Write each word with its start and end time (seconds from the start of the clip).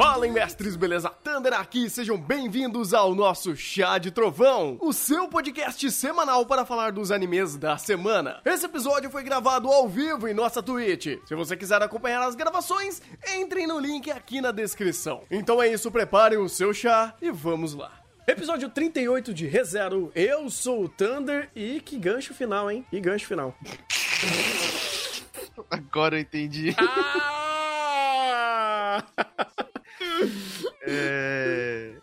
Fala, 0.00 0.26
mestres, 0.28 0.76
beleza? 0.76 1.10
Thunder 1.10 1.52
aqui, 1.52 1.90
sejam 1.90 2.16
bem-vindos 2.16 2.94
ao 2.94 3.14
nosso 3.14 3.54
Chá 3.54 3.98
de 3.98 4.10
Trovão, 4.10 4.78
o 4.80 4.94
seu 4.94 5.28
podcast 5.28 5.90
semanal 5.90 6.46
para 6.46 6.64
falar 6.64 6.90
dos 6.90 7.12
animes 7.12 7.54
da 7.54 7.76
semana. 7.76 8.40
Esse 8.46 8.64
episódio 8.64 9.10
foi 9.10 9.22
gravado 9.22 9.68
ao 9.68 9.86
vivo 9.86 10.26
em 10.26 10.32
nossa 10.32 10.62
Twitch. 10.62 11.18
Se 11.26 11.34
você 11.34 11.54
quiser 11.54 11.82
acompanhar 11.82 12.22
as 12.22 12.34
gravações, 12.34 13.02
entrem 13.36 13.66
no 13.66 13.78
link 13.78 14.10
aqui 14.10 14.40
na 14.40 14.52
descrição. 14.52 15.24
Então 15.30 15.62
é 15.62 15.68
isso, 15.68 15.90
preparem 15.90 16.38
o 16.38 16.48
seu 16.48 16.72
chá 16.72 17.14
e 17.20 17.30
vamos 17.30 17.74
lá. 17.74 17.92
Episódio 18.26 18.70
38 18.70 19.34
de 19.34 19.46
ReZero, 19.46 20.10
eu 20.14 20.48
sou 20.48 20.84
o 20.84 20.88
Thunder 20.88 21.50
e 21.54 21.78
que 21.78 21.98
gancho 21.98 22.32
final, 22.32 22.70
hein? 22.70 22.86
Que 22.88 23.02
gancho 23.02 23.26
final. 23.26 23.54
Agora 25.70 26.16
eu 26.16 26.22
entendi. 26.22 26.74
Ah! 26.78 27.40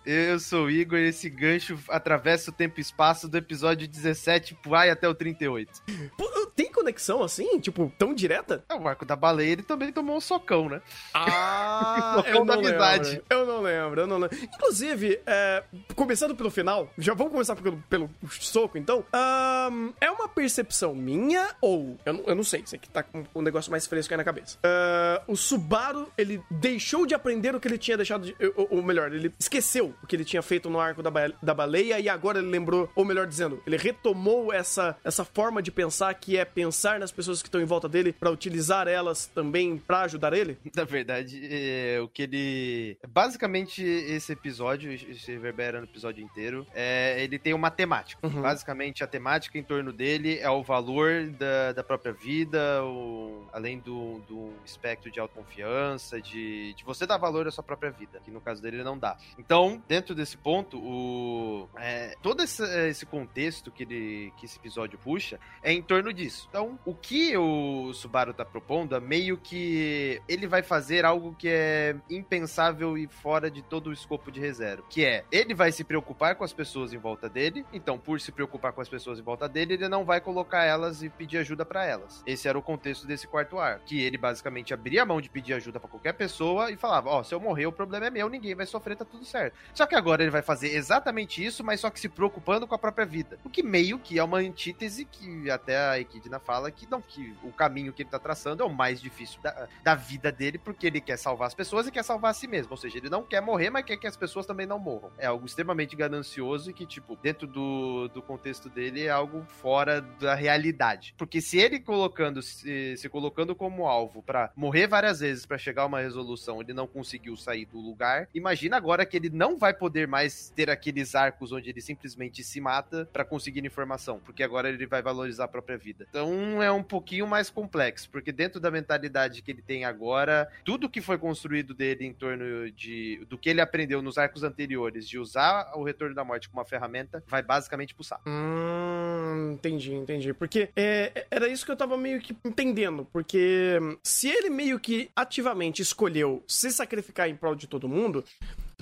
Eu 0.09 0.39
sou 0.39 0.67
o 0.67 0.71
Igor 0.71 0.99
e 0.99 1.09
esse 1.09 1.29
gancho 1.29 1.77
atravessa 1.89 2.49
o 2.49 2.53
tempo 2.53 2.79
e 2.79 2.81
espaço 2.81 3.27
do 3.27 3.35
episódio 3.37 3.85
17 3.85 4.57
vai 4.65 4.89
até 4.89 5.05
o 5.09 5.13
38. 5.13 5.69
Pô, 6.17 6.47
Tem 6.55 6.66
conexão 6.87 7.21
assim? 7.21 7.59
Tipo, 7.59 7.91
tão 7.97 8.13
direta? 8.13 8.63
É, 8.69 8.75
o 8.75 8.87
arco 8.87 9.05
da 9.05 9.15
baleia 9.15 9.51
ele 9.51 9.63
também 9.63 9.91
tomou 9.91 10.15
um 10.15 10.21
socão, 10.21 10.69
né? 10.69 10.81
Ah, 11.13 12.13
Socão 12.23 12.33
eu 12.33 12.45
da 12.45 12.55
não 12.55 12.63
amizade. 12.65 13.09
lembro. 13.09 13.25
Eu 13.29 13.45
não 13.45 13.61
lembro, 13.61 14.01
eu 14.01 14.07
não 14.07 14.17
lembro. 14.17 14.37
Inclusive, 14.41 15.19
é, 15.25 15.63
começando 15.95 16.35
pelo 16.35 16.49
final, 16.49 16.89
já 16.97 17.13
vamos 17.13 17.33
começar 17.33 17.55
pelo, 17.55 17.77
pelo 17.89 18.09
soco, 18.29 18.77
então. 18.77 19.03
Ahn, 19.13 19.91
é 19.99 20.09
uma 20.09 20.27
percepção 20.29 20.95
minha 20.95 21.49
ou. 21.61 21.97
Eu 22.05 22.13
não, 22.13 22.23
eu 22.27 22.35
não 22.35 22.43
sei, 22.43 22.61
isso 22.61 22.75
aqui 22.75 22.89
tá 22.89 23.03
com 23.03 23.23
um 23.35 23.41
negócio 23.41 23.69
mais 23.71 23.85
fresco 23.85 24.13
aí 24.13 24.17
na 24.17 24.23
cabeça. 24.23 24.57
Ah, 24.63 25.21
o 25.27 25.35
Subaru, 25.35 26.09
ele 26.17 26.41
deixou 26.49 27.05
de 27.05 27.13
aprender 27.13 27.53
o 27.55 27.59
que 27.59 27.67
ele 27.67 27.77
tinha 27.77 27.97
deixado 27.97 28.25
de. 28.25 28.35
Ou, 28.55 28.67
ou 28.77 28.83
melhor, 28.83 29.11
ele 29.13 29.33
esqueceu 29.39 29.93
o 30.01 30.07
que 30.07 30.15
ele 30.15 30.25
tinha 30.25 30.41
feito 30.41 30.69
no 30.69 30.79
arco 30.79 31.03
da, 31.03 31.11
ba- 31.11 31.31
da 31.41 31.53
baleia 31.53 31.99
e 31.99 32.07
agora 32.07 32.39
ele 32.39 32.49
lembrou, 32.49 32.89
ou 32.95 33.03
melhor 33.03 33.27
dizendo, 33.27 33.61
ele 33.65 33.77
retomou 33.77 34.53
essa, 34.53 34.95
essa 35.03 35.25
forma 35.25 35.61
de 35.61 35.71
pensar 35.71 36.13
que 36.13 36.37
é 36.37 36.45
pensar 36.45 36.76
nas 36.99 37.11
pessoas 37.11 37.41
que 37.41 37.47
estão 37.47 37.61
em 37.61 37.65
volta 37.65 37.87
dele 37.89 38.13
pra 38.13 38.29
utilizar 38.31 38.87
elas 38.87 39.25
também 39.27 39.77
pra 39.77 40.01
ajudar 40.01 40.33
ele? 40.33 40.57
Na 40.75 40.83
verdade, 40.83 41.39
é, 41.49 41.99
o 42.01 42.07
que 42.07 42.23
ele. 42.23 42.97
Basicamente, 43.07 43.83
esse 43.83 44.31
episódio, 44.33 44.91
esse 44.91 45.31
reverbera 45.31 45.79
no 45.79 45.85
episódio 45.85 46.23
inteiro, 46.23 46.65
é, 46.73 47.21
ele 47.23 47.37
tem 47.39 47.53
uma 47.53 47.69
temática. 47.71 48.25
Uhum. 48.25 48.41
Basicamente, 48.41 49.03
a 49.03 49.07
temática 49.07 49.57
em 49.57 49.63
torno 49.63 49.91
dele 49.91 50.37
é 50.39 50.49
o 50.49 50.63
valor 50.63 51.27
da, 51.31 51.71
da 51.73 51.83
própria 51.83 52.13
vida, 52.13 52.83
o- 52.83 53.45
além 53.51 53.79
do, 53.79 54.19
do 54.27 54.53
espectro 54.65 55.09
de 55.11 55.19
autoconfiança, 55.19 56.21
de, 56.21 56.73
de 56.73 56.83
você 56.83 57.05
dar 57.05 57.17
valor 57.17 57.47
à 57.47 57.51
sua 57.51 57.63
própria 57.63 57.91
vida, 57.91 58.19
que 58.23 58.31
no 58.31 58.41
caso 58.41 58.61
dele 58.61 58.77
ele 58.77 58.83
não 58.83 58.97
dá. 58.97 59.17
Então, 59.37 59.81
dentro 59.87 60.13
desse 60.13 60.37
ponto, 60.37 60.77
o, 60.77 61.67
é, 61.77 62.15
todo 62.21 62.43
esse, 62.43 62.63
esse 62.89 63.05
contexto 63.05 63.71
que, 63.71 63.83
ele, 63.83 64.33
que 64.37 64.45
esse 64.45 64.57
episódio 64.57 64.97
puxa 64.99 65.39
é 65.63 65.71
em 65.73 65.81
torno 65.81 66.13
disso. 66.13 66.45
Então, 66.49 66.66
o 66.85 66.93
que 66.93 67.37
o 67.37 67.93
Subaru 67.93 68.33
tá 68.33 68.45
propondo 68.45 68.95
é 68.95 68.99
meio 68.99 69.37
que 69.37 70.21
ele 70.27 70.47
vai 70.47 70.61
fazer 70.61 71.05
algo 71.05 71.35
que 71.37 71.47
é 71.49 71.95
impensável 72.09 72.97
e 72.97 73.07
fora 73.07 73.49
de 73.49 73.61
todo 73.61 73.87
o 73.87 73.93
escopo 73.93 74.31
de 74.31 74.39
reserva, 74.39 74.83
que 74.89 75.05
é 75.05 75.23
ele 75.31 75.53
vai 75.53 75.71
se 75.71 75.83
preocupar 75.83 76.35
com 76.35 76.43
as 76.43 76.53
pessoas 76.53 76.93
em 76.93 76.97
volta 76.97 77.29
dele, 77.29 77.65
então 77.71 77.97
por 77.97 78.19
se 78.19 78.31
preocupar 78.31 78.73
com 78.73 78.81
as 78.81 78.89
pessoas 78.89 79.19
em 79.19 79.23
volta 79.23 79.47
dele, 79.47 79.73
ele 79.73 79.89
não 79.89 80.05
vai 80.05 80.19
colocar 80.19 80.63
elas 80.63 81.03
e 81.03 81.09
pedir 81.09 81.37
ajuda 81.37 81.65
pra 81.65 81.85
elas. 81.85 82.23
Esse 82.25 82.47
era 82.47 82.57
o 82.57 82.61
contexto 82.61 83.07
desse 83.07 83.27
quarto 83.27 83.59
ar, 83.59 83.79
que 83.79 84.01
ele 84.01 84.17
basicamente 84.17 84.73
abria 84.73 85.03
a 85.03 85.05
mão 85.05 85.21
de 85.21 85.29
pedir 85.29 85.53
ajuda 85.53 85.79
pra 85.79 85.89
qualquer 85.89 86.13
pessoa 86.13 86.71
e 86.71 86.77
falava: 86.77 87.09
"Ó, 87.09 87.23
se 87.23 87.33
eu 87.33 87.39
morrer, 87.39 87.67
o 87.67 87.71
problema 87.71 88.07
é 88.07 88.09
meu, 88.09 88.29
ninguém 88.29 88.55
vai 88.55 88.65
sofrer, 88.65 88.95
tá 88.95 89.05
tudo 89.05 89.25
certo". 89.25 89.55
Só 89.73 89.85
que 89.85 89.95
agora 89.95 90.23
ele 90.23 90.31
vai 90.31 90.41
fazer 90.41 90.75
exatamente 90.75 91.43
isso, 91.43 91.63
mas 91.63 91.79
só 91.79 91.89
que 91.89 91.99
se 91.99 92.09
preocupando 92.09 92.67
com 92.67 92.75
a 92.75 92.79
própria 92.79 93.05
vida. 93.05 93.39
O 93.43 93.49
que 93.49 93.63
meio 93.63 93.99
que 93.99 94.17
é 94.17 94.23
uma 94.23 94.39
antítese 94.39 95.05
que 95.05 95.49
até 95.49 95.77
a 95.77 95.99
Equidna 95.99 96.39
fala 96.39 96.56
que 96.71 96.89
não, 96.89 97.01
que 97.01 97.35
o 97.43 97.51
caminho 97.51 97.93
que 97.93 98.03
ele 98.03 98.09
tá 98.09 98.19
traçando 98.19 98.63
é 98.63 98.65
o 98.65 98.73
mais 98.73 98.99
difícil 99.01 99.41
da, 99.41 99.67
da 99.83 99.95
vida 99.95 100.31
dele, 100.31 100.57
porque 100.57 100.87
ele 100.87 101.01
quer 101.01 101.17
salvar 101.17 101.47
as 101.47 101.53
pessoas 101.53 101.87
e 101.87 101.91
quer 101.91 102.03
salvar 102.03 102.31
a 102.31 102.33
si 102.33 102.47
mesmo. 102.47 102.71
Ou 102.71 102.77
seja, 102.77 102.97
ele 102.97 103.09
não 103.09 103.23
quer 103.23 103.41
morrer, 103.41 103.69
mas 103.69 103.85
quer 103.85 103.97
que 103.97 104.07
as 104.07 104.17
pessoas 104.17 104.45
também 104.45 104.65
não 104.65 104.79
morram. 104.79 105.11
É 105.17 105.27
algo 105.27 105.45
extremamente 105.45 105.95
ganancioso 105.95 106.69
e 106.69 106.73
que, 106.73 106.85
tipo, 106.85 107.15
dentro 107.15 107.47
do, 107.47 108.07
do 108.09 108.21
contexto 108.21 108.69
dele 108.69 109.05
é 109.05 109.09
algo 109.09 109.45
fora 109.61 110.01
da 110.01 110.35
realidade. 110.35 111.13
Porque 111.17 111.41
se 111.41 111.57
ele 111.57 111.79
colocando, 111.79 112.41
se, 112.41 112.97
se 112.97 113.09
colocando 113.09 113.55
como 113.55 113.87
alvo 113.87 114.21
pra 114.21 114.51
morrer 114.55 114.87
várias 114.87 115.19
vezes 115.19 115.45
pra 115.45 115.57
chegar 115.57 115.83
a 115.83 115.85
uma 115.85 115.99
resolução, 115.99 116.61
ele 116.61 116.73
não 116.73 116.87
conseguiu 116.87 117.35
sair 117.35 117.65
do 117.65 117.79
lugar, 117.79 118.27
imagina 118.33 118.77
agora 118.77 119.05
que 119.05 119.17
ele 119.17 119.29
não 119.29 119.57
vai 119.57 119.73
poder 119.73 120.07
mais 120.07 120.49
ter 120.55 120.69
aqueles 120.69 121.15
arcos 121.15 121.51
onde 121.51 121.69
ele 121.69 121.81
simplesmente 121.81 122.43
se 122.43 122.59
mata 122.59 123.07
pra 123.11 123.25
conseguir 123.25 123.65
informação, 123.65 124.19
porque 124.19 124.43
agora 124.43 124.69
ele 124.69 124.85
vai 124.85 125.01
valorizar 125.01 125.45
a 125.45 125.47
própria 125.47 125.77
vida. 125.77 126.05
Então 126.09 126.31
é 126.61 126.71
um 126.71 126.83
pouquinho 126.83 127.27
mais 127.27 127.49
complexo, 127.49 128.09
porque 128.09 128.31
dentro 128.31 128.59
da 128.59 128.71
mentalidade 128.71 129.41
que 129.41 129.51
ele 129.51 129.61
tem 129.61 129.85
agora, 129.85 130.49
tudo 130.63 130.89
que 130.89 131.01
foi 131.01 131.17
construído 131.17 131.73
dele 131.73 132.05
em 132.05 132.13
torno 132.13 132.71
de 132.71 133.25
do 133.29 133.37
que 133.37 133.49
ele 133.49 133.61
aprendeu 133.61 134.01
nos 134.01 134.17
arcos 134.17 134.43
anteriores 134.43 135.07
de 135.07 135.19
usar 135.19 135.71
o 135.75 135.83
retorno 135.83 136.15
da 136.15 136.23
morte 136.23 136.49
como 136.49 136.59
uma 136.59 136.65
ferramenta, 136.65 137.23
vai 137.27 137.41
basicamente 137.41 137.93
pro 137.93 138.03
saco. 138.03 138.23
Hum, 138.27 139.53
entendi, 139.53 139.93
entendi. 139.93 140.33
Porque 140.33 140.69
é, 140.75 141.25
era 141.29 141.47
isso 141.47 141.65
que 141.65 141.71
eu 141.71 141.77
tava 141.77 141.97
meio 141.97 142.19
que 142.19 142.35
entendendo. 142.45 143.07
Porque 143.11 143.77
hum, 143.81 143.97
se 144.03 144.29
ele 144.29 144.49
meio 144.49 144.79
que 144.79 145.09
ativamente 145.15 145.81
escolheu 145.81 146.43
se 146.47 146.71
sacrificar 146.71 147.29
em 147.29 147.35
prol 147.35 147.55
de 147.55 147.67
todo 147.67 147.87
mundo, 147.87 148.23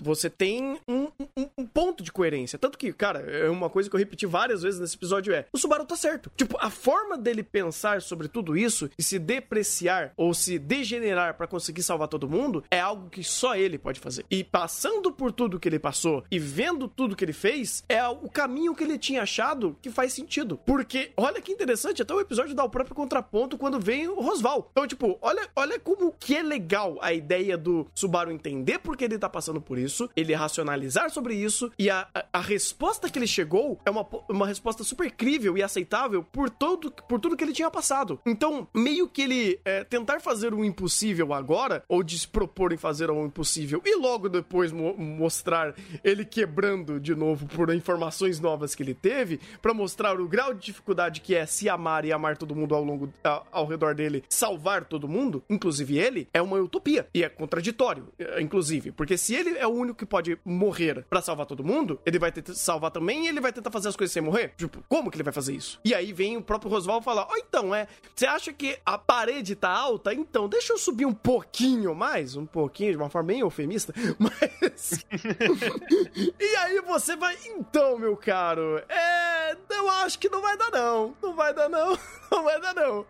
você 0.02 0.30
tem 0.30 0.80
um, 0.88 1.08
um- 1.38 1.50
um 1.58 1.66
ponto 1.66 2.04
de 2.04 2.12
coerência. 2.12 2.58
Tanto 2.60 2.78
que, 2.78 2.92
cara, 2.94 3.20
é 3.20 3.50
uma 3.50 3.70
coisa 3.70 3.90
que 3.90 3.96
eu 3.96 4.00
repeti 4.00 4.26
várias 4.26 4.62
vezes 4.62 4.80
nesse 4.80 4.96
episódio 4.96 5.34
é: 5.34 5.46
o 5.54 5.58
Subaru 5.58 5.86
tá 5.86 5.96
certo. 5.96 6.32
Tipo, 6.36 6.58
a 6.60 6.70
forma 6.70 7.18
dele 7.18 7.44
pensar 7.44 8.02
sobre 8.02 8.28
tudo 8.28 8.58
isso 8.58 8.90
e 8.98 9.04
se 9.04 9.18
depreciar 9.20 10.14
ou 10.18 10.34
se 10.34 10.60
degenerar 10.60 11.36
pra 11.36 11.48
conseguir 11.48 11.84
salvar 11.84 12.08
todo 12.08 12.28
mundo 12.30 12.64
é 12.70 12.80
algo 12.80 13.10
que 13.10 13.24
só 13.24 13.56
ele 13.56 13.78
pode 13.78 14.00
fazer. 14.00 14.26
E 14.30 14.44
passando 14.44 15.12
por 15.12 15.32
tudo 15.32 15.60
que 15.60 15.68
ele 15.70 15.80
passou 15.80 16.24
e 16.30 16.40
vendo 16.40 16.88
tudo 16.88 17.16
que 17.16 17.24
ele 17.24 17.34
fez, 17.34 17.84
é 17.88 18.06
o 18.08 18.30
caminho 18.30 18.76
que 18.76 18.84
ele 18.84 18.98
tinha 18.98 19.22
achado 19.24 19.78
que 19.82 19.90
faz 19.90 20.14
sentido. 20.14 20.60
Porque, 20.66 21.12
olha 21.16 21.42
que 21.42 21.52
interessante, 21.52 22.02
até 22.02 22.14
o 22.14 22.20
episódio 22.20 22.54
dá 22.56 22.64
o 22.64 22.70
próprio 22.70 22.96
contraponto 22.96 23.58
quando 23.58 23.80
vem 23.80 24.08
o 24.08 24.20
Rosval. 24.22 24.68
Então, 24.72 24.88
tipo, 24.88 25.18
olha, 25.22 25.48
olha 25.56 25.80
como 25.80 26.12
que 26.20 26.36
é 26.36 26.44
legal 26.44 26.98
a 27.02 27.14
ideia 27.14 27.58
do 27.58 27.88
Subaru 27.94 28.32
entender 28.32 28.80
por 28.80 28.98
que 28.98 29.04
ele 29.06 29.18
tá 29.18 29.30
passando 29.30 29.62
por 29.62 29.78
isso, 29.78 29.85
ele 30.16 30.34
racionalizar 30.34 31.10
sobre 31.10 31.36
isso, 31.36 31.72
e 31.78 31.90
a, 31.90 32.08
a, 32.14 32.26
a 32.34 32.40
resposta 32.42 33.10
que 33.10 33.18
ele 33.20 33.28
chegou 33.28 33.80
é 33.86 33.90
uma, 33.90 34.06
uma 34.30 34.48
resposta 34.48 34.84
super 34.84 35.12
crível 35.12 35.58
e 35.58 35.64
aceitável 35.64 36.24
por, 36.24 36.50
todo, 36.50 36.92
por 36.92 37.20
tudo 37.20 37.36
que 37.38 37.44
ele 37.44 37.54
tinha 37.54 37.70
passado. 37.72 38.20
Então, 38.26 38.68
meio 38.74 39.08
que 39.08 39.22
ele 39.22 39.60
é, 39.66 39.84
tentar 39.84 40.20
fazer 40.22 40.54
o 40.54 40.64
impossível 40.64 41.34
agora, 41.34 41.84
ou 41.88 42.04
despropor 42.04 42.74
em 42.74 42.78
fazer 42.78 43.10
o 43.10 43.26
impossível, 43.26 43.82
e 43.86 43.96
logo 43.96 44.30
depois 44.30 44.72
mo- 44.72 44.96
mostrar 44.98 45.74
ele 46.04 46.26
quebrando 46.26 47.00
de 47.00 47.14
novo 47.16 47.46
por 47.48 47.74
informações 47.74 48.40
novas 48.40 48.76
que 48.76 48.84
ele 48.84 48.94
teve, 48.94 49.40
pra 49.62 49.74
mostrar 49.74 50.20
o 50.20 50.28
grau 50.28 50.54
de 50.54 50.66
dificuldade 50.66 51.22
que 51.22 51.36
é 51.36 51.46
se 51.46 51.68
amar 51.70 52.06
e 52.06 52.12
amar 52.12 52.38
todo 52.38 52.56
mundo 52.56 52.74
ao 52.76 52.84
longo 52.84 53.12
a- 53.24 53.44
ao 53.52 53.66
redor 53.66 53.94
dele, 53.96 54.24
salvar 54.30 54.86
todo 54.86 55.08
mundo, 55.08 55.44
inclusive 55.50 55.98
ele, 55.98 56.28
é 56.34 56.42
uma 56.42 56.58
utopia 56.58 57.08
e 57.14 57.24
é 57.24 57.30
contraditório, 57.30 58.08
eh, 58.20 58.42
inclusive, 58.42 58.92
porque 58.92 59.18
se 59.18 59.34
ele 59.36 59.58
é 59.58 59.68
o 59.68 59.75
único 59.76 60.00
que 60.00 60.06
pode 60.06 60.38
morrer 60.44 61.06
pra 61.10 61.22
salvar 61.22 61.46
todo 61.46 61.64
mundo, 61.64 62.00
ele 62.06 62.20
vai 62.20 62.32
tentar 62.32 62.54
salvar 62.54 62.92
também 62.92 63.26
e 63.26 63.28
ele 63.28 63.40
vai 63.40 63.52
tentar 63.52 63.72
fazer 63.72 63.90
as 63.90 63.96
coisas 63.96 64.14
sem 64.14 64.22
morrer. 64.22 64.54
Tipo, 64.58 64.84
como 64.88 65.10
que 65.10 65.18
ele 65.18 65.24
vai 65.24 65.34
fazer 65.34 65.54
isso? 65.54 65.80
E 65.84 65.94
aí 65.94 66.14
vem 66.14 66.38
o 66.38 66.42
próprio 66.42 66.70
Rosval 66.72 67.02
falar: 67.02 67.28
"Ó, 67.30 67.38
então 67.38 67.74
é, 67.74 67.88
você 68.16 68.26
acha 68.26 68.52
que 68.54 68.78
a 68.86 68.98
parede 68.98 69.56
tá 69.56 69.70
alta? 69.70 70.14
Então 70.14 70.48
deixa 70.48 70.74
eu 70.74 70.78
subir 70.78 71.06
um 71.06 71.14
pouquinho 71.14 71.94
mais, 71.96 72.36
um 72.36 72.46
pouquinho 72.46 72.92
de 72.92 72.98
uma 72.98 73.10
forma 73.10 73.28
bem 73.28 73.40
eufemista, 73.40 73.94
mas 74.20 75.06
e 76.40 76.56
aí 76.58 76.82
você 76.82 77.16
vai, 77.16 77.38
então, 77.46 77.98
meu 77.98 78.16
caro, 78.16 78.82
é. 78.90 79.56
Eu 79.70 79.90
acho 79.90 80.18
que 80.18 80.30
não 80.30 80.42
vai 80.42 80.58
dar, 80.58 80.72
não. 80.72 81.16
Não 81.22 81.36
vai 81.36 81.54
dar, 81.54 81.70
não. 81.70 81.98
Não 82.32 82.44
vai 82.44 82.60
dar, 82.60 82.74
não. 82.74 83.06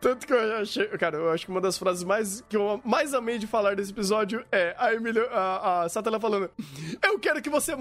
Tanto 0.00 0.26
que 0.26 0.32
eu 0.32 0.56
achei. 0.58 0.86
Cara, 0.96 1.18
eu 1.18 1.30
acho 1.30 1.44
que 1.44 1.50
uma 1.50 1.60
das 1.60 1.76
frases 1.76 2.04
mais 2.04 2.40
que 2.48 2.56
eu 2.56 2.80
mais 2.84 3.12
amei 3.12 3.36
de 3.36 3.48
falar 3.48 3.74
desse 3.74 3.90
episódio 3.90 4.44
é 4.50 4.76
a 4.78 4.94
Emília, 4.94 5.28
a, 5.30 5.45
a 5.46 5.88
Satana 5.88 6.20
falando: 6.20 6.50
Eu 7.02 7.18
quero 7.18 7.40
que 7.40 7.50
você, 7.50 7.72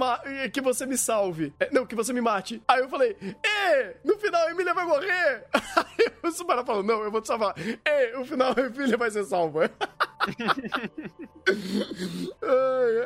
que 0.53 0.61
você 0.61 0.85
me 0.85 0.97
salve. 0.97 1.53
É, 1.59 1.69
não, 1.71 1.85
que 1.85 1.95
você 1.95 2.13
me 2.13 2.21
mate. 2.21 2.61
Aí 2.67 2.81
eu 2.81 2.89
falei: 2.89 3.15
E, 3.21 3.95
no 4.03 4.17
final 4.17 4.47
a 4.47 4.51
Emília 4.51 4.73
vai 4.73 4.85
morrer. 4.85 5.45
Aí 5.53 6.11
o 6.23 6.31
Subaru 6.31 6.65
falou: 6.65 6.83
Não, 6.83 7.03
eu 7.03 7.11
vou 7.11 7.21
te 7.21 7.27
salvar. 7.27 7.55
E, 7.57 8.17
no 8.17 8.25
final 8.25 8.53
a 8.55 8.61
Emília 8.65 8.97
vai 8.97 9.11
ser 9.11 9.23
salva. 9.25 9.69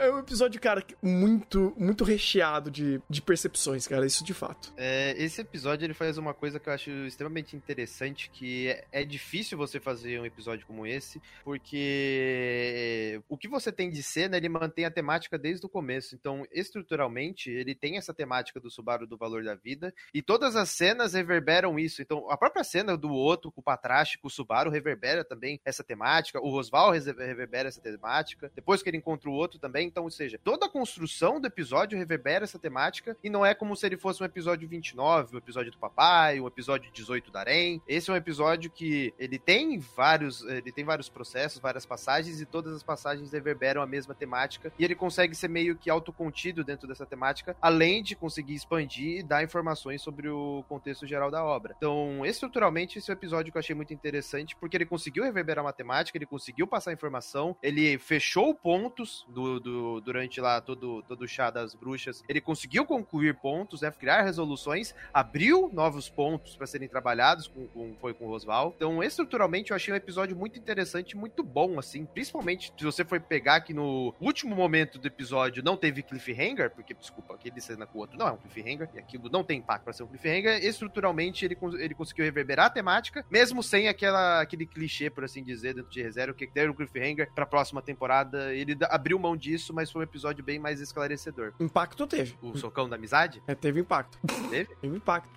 É 0.02 0.12
um 0.12 0.20
episódio, 0.20 0.60
cara, 0.62 0.84
muito, 1.02 1.74
muito 1.78 2.04
recheado 2.04 2.72
de, 2.72 3.02
de 3.10 3.22
percepções, 3.22 3.86
cara, 3.86 4.06
isso 4.06 4.24
de 4.24 4.34
fato. 4.34 4.74
É, 4.78 5.14
esse 5.18 5.42
episódio 5.42 5.86
ele 5.86 5.94
faz 5.94 6.18
uma 6.18 6.34
coisa 6.34 6.60
que 6.60 6.70
eu 6.70 6.74
acho 6.74 6.90
extremamente 7.06 7.56
interessante, 7.56 8.30
que 8.32 8.70
é, 8.70 8.86
é 8.92 9.04
difícil 9.04 9.58
você 9.58 9.80
fazer 9.80 10.20
um 10.20 10.26
episódio 10.26 10.66
como 10.66 10.88
esse, 10.88 11.22
porque 11.44 13.22
o 13.28 13.38
que 13.38 13.48
você 13.48 13.72
tem 13.72 13.90
de 13.90 14.02
cena, 14.02 14.38
ele 14.38 14.49
mantém 14.50 14.86
a 14.86 14.92
temática 14.92 15.38
desde 15.38 15.66
o 15.66 15.70
começo. 15.70 16.16
Então, 16.16 16.46
estruturalmente, 16.52 17.50
ele 17.50 17.76
tem 17.76 17.98
essa 17.98 18.14
temática 18.14 18.60
do 18.60 18.70
Subaru 18.70 19.08
do 19.08 19.18
valor 19.18 19.44
da 19.44 19.56
vida, 19.56 19.94
e 20.14 20.22
todas 20.22 20.56
as 20.56 20.70
cenas 20.70 21.14
reverberam 21.14 21.80
isso. 21.80 22.02
Então, 22.02 22.30
a 22.30 22.38
própria 22.38 22.64
cena 22.64 22.98
do 22.98 23.14
Otto 23.14 23.52
com 23.52 23.62
o 23.62 23.64
Patrache, 23.64 24.18
com 24.18 24.28
o 24.28 24.32
Subaru, 24.32 24.70
reverbera 24.70 25.24
também 25.24 25.60
essa 25.64 25.84
temática. 25.84 26.42
O 26.42 26.50
Rosval 26.50 26.92
reverbera 26.92 27.70
essa 27.70 27.82
temática. 27.82 28.52
Depois 28.56 28.82
que 28.82 28.90
ele 28.90 28.98
encontra 28.98 29.30
o 29.30 29.34
outro 29.34 29.60
também. 29.60 29.88
Então, 29.88 30.04
ou 30.04 30.10
seja, 30.10 30.40
toda 30.44 30.66
a 30.66 30.70
construção 30.70 31.40
do 31.40 31.48
episódio 31.48 31.98
reverbera 31.98 32.44
essa 32.44 32.58
temática, 32.58 33.16
e 33.24 33.30
não 33.30 33.46
é 33.46 33.54
como 33.54 33.76
se 33.76 33.86
ele 33.86 33.98
fosse 33.98 34.22
um 34.24 34.26
episódio 34.26 34.68
29, 34.68 35.36
um 35.36 35.38
episódio 35.38 35.72
do 35.72 35.78
papai, 35.78 36.40
um 36.40 36.48
episódio 36.48 36.92
18 36.92 37.32
da 37.32 37.42
Arém. 37.42 37.82
Esse 37.88 38.10
é 38.10 38.14
um 38.14 38.18
episódio 38.18 38.72
que 38.72 39.14
ele 39.20 39.38
tem 39.38 39.78
vários, 39.78 40.44
ele 40.44 40.72
tem 40.72 40.84
vários 40.84 41.10
processos, 41.10 41.60
várias 41.60 41.86
passagens, 41.86 42.42
e 42.42 42.46
todas 42.46 42.74
as 42.74 42.84
passagens 42.84 43.32
reverberam 43.32 43.82
a 43.82 43.86
mesma 43.86 44.16
temática, 44.16 44.39
e 44.78 44.84
ele 44.84 44.96
consegue 44.96 45.36
ser 45.36 45.48
meio 45.48 45.76
que 45.76 45.90
autocontido 45.90 46.64
dentro 46.64 46.88
dessa 46.88 47.06
temática, 47.06 47.56
além 47.62 48.02
de 48.04 48.16
conseguir 48.16 48.54
expandir 48.54 49.20
e 49.20 49.24
dar 49.24 49.44
informações 49.44 50.02
sobre 50.02 50.30
o 50.30 50.64
contexto 50.68 51.06
geral 51.08 51.32
da 51.32 51.44
obra. 51.44 51.76
Então, 51.78 52.26
estruturalmente, 52.26 52.98
esse 52.98 53.10
é 53.10 53.14
um 53.14 53.18
episódio 53.18 53.52
que 53.52 53.58
eu 53.58 53.60
achei 53.60 53.76
muito 53.76 53.94
interessante, 53.94 54.56
porque 54.56 54.78
ele 54.78 54.86
conseguiu 54.86 55.24
reverberar 55.24 55.64
uma 55.64 55.74
temática, 55.74 56.18
ele 56.18 56.26
conseguiu 56.26 56.68
passar 56.68 56.94
informação, 56.94 57.56
ele 57.62 57.98
fechou 57.98 58.54
pontos 58.54 59.26
do, 59.30 59.60
do 59.60 60.02
durante 60.02 60.40
lá 60.40 60.62
todo, 60.62 61.04
todo 61.04 61.22
o 61.24 61.28
chá 61.28 61.50
das 61.50 61.74
bruxas, 61.76 62.24
ele 62.28 62.42
conseguiu 62.42 62.86
concluir 62.86 63.36
pontos, 63.36 63.82
né, 63.82 63.92
criar 63.92 64.22
resoluções, 64.22 64.94
abriu 65.14 65.70
novos 65.74 66.10
pontos 66.10 66.56
para 66.56 66.68
serem 66.68 66.88
trabalhados, 66.88 67.48
com, 67.48 67.68
com, 67.68 67.96
foi 68.00 68.14
com 68.14 68.26
o 68.26 68.30
Rosval. 68.30 68.74
Então, 68.76 69.04
estruturalmente, 69.04 69.72
eu 69.72 69.76
achei 69.76 69.94
um 69.94 69.98
episódio 69.98 70.36
muito 70.36 70.58
interessante, 70.58 71.18
muito 71.18 71.44
bom, 71.44 71.80
assim, 71.80 72.06
principalmente 72.06 72.74
se 72.78 72.86
você 72.86 73.04
for 73.04 73.20
pegar 73.20 73.62
que 73.62 73.74
no 73.74 74.14
último 74.30 74.56
momento 74.56 74.98
do 74.98 75.08
episódio 75.08 75.64
não 75.64 75.76
teve 75.76 76.02
cliffhanger, 76.04 76.70
porque, 76.72 76.94
desculpa, 76.94 77.34
aquele 77.34 77.60
cena 77.60 77.86
com 77.86 77.98
o 77.98 78.02
outro 78.02 78.18
não 78.18 78.28
é 78.28 78.32
um 78.32 78.38
cliffhanger, 78.38 78.90
e 78.94 79.00
aquilo 79.00 79.30
não 79.30 79.44
tem 79.44 79.60
impacto 79.60 79.84
para 79.84 79.94
ser 79.94 80.04
um 80.04 80.08
cliffhanger, 80.08 80.64
estruturalmente 80.64 81.44
ele, 81.44 81.58
ele 81.80 81.94
conseguiu 81.94 82.24
reverberar 82.26 82.68
a 82.68 82.70
temática, 82.70 83.26
mesmo 83.30 83.62
sem 83.62 83.88
aquela, 83.88 84.42
aquele 84.42 84.66
clichê, 84.66 85.10
por 85.10 85.24
assim 85.24 85.44
dizer, 85.44 85.74
dentro 85.74 85.92
de 85.92 86.02
reserva, 86.02 86.34
que 86.34 86.48
ter 86.48 86.70
um 86.70 86.74
cliffhanger 86.74 87.32
pra 87.34 87.46
próxima 87.46 87.82
temporada. 87.82 88.54
Ele 88.54 88.78
abriu 88.90 89.20
mão 89.20 89.36
disso, 89.36 89.74
mas 89.74 89.92
foi 89.92 90.02
um 90.02 90.04
episódio 90.04 90.44
bem 90.44 90.60
mais 90.60 90.80
esclarecedor. 90.80 91.54
Impacto 91.60 92.06
teve. 92.08 92.38
O 92.42 92.58
socão 92.58 92.88
da 92.88 92.96
amizade? 92.96 93.42
É, 93.48 93.56
teve 93.56 93.80
impacto. 93.80 94.20
Teve? 94.50 94.76
teve 94.76 94.96
impacto. 94.96 95.30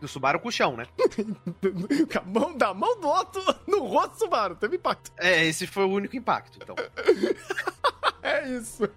Do 0.00 0.08
Subaru 0.08 0.38
com 0.38 0.48
o 0.48 0.52
chão, 0.52 0.76
né? 0.76 0.86
A 2.18 2.22
mão 2.22 2.54
da 2.54 2.74
mão 2.74 3.00
do 3.00 3.08
outro 3.08 3.42
no 3.66 3.84
rosto 3.84 4.10
do 4.10 4.18
Subaru, 4.18 4.56
teve 4.56 4.76
impacto. 4.76 5.10
É, 5.16 5.46
esse 5.46 5.66
foi 5.66 5.84
o 5.84 5.88
único 5.88 6.16
impacto, 6.16 6.58
então. 6.60 6.74
É 8.24 8.48
isso. 8.48 8.88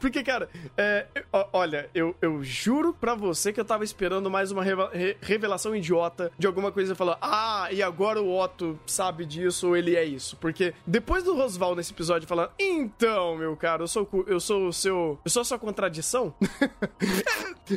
Porque, 0.00 0.24
cara, 0.24 0.48
é, 0.76 1.06
olha, 1.52 1.88
eu, 1.94 2.16
eu 2.20 2.42
juro 2.42 2.92
pra 2.92 3.14
você 3.14 3.52
que 3.52 3.60
eu 3.60 3.64
tava 3.64 3.84
esperando 3.84 4.28
mais 4.28 4.50
uma 4.50 4.64
revelação 5.20 5.76
idiota 5.76 6.32
de 6.36 6.46
alguma 6.48 6.72
coisa 6.72 6.92
falando, 6.96 7.18
ah, 7.22 7.68
e 7.70 7.80
agora 7.80 8.20
o 8.20 8.36
Otto 8.36 8.76
sabe 8.84 9.24
disso 9.24 9.68
ou 9.68 9.76
ele 9.76 9.94
é 9.94 10.04
isso. 10.04 10.36
Porque 10.38 10.74
depois 10.84 11.22
do 11.22 11.36
Rosval 11.36 11.76
nesse 11.76 11.92
episódio 11.92 12.26
falando, 12.26 12.50
então, 12.58 13.36
meu 13.36 13.56
cara, 13.56 13.84
eu 13.84 13.88
sou, 13.88 14.08
eu 14.26 14.40
sou 14.40 14.66
o 14.66 14.72
seu. 14.72 15.20
Eu 15.24 15.30
sou 15.30 15.42
a 15.42 15.44
sua 15.44 15.58
contradição. 15.58 16.34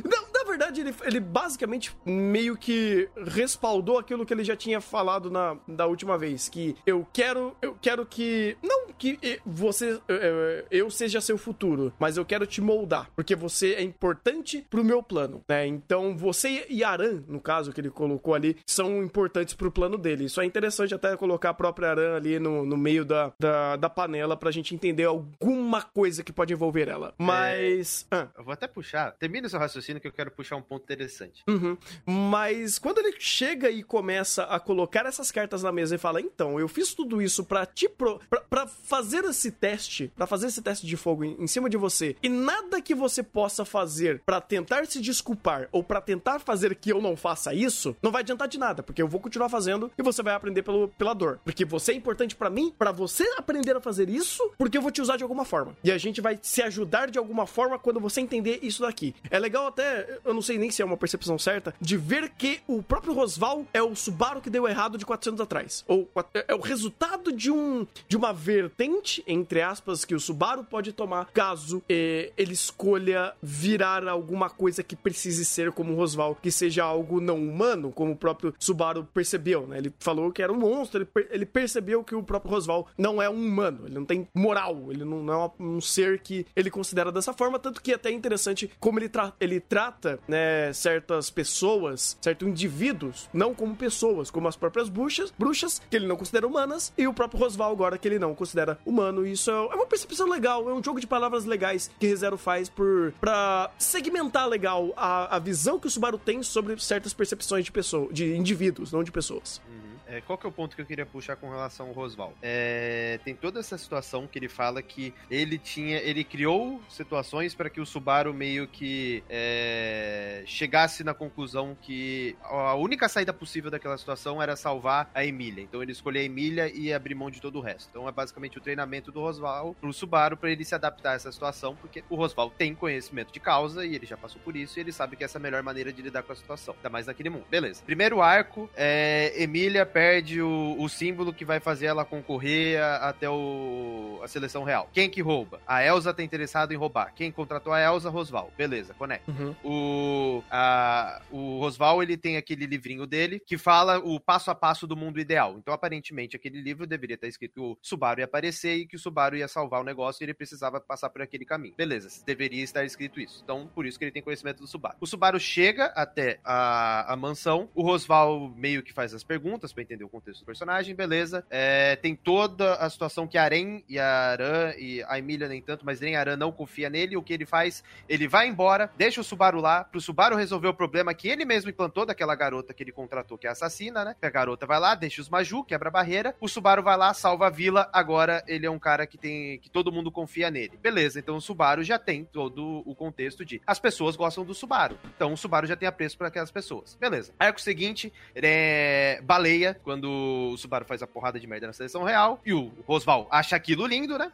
Não, 0.03 0.27
na 0.33 0.43
verdade, 0.43 0.81
ele, 0.81 0.93
ele 1.03 1.19
basicamente 1.19 1.95
meio 2.05 2.57
que 2.57 3.07
respaldou 3.25 3.97
aquilo 3.97 4.25
que 4.25 4.33
ele 4.33 4.43
já 4.43 4.55
tinha 4.55 4.81
falado 4.81 5.29
na 5.29 5.57
da 5.67 5.85
última 5.85 6.17
vez. 6.17 6.49
Que 6.49 6.75
eu 6.85 7.07
quero. 7.13 7.55
Eu 7.61 7.77
quero 7.79 8.05
que. 8.05 8.57
Não 8.61 8.87
que 8.97 9.39
você. 9.45 9.99
Eu, 10.07 10.65
eu 10.71 10.86
seja 10.89 11.21
seu 11.21 11.37
futuro, 11.37 11.93
mas 11.99 12.17
eu 12.17 12.25
quero 12.25 12.45
te 12.45 12.61
moldar, 12.61 13.09
porque 13.15 13.35
você 13.35 13.73
é 13.73 13.81
importante 13.81 14.65
pro 14.69 14.83
meu 14.83 15.01
plano, 15.01 15.43
né? 15.47 15.65
Então 15.67 16.15
você 16.15 16.65
e 16.69 16.83
Aran, 16.83 17.23
no 17.27 17.39
caso 17.39 17.71
que 17.71 17.81
ele 17.81 17.89
colocou 17.89 18.33
ali, 18.33 18.57
são 18.65 19.03
importantes 19.03 19.53
pro 19.53 19.71
plano 19.71 19.97
dele. 19.97 20.25
Isso 20.25 20.41
é 20.41 20.45
interessante 20.45 20.93
até 20.93 21.15
colocar 21.17 21.51
a 21.51 21.53
própria 21.53 21.91
Aran 21.91 22.15
ali 22.15 22.39
no, 22.39 22.65
no 22.65 22.77
meio 22.77 23.05
da, 23.05 23.31
da, 23.39 23.75
da 23.75 23.89
panela 23.89 24.35
pra 24.35 24.51
gente 24.51 24.73
entender 24.73 25.05
alguma 25.05 25.81
coisa 25.81 26.23
que 26.23 26.31
pode 26.31 26.53
envolver 26.53 26.87
ela. 26.87 27.13
Mas. 27.17 28.05
É... 28.11 28.17
Ah. 28.17 28.27
Eu 28.37 28.43
vou 28.43 28.53
até 28.53 28.67
puxar. 28.67 29.11
Termina 29.13 29.49
seu 29.49 29.59
raciocínio 29.59 30.01
que 30.01 30.07
eu 30.07 30.11
quero 30.11 30.31
puxar 30.31 30.55
um 30.55 30.61
ponto 30.61 30.83
interessante. 30.83 31.43
Uhum. 31.47 31.77
Mas 32.05 32.77
quando 32.79 32.99
ele 32.99 33.15
chega 33.19 33.69
e 33.69 33.83
começa 33.83 34.43
a 34.43 34.59
colocar 34.59 35.05
essas 35.05 35.31
cartas 35.31 35.63
na 35.63 35.71
mesa 35.71 35.95
e 35.95 35.97
fala: 35.97 36.21
Então, 36.21 36.59
eu 36.59 36.67
fiz 36.67 36.93
tudo 36.93 37.21
isso 37.21 37.43
pra 37.43 37.65
te. 37.65 37.87
Pro... 37.89 38.19
Pra, 38.29 38.41
pra 38.41 38.67
fazer 38.67 39.23
esse 39.25 39.51
teste, 39.51 40.11
para 40.15 40.27
fazer 40.27 40.47
esse 40.47 40.61
teste 40.61 40.76
de 40.85 40.97
fogo 40.97 41.23
em, 41.23 41.35
em, 41.39 41.47
cima 41.47 41.69
de 41.69 41.77
você, 41.77 42.15
e 42.21 42.29
nada 42.29 42.81
que 42.81 42.93
você 42.93 43.23
possa 43.23 43.65
fazer 43.65 44.21
para 44.25 44.41
tentar 44.41 44.85
se 44.85 44.99
desculpar 44.99 45.67
ou 45.71 45.83
para 45.83 46.01
tentar 46.01 46.39
fazer 46.39 46.75
que 46.75 46.91
eu 46.91 47.01
não 47.01 47.15
faça 47.15 47.53
isso, 47.53 47.95
não 48.01 48.11
vai 48.11 48.21
adiantar 48.21 48.47
de 48.47 48.57
nada, 48.57 48.83
porque 48.83 49.01
eu 49.01 49.07
vou 49.07 49.19
continuar 49.19 49.49
fazendo 49.49 49.91
e 49.97 50.03
você 50.03 50.21
vai 50.21 50.33
aprender 50.33 50.63
pelo, 50.63 50.87
pela 50.89 51.13
dor. 51.13 51.39
Porque 51.43 51.65
você 51.65 51.91
é 51.91 51.95
importante 51.95 52.35
para 52.35 52.49
mim, 52.49 52.73
para 52.77 52.91
você 52.91 53.23
aprender 53.37 53.75
a 53.75 53.81
fazer 53.81 54.09
isso, 54.09 54.51
porque 54.57 54.77
eu 54.77 54.81
vou 54.81 54.91
te 54.91 55.01
usar 55.01 55.17
de 55.17 55.23
alguma 55.23 55.45
forma. 55.45 55.75
E 55.83 55.91
a 55.91 55.97
gente 55.97 56.21
vai 56.21 56.39
se 56.41 56.61
ajudar 56.61 57.09
de 57.09 57.17
alguma 57.17 57.47
forma 57.47 57.79
quando 57.79 57.99
você 57.99 58.21
entender 58.21 58.59
isso 58.61 58.81
daqui. 58.81 59.15
É 59.29 59.39
legal 59.39 59.67
até, 59.67 60.19
eu 60.23 60.33
não 60.33 60.41
sei 60.41 60.57
nem 60.57 60.71
se 60.71 60.81
é 60.81 60.85
uma 60.85 60.97
percepção 60.97 61.37
certa, 61.37 61.73
de 61.79 61.97
ver 61.97 62.29
que 62.29 62.59
o 62.67 62.81
próprio 62.81 63.13
Rosval 63.13 63.65
é 63.73 63.81
o 63.81 63.95
Subaru 63.95 64.41
que 64.41 64.49
deu 64.49 64.67
errado 64.67 64.97
de 64.97 65.05
400 65.05 65.41
atrás. 65.41 65.83
Ou 65.87 66.09
é 66.33 66.53
o 66.53 66.59
resultado 66.59 67.31
de 67.31 67.51
um 67.51 67.85
de 68.07 68.17
uma 68.17 68.33
vertente, 68.33 69.23
entre 69.27 69.61
aspas, 69.61 70.05
que 70.05 70.15
o 70.15 70.19
Subaru 70.19 70.63
pode 70.69 70.93
tomar 70.93 71.29
caso 71.33 71.83
eh, 71.89 72.31
ele 72.37 72.53
escolha 72.53 73.33
virar 73.41 74.07
alguma 74.07 74.49
coisa 74.49 74.83
que 74.83 74.95
precise 74.95 75.45
ser 75.45 75.71
como 75.71 75.93
o 75.93 75.95
Rosval, 75.95 76.35
que 76.35 76.51
seja 76.51 76.83
algo 76.83 77.19
não 77.19 77.37
humano, 77.37 77.91
como 77.91 78.11
o 78.11 78.15
próprio 78.15 78.53
Subaru 78.59 79.03
percebeu, 79.13 79.67
né? 79.67 79.77
Ele 79.77 79.93
falou 79.99 80.31
que 80.31 80.41
era 80.41 80.51
um 80.51 80.57
monstro, 80.57 80.99
ele, 80.99 81.05
per 81.05 81.27
ele 81.31 81.45
percebeu 81.45 82.03
que 82.03 82.15
o 82.15 82.23
próprio 82.23 82.51
Rosval 82.51 82.87
não 82.97 83.21
é 83.21 83.29
um 83.29 83.35
humano, 83.35 83.85
ele 83.85 83.95
não 83.95 84.05
tem 84.05 84.27
moral, 84.33 84.87
ele 84.89 85.03
não, 85.03 85.23
não 85.23 85.33
é 85.59 85.63
um 85.63 85.81
ser 85.81 86.19
que 86.19 86.45
ele 86.55 86.69
considera 86.69 87.11
dessa 87.11 87.33
forma, 87.33 87.59
tanto 87.59 87.81
que 87.81 87.91
é 87.91 87.95
até 87.95 88.11
interessante 88.11 88.69
como 88.79 88.99
ele, 88.99 89.09
tra 89.09 89.33
ele 89.39 89.59
trata, 89.59 90.19
né, 90.27 90.71
certas 90.73 91.29
pessoas, 91.29 92.17
certos 92.21 92.47
indivíduos, 92.47 93.29
não 93.33 93.53
como 93.53 93.75
pessoas, 93.75 94.31
como 94.31 94.47
as 94.47 94.55
próprias 94.55 94.89
bruxas, 94.89 95.33
bruxas, 95.37 95.81
que 95.89 95.95
ele 95.95 96.07
não 96.07 96.15
considera 96.15 96.47
humanas, 96.47 96.93
e 96.97 97.07
o 97.07 97.13
próprio 97.13 97.39
Rosval 97.39 97.71
agora 97.71 97.97
que 97.97 98.07
ele 98.07 98.19
não 98.19 98.35
considera 98.35 98.77
humano, 98.85 99.25
e 99.25 99.31
isso 99.31 99.51
é, 99.51 99.53
é 99.53 99.75
uma 99.75 99.85
percepção 99.85 100.27
legal, 100.29 100.56
é 100.61 100.73
um 100.73 100.83
jogo 100.83 100.99
de 100.99 101.07
palavras 101.07 101.45
legais 101.45 101.89
que 101.99 102.07
ReZero 102.07 102.37
faz 102.37 102.69
por 102.69 103.13
para 103.19 103.71
segmentar 103.77 104.47
legal 104.47 104.93
a, 104.95 105.35
a 105.35 105.39
visão 105.39 105.79
que 105.79 105.87
o 105.87 105.89
Subaru 105.89 106.17
tem 106.17 106.41
sobre 106.43 106.77
certas 106.79 107.13
percepções 107.13 107.65
de 107.65 107.71
pessoas, 107.71 108.13
de 108.13 108.35
indivíduos, 108.35 108.91
não 108.91 109.03
de 109.03 109.11
pessoas. 109.11 109.61
Uhum. 109.67 109.86
É, 110.07 110.21
qual 110.21 110.37
que 110.37 110.45
é 110.45 110.49
o 110.49 110.51
ponto 110.51 110.75
que 110.75 110.81
eu 110.81 110.85
queria 110.85 111.05
puxar 111.05 111.35
com 111.35 111.49
relação 111.49 111.87
ao 111.87 111.93
Rosval? 111.93 112.33
É, 112.41 113.19
tem 113.23 113.35
toda 113.35 113.59
essa 113.59 113.77
situação 113.77 114.25
que 114.25 114.39
ele 114.39 114.47
fala 114.47 114.81
que 114.81 115.13
ele 115.29 115.57
tinha, 115.57 115.97
ele 115.97 116.23
criou 116.23 116.81
situações 116.89 117.53
para 117.53 117.69
que 117.69 117.81
o 117.81 117.85
Subaru 117.85 118.33
meio 118.33 118.67
que 118.67 119.23
é, 119.29 120.43
chegasse 120.45 121.03
na 121.03 121.13
conclusão 121.13 121.77
que 121.81 122.35
a 122.43 122.75
única 122.75 123.09
saída 123.09 123.33
possível 123.33 123.69
daquela 123.69 123.97
situação 123.97 124.41
era 124.41 124.55
salvar 124.55 125.11
a 125.13 125.25
Emília. 125.25 125.63
Então 125.63 125.83
ele 125.83 125.91
escolheu 125.91 126.21
a 126.21 126.25
Emília 126.25 126.71
e 126.73 126.93
abrir 126.93 127.15
mão 127.15 127.29
de 127.29 127.41
todo 127.41 127.57
o 127.57 127.61
resto. 127.61 127.89
Então 127.89 128.07
é 128.07 128.11
basicamente 128.11 128.57
o 128.57 128.61
treinamento 128.61 129.11
do 129.11 129.19
Rosval 129.19 129.75
pro 129.79 129.91
Subaru 129.91 130.37
para 130.37 130.51
ele 130.51 130.63
se 130.63 130.73
adaptar 130.73 131.11
a 131.11 131.15
essa 131.15 131.31
situação, 131.31 131.75
porque 131.75 132.03
o 132.09 132.15
Rosval 132.15 132.49
tem 132.49 132.73
conhecimento 132.73 133.33
de 133.33 133.39
causa 133.39 133.85
e 133.85 133.95
ele 133.95 134.05
já 134.05 134.15
passou 134.15 134.41
por 134.41 134.55
isso 134.55 134.79
e 134.79 134.81
ele 134.81 134.91
sabe 134.91 135.15
que 135.15 135.23
essa 135.23 135.37
é 135.37 135.39
a 135.39 135.41
melhor 135.41 135.61
maneira 135.63 135.91
de 135.91 136.01
lidar 136.01 136.23
com 136.23 136.31
a 136.31 136.35
situação. 136.35 136.73
Ainda 136.77 136.89
mais 136.89 137.07
naquele 137.07 137.29
mundo. 137.29 137.45
Beleza. 137.49 137.83
Primeiro 137.85 138.21
arco, 138.21 138.69
é, 138.75 139.33
Emília 139.35 139.85
perde 139.97 140.39
o, 140.43 140.75
o 140.77 140.87
símbolo 140.87 141.33
que 141.33 141.43
vai 141.43 141.59
fazer 141.59 141.87
ela 141.87 142.05
concorrer 142.05 142.79
a, 142.79 143.09
até 143.09 143.27
o, 143.27 144.19
a 144.21 144.27
seleção 144.27 144.63
real. 144.63 144.87
Quem 144.93 145.09
que 145.09 145.23
rouba? 145.23 145.59
A 145.65 145.83
Elsa 145.83 146.13
tá 146.13 146.21
interessada 146.21 146.71
em 146.71 146.77
roubar. 146.77 147.15
Quem 147.15 147.31
contratou 147.31 147.73
a 147.73 147.81
Elsa? 147.81 148.07
Rosval. 148.07 148.53
Beleza, 148.55 148.93
conecta. 148.93 149.31
Uhum. 149.31 149.55
O, 149.63 150.43
a, 150.51 151.19
o 151.31 151.57
Rosval, 151.59 152.03
ele 152.03 152.15
tem 152.15 152.37
aquele 152.37 152.67
livrinho 152.67 153.07
dele 153.07 153.41
que 153.43 153.57
fala 153.57 153.97
o 153.97 154.19
passo 154.19 154.51
a 154.51 154.55
passo 154.55 154.85
do 154.85 154.95
mundo 154.95 155.19
ideal. 155.19 155.55
Então, 155.57 155.73
aparentemente, 155.73 156.35
aquele 156.35 156.61
livro 156.61 156.85
deveria 156.85 157.15
estar 157.15 157.27
escrito 157.27 157.55
que 157.55 157.59
o 157.59 157.75
Subaru 157.81 158.19
ia 158.19 158.25
aparecer 158.25 158.75
e 158.75 158.85
que 158.85 158.97
o 158.97 158.99
Subaru 158.99 159.35
ia 159.35 159.47
salvar 159.47 159.81
o 159.81 159.83
negócio 159.83 160.21
e 160.21 160.25
ele 160.25 160.33
precisava 160.35 160.79
passar 160.79 161.09
por 161.09 161.23
aquele 161.23 161.43
caminho. 161.43 161.73
Beleza, 161.75 162.23
deveria 162.23 162.63
estar 162.63 162.85
escrito 162.85 163.19
isso. 163.19 163.41
Então, 163.43 163.67
por 163.73 163.83
isso 163.83 163.97
que 163.97 164.05
ele 164.05 164.11
tem 164.11 164.21
conhecimento 164.21 164.59
do 164.59 164.67
Subaru. 164.67 164.95
O 165.01 165.07
Subaru 165.07 165.39
chega 165.39 165.85
até 165.95 166.39
a, 166.43 167.11
a 167.11 167.15
mansão, 167.15 167.67
o 167.73 167.81
Rosval 167.81 168.53
meio 168.55 168.83
que 168.83 168.93
faz 168.93 169.11
as 169.11 169.23
perguntas 169.23 169.73
pra 169.73 169.86
entender 169.87 170.03
o 170.03 170.09
contexto 170.09 170.41
do 170.41 170.45
personagem, 170.45 170.93
beleza. 170.93 171.45
É, 171.49 171.95
tem 171.95 172.15
toda 172.15 172.75
a 172.75 172.89
situação 172.89 173.27
que 173.27 173.37
a 173.37 173.43
Aren 173.43 173.83
e 173.87 173.97
a 173.97 174.31
Aran, 174.31 174.73
e 174.77 175.03
a 175.07 175.17
Emília 175.17 175.47
nem 175.47 175.61
tanto, 175.61 175.85
mas 175.85 175.99
nem 175.99 176.15
Aran 176.15 176.35
não 176.35 176.51
confia 176.51 176.89
nele. 176.89 177.15
O 177.15 177.23
que 177.23 177.33
ele 177.33 177.45
faz? 177.45 177.83
Ele 178.07 178.27
vai 178.27 178.47
embora, 178.47 178.91
deixa 178.97 179.21
o 179.21 179.23
Subaru 179.23 179.59
lá, 179.59 179.83
pro 179.83 180.01
Subaru 180.01 180.35
resolver 180.35 180.67
o 180.67 180.73
problema 180.73 181.13
que 181.13 181.27
ele 181.27 181.45
mesmo 181.45 181.69
implantou 181.69 182.05
daquela 182.05 182.35
garota 182.35 182.73
que 182.73 182.83
ele 182.83 182.91
contratou, 182.91 183.37
que 183.37 183.47
é 183.47 183.49
assassina, 183.49 184.03
né? 184.03 184.15
A 184.21 184.29
garota 184.29 184.65
vai 184.65 184.79
lá, 184.79 184.93
deixa 184.93 185.21
os 185.21 185.29
Maju, 185.29 185.63
quebra 185.63 185.87
a 185.87 185.91
barreira. 185.91 186.35
O 186.39 186.47
Subaru 186.47 186.83
vai 186.83 186.97
lá, 186.97 187.13
salva 187.13 187.47
a 187.47 187.49
vila. 187.49 187.89
Agora 187.93 188.43
ele 188.47 188.65
é 188.65 188.71
um 188.71 188.79
cara 188.79 189.07
que 189.07 189.17
tem. 189.17 189.59
que 189.59 189.69
todo 189.69 189.91
mundo 189.91 190.11
confia 190.11 190.51
nele. 190.51 190.77
Beleza, 190.77 191.19
então 191.19 191.37
o 191.37 191.41
Subaru 191.41 191.83
já 191.83 191.97
tem 191.97 192.25
todo 192.25 192.83
o 192.85 192.93
contexto 192.93 193.45
de 193.45 193.61
as 193.65 193.79
pessoas 193.79 194.15
gostam 194.15 194.43
do 194.43 194.53
Subaru. 194.53 194.97
Então 195.15 195.31
o 195.31 195.37
Subaru 195.37 195.65
já 195.65 195.75
tem 195.75 195.87
apreço 195.87 196.17
para 196.17 196.27
aquelas 196.27 196.51
pessoas. 196.51 196.95
Beleza. 196.95 197.33
Arco 197.39 197.61
seguinte, 197.61 198.11
é 198.35 199.21
baleia, 199.23 199.76
quando 199.83 200.51
o 200.51 200.57
Subaru 200.57 200.85
faz 200.85 201.01
a 201.01 201.07
porrada 201.07 201.39
de 201.39 201.47
merda 201.47 201.67
na 201.67 201.73
seleção 201.73 202.03
real. 202.03 202.39
E 202.45 202.53
o 202.53 202.71
Rosval 202.85 203.27
acha 203.31 203.55
aquilo 203.55 203.85
lindo, 203.85 204.17
né? 204.17 204.31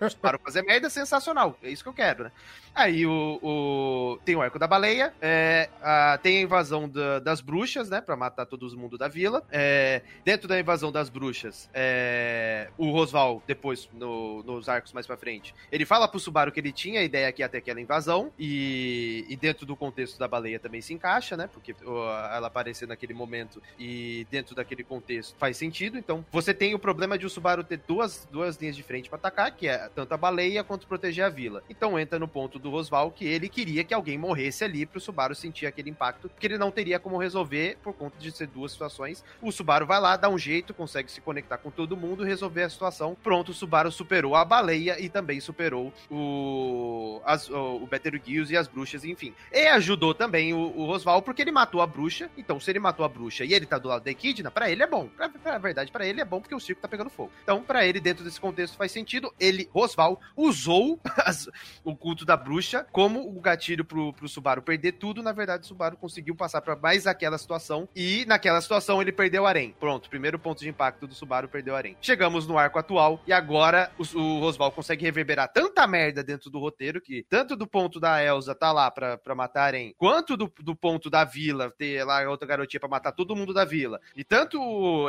o 0.00 0.08
Subaru 0.10 0.40
fazer 0.42 0.62
merda 0.62 0.86
é 0.86 0.90
sensacional. 0.90 1.56
É 1.62 1.70
isso 1.70 1.82
que 1.82 1.88
eu 1.88 1.94
quero, 1.94 2.24
né? 2.24 2.32
Aí 2.74 3.04
o, 3.04 3.38
o, 3.42 4.18
tem 4.24 4.34
o 4.34 4.40
arco 4.40 4.58
da 4.58 4.66
baleia, 4.66 5.12
é, 5.20 5.68
a, 5.82 6.18
tem 6.22 6.38
a 6.38 6.40
invasão 6.40 6.88
da, 6.88 7.18
das 7.18 7.40
bruxas, 7.40 7.90
né? 7.90 8.00
Pra 8.00 8.16
matar 8.16 8.46
todo 8.46 8.76
mundo 8.78 8.96
da 8.96 9.08
vila. 9.08 9.42
É, 9.50 10.00
dentro 10.24 10.48
da 10.48 10.58
invasão 10.58 10.90
das 10.90 11.10
bruxas, 11.10 11.68
é, 11.74 12.70
o 12.78 12.90
Rosval, 12.90 13.42
depois, 13.46 13.90
no, 13.92 14.42
nos 14.42 14.68
arcos 14.68 14.92
mais 14.92 15.06
pra 15.06 15.16
frente, 15.16 15.54
ele 15.70 15.84
fala 15.84 16.08
pro 16.08 16.18
Subaru 16.18 16.50
que 16.50 16.60
ele 16.60 16.72
tinha 16.72 17.00
a 17.00 17.04
ideia 17.04 17.30
que 17.30 17.42
ia 17.42 17.48
ter 17.48 17.58
aquela 17.58 17.80
invasão. 17.80 18.32
E, 18.38 19.26
e 19.28 19.36
dentro 19.36 19.66
do 19.66 19.76
contexto 19.76 20.18
da 20.18 20.26
baleia 20.26 20.58
também 20.58 20.80
se 20.80 20.94
encaixa, 20.94 21.36
né? 21.36 21.48
Porque 21.52 21.74
ela 21.82 22.46
aparecer 22.46 22.86
naquele 22.86 23.14
momento 23.14 23.62
e 23.78 24.26
dentro 24.30 24.54
daquele 24.62 24.84
contexto 24.84 25.36
faz 25.38 25.56
sentido. 25.56 25.98
Então, 25.98 26.24
você 26.30 26.54
tem 26.54 26.74
o 26.74 26.78
problema 26.78 27.18
de 27.18 27.26
o 27.26 27.30
Subaru 27.30 27.64
ter 27.64 27.80
duas, 27.86 28.26
duas 28.30 28.56
linhas 28.56 28.76
de 28.76 28.82
frente 28.82 29.08
para 29.08 29.18
atacar, 29.18 29.50
que 29.54 29.68
é 29.68 29.88
tanto 29.94 30.12
a 30.12 30.16
baleia 30.16 30.64
quanto 30.64 30.86
proteger 30.86 31.24
a 31.24 31.28
vila. 31.28 31.62
Então 31.68 31.98
entra 31.98 32.18
no 32.18 32.28
ponto 32.28 32.58
do 32.58 32.70
Rosval 32.70 33.10
que 33.10 33.26
ele 33.26 33.48
queria 33.48 33.84
que 33.84 33.92
alguém 33.94 34.16
morresse 34.16 34.64
ali 34.64 34.86
pro 34.86 35.00
Subaru 35.00 35.34
sentir 35.34 35.66
aquele 35.66 35.90
impacto, 35.90 36.28
porque 36.28 36.46
ele 36.46 36.58
não 36.58 36.70
teria 36.70 36.98
como 36.98 37.16
resolver 37.16 37.76
por 37.82 37.92
conta 37.92 38.16
de 38.18 38.30
ser 38.30 38.46
duas 38.46 38.72
situações. 38.72 39.24
O 39.40 39.50
Subaru 39.50 39.86
vai 39.86 40.00
lá, 40.00 40.16
dá 40.16 40.28
um 40.28 40.38
jeito, 40.38 40.72
consegue 40.72 41.10
se 41.10 41.20
conectar 41.20 41.58
com 41.58 41.70
todo 41.70 41.96
mundo, 41.96 42.22
resolver 42.22 42.62
a 42.62 42.70
situação. 42.70 43.16
Pronto, 43.20 43.50
o 43.50 43.54
Subaru 43.54 43.90
superou 43.90 44.36
a 44.36 44.44
baleia 44.44 45.00
e 45.00 45.08
também 45.08 45.40
superou 45.40 45.92
o, 46.10 47.20
as, 47.24 47.48
o, 47.48 47.82
o 47.82 47.86
Betelgeuse 47.86 48.54
e 48.54 48.56
as 48.56 48.68
bruxas, 48.68 49.04
enfim. 49.04 49.34
E 49.50 49.66
ajudou 49.68 50.14
também 50.14 50.54
o, 50.54 50.58
o 50.76 50.86
Rosval 50.86 51.22
porque 51.22 51.42
ele 51.42 51.50
matou 51.50 51.80
a 51.80 51.86
bruxa. 51.86 52.30
Então, 52.36 52.60
se 52.60 52.70
ele 52.70 52.78
matou 52.78 53.04
a 53.04 53.08
bruxa 53.08 53.44
e 53.44 53.52
ele 53.52 53.66
tá 53.66 53.78
do 53.78 53.88
lado 53.88 54.04
da 54.04 54.10
Equidna, 54.10 54.50
para 54.52 54.70
ele 54.70 54.82
é 54.82 54.86
bom. 54.86 55.08
Pra, 55.08 55.28
pra 55.28 55.58
verdade, 55.58 55.90
para 55.90 56.06
ele 56.06 56.20
é 56.20 56.24
bom 56.24 56.40
porque 56.40 56.54
o 56.54 56.60
circo 56.60 56.82
tá 56.82 56.88
pegando 56.88 57.10
fogo. 57.10 57.32
Então, 57.42 57.62
para 57.62 57.86
ele, 57.86 58.00
dentro 58.00 58.24
desse 58.24 58.40
contexto, 58.40 58.76
faz 58.76 58.92
sentido. 58.92 59.32
Ele, 59.38 59.68
Rosval, 59.72 60.20
usou 60.36 61.00
as, 61.24 61.48
o 61.84 61.96
culto 61.96 62.24
da 62.24 62.36
bruxa 62.36 62.86
como 62.92 63.20
o 63.20 63.40
gatilho 63.40 63.84
pro, 63.84 64.12
pro 64.12 64.28
Subaru 64.28 64.62
perder 64.62 64.92
tudo. 64.92 65.22
Na 65.22 65.32
verdade, 65.32 65.64
o 65.64 65.66
Subaru 65.66 65.96
conseguiu 65.96 66.34
passar 66.34 66.60
para 66.60 66.76
mais 66.76 67.06
aquela 67.06 67.38
situação 67.38 67.88
e 67.94 68.24
naquela 68.26 68.60
situação 68.60 69.00
ele 69.00 69.12
perdeu 69.12 69.42
o 69.42 69.46
Arém. 69.46 69.74
Pronto, 69.78 70.10
primeiro 70.10 70.38
ponto 70.38 70.60
de 70.60 70.68
impacto 70.68 71.06
do 71.06 71.14
Subaru 71.14 71.48
perdeu 71.48 71.74
o 71.74 71.76
Arém. 71.76 71.96
Chegamos 72.00 72.46
no 72.46 72.58
arco 72.58 72.78
atual 72.78 73.20
e 73.26 73.32
agora 73.32 73.90
o, 73.98 74.18
o 74.18 74.40
Rosval 74.40 74.72
consegue 74.72 75.04
reverberar 75.04 75.52
tanta 75.52 75.86
merda 75.86 76.22
dentro 76.22 76.50
do 76.50 76.58
roteiro 76.58 77.00
que 77.00 77.24
tanto 77.28 77.56
do 77.56 77.66
ponto 77.66 77.98
da 77.98 78.22
Elsa 78.22 78.54
tá 78.54 78.72
lá 78.72 78.90
pra, 78.90 79.18
pra 79.18 79.34
matar 79.34 79.64
Arém, 79.64 79.94
quanto 79.96 80.36
do, 80.36 80.52
do 80.60 80.74
ponto 80.74 81.08
da 81.08 81.24
vila 81.24 81.72
ter 81.76 82.04
lá 82.04 82.28
outra 82.28 82.46
garotinha 82.46 82.80
pra 82.80 82.88
matar 82.88 83.12
todo 83.12 83.36
mundo 83.36 83.52
da 83.52 83.64
vila. 83.64 84.00
E 84.16 84.24
tanto 84.24 84.41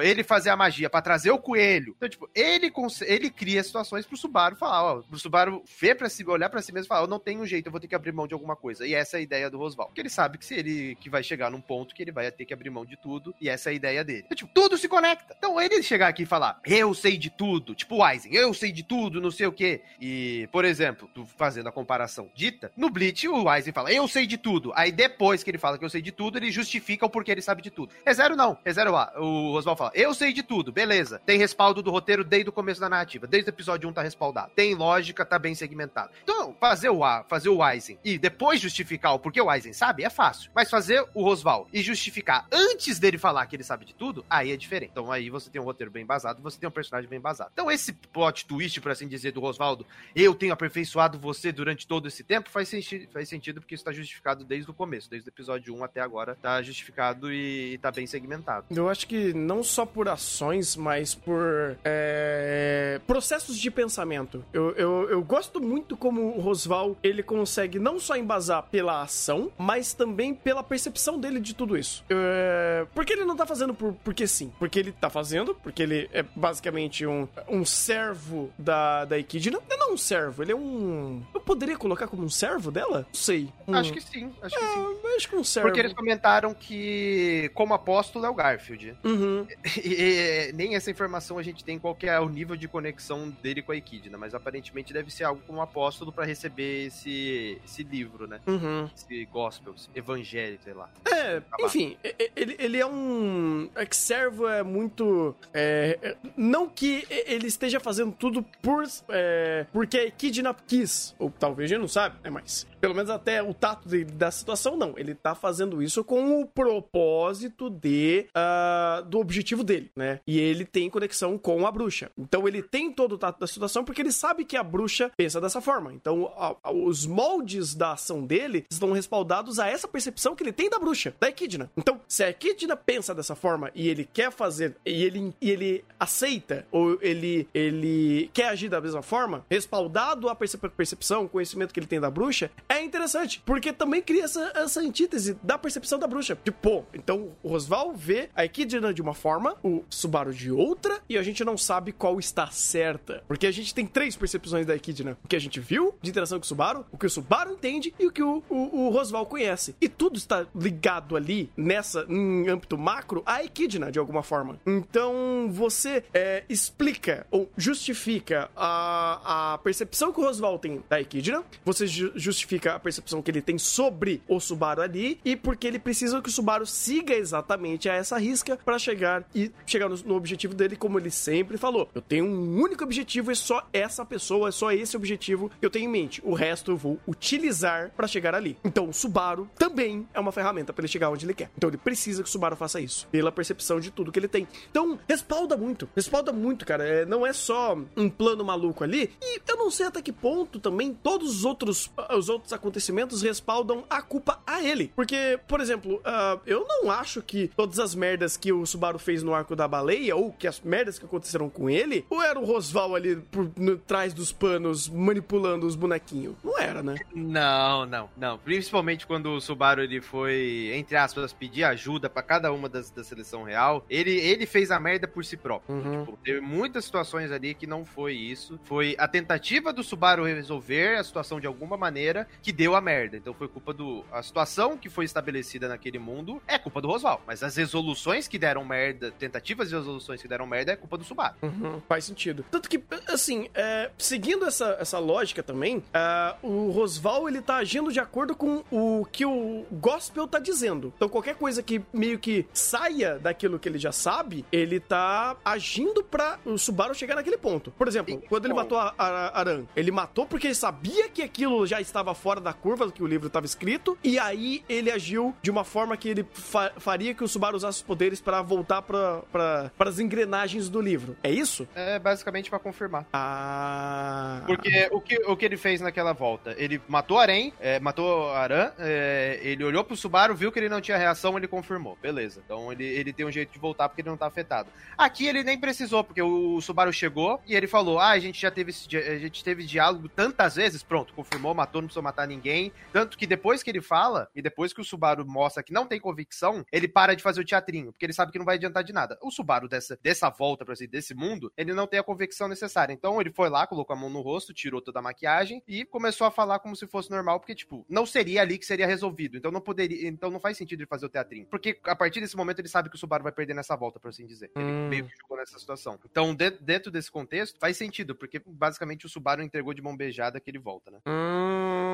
ele 0.02 0.24
fazer 0.24 0.50
a 0.50 0.56
magia 0.56 0.90
para 0.90 1.02
trazer 1.02 1.32
o 1.32 1.38
coelho. 1.38 1.94
Então, 1.98 2.10
tipo, 2.10 2.30
ele, 2.34 2.72
ele 3.02 3.30
cria 3.30 3.64
situações 3.64 4.06
pro 4.06 4.18
Subaru 4.18 4.56
falar, 4.56 4.84
ó, 4.84 5.02
pro 5.02 5.20
Subaru 5.20 5.64
ver 5.80 5.96
pra 5.96 6.10
si, 6.10 6.26
olhar 6.26 6.50
para 6.50 6.62
si 6.62 6.72
mesmo 6.72 6.86
e 6.86 6.88
falar, 6.88 7.02
eu 7.02 7.08
não 7.08 7.20
tenho 7.20 7.42
um 7.42 7.46
jeito, 7.46 7.68
eu 7.68 7.72
vou 7.72 7.80
ter 7.80 7.88
que 7.88 7.96
abrir 7.96 8.12
mão 8.12 8.28
de 8.28 8.34
alguma 8.34 8.56
coisa. 8.56 8.86
E 8.86 8.94
essa 8.94 9.18
é 9.18 9.20
a 9.20 9.24
ideia 9.24 9.50
do 9.50 9.58
Rosval. 9.58 9.88
Porque 9.88 10.02
ele 10.02 10.10
sabe 10.10 10.38
que 10.38 10.46
se 10.46 10.56
ele 10.56 10.96
que 11.00 11.10
vai 11.10 11.24
chegar 11.24 11.50
num 11.50 11.62
ponto 11.62 11.94
que 11.94 12.02
ele 12.02 12.12
vai 12.12 12.32
ter 12.32 12.46
que 12.46 12.54
abrir 12.54 12.70
mão 12.70 12.86
de 12.86 12.98
tudo, 12.98 13.34
e 13.40 13.50
essa 13.50 13.70
é 13.70 13.72
a 13.72 13.76
ideia 13.76 14.04
dele. 14.04 14.24
Então, 14.26 14.36
tipo, 14.36 14.52
tudo 14.54 14.78
se 14.78 14.88
conecta. 14.88 15.36
Então, 15.38 15.60
ele 15.60 15.82
chegar 15.84 16.08
aqui 16.08 16.24
e 16.24 16.26
falar, 16.26 16.60
eu 16.66 16.94
sei 16.94 17.18
de 17.18 17.30
tudo, 17.30 17.76
tipo 17.76 17.98
o 17.98 18.08
Eisen, 18.08 18.34
eu 18.34 18.54
sei 18.54 18.72
de 18.72 18.84
tudo, 18.84 19.22
não 19.22 19.32
sei 19.32 19.48
o 19.48 19.52
quê. 19.52 19.82
E, 20.00 20.48
por 20.52 20.66
exemplo, 20.66 21.10
fazendo 21.38 21.68
a 21.68 21.72
comparação 21.72 22.30
dita, 22.36 22.72
no 22.76 22.90
Bleach, 22.90 23.28
o 23.28 23.54
Eisen 23.54 23.74
fala, 23.74 23.92
eu 23.92 24.08
sei 24.08 24.26
de 24.26 24.38
tudo. 24.38 24.72
Aí 24.76 24.92
depois 24.92 25.44
que 25.44 25.50
ele 25.50 25.58
fala 25.58 25.78
que 25.78 25.86
eu 25.86 25.90
sei 25.90 26.02
de 26.02 26.12
tudo, 26.12 26.38
ele 26.38 26.52
justifica 26.52 27.06
o 27.06 27.10
porquê 27.10 27.32
ele 27.32 27.42
sabe 27.42 27.62
de 27.62 27.72
tudo. 27.72 27.94
É 28.06 28.14
zero 28.14 28.36
não, 28.36 28.58
é 28.64 28.72
zero 28.72 28.96
A. 28.96 29.13
O 29.16 29.52
Rosval 29.52 29.76
fala, 29.76 29.92
eu 29.94 30.14
sei 30.14 30.34
de 30.34 30.44
tudo, 30.44 30.72
beleza. 30.72 31.22
Tem 31.26 31.38
respaldo 31.38 31.82
do 31.82 31.92
roteiro 31.92 32.24
desde 32.24 32.50
o 32.50 32.54
começo 32.54 32.82
da 32.82 32.90
narrativa. 32.90 33.28
Desde 33.28 33.50
o 33.50 33.52
episódio 33.52 33.90
1 33.90 33.94
tá 33.94 34.02
respaldado. 34.02 34.52
Tem 34.56 34.74
lógica, 34.74 35.26
tá 35.26 35.38
bem 35.38 35.54
segmentado. 35.54 36.12
Então, 36.24 36.56
fazer 36.60 36.90
o 36.90 37.04
A, 37.04 37.24
fazer 37.24 37.50
o 37.50 37.68
Eisen 37.68 38.00
e 38.04 38.18
depois 38.18 38.60
justificar 38.60 39.14
o 39.14 39.20
porquê 39.20 39.42
o 39.42 39.52
Eisen 39.52 39.74
sabe 39.74 40.04
é 40.04 40.10
fácil. 40.10 40.52
Mas 40.56 40.70
fazer 40.70 41.06
o 41.14 41.24
Rosval 41.24 41.68
e 41.72 41.82
justificar 41.82 42.48
antes 42.52 43.00
dele 43.00 43.18
falar 43.18 43.46
que 43.46 43.56
ele 43.56 43.64
sabe 43.64 43.86
de 43.86 43.94
tudo, 43.94 44.26
aí 44.30 44.52
é 44.52 44.58
diferente. 44.58 44.92
Então 44.92 45.12
aí 45.12 45.30
você 45.30 45.50
tem 45.50 45.62
um 45.62 45.66
roteiro 45.66 45.92
bem 45.92 46.06
basado, 46.06 46.42
você 46.42 46.60
tem 46.60 46.68
um 46.68 46.72
personagem 46.72 47.10
bem 47.10 47.20
basado. 47.20 47.52
Então 47.54 47.70
esse 47.70 47.94
plot 47.94 48.46
twist, 48.46 48.80
por 48.82 48.92
assim 48.92 49.08
dizer, 49.08 49.32
do 49.32 49.40
Rosvaldo, 49.40 49.86
eu 50.16 50.34
tenho 50.34 50.54
aperfeiçoado 50.54 51.20
você 51.20 51.52
durante 51.52 51.88
todo 51.88 52.08
esse 52.08 52.24
tempo, 52.24 52.50
faz 52.50 52.70
sentido, 52.70 53.12
faz 53.12 53.30
sentido 53.30 53.62
porque 53.62 53.76
isso 53.76 53.84
tá 53.84 53.92
justificado 53.92 54.44
desde 54.44 54.70
o 54.70 54.74
começo, 54.74 55.10
desde 55.10 55.30
o 55.30 55.32
episódio 55.32 55.76
1 55.76 55.84
até 55.84 56.02
agora, 56.02 56.36
tá 56.36 56.62
justificado 56.62 57.32
e 57.32 57.78
tá 57.80 57.92
bem 57.92 58.08
segmentado. 58.08 58.66
Eu 58.72 58.90
acho 58.90 59.03
que 59.08 59.34
não 59.34 59.64
só 59.64 59.86
por 59.86 60.08
ações, 60.08 60.76
mas 60.76 61.16
por 61.16 61.78
é, 61.84 63.00
processos 63.06 63.58
de 63.58 63.70
pensamento. 63.72 64.44
Eu, 64.54 64.72
eu, 64.72 65.10
eu 65.10 65.24
gosto 65.24 65.62
muito 65.62 65.96
como 65.96 66.36
o 66.36 66.40
Rosval, 66.40 66.98
ele 67.04 67.24
consegue 67.24 67.80
não 67.80 68.00
só 68.00 68.16
embasar 68.16 68.64
pela 68.64 69.02
ação, 69.02 69.52
mas 69.58 69.94
também 69.94 70.34
pela 70.34 70.64
percepção 70.64 71.20
dele 71.20 71.40
de 71.40 71.54
tudo 71.54 71.78
isso. 71.78 72.04
É, 72.10 72.86
porque 72.94 73.14
ele 73.14 73.26
não 73.26 73.36
tá 73.36 73.46
fazendo 73.46 73.74
por, 73.74 73.94
porque 74.04 74.28
sim. 74.28 74.52
Porque 74.60 74.80
ele 74.80 74.92
tá 74.92 75.10
fazendo, 75.10 75.56
porque 75.56 75.84
ele 75.84 76.10
é 76.14 76.24
basicamente 76.36 77.06
um, 77.06 77.28
um 77.48 77.66
servo 77.66 78.52
da, 78.58 79.06
da 79.06 79.18
Equidna. 79.18 79.60
Não, 79.70 79.78
não 79.78 79.94
um 79.94 79.98
servo, 79.98 80.44
ele 80.44 80.52
é 80.52 80.56
um. 80.56 81.22
Eu 81.34 81.42
poderia 81.42 81.78
colocar 81.78 82.08
como 82.08 82.24
um 82.24 82.30
servo 82.30 82.72
dela? 82.72 83.06
Não 83.08 83.14
sei. 83.14 83.50
Um... 83.68 83.76
Acho 83.76 83.94
que 83.94 84.02
sim, 84.02 84.32
acho 84.42 84.58
que 84.58 84.64
é, 84.64 84.68
sim. 84.68 84.98
Acho 85.16 85.30
que 85.30 85.36
um 85.36 85.44
servo. 85.44 85.68
Porque 85.70 85.80
eles 85.80 85.94
comentaram 85.94 86.54
que, 86.54 87.52
como 87.54 87.74
apóstolo, 87.74 88.26
é 88.26 88.30
o 88.30 88.34
Garfield. 88.34 88.93
Uhum. 89.04 89.48
E, 89.84 90.50
e, 90.50 90.54
nem 90.54 90.76
essa 90.76 90.92
informação 90.92 91.38
a 91.38 91.44
gente 91.44 91.64
tem 91.64 91.80
qual 91.80 91.96
que 91.96 92.08
é 92.08 92.20
o 92.20 92.30
nível 92.30 92.56
de 92.56 92.68
conexão 92.68 93.30
dele 93.42 93.62
com 93.62 93.72
a 93.72 93.76
Equidna, 93.76 94.18
mas 94.18 94.34
aparentemente 94.34 94.94
deve 94.94 95.12
ser 95.12 95.24
algo 95.24 95.42
como 95.46 95.62
apóstolo 95.62 96.12
para 96.12 96.26
receber 96.26 96.88
esse, 96.88 97.60
esse 97.66 97.84
livro, 97.84 98.28
né? 98.28 98.40
Uhum. 98.48 98.90
Esse 98.96 99.26
gospel, 99.26 99.74
esse 99.76 99.90
evangelho, 99.96 100.60
sei 100.64 100.74
lá. 100.74 100.90
É, 101.12 101.42
enfim, 101.62 101.98
ele, 102.36 102.56
ele 102.60 102.78
é 102.78 102.86
um. 102.86 103.70
É 103.76 103.86
que 103.86 103.96
servo 103.96 104.48
é 104.48 104.64
muito. 104.64 105.36
É, 105.54 106.16
não 106.36 106.68
que 106.70 107.06
ele 107.10 107.48
esteja 107.48 107.80
fazendo 107.80 108.12
tudo 108.12 108.44
por. 108.62 108.84
É, 109.10 109.66
porque 109.72 109.98
a 109.98 110.06
Equidna 110.06 110.56
quis, 110.68 111.16
ou 111.18 111.30
talvez 111.30 111.72
ele 111.72 111.82
não 111.82 111.88
sabe, 111.88 112.18
né? 112.24 112.30
Mas 112.30 112.68
pelo 112.84 112.96
menos 112.96 113.10
até 113.10 113.42
o 113.42 113.54
tato 113.54 113.88
de, 113.88 114.04
da 114.04 114.30
situação, 114.30 114.76
não. 114.76 114.94
Ele 114.98 115.16
tá 115.16 115.34
fazendo 115.34 115.82
isso 115.82 116.04
com 116.04 116.42
o 116.42 116.46
propósito 116.46 117.70
de. 117.70 118.28
Uh, 118.36 118.83
do 119.02 119.20
objetivo 119.20 119.64
dele, 119.64 119.92
né? 119.96 120.20
E 120.28 120.40
ele 120.40 120.66
tem 120.66 120.90
conexão 120.90 121.38
com 121.38 121.66
a 121.66 121.72
bruxa. 121.72 122.12
Então 122.18 122.48
ele 122.48 122.62
tem 122.62 122.92
todo 122.92 123.14
o 123.14 123.18
tato 123.18 123.40
da 123.40 123.48
situação 123.48 123.84
porque 123.84 124.02
ele 124.02 124.12
sabe 124.12 124.46
que 124.46 124.58
a 124.58 124.64
bruxa 124.64 125.12
pensa 125.16 125.40
dessa 125.40 125.62
forma. 125.62 125.94
Então 125.94 126.32
a, 126.38 126.56
a, 126.64 126.72
os 126.72 127.06
moldes 127.06 127.74
da 127.76 127.94
ação 127.94 128.26
dele 128.26 128.66
estão 128.70 128.92
respaldados 128.92 129.60
a 129.60 129.68
essa 129.68 129.88
percepção 129.88 130.36
que 130.36 130.44
ele 130.44 130.52
tem 130.52 130.70
da 130.70 130.80
bruxa, 130.80 131.14
da 131.20 131.30
Equidna. 131.30 131.70
Então, 131.78 132.00
se 132.08 132.24
a 132.24 132.30
Equidna 132.30 132.76
pensa 132.76 133.14
dessa 133.14 133.36
forma 133.36 133.72
e 133.74 133.88
ele 133.88 134.08
quer 134.12 134.32
fazer, 134.32 134.76
e 134.86 135.04
ele, 135.04 135.34
e 135.42 135.50
ele 135.50 135.86
aceita, 136.00 136.66
ou 136.72 136.98
ele, 137.02 137.48
ele 137.54 138.30
quer 138.34 138.50
agir 138.50 138.70
da 138.70 138.82
mesma 138.82 139.02
forma, 139.02 139.46
respaldado 139.50 140.30
a 140.30 140.36
percepção, 140.36 141.28
conhecimento 141.28 141.74
que 141.74 141.80
ele 141.80 141.88
tem 141.88 142.00
da 142.00 142.10
bruxa, 142.10 142.52
é 142.68 142.82
interessante, 142.82 143.42
porque 143.46 143.72
também 143.72 144.02
cria 144.02 144.24
essa, 144.24 144.52
essa 144.56 144.80
antítese 144.82 145.38
da 145.42 145.58
percepção 145.58 146.00
da 146.00 146.08
bruxa. 146.08 146.38
Tipo, 146.44 146.86
então 146.94 147.32
o 147.42 147.50
Rosval 147.50 147.94
vê 147.94 148.30
a 148.36 148.46
Equidna 148.46 148.73
de 148.94 149.02
uma 149.02 149.14
forma, 149.14 149.56
o 149.64 149.84
Subaru 149.90 150.34
de 150.34 150.52
outra, 150.52 151.00
e 151.08 151.18
a 151.18 151.24
gente 151.24 151.44
não 151.44 151.58
sabe 151.58 151.92
qual 151.92 152.20
está 152.20 152.48
certa. 152.48 153.24
Porque 153.28 153.48
a 153.48 153.52
gente 153.52 153.74
tem 153.74 153.86
três 153.86 154.16
percepções 154.16 154.66
da 154.66 154.76
Equidna. 154.76 155.18
O 155.24 155.28
que 155.28 155.36
a 155.36 155.40
gente 155.40 155.60
viu 155.60 155.96
de 156.02 156.10
interação 156.10 156.40
com 156.40 156.44
o 156.44 156.48
Subaru, 156.48 156.86
o 156.92 156.98
que 156.98 157.06
o 157.06 157.10
Subaru 157.10 157.54
entende 157.54 157.94
e 158.00 158.08
o 158.08 158.12
que 158.12 158.24
o, 158.24 158.44
o, 158.50 158.86
o 158.86 158.90
Rosval 158.90 159.26
conhece. 159.26 159.76
E 159.80 159.88
tudo 159.88 160.18
está 160.18 160.46
ligado 160.56 161.16
ali, 161.16 161.50
nessa, 161.56 162.06
em 162.10 162.48
âmbito 162.50 162.78
macro, 162.78 163.24
a 163.26 163.44
Equidna, 163.44 163.92
de 163.92 164.00
alguma 164.00 164.24
forma. 164.24 164.60
Então, 164.66 165.50
você 165.52 166.04
é, 166.14 166.44
explica 166.50 167.26
ou 167.32 167.50
justifica 167.58 168.50
a, 168.56 169.54
a 169.54 169.58
percepção 169.60 170.12
que 170.12 170.20
o 170.20 170.24
Rosval 170.24 170.60
tem 170.60 170.84
da 170.90 171.00
Equidna, 171.00 171.44
você 171.64 171.88
ju 171.88 172.12
justifica 172.16 172.76
a 172.76 172.80
percepção 172.80 173.22
que 173.22 173.32
ele 173.32 173.42
tem 173.42 173.58
sobre 173.58 174.22
o 174.28 174.40
Subaru 174.40 174.82
ali, 174.82 175.20
e 175.24 175.36
porque 175.36 175.68
ele 175.68 175.80
precisa 175.80 176.22
que 176.22 176.30
o 176.30 176.32
Subaru 176.32 176.66
siga 176.66 177.14
exatamente 177.14 177.90
a 177.90 177.94
essa 177.94 178.18
risca 178.18 178.60
para 178.64 178.80
chegar 178.80 179.26
e 179.34 179.52
chegar 179.66 179.90
no, 179.90 179.96
no, 179.98 180.16
objetivo 180.16 180.54
dele, 180.54 180.76
como 180.76 181.00
ele 181.00 181.12
sempre 181.12 181.58
falou. 181.58 181.90
Eu 181.94 182.02
tenho 182.02 182.26
um 182.26 182.62
único 182.62 182.84
objetivo 182.84 183.32
e 183.32 183.36
só 183.36 183.68
essa 183.72 184.06
pessoa, 184.06 184.50
é 184.50 184.52
só 184.52 184.72
esse 184.72 184.96
objetivo 184.96 185.50
que 185.60 185.66
eu 185.66 185.70
tenho 185.70 185.86
em 185.86 185.92
mente. 185.92 186.22
O 186.24 186.34
resto 186.34 186.72
eu 186.72 186.78
vou 186.78 187.00
utilizar 187.08 187.92
para 187.96 188.08
chegar 188.08 188.36
ali. 188.36 188.58
Então, 188.64 188.90
o 188.90 188.94
Subaru 188.94 189.50
também 189.58 190.08
é 190.14 190.20
uma 190.20 190.32
ferramenta 190.32 190.72
para 190.74 190.82
ele 190.82 190.92
chegar 190.92 191.10
onde 191.10 191.26
ele 191.26 191.34
quer. 191.34 191.50
Então, 191.58 191.70
ele 191.70 191.78
precisa 191.78 192.24
que 192.24 192.30
o 192.30 192.32
Subaru 192.32 192.56
faça 192.56 192.80
isso, 192.80 193.08
pela 193.08 193.32
percepção 193.32 193.80
de 193.80 193.92
tudo 193.92 194.12
que 194.12 194.20
ele 194.20 194.28
tem. 194.28 194.48
Então, 194.70 195.00
respalda 195.08 195.58
muito, 195.58 195.90
respalda 195.96 196.32
muito, 196.32 196.66
cara. 196.66 196.88
É, 196.88 197.06
não 197.06 197.26
é 197.26 197.34
só 197.34 197.78
um 197.96 198.10
plano 198.10 198.44
maluco 198.44 198.84
ali. 198.84 199.12
E 199.22 199.42
eu 199.48 199.58
não 199.58 199.70
sei 199.70 199.88
até 199.88 200.02
que 200.02 200.12
ponto 200.12 200.60
também 200.60 200.94
todos 200.94 201.38
os 201.38 201.46
outros, 201.46 201.92
os 202.16 202.30
outros 202.30 202.54
acontecimentos 202.54 203.22
respaldam 203.22 203.84
a 203.90 204.02
culpa 204.02 204.42
a 204.46 204.64
ele. 204.64 204.92
Porque, 204.96 205.40
por 205.48 205.60
exemplo, 205.60 205.96
uh, 205.98 206.40
eu 206.46 206.66
não 206.68 206.90
acho 206.90 207.22
que 207.22 207.50
todas 207.56 207.80
as 207.80 207.96
merdas 207.96 208.38
que 208.38 208.53
o 208.62 208.66
Subaru 208.66 209.00
fez 209.00 209.24
no 209.24 209.34
arco 209.34 209.56
da 209.56 209.68
baleia, 209.68 210.16
ou 210.16 210.32
que 210.32 210.48
as 210.48 210.62
merdas 210.62 210.98
que 210.98 211.06
aconteceram 211.06 211.50
com 211.50 211.70
ele, 211.70 212.06
ou 212.10 212.22
era 212.22 212.40
o 212.40 212.46
Rosval 212.46 212.96
ali 212.96 213.18
por 213.18 213.52
no, 213.58 213.78
trás 213.78 214.14
dos 214.14 214.32
panos 214.32 214.88
manipulando 214.88 215.66
os 215.66 215.76
bonequinhos. 215.76 216.36
Não 216.44 216.58
era, 216.60 216.82
né? 216.82 216.96
Não, 217.14 217.86
não, 217.86 218.10
não. 218.16 218.38
Principalmente 218.38 219.06
quando 219.06 219.28
o 219.28 219.42
Subaru 219.42 219.82
ele 219.82 220.02
foi, 220.02 220.72
entre 220.74 220.96
aspas, 220.96 221.34
pedir 221.34 221.64
ajuda 221.64 222.10
para 222.10 222.24
cada 222.24 222.52
uma 222.52 222.70
das 222.70 222.90
da 222.90 223.04
seleção 223.04 223.44
real, 223.44 223.86
ele, 223.90 224.12
ele 224.12 224.46
fez 224.46 224.72
a 224.72 224.80
merda 224.80 225.08
por 225.08 225.26
si 225.26 225.36
próprio. 225.36 225.76
Uhum. 225.76 226.06
Tipo, 226.06 226.18
teve 226.24 226.42
muitas 226.42 226.86
situações 226.86 227.32
ali 227.32 227.54
que 227.54 227.68
não 227.68 227.84
foi 227.84 228.14
isso. 228.14 228.60
Foi 228.64 228.96
a 228.98 229.08
tentativa 229.08 229.74
do 229.74 229.84
Subaru 229.84 230.24
resolver 230.24 230.98
a 230.98 231.04
situação 231.04 231.40
de 231.40 231.48
alguma 231.48 231.78
maneira 231.78 232.28
que 232.42 232.52
deu 232.52 232.76
a 232.76 232.82
merda. 232.82 233.18
Então 233.18 233.34
foi 233.34 233.48
culpa 233.48 233.74
do. 233.74 234.04
A 234.12 234.22
situação 234.22 234.78
que 234.78 234.90
foi 234.90 235.06
estabelecida 235.06 235.68
naquele 235.68 236.00
mundo 236.00 236.42
é 236.48 236.58
culpa 236.58 236.82
do 236.82 236.88
Rosval. 236.88 237.22
Mas 237.26 237.44
as 237.44 237.56
resoluções 237.56 238.28
que 238.28 238.38
deram 238.44 238.66
merda, 238.66 239.10
tentativas 239.12 239.70
de 239.70 239.76
resoluções 239.76 240.22
que 240.22 240.28
deram 240.28 240.46
merda, 240.46 240.74
é 240.74 240.76
culpa 240.76 240.98
do 240.98 241.06
Subaru. 241.06 241.36
Uhum, 241.42 241.82
faz 241.88 242.04
sentido. 242.04 242.44
Tanto 242.52 242.68
que, 242.68 242.84
assim, 243.08 243.48
é, 243.56 243.90
seguindo 243.98 244.46
essa, 244.46 244.76
essa 244.82 245.00
lógica 245.00 245.42
também, 245.42 245.82
é, 245.94 246.36
o 246.44 246.70
Rosval 246.72 247.30
ele 247.30 247.42
tá 247.42 247.56
agindo 247.56 247.90
de 247.90 248.02
acordo 248.02 248.36
com 248.36 248.62
o 248.70 249.06
que 249.10 249.26
o 249.26 249.66
Gospel 249.72 250.28
tá 250.28 250.40
dizendo. 250.40 250.92
Então 250.94 251.08
qualquer 251.08 251.36
coisa 251.36 251.64
que 251.64 251.82
meio 251.94 252.20
que 252.20 252.46
saia 252.54 253.18
daquilo 253.18 253.58
que 253.58 253.70
ele 253.70 253.80
já 253.80 253.94
sabe, 253.94 254.44
ele 254.52 254.78
tá 254.78 255.38
agindo 255.46 256.04
pra 256.04 256.38
o 256.44 256.58
Subaru 256.58 256.94
chegar 256.94 257.16
naquele 257.16 257.38
ponto. 257.38 257.72
Por 257.72 257.88
exemplo, 257.88 258.22
quando 258.28 258.44
ele 258.46 258.54
matou 258.54 258.78
a, 258.78 258.94
a 258.98 259.40
Aran, 259.40 259.64
ele 259.74 259.90
matou 259.90 260.26
porque 260.26 260.48
ele 260.48 260.56
sabia 260.56 261.08
que 261.08 261.22
aquilo 261.22 261.66
já 261.66 261.80
estava 261.80 262.14
fora 262.14 262.42
da 262.42 262.52
curva 262.52 262.86
do 262.86 262.92
que 262.92 263.02
o 263.02 263.08
livro 263.08 263.28
estava 263.28 263.46
escrito, 263.46 263.98
e 264.04 264.20
aí 264.20 264.66
ele 264.68 264.92
agiu 264.92 265.34
de 265.42 265.50
uma 265.50 265.64
forma 265.64 265.96
que 265.96 266.10
ele 266.10 266.26
fa 266.34 266.74
faria 266.78 267.14
que 267.14 267.24
o 267.24 267.28
Subaru 267.28 267.56
usasse 267.56 267.78
os 267.78 267.84
poderes 267.84 268.20
para 268.24 268.42
voltar 268.42 268.82
para 268.82 269.72
as 269.80 270.00
engrenagens 270.00 270.70
do 270.70 270.82
livro. 270.82 271.16
É 271.24 271.32
isso? 271.32 271.68
É 271.76 272.00
basicamente 272.00 272.50
para 272.50 272.60
confirmar. 272.60 273.06
Ah. 273.14 274.42
Porque 274.46 274.90
o 274.92 275.02
que, 275.02 275.18
o 275.26 275.36
que 275.36 275.46
ele 275.46 275.58
fez 275.58 275.82
naquela 275.82 276.14
volta? 276.14 276.56
Ele 276.58 276.82
matou 276.88 277.20
Aran, 277.20 277.52
é, 277.60 277.80
matou 277.80 278.32
Aran, 278.32 278.72
é, 278.80 279.40
ele 279.42 279.64
olhou 279.64 279.84
pro 279.84 279.96
Subaru, 279.96 280.36
viu 280.36 280.52
que 280.52 280.60
ele 280.60 280.70
não 280.70 280.82
tinha 280.82 280.98
reação, 280.98 281.38
ele 281.38 281.48
confirmou. 281.48 281.98
Beleza. 282.02 282.42
Então 282.46 282.72
ele, 282.72 282.86
ele 282.86 283.14
tem 283.14 283.26
um 283.26 283.32
jeito 283.32 283.52
de 283.52 283.60
voltar 283.60 283.90
porque 283.90 284.02
ele 284.02 284.10
não 284.10 284.18
tá 284.18 284.28
afetado. 284.28 284.70
Aqui 284.98 285.28
ele 285.28 285.44
nem 285.44 285.60
precisou, 285.60 286.04
porque 286.04 286.22
o 286.22 286.62
Subaru 286.62 286.94
chegou 286.94 287.42
e 287.46 287.56
ele 287.56 287.68
falou: 287.68 288.00
Ah, 288.00 288.12
a 288.12 288.20
gente 288.20 288.42
já 288.42 288.52
teve, 288.52 288.72
a 288.72 289.18
gente 289.18 289.44
teve 289.44 289.64
diálogo 289.64 290.08
tantas 290.10 290.56
vezes, 290.56 290.84
pronto, 290.84 291.14
confirmou, 291.14 291.54
matou, 291.54 291.82
não 291.82 291.88
precisou 291.88 292.04
matar 292.04 292.28
ninguém. 292.28 292.72
Tanto 292.92 293.18
que 293.18 293.28
depois 293.28 293.64
que 293.64 293.70
ele 293.70 293.82
fala, 293.82 294.30
e 294.36 294.42
depois 294.42 294.74
que 294.74 294.82
o 294.82 294.86
Subaru 294.86 295.26
mostra 295.26 295.64
que 295.64 295.74
não 295.74 295.86
tem 295.86 296.00
convicção, 296.00 296.66
ele 296.72 296.88
para 296.88 297.16
de 297.16 297.24
fazer 297.24 297.42
o 297.42 297.46
teatrinho, 297.46 297.92
porque 297.92 298.06
ele 298.06 298.13
sabe 298.14 298.32
que 298.32 298.40
não 298.40 298.46
vai 298.46 298.56
adiantar 298.56 298.84
de 298.84 298.94
nada. 298.94 299.18
O 299.22 299.32
Subaru 299.32 299.68
dessa, 299.68 299.98
dessa 300.02 300.30
volta, 300.30 300.64
pra 300.64 300.74
assim, 300.74 300.88
desse 300.88 301.14
mundo, 301.14 301.52
ele 301.58 301.74
não 301.74 301.88
tem 301.88 302.00
a 302.00 302.04
convicção 302.04 302.48
necessária. 302.48 302.94
Então 302.94 303.20
ele 303.20 303.32
foi 303.32 303.50
lá, 303.50 303.68
colocou 303.68 303.96
a 303.96 304.00
mão 304.00 304.10
no 304.10 304.22
rosto, 304.22 304.54
tirou 304.54 304.82
toda 304.82 305.00
a 305.00 305.02
maquiagem 305.02 305.62
e 305.68 305.86
começou 305.86 306.28
a 306.28 306.32
falar 306.32 306.60
como 306.60 306.76
se 306.76 306.88
fosse 306.88 307.10
normal, 307.10 307.40
porque, 307.40 307.56
tipo, 307.56 307.86
não 307.90 308.06
seria 308.06 308.42
ali 308.42 308.58
que 308.58 308.66
seria 308.66 308.88
resolvido. 308.88 309.38
Então 309.38 309.52
não 309.52 309.62
poderia. 309.62 310.08
Então 310.08 310.30
não 310.30 310.40
faz 310.40 310.58
sentido 310.58 310.82
ele 310.82 310.88
fazer 310.88 311.06
o 311.06 311.10
teatrinho. 311.10 311.48
Porque 311.48 311.80
a 311.84 311.96
partir 311.96 312.20
desse 312.20 312.36
momento 312.36 312.60
ele 312.60 312.68
sabe 312.68 312.90
que 312.90 312.96
o 312.96 313.00
Subaru 313.00 313.24
vai 313.24 313.32
perder 313.32 313.54
nessa 313.54 313.76
volta, 313.76 314.00
por 314.00 314.10
assim 314.10 314.26
dizer. 314.26 314.52
Ele 314.56 314.66
hum. 314.66 314.88
meio 314.90 315.06
que 315.06 315.18
jogou 315.18 315.38
nessa 315.38 315.58
situação. 315.58 316.00
Então, 316.06 316.34
de, 316.34 316.52
dentro 316.52 316.92
desse 316.92 317.12
contexto, 317.12 317.60
faz 317.60 317.78
sentido, 317.78 318.16
porque 318.16 318.42
basicamente 318.46 319.06
o 319.06 319.10
Subaru 319.10 319.42
entregou 319.42 319.74
de 319.74 319.82
mão 319.82 319.96
beijada 319.96 320.40
que 320.40 320.50
ele 320.50 320.60
volta, 320.60 320.92
né? 320.92 321.00
Hum, 321.08 321.93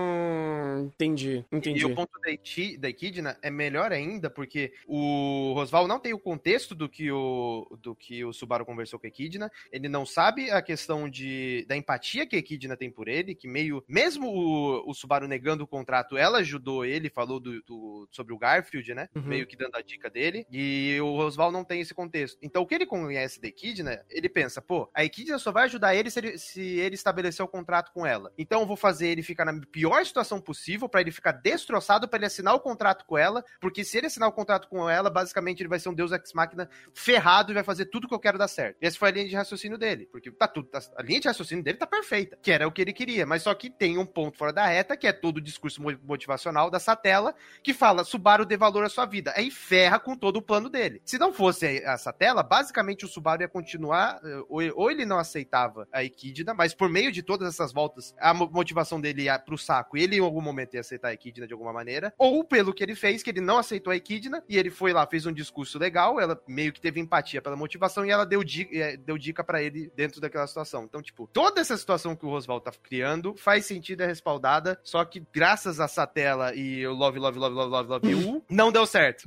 entendi, 0.86 1.46
entendi. 1.52 1.82
E 1.82 1.86
o 1.86 1.96
ponto 1.96 2.12
da, 2.20 2.32
da 2.80 2.90
Echidna 2.90 3.38
é 3.42 3.50
melhor 3.50 3.92
ainda, 3.92 4.30
porque 4.30 4.74
o 4.88 5.54
Rosval 5.56 5.88
não 5.88 6.00
tem 6.00 6.14
o 6.14 6.20
contexto 6.20 6.76
do 6.76 6.88
que 6.88 7.12
o, 7.12 7.78
do 7.82 7.96
que 7.96 8.24
o 8.24 8.34
Subaru 8.34 8.66
conversou 8.66 9.00
com 9.00 9.08
a 9.08 9.10
Echidna, 9.10 9.52
ele 9.72 9.90
não 9.90 10.06
sabe 10.06 10.52
a 10.52 10.62
questão 10.62 11.10
de, 11.10 11.66
da 11.68 11.76
empatia 11.76 12.26
que 12.26 12.36
a 12.36 12.40
Echidna 12.40 12.78
tem 12.78 12.90
por 12.90 13.08
ele, 13.08 13.36
que 13.36 13.48
meio, 13.48 13.84
mesmo 13.88 14.28
o, 14.28 14.90
o 14.90 14.94
Subaru 14.94 15.28
negando 15.28 15.64
o 15.64 15.68
contrato, 15.68 16.18
ela 16.18 16.40
ajudou 16.40 16.86
ele, 16.86 17.10
falou 17.10 17.40
do, 17.40 17.62
do 17.64 18.08
sobre 18.12 18.34
o 18.34 18.38
Garfield, 18.38 18.94
né? 18.94 19.10
Uhum. 19.16 19.24
Meio 19.24 19.48
que 19.48 19.58
dando 19.58 19.76
a 19.76 19.82
dica 19.82 20.10
dele, 20.10 20.46
e 20.52 20.98
o 21.02 21.16
Rosval 21.16 21.52
não 21.52 21.64
tem 21.64 21.82
esse 21.82 21.94
contexto. 21.94 22.38
Então, 22.42 22.62
o 22.62 22.66
que 22.66 22.76
ele 22.76 22.86
conhece 22.86 23.42
da 23.42 23.48
Echidna, 23.48 24.04
ele 24.10 24.30
pensa, 24.30 24.62
pô, 24.62 24.90
a 24.94 25.04
Echidna 25.04 25.40
só 25.40 25.52
vai 25.52 25.66
ajudar 25.66 25.96
ele 25.96 26.10
se 26.10 26.20
ele, 26.20 26.38
se 26.38 26.62
ele 26.62 26.96
estabelecer 26.96 27.44
o 27.44 27.50
contrato 27.50 27.92
com 27.92 28.06
ela. 28.06 28.32
Então, 28.38 28.62
eu 28.62 28.68
vou 28.68 28.76
fazer 28.76 29.08
ele 29.08 29.24
ficar 29.24 29.46
na 29.46 29.60
pior 29.72 29.99
situação 30.06 30.40
possível 30.40 30.88
para 30.88 31.02
ele 31.02 31.12
ficar 31.12 31.32
destroçado 31.32 32.08
para 32.08 32.18
ele 32.18 32.26
assinar 32.26 32.54
o 32.54 32.60
contrato 32.60 33.06
com 33.06 33.18
ela, 33.18 33.44
porque 33.60 33.84
se 33.84 33.98
ele 33.98 34.08
assinar 34.08 34.30
o 34.30 34.32
contrato 34.32 34.68
com 34.68 34.90
ela, 34.90 35.10
basicamente 35.10 35.62
ele 35.62 35.70
vai 35.70 35.80
ser 35.80 35.90
um 35.90 35.94
deus 35.94 36.12
ex-máquina 36.12 36.70
ferrado 36.94 37.52
e 37.52 37.56
vai 37.56 37.64
fazer 37.64 37.86
tudo 37.86 38.08
que 38.08 38.14
eu 38.14 38.20
quero 38.20 38.38
dar 38.38 38.48
certo. 38.48 38.78
Essa 38.82 38.98
foi 38.98 39.10
a 39.10 39.12
linha 39.12 39.28
de 39.28 39.36
raciocínio 39.36 39.78
dele, 39.78 40.08
porque 40.12 40.32
tá 40.32 40.48
tudo, 40.48 40.68
tá, 40.68 40.80
a 40.96 41.02
linha 41.02 41.20
de 41.20 41.28
raciocínio 41.28 41.64
dele 41.64 41.78
tá 41.78 41.88
perfeita, 41.88 42.38
que 42.42 42.52
era 42.52 42.68
o 42.68 42.72
que 42.72 42.82
ele 42.82 42.94
queria, 42.94 43.26
mas 43.26 43.44
só 43.44 43.54
que 43.54 43.70
tem 43.70 43.98
um 43.98 44.06
ponto 44.06 44.38
fora 44.38 44.54
da 44.54 44.66
reta, 44.66 44.98
que 44.98 45.08
é 45.08 45.14
todo 45.14 45.38
o 45.38 45.42
discurso 45.42 45.82
motivacional 46.04 46.70
da 46.70 46.80
Satela, 46.80 47.34
que 47.64 47.74
fala, 47.74 48.04
Subaru 48.04 48.46
dê 48.46 48.58
valor 48.58 48.84
à 48.84 48.90
sua 48.90 49.06
vida, 49.06 49.34
aí 49.36 49.52
ferra 49.52 50.00
com 50.00 50.16
todo 50.16 50.38
o 50.38 50.42
plano 50.42 50.70
dele. 50.70 51.02
Se 51.06 51.18
não 51.18 51.34
fosse 51.34 51.84
a 51.86 51.98
Satela, 51.98 52.44
basicamente 52.44 53.06
o 53.06 53.08
Subaru 53.08 53.42
ia 53.42 53.48
continuar, 53.48 54.20
eh, 54.24 54.72
ou 54.76 54.92
ele 54.92 55.06
não 55.06 55.18
aceitava 55.18 55.88
a 55.92 56.04
Equidna, 56.04 56.54
mas 56.54 56.74
por 56.74 56.90
meio 56.90 57.12
de 57.12 57.22
todas 57.22 57.48
essas 57.48 57.72
voltas, 57.72 58.16
a 58.20 58.34
motivação 58.34 59.00
dele 59.00 59.24
ia 59.24 59.38
pro 59.40 59.58
saco 59.58 59.89
e 59.98 60.04
ele 60.04 60.18
em 60.18 60.22
algum 60.22 60.42
momento 60.42 60.74
ia 60.74 60.82
aceitar 60.82 61.10
a 61.10 61.14
Equidna 61.14 61.48
de 61.48 61.54
alguma 61.54 61.74
maneira, 61.74 62.14
ou 62.18 62.44
pelo 62.44 62.74
que 62.74 62.84
ele 62.84 62.96
fez, 62.96 63.24
que 63.24 63.30
ele 63.30 63.42
não 63.42 63.58
aceitou 63.58 63.92
a 63.92 63.96
Equidna, 63.96 64.44
e 64.48 64.58
ele 64.58 64.70
foi 64.70 64.94
lá, 64.94 65.06
fez 65.06 65.26
um 65.26 65.34
discurso 65.34 65.78
legal, 65.78 66.20
ela 66.20 66.42
meio 66.48 66.72
que 66.72 66.82
teve 66.82 67.00
empatia 67.00 67.42
pela 67.42 67.56
motivação 67.56 68.06
e 68.06 68.10
ela 68.10 68.26
deu, 68.26 68.44
dica, 68.44 68.76
eh, 68.76 68.98
deu 68.98 69.18
dica 69.18 69.44
para 69.44 69.62
ele 69.62 69.92
dentro 69.96 70.22
daquela 70.22 70.48
situação. 70.48 70.84
Então, 70.84 71.02
tipo, 71.02 71.30
toda 71.32 71.62
essa 71.62 71.78
situação 71.78 72.16
que 72.16 72.26
o 72.26 72.30
Roswell 72.30 72.60
tá 72.60 72.72
criando 72.84 73.36
faz 73.38 73.66
sentido, 73.66 74.02
é 74.02 74.08
respaldada, 74.08 74.80
só 74.84 75.04
que 75.06 75.24
graças 75.34 75.80
a 75.80 75.88
Satela 75.88 76.54
e 76.56 76.86
o 76.86 76.94
Love, 76.94 77.20
Love, 77.20 77.40
Love, 77.40 77.56
Love, 77.56 77.72
Love, 77.72 77.90
Love 77.90 78.10
You, 78.10 78.44
não 78.50 78.72
deu 78.72 78.86
certo. 78.86 79.26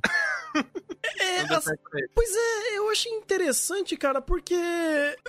É, 1.18 1.40
as... 1.40 1.64
Pois 2.14 2.30
é, 2.36 2.78
eu 2.78 2.88
achei 2.90 3.10
interessante, 3.12 3.96
cara, 3.96 4.20
porque. 4.20 4.54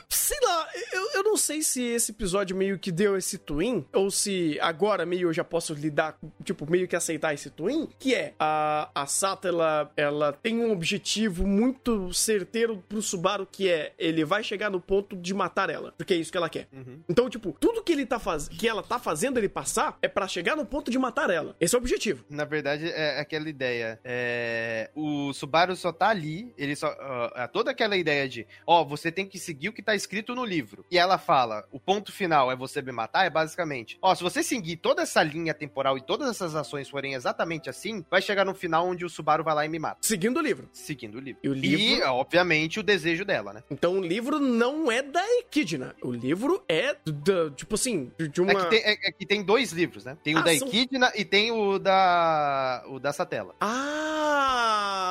Sei 0.08 0.38
lá, 0.44 0.68
eu, 0.92 1.12
eu 1.16 1.24
não 1.24 1.36
sei 1.36 1.64
se 1.64 1.82
esse 1.82 2.12
episódio 2.12 2.56
meio 2.56 2.78
que 2.78 2.92
deu 2.92 3.18
esse 3.18 3.38
twin, 3.38 3.86
ou 3.92 4.12
se 4.12 4.60
agora 4.62 5.06
meio 5.06 5.23
eu 5.24 5.34
já 5.34 5.44
posso 5.44 5.74
lidar, 5.74 6.18
tipo, 6.44 6.70
meio 6.70 6.88
que 6.88 6.96
aceitar 6.96 7.34
esse 7.34 7.50
twin, 7.50 7.88
que 8.00 8.14
é 8.14 8.34
a, 8.40 8.90
a 8.94 9.06
Sato, 9.06 9.48
ela, 9.48 9.92
ela 9.96 10.34
tem 10.34 10.58
um 10.60 10.72
objetivo 10.72 11.46
muito 11.46 12.14
certeiro 12.14 12.84
pro 12.88 13.02
Subaru, 13.02 13.48
que 13.50 13.70
é 13.70 13.94
ele 13.98 14.26
vai 14.26 14.44
chegar 14.44 14.70
no 14.70 14.80
ponto 14.80 15.16
de 15.16 15.34
matar 15.34 15.70
ela, 15.70 15.94
porque 15.98 16.14
é 16.14 16.18
isso 16.18 16.32
que 16.32 16.38
ela 16.38 16.50
quer. 16.50 16.68
Uhum. 16.72 17.00
Então, 17.08 17.30
tipo, 17.30 17.56
tudo 17.60 17.84
que 17.84 17.92
ele 17.92 18.06
tá 18.06 18.20
faz... 18.20 18.48
que 18.48 18.68
ela 18.68 18.84
tá 18.84 19.00
fazendo 19.00 19.38
ele 19.38 19.50
passar 19.50 19.98
é 20.02 20.08
para 20.08 20.28
chegar 20.28 20.56
no 20.56 20.66
ponto 20.66 20.90
de 20.90 20.98
matar 20.98 21.30
ela. 21.30 21.56
Esse 21.60 21.76
é 21.76 21.78
o 21.78 21.82
objetivo. 21.82 22.26
Na 22.30 22.46
verdade, 22.46 22.90
é 22.90 23.20
aquela 23.20 23.50
ideia. 23.50 24.00
É... 24.04 24.90
O 24.96 25.34
Subaru 25.34 25.76
só 25.76 25.92
tá 25.92 26.10
ali, 26.10 26.54
ele 26.58 26.76
só. 26.76 26.92
Uh, 26.92 27.48
toda 27.52 27.72
aquela 27.72 27.96
ideia 27.96 28.28
de, 28.28 28.48
ó, 28.66 28.82
oh, 28.82 28.86
você 28.86 29.12
tem 29.12 29.26
que 29.26 29.38
seguir 29.38 29.70
o 29.70 29.74
que 29.74 29.82
tá 29.82 29.96
escrito 29.96 30.34
no 30.36 30.46
livro. 30.46 30.86
E 30.90 30.98
ela 30.98 31.18
fala, 31.18 31.66
o 31.72 31.80
ponto 31.80 32.12
final 32.12 32.52
é 32.52 32.56
você 32.56 32.82
me 32.82 32.92
matar, 32.92 33.26
é 33.26 33.30
basicamente, 33.30 33.98
ó, 34.02 34.12
oh, 34.12 34.16
se 34.16 34.24
você 34.24 34.42
seguir 34.42 34.78
toda 34.78 35.02
essa 35.02 35.13
linha 35.22 35.54
temporal 35.54 35.98
e 35.98 36.02
todas 36.02 36.30
essas 36.30 36.56
ações 36.56 36.90
forem 36.90 37.14
exatamente 37.14 37.70
assim, 37.70 38.04
vai 38.10 38.22
chegar 38.22 38.46
no 38.46 38.54
final 38.54 38.88
onde 38.88 39.04
o 39.06 39.10
Subaru 39.10 39.44
vai 39.44 39.54
lá 39.54 39.66
e 39.66 39.70
me 39.70 39.78
mata. 39.78 39.98
Seguindo 40.02 40.38
o 40.38 40.42
livro. 40.42 40.70
Seguindo 40.72 41.16
o 41.16 41.20
livro. 41.20 41.42
E, 41.44 41.50
o 41.50 41.54
livro... 41.54 41.82
e 41.82 42.02
obviamente, 42.04 42.80
o 42.80 42.84
desejo 42.84 43.26
dela, 43.26 43.52
né? 43.54 43.62
Então 43.70 44.00
o 44.00 44.02
livro 44.02 44.40
não 44.40 44.92
é 44.92 45.02
da 45.02 45.24
Equidna. 45.40 45.96
O 46.02 46.12
livro 46.12 46.64
é, 46.68 46.96
do, 47.06 47.52
tipo 47.52 47.76
assim, 47.76 48.12
de 48.32 48.42
uma. 48.42 48.54
É 48.54 48.56
que, 48.56 48.70
tem, 48.70 48.80
é, 48.80 48.94
é 49.10 49.12
que 49.12 49.26
tem 49.26 49.44
dois 49.44 49.72
livros, 49.72 50.06
né? 50.06 50.18
Tem 50.24 50.36
o 50.36 50.40
ah, 50.40 50.42
da 50.42 50.54
Equidna 50.54 51.10
são... 51.10 51.20
e 51.20 51.26
tem 51.26 51.52
o 51.52 51.78
da, 51.78 52.84
o 52.88 53.00
da 53.00 53.12
Satela. 53.12 53.54
Ah! 53.60 55.04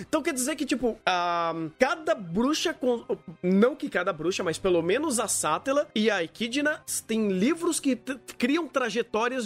Então 0.00 0.22
quer 0.22 0.32
dizer 0.32 0.56
que, 0.56 0.64
tipo, 0.64 0.98
ah, 1.04 1.52
cada 1.78 2.14
bruxa. 2.14 2.72
Com... 2.72 3.04
Não 3.42 3.76
que 3.76 3.88
cada 3.88 4.12
bruxa, 4.12 4.42
mas 4.42 4.58
pelo 4.58 4.82
menos 4.82 5.20
a 5.20 5.28
Sátela 5.28 5.88
e 5.94 6.10
a 6.10 6.22
Equidna 6.22 6.82
têm 7.06 7.28
livros 7.28 7.78
que 7.80 7.96
criam 8.38 8.66
trajetórias 8.66 8.95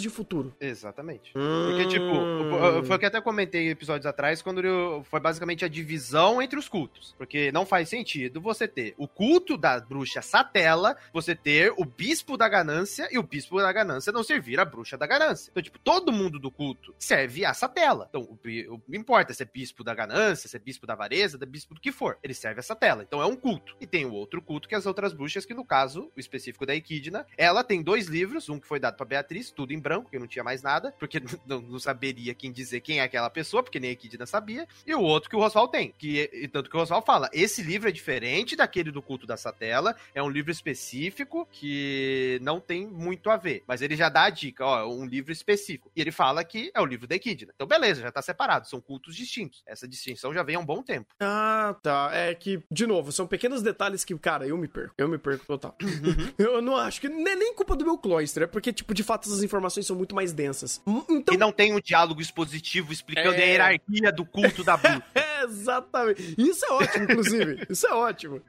de 0.01 0.09
futuro. 0.09 0.55
Exatamente. 0.59 1.31
Hum... 1.35 1.69
Porque, 1.69 1.87
tipo, 1.87 2.85
foi 2.85 2.95
o 2.95 2.99
que 2.99 3.05
até 3.05 3.21
comentei 3.21 3.69
episódios 3.69 4.05
atrás, 4.05 4.41
quando 4.41 5.03
foi 5.03 5.19
basicamente 5.19 5.65
a 5.65 5.67
divisão 5.67 6.41
entre 6.41 6.57
os 6.57 6.67
cultos. 6.67 7.15
Porque 7.17 7.51
não 7.51 7.65
faz 7.65 7.89
sentido 7.89 8.41
você 8.41 8.67
ter 8.67 8.93
o 8.97 9.07
culto 9.07 9.57
da 9.57 9.79
bruxa 9.79 10.21
Satela, 10.21 10.95
você 11.13 11.35
ter 11.35 11.73
o 11.77 11.85
bispo 11.85 12.37
da 12.37 12.47
ganância 12.47 13.07
e 13.11 13.17
o 13.17 13.23
bispo 13.23 13.57
da 13.57 13.71
ganância 13.71 14.11
não 14.11 14.23
servir 14.23 14.59
a 14.59 14.65
bruxa 14.65 14.97
da 14.97 15.07
ganância. 15.07 15.49
Então, 15.51 15.63
tipo, 15.63 15.79
todo 15.79 16.11
mundo 16.11 16.39
do 16.39 16.51
culto 16.51 16.93
serve 16.97 17.45
a 17.45 17.53
Satela. 17.53 18.07
Então, 18.09 18.21
o, 18.21 18.33
o, 18.73 18.81
não 18.87 18.99
importa 18.99 19.33
se 19.33 19.43
é 19.43 19.45
bispo 19.45 19.83
da 19.83 19.93
ganância, 19.93 20.49
se 20.49 20.55
é 20.55 20.59
bispo 20.59 20.85
da 20.85 20.93
avareza, 20.93 21.37
se 21.37 21.43
é 21.43 21.47
bispo 21.47 21.73
do 21.73 21.81
que 21.81 21.91
for. 21.91 22.17
Ele 22.23 22.33
serve 22.33 22.59
essa 22.59 22.75
tela. 22.75 23.03
Então 23.03 23.21
é 23.21 23.25
um 23.25 23.35
culto. 23.35 23.75
E 23.79 23.87
tem 23.87 24.05
o 24.05 24.13
outro 24.13 24.41
culto 24.41 24.67
que 24.67 24.75
é 24.75 24.77
as 24.77 24.85
outras 24.85 25.13
bruxas, 25.13 25.45
que 25.45 25.53
no 25.53 25.65
caso, 25.65 26.11
o 26.15 26.19
específico 26.19 26.65
da 26.65 26.75
Equidna, 26.75 27.25
ela 27.37 27.63
tem 27.63 27.81
dois 27.81 28.07
livros, 28.07 28.49
um 28.49 28.59
que 28.59 28.67
foi 28.67 28.79
dado 28.79 28.95
pra 28.95 29.05
Beatriz, 29.05 29.40
tudo 29.49 29.73
em 29.73 29.79
branco, 29.79 30.09
que 30.09 30.19
não 30.19 30.27
tinha 30.27 30.43
mais 30.43 30.61
nada, 30.61 30.93
porque 30.99 31.21
não, 31.45 31.61
não 31.61 31.79
saberia 31.79 32.33
quem 32.33 32.51
dizer 32.51 32.81
quem 32.81 32.99
é 32.99 33.03
aquela 33.03 33.29
pessoa, 33.29 33.63
porque 33.63 33.79
nem 33.79 33.91
a 33.91 33.93
Equidna 33.93 34.25
sabia, 34.25 34.67
e 34.85 34.93
o 34.93 35.01
outro 35.01 35.29
que 35.29 35.35
o 35.35 35.39
Rosval 35.39 35.67
tem, 35.67 35.93
que 35.97 36.29
e 36.33 36.47
tanto 36.47 36.69
que 36.69 36.75
o 36.75 36.79
Rosval 36.79 37.01
fala, 37.01 37.29
esse 37.33 37.61
livro 37.61 37.89
é 37.89 37.91
diferente 37.91 38.55
daquele 38.55 38.91
do 38.91 39.01
culto 39.01 39.25
da 39.25 39.37
Satela, 39.37 39.95
é 40.13 40.21
um 40.21 40.29
livro 40.29 40.51
específico 40.51 41.47
que 41.51 42.39
não 42.41 42.59
tem 42.59 42.85
muito 42.85 43.29
a 43.29 43.37
ver, 43.37 43.63
mas 43.65 43.81
ele 43.81 43.95
já 43.95 44.09
dá 44.09 44.23
a 44.23 44.29
dica, 44.29 44.65
ó, 44.65 44.87
um 44.87 45.05
livro 45.05 45.31
específico. 45.31 45.91
E 45.95 46.01
ele 46.01 46.11
fala 46.11 46.43
que 46.43 46.71
é 46.73 46.81
o 46.81 46.85
livro 46.85 47.07
da 47.07 47.15
Equidna. 47.15 47.53
Então 47.55 47.67
beleza, 47.67 48.01
já 48.01 48.11
tá 48.11 48.21
separado, 48.21 48.67
são 48.67 48.81
cultos 48.81 49.15
distintos. 49.15 49.63
Essa 49.65 49.87
distinção 49.87 50.33
já 50.33 50.43
vem 50.43 50.55
há 50.55 50.59
um 50.59 50.65
bom 50.65 50.83
tempo. 50.83 51.13
Ah, 51.19 51.75
tá. 51.81 52.09
É 52.13 52.35
que, 52.35 52.61
de 52.69 52.85
novo, 52.85 53.11
são 53.11 53.27
pequenos 53.27 53.61
detalhes 53.61 54.03
que, 54.03 54.17
cara, 54.17 54.45
eu 54.45 54.57
me 54.57 54.67
perco. 54.67 54.93
Eu 54.97 55.07
me 55.07 55.17
perco 55.17 55.45
total. 55.45 55.75
Uhum. 55.81 56.33
eu 56.37 56.61
não 56.61 56.75
acho 56.75 56.99
que 56.99 57.07
não 57.07 57.27
é 57.27 57.35
nem 57.35 57.53
culpa 57.53 57.75
do 57.75 57.85
meu 57.85 57.97
cloister, 57.97 58.43
é 58.43 58.47
porque, 58.47 58.73
tipo, 58.73 58.93
de 58.93 59.03
fato, 59.03 59.29
essas 59.31 59.43
informações 59.43 59.85
são 59.87 59.95
muito 59.95 60.13
mais 60.15 60.33
densas. 60.33 60.81
Então... 61.09 61.33
E 61.33 61.37
não 61.37 61.51
tem 61.51 61.73
um 61.73 61.79
diálogo 61.79 62.21
expositivo 62.21 62.91
explicando 62.91 63.35
é... 63.35 63.43
a 63.43 63.45
hierarquia 63.45 64.11
do 64.11 64.25
culto 64.25 64.63
da 64.63 64.77
bruxa. 64.77 65.03
é, 65.41 65.45
exatamente. 65.45 66.35
Isso 66.37 66.65
é 66.65 66.71
ótimo, 66.71 67.03
inclusive. 67.03 67.65
Isso 67.69 67.87
é 67.87 67.93
ótimo. 67.93 68.41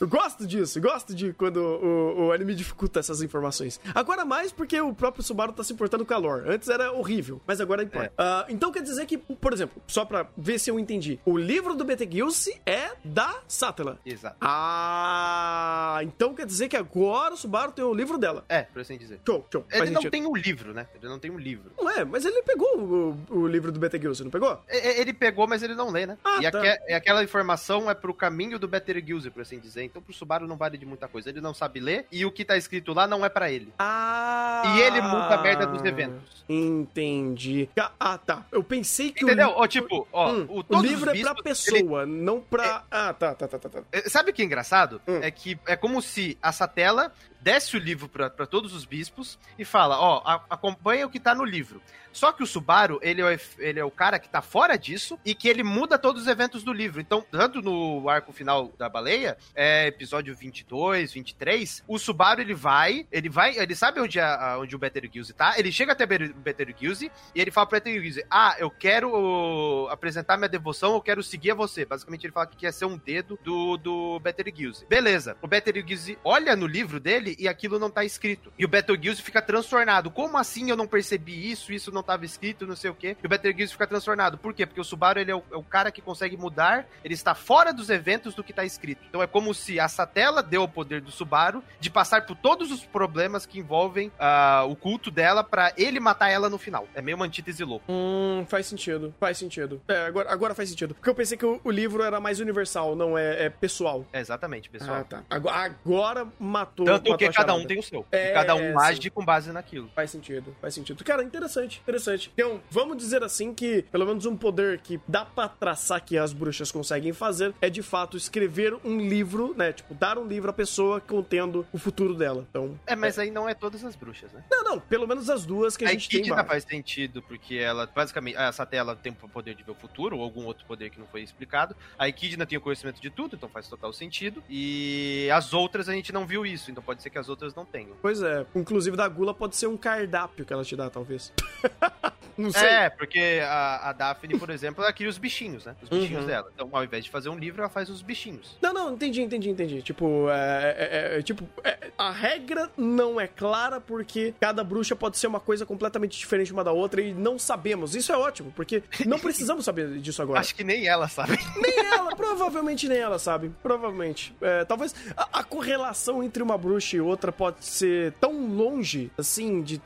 Eu 0.00 0.08
gosto 0.08 0.46
disso. 0.46 0.80
Gosto 0.80 1.14
de 1.14 1.32
quando 1.32 1.58
o, 1.58 2.26
o 2.26 2.32
anime 2.32 2.54
dificulta 2.54 3.00
essas 3.00 3.22
informações. 3.22 3.80
Agora 3.94 4.24
mais 4.24 4.52
porque 4.52 4.80
o 4.80 4.94
próprio 4.94 5.22
Subaru 5.22 5.52
tá 5.52 5.62
se 5.62 5.72
importando 5.72 6.04
com 6.04 6.12
o 6.12 6.14
calor. 6.14 6.44
Antes 6.46 6.68
era 6.68 6.92
horrível, 6.92 7.40
mas 7.46 7.60
agora 7.60 7.82
importa. 7.82 8.12
É. 8.16 8.22
Uh, 8.22 8.44
então 8.48 8.70
quer 8.70 8.82
dizer 8.82 9.06
que, 9.06 9.18
por 9.18 9.52
exemplo, 9.52 9.82
só 9.86 10.04
pra 10.04 10.26
ver 10.36 10.58
se 10.58 10.70
eu 10.70 10.78
entendi, 10.78 11.18
o 11.24 11.36
livro 11.36 11.74
do 11.74 11.84
Betelgeuse 11.84 12.60
é 12.66 12.90
da 13.04 13.40
Satela. 13.48 13.98
Exato. 14.04 14.36
Ah, 14.40 16.00
então 16.02 16.34
quer 16.34 16.46
dizer 16.46 16.68
que 16.68 16.76
agora 16.76 17.34
o 17.34 17.36
Subaru 17.36 17.72
tem 17.72 17.84
o 17.84 17.94
livro 17.94 18.18
dela. 18.18 18.44
É, 18.48 18.62
por 18.62 18.80
assim 18.80 18.96
dizer. 18.96 19.20
Show, 19.26 19.46
show. 19.50 19.64
Ele 19.70 19.90
não 19.90 20.02
tem 20.02 20.26
um 20.26 20.36
livro, 20.36 20.72
né? 20.72 20.86
Ele 20.94 21.08
não 21.08 21.18
tem 21.18 21.30
um 21.30 21.38
livro. 21.38 21.72
Não 21.78 21.90
é, 21.90 22.04
mas 22.04 22.24
ele 22.24 22.42
pegou 22.42 22.78
o, 22.78 23.18
o 23.30 23.46
livro 23.46 23.72
do 23.72 23.78
Betelgeuse, 23.78 24.22
não 24.22 24.30
pegou? 24.30 24.60
É, 24.68 25.00
ele 25.00 25.12
pegou, 25.12 25.46
mas 25.46 25.62
ele 25.62 25.74
não 25.74 25.90
lê, 25.90 26.03
né? 26.06 26.18
Ah, 26.24 26.38
e 26.40 26.50
tá. 26.50 26.58
aque, 26.58 26.92
aquela 26.92 27.22
informação 27.22 27.90
é 27.90 27.94
pro 27.94 28.14
caminho 28.14 28.58
do 28.58 28.68
Betelgeuse, 28.68 29.30
por 29.30 29.42
assim 29.42 29.58
dizer. 29.58 29.84
Então 29.84 30.02
pro 30.02 30.12
Subaru 30.12 30.46
não 30.46 30.56
vale 30.56 30.78
de 30.78 30.86
muita 30.86 31.08
coisa. 31.08 31.28
Ele 31.28 31.40
não 31.40 31.54
sabe 31.54 31.80
ler 31.80 32.06
e 32.10 32.24
o 32.24 32.32
que 32.32 32.44
tá 32.44 32.56
escrito 32.56 32.92
lá 32.92 33.06
não 33.06 33.24
é 33.24 33.28
para 33.28 33.50
ele. 33.50 33.72
Ah! 33.78 34.62
E 34.66 34.80
ele 34.80 35.00
muda 35.00 35.34
a 35.34 35.42
merda 35.42 35.66
dos 35.66 35.82
eventos. 35.84 36.44
Entendi. 36.48 37.68
Ah, 37.98 38.18
tá. 38.18 38.44
Eu 38.50 38.62
pensei 38.62 39.10
que 39.10 39.24
Entendeu? 39.24 39.48
o... 39.48 39.62
Ó, 39.62 39.66
tipo, 39.66 40.06
ó, 40.12 40.30
hum, 40.30 40.46
o, 40.48 40.76
o, 40.76 40.82
livro 40.82 41.10
é 41.10 41.20
pra 41.20 41.34
pessoa, 41.34 42.02
ele... 42.02 42.12
não 42.12 42.40
pra... 42.40 42.64
É... 42.64 42.82
Ah, 42.90 43.12
tá, 43.12 43.34
tá, 43.34 43.48
tá, 43.48 43.58
tá, 43.58 43.68
tá. 43.68 43.82
É, 43.92 44.08
sabe 44.08 44.30
o 44.30 44.34
que 44.34 44.42
é 44.42 44.44
engraçado? 44.44 45.00
Hum. 45.06 45.20
É 45.22 45.30
que 45.30 45.58
é 45.66 45.76
como 45.76 46.00
se 46.02 46.36
a 46.42 46.52
Satela 46.52 47.12
desce 47.44 47.76
o 47.76 47.78
livro 47.78 48.08
para 48.08 48.46
todos 48.46 48.72
os 48.72 48.86
bispos 48.86 49.38
e 49.58 49.66
fala, 49.66 50.00
ó, 50.00 50.22
acompanha 50.48 51.06
o 51.06 51.10
que 51.10 51.20
tá 51.20 51.34
no 51.34 51.44
livro. 51.44 51.80
Só 52.14 52.30
que 52.30 52.44
o 52.44 52.46
Subaru, 52.46 53.00
ele 53.02 53.20
é, 53.20 53.40
ele 53.58 53.80
é 53.80 53.84
o 53.84 53.90
cara 53.90 54.20
que 54.20 54.28
tá 54.28 54.40
fora 54.40 54.78
disso 54.78 55.18
e 55.24 55.34
que 55.34 55.48
ele 55.48 55.64
muda 55.64 55.98
todos 55.98 56.22
os 56.22 56.28
eventos 56.28 56.62
do 56.62 56.72
livro. 56.72 57.00
Então, 57.00 57.26
tanto 57.28 57.60
no 57.60 58.08
arco 58.08 58.32
final 58.32 58.72
da 58.78 58.88
baleia, 58.88 59.36
é 59.52 59.88
episódio 59.88 60.34
22, 60.34 61.12
23, 61.12 61.82
o 61.88 61.98
Subaru 61.98 62.40
ele 62.40 62.54
vai, 62.54 63.04
ele 63.10 63.28
vai, 63.28 63.58
ele 63.58 63.74
sabe 63.74 64.00
onde, 64.00 64.20
a, 64.20 64.56
onde 64.60 64.76
o 64.76 64.78
Betelgeuse 64.78 65.32
tá, 65.32 65.58
ele 65.58 65.72
chega 65.72 65.90
até 65.90 66.04
o 66.04 66.34
Betelgeuse 66.34 67.10
e 67.34 67.40
ele 67.40 67.50
fala 67.50 67.66
pro 67.66 67.78
Betelgeuse, 67.78 68.24
ah, 68.30 68.54
eu 68.60 68.70
quero 68.70 69.88
apresentar 69.90 70.36
minha 70.36 70.48
devoção, 70.48 70.94
eu 70.94 71.02
quero 71.02 71.22
seguir 71.22 71.50
a 71.50 71.54
você. 71.54 71.84
Basicamente 71.84 72.24
ele 72.24 72.32
fala 72.32 72.46
que 72.46 72.56
quer 72.56 72.72
ser 72.72 72.84
um 72.84 72.96
dedo 72.96 73.36
do, 73.42 73.76
do 73.76 74.20
Betelgeuse. 74.20 74.86
Beleza, 74.86 75.36
o 75.42 75.48
Betelgeuse 75.48 76.16
olha 76.22 76.54
no 76.54 76.68
livro 76.68 77.00
dele 77.00 77.33
e 77.38 77.48
aquilo 77.48 77.78
não 77.78 77.90
tá 77.90 78.04
escrito. 78.04 78.52
E 78.58 78.64
o 78.64 78.68
Betelgeuse 78.68 79.22
fica 79.22 79.40
transtornado. 79.40 80.10
Como 80.10 80.36
assim 80.36 80.70
eu 80.70 80.76
não 80.76 80.86
percebi 80.86 81.50
isso, 81.50 81.72
isso 81.72 81.92
não 81.92 82.00
estava 82.00 82.24
escrito, 82.24 82.66
não 82.66 82.76
sei 82.76 82.90
o 82.90 82.94
quê. 82.94 83.16
E 83.22 83.26
o 83.26 83.28
Betelgeuse 83.28 83.72
fica 83.72 83.86
transtornado. 83.86 84.38
Por 84.38 84.52
quê? 84.52 84.66
Porque 84.66 84.80
o 84.80 84.84
Subaru 84.84 85.20
ele 85.20 85.30
é 85.30 85.34
o, 85.34 85.42
é 85.52 85.56
o, 85.56 85.62
cara 85.62 85.90
que 85.90 86.00
consegue 86.00 86.36
mudar, 86.36 86.86
ele 87.04 87.14
está 87.14 87.34
fora 87.34 87.72
dos 87.72 87.90
eventos 87.90 88.34
do 88.34 88.44
que 88.44 88.52
está 88.52 88.64
escrito. 88.64 89.02
Então 89.08 89.22
é 89.22 89.26
como 89.26 89.52
se 89.54 89.80
a 89.80 89.88
Satela 89.88 90.42
deu 90.42 90.62
o 90.62 90.68
poder 90.68 91.00
do 91.00 91.10
Subaru 91.10 91.62
de 91.80 91.90
passar 91.90 92.26
por 92.26 92.36
todos 92.36 92.70
os 92.70 92.84
problemas 92.84 93.46
que 93.46 93.58
envolvem 93.58 94.08
uh, 94.08 94.68
o 94.68 94.76
culto 94.76 95.10
dela 95.10 95.42
para 95.42 95.72
ele 95.76 96.00
matar 96.00 96.30
ela 96.30 96.48
no 96.48 96.58
final. 96.58 96.86
É 96.94 97.02
meio 97.02 97.16
uma 97.16 97.26
antítese 97.26 97.64
louca. 97.64 97.86
Hum, 97.88 98.44
faz 98.48 98.66
sentido. 98.66 99.14
Faz 99.18 99.38
sentido. 99.38 99.80
É, 99.88 100.06
agora, 100.06 100.32
agora 100.32 100.54
faz 100.54 100.68
sentido. 100.68 100.94
Porque 100.94 101.08
eu 101.08 101.14
pensei 101.14 101.36
que 101.36 101.46
o, 101.46 101.60
o 101.64 101.70
livro 101.70 102.02
era 102.02 102.20
mais 102.20 102.40
universal, 102.40 102.94
não 102.94 103.16
é, 103.16 103.46
é 103.46 103.50
pessoal. 103.50 104.06
É 104.12 104.20
exatamente, 104.20 104.68
pessoal. 104.70 104.98
Ah, 105.00 105.04
tá. 105.04 105.24
Agora, 105.30 105.56
agora 105.56 106.26
matou. 106.38 106.86
Tanto 106.86 107.10
matou 107.10 107.18
que 107.18 107.23
cada 107.32 107.54
um 107.54 107.64
tem 107.66 107.78
o 107.78 107.82
seu. 107.82 108.06
É, 108.10 108.32
cada 108.32 108.54
um 108.54 108.78
age 108.78 109.10
com 109.10 109.24
base 109.24 109.52
naquilo. 109.52 109.90
Faz 109.94 110.10
sentido, 110.10 110.54
faz 110.60 110.74
sentido. 110.74 111.02
Cara, 111.04 111.22
interessante, 111.22 111.80
interessante 111.80 112.04
interessante. 112.04 112.30
Então, 112.34 112.60
vamos 112.70 112.96
dizer 112.96 113.22
assim 113.22 113.54
que, 113.54 113.82
pelo 113.90 114.06
menos 114.06 114.26
um 114.26 114.36
poder 114.36 114.78
que 114.80 115.00
dá 115.06 115.24
pra 115.24 115.48
traçar 115.48 116.04
que 116.04 116.16
as 116.16 116.32
bruxas 116.32 116.70
conseguem 116.70 117.12
fazer 117.12 117.54
é, 117.60 117.70
de 117.70 117.82
fato, 117.82 118.16
escrever 118.16 118.76
um 118.84 118.98
livro, 118.98 119.54
né? 119.56 119.72
Tipo, 119.72 119.94
dar 119.94 120.18
um 120.18 120.26
livro 120.26 120.50
à 120.50 120.52
pessoa 120.52 121.00
contendo 121.00 121.66
o 121.72 121.78
futuro 121.78 122.14
dela. 122.14 122.46
Então, 122.48 122.78
é, 122.86 122.94
mas 122.94 123.18
é... 123.18 123.22
aí 123.22 123.30
não 123.30 123.48
é 123.48 123.54
todas 123.54 123.84
as 123.84 123.96
bruxas, 123.96 124.32
né? 124.32 124.44
Não, 124.50 124.64
não. 124.64 124.80
Pelo 124.80 125.06
menos 125.06 125.30
as 125.30 125.44
duas 125.46 125.76
que 125.76 125.84
a, 125.84 125.88
a 125.88 125.92
gente 125.92 126.08
tem. 126.08 126.24
A 126.34 126.44
faz 126.44 126.64
sentido, 126.64 127.22
porque 127.22 127.56
ela, 127.56 127.86
basicamente, 127.86 128.36
essa 128.36 128.66
tela 128.66 128.96
tem 128.96 129.12
o 129.12 129.28
poder 129.28 129.54
de 129.54 129.62
ver 129.62 129.70
o 129.70 129.74
futuro, 129.74 130.16
ou 130.18 130.22
algum 130.22 130.44
outro 130.44 130.64
poder 130.66 130.90
que 130.90 130.98
não 130.98 131.06
foi 131.06 131.22
explicado. 131.22 131.76
A 131.98 132.08
Equidna 132.08 132.44
tem 132.44 132.58
o 132.58 132.60
conhecimento 132.60 133.00
de 133.00 133.08
tudo, 133.08 133.36
então 133.36 133.48
faz 133.48 133.68
total 133.68 133.92
sentido. 133.92 134.42
E 134.48 135.28
as 135.32 135.52
outras 135.52 135.88
a 135.88 135.92
gente 135.92 136.12
não 136.12 136.26
viu 136.26 136.44
isso, 136.44 136.70
então 136.70 136.82
pode 136.82 137.02
ser 137.02 137.10
que 137.10 137.13
as 137.18 137.28
outras 137.28 137.54
não 137.54 137.64
tenham. 137.64 137.96
Pois 138.00 138.22
é. 138.22 138.46
Inclusive, 138.54 138.96
da 138.96 139.08
Gula 139.08 139.34
pode 139.34 139.56
ser 139.56 139.66
um 139.66 139.76
cardápio 139.76 140.44
que 140.44 140.52
ela 140.52 140.64
te 140.64 140.76
dá, 140.76 140.88
talvez. 140.90 141.32
Não 142.36 142.50
sei. 142.50 142.68
É, 142.68 142.90
porque 142.90 143.40
a, 143.42 143.90
a 143.90 143.92
Daphne, 143.92 144.38
por 144.38 144.50
exemplo, 144.50 144.82
ela 144.82 144.92
cria 144.92 145.08
os 145.08 145.18
bichinhos, 145.18 145.64
né? 145.64 145.74
Os 145.82 145.88
bichinhos 145.88 146.22
uhum. 146.22 146.26
dela. 146.26 146.50
Então, 146.54 146.68
ao 146.72 146.84
invés 146.84 147.04
de 147.04 147.10
fazer 147.10 147.28
um 147.28 147.38
livro, 147.38 147.60
ela 147.60 147.70
faz 147.70 147.88
os 147.88 148.02
bichinhos. 148.02 148.56
Não, 148.60 148.72
não, 148.72 148.94
entendi, 148.94 149.22
entendi, 149.22 149.50
entendi. 149.50 149.82
Tipo, 149.82 150.28
é, 150.30 150.76
é, 150.78 151.14
é, 151.14 151.18
é 151.18 151.22
tipo, 151.22 151.48
é, 151.62 151.90
a 151.96 152.10
regra 152.10 152.70
não 152.76 153.20
é 153.20 153.26
clara 153.26 153.80
porque 153.80 154.34
cada 154.40 154.64
bruxa 154.64 154.96
pode 154.96 155.18
ser 155.18 155.26
uma 155.26 155.40
coisa 155.40 155.64
completamente 155.66 156.18
diferente 156.18 156.52
uma 156.52 156.64
da 156.64 156.72
outra 156.72 157.00
e 157.00 157.12
não 157.12 157.38
sabemos. 157.38 157.94
Isso 157.94 158.12
é 158.12 158.16
ótimo, 158.16 158.52
porque 158.54 158.82
não 159.06 159.18
precisamos 159.18 159.64
saber 159.64 159.98
disso 159.98 160.22
agora. 160.22 160.40
Acho 160.40 160.54
que 160.54 160.64
nem 160.64 160.86
ela 160.86 161.08
sabe. 161.08 161.38
Nem 161.56 161.86
ela, 161.86 162.14
provavelmente 162.16 162.88
nem 162.88 162.98
ela 162.98 163.18
sabe. 163.18 163.52
Provavelmente. 163.62 164.34
É, 164.40 164.64
talvez 164.64 164.94
a, 165.16 165.40
a, 165.40 165.44
correlação 165.44 166.22
entre 166.22 166.42
uma 166.42 166.58
bruxa 166.58 166.96
e 166.96 167.00
outra 167.00 167.32
pode 167.32 167.64
ser 167.64 168.12
tão 168.20 168.46
longe, 168.48 169.10
assim, 169.16 169.62
de, 169.62 169.80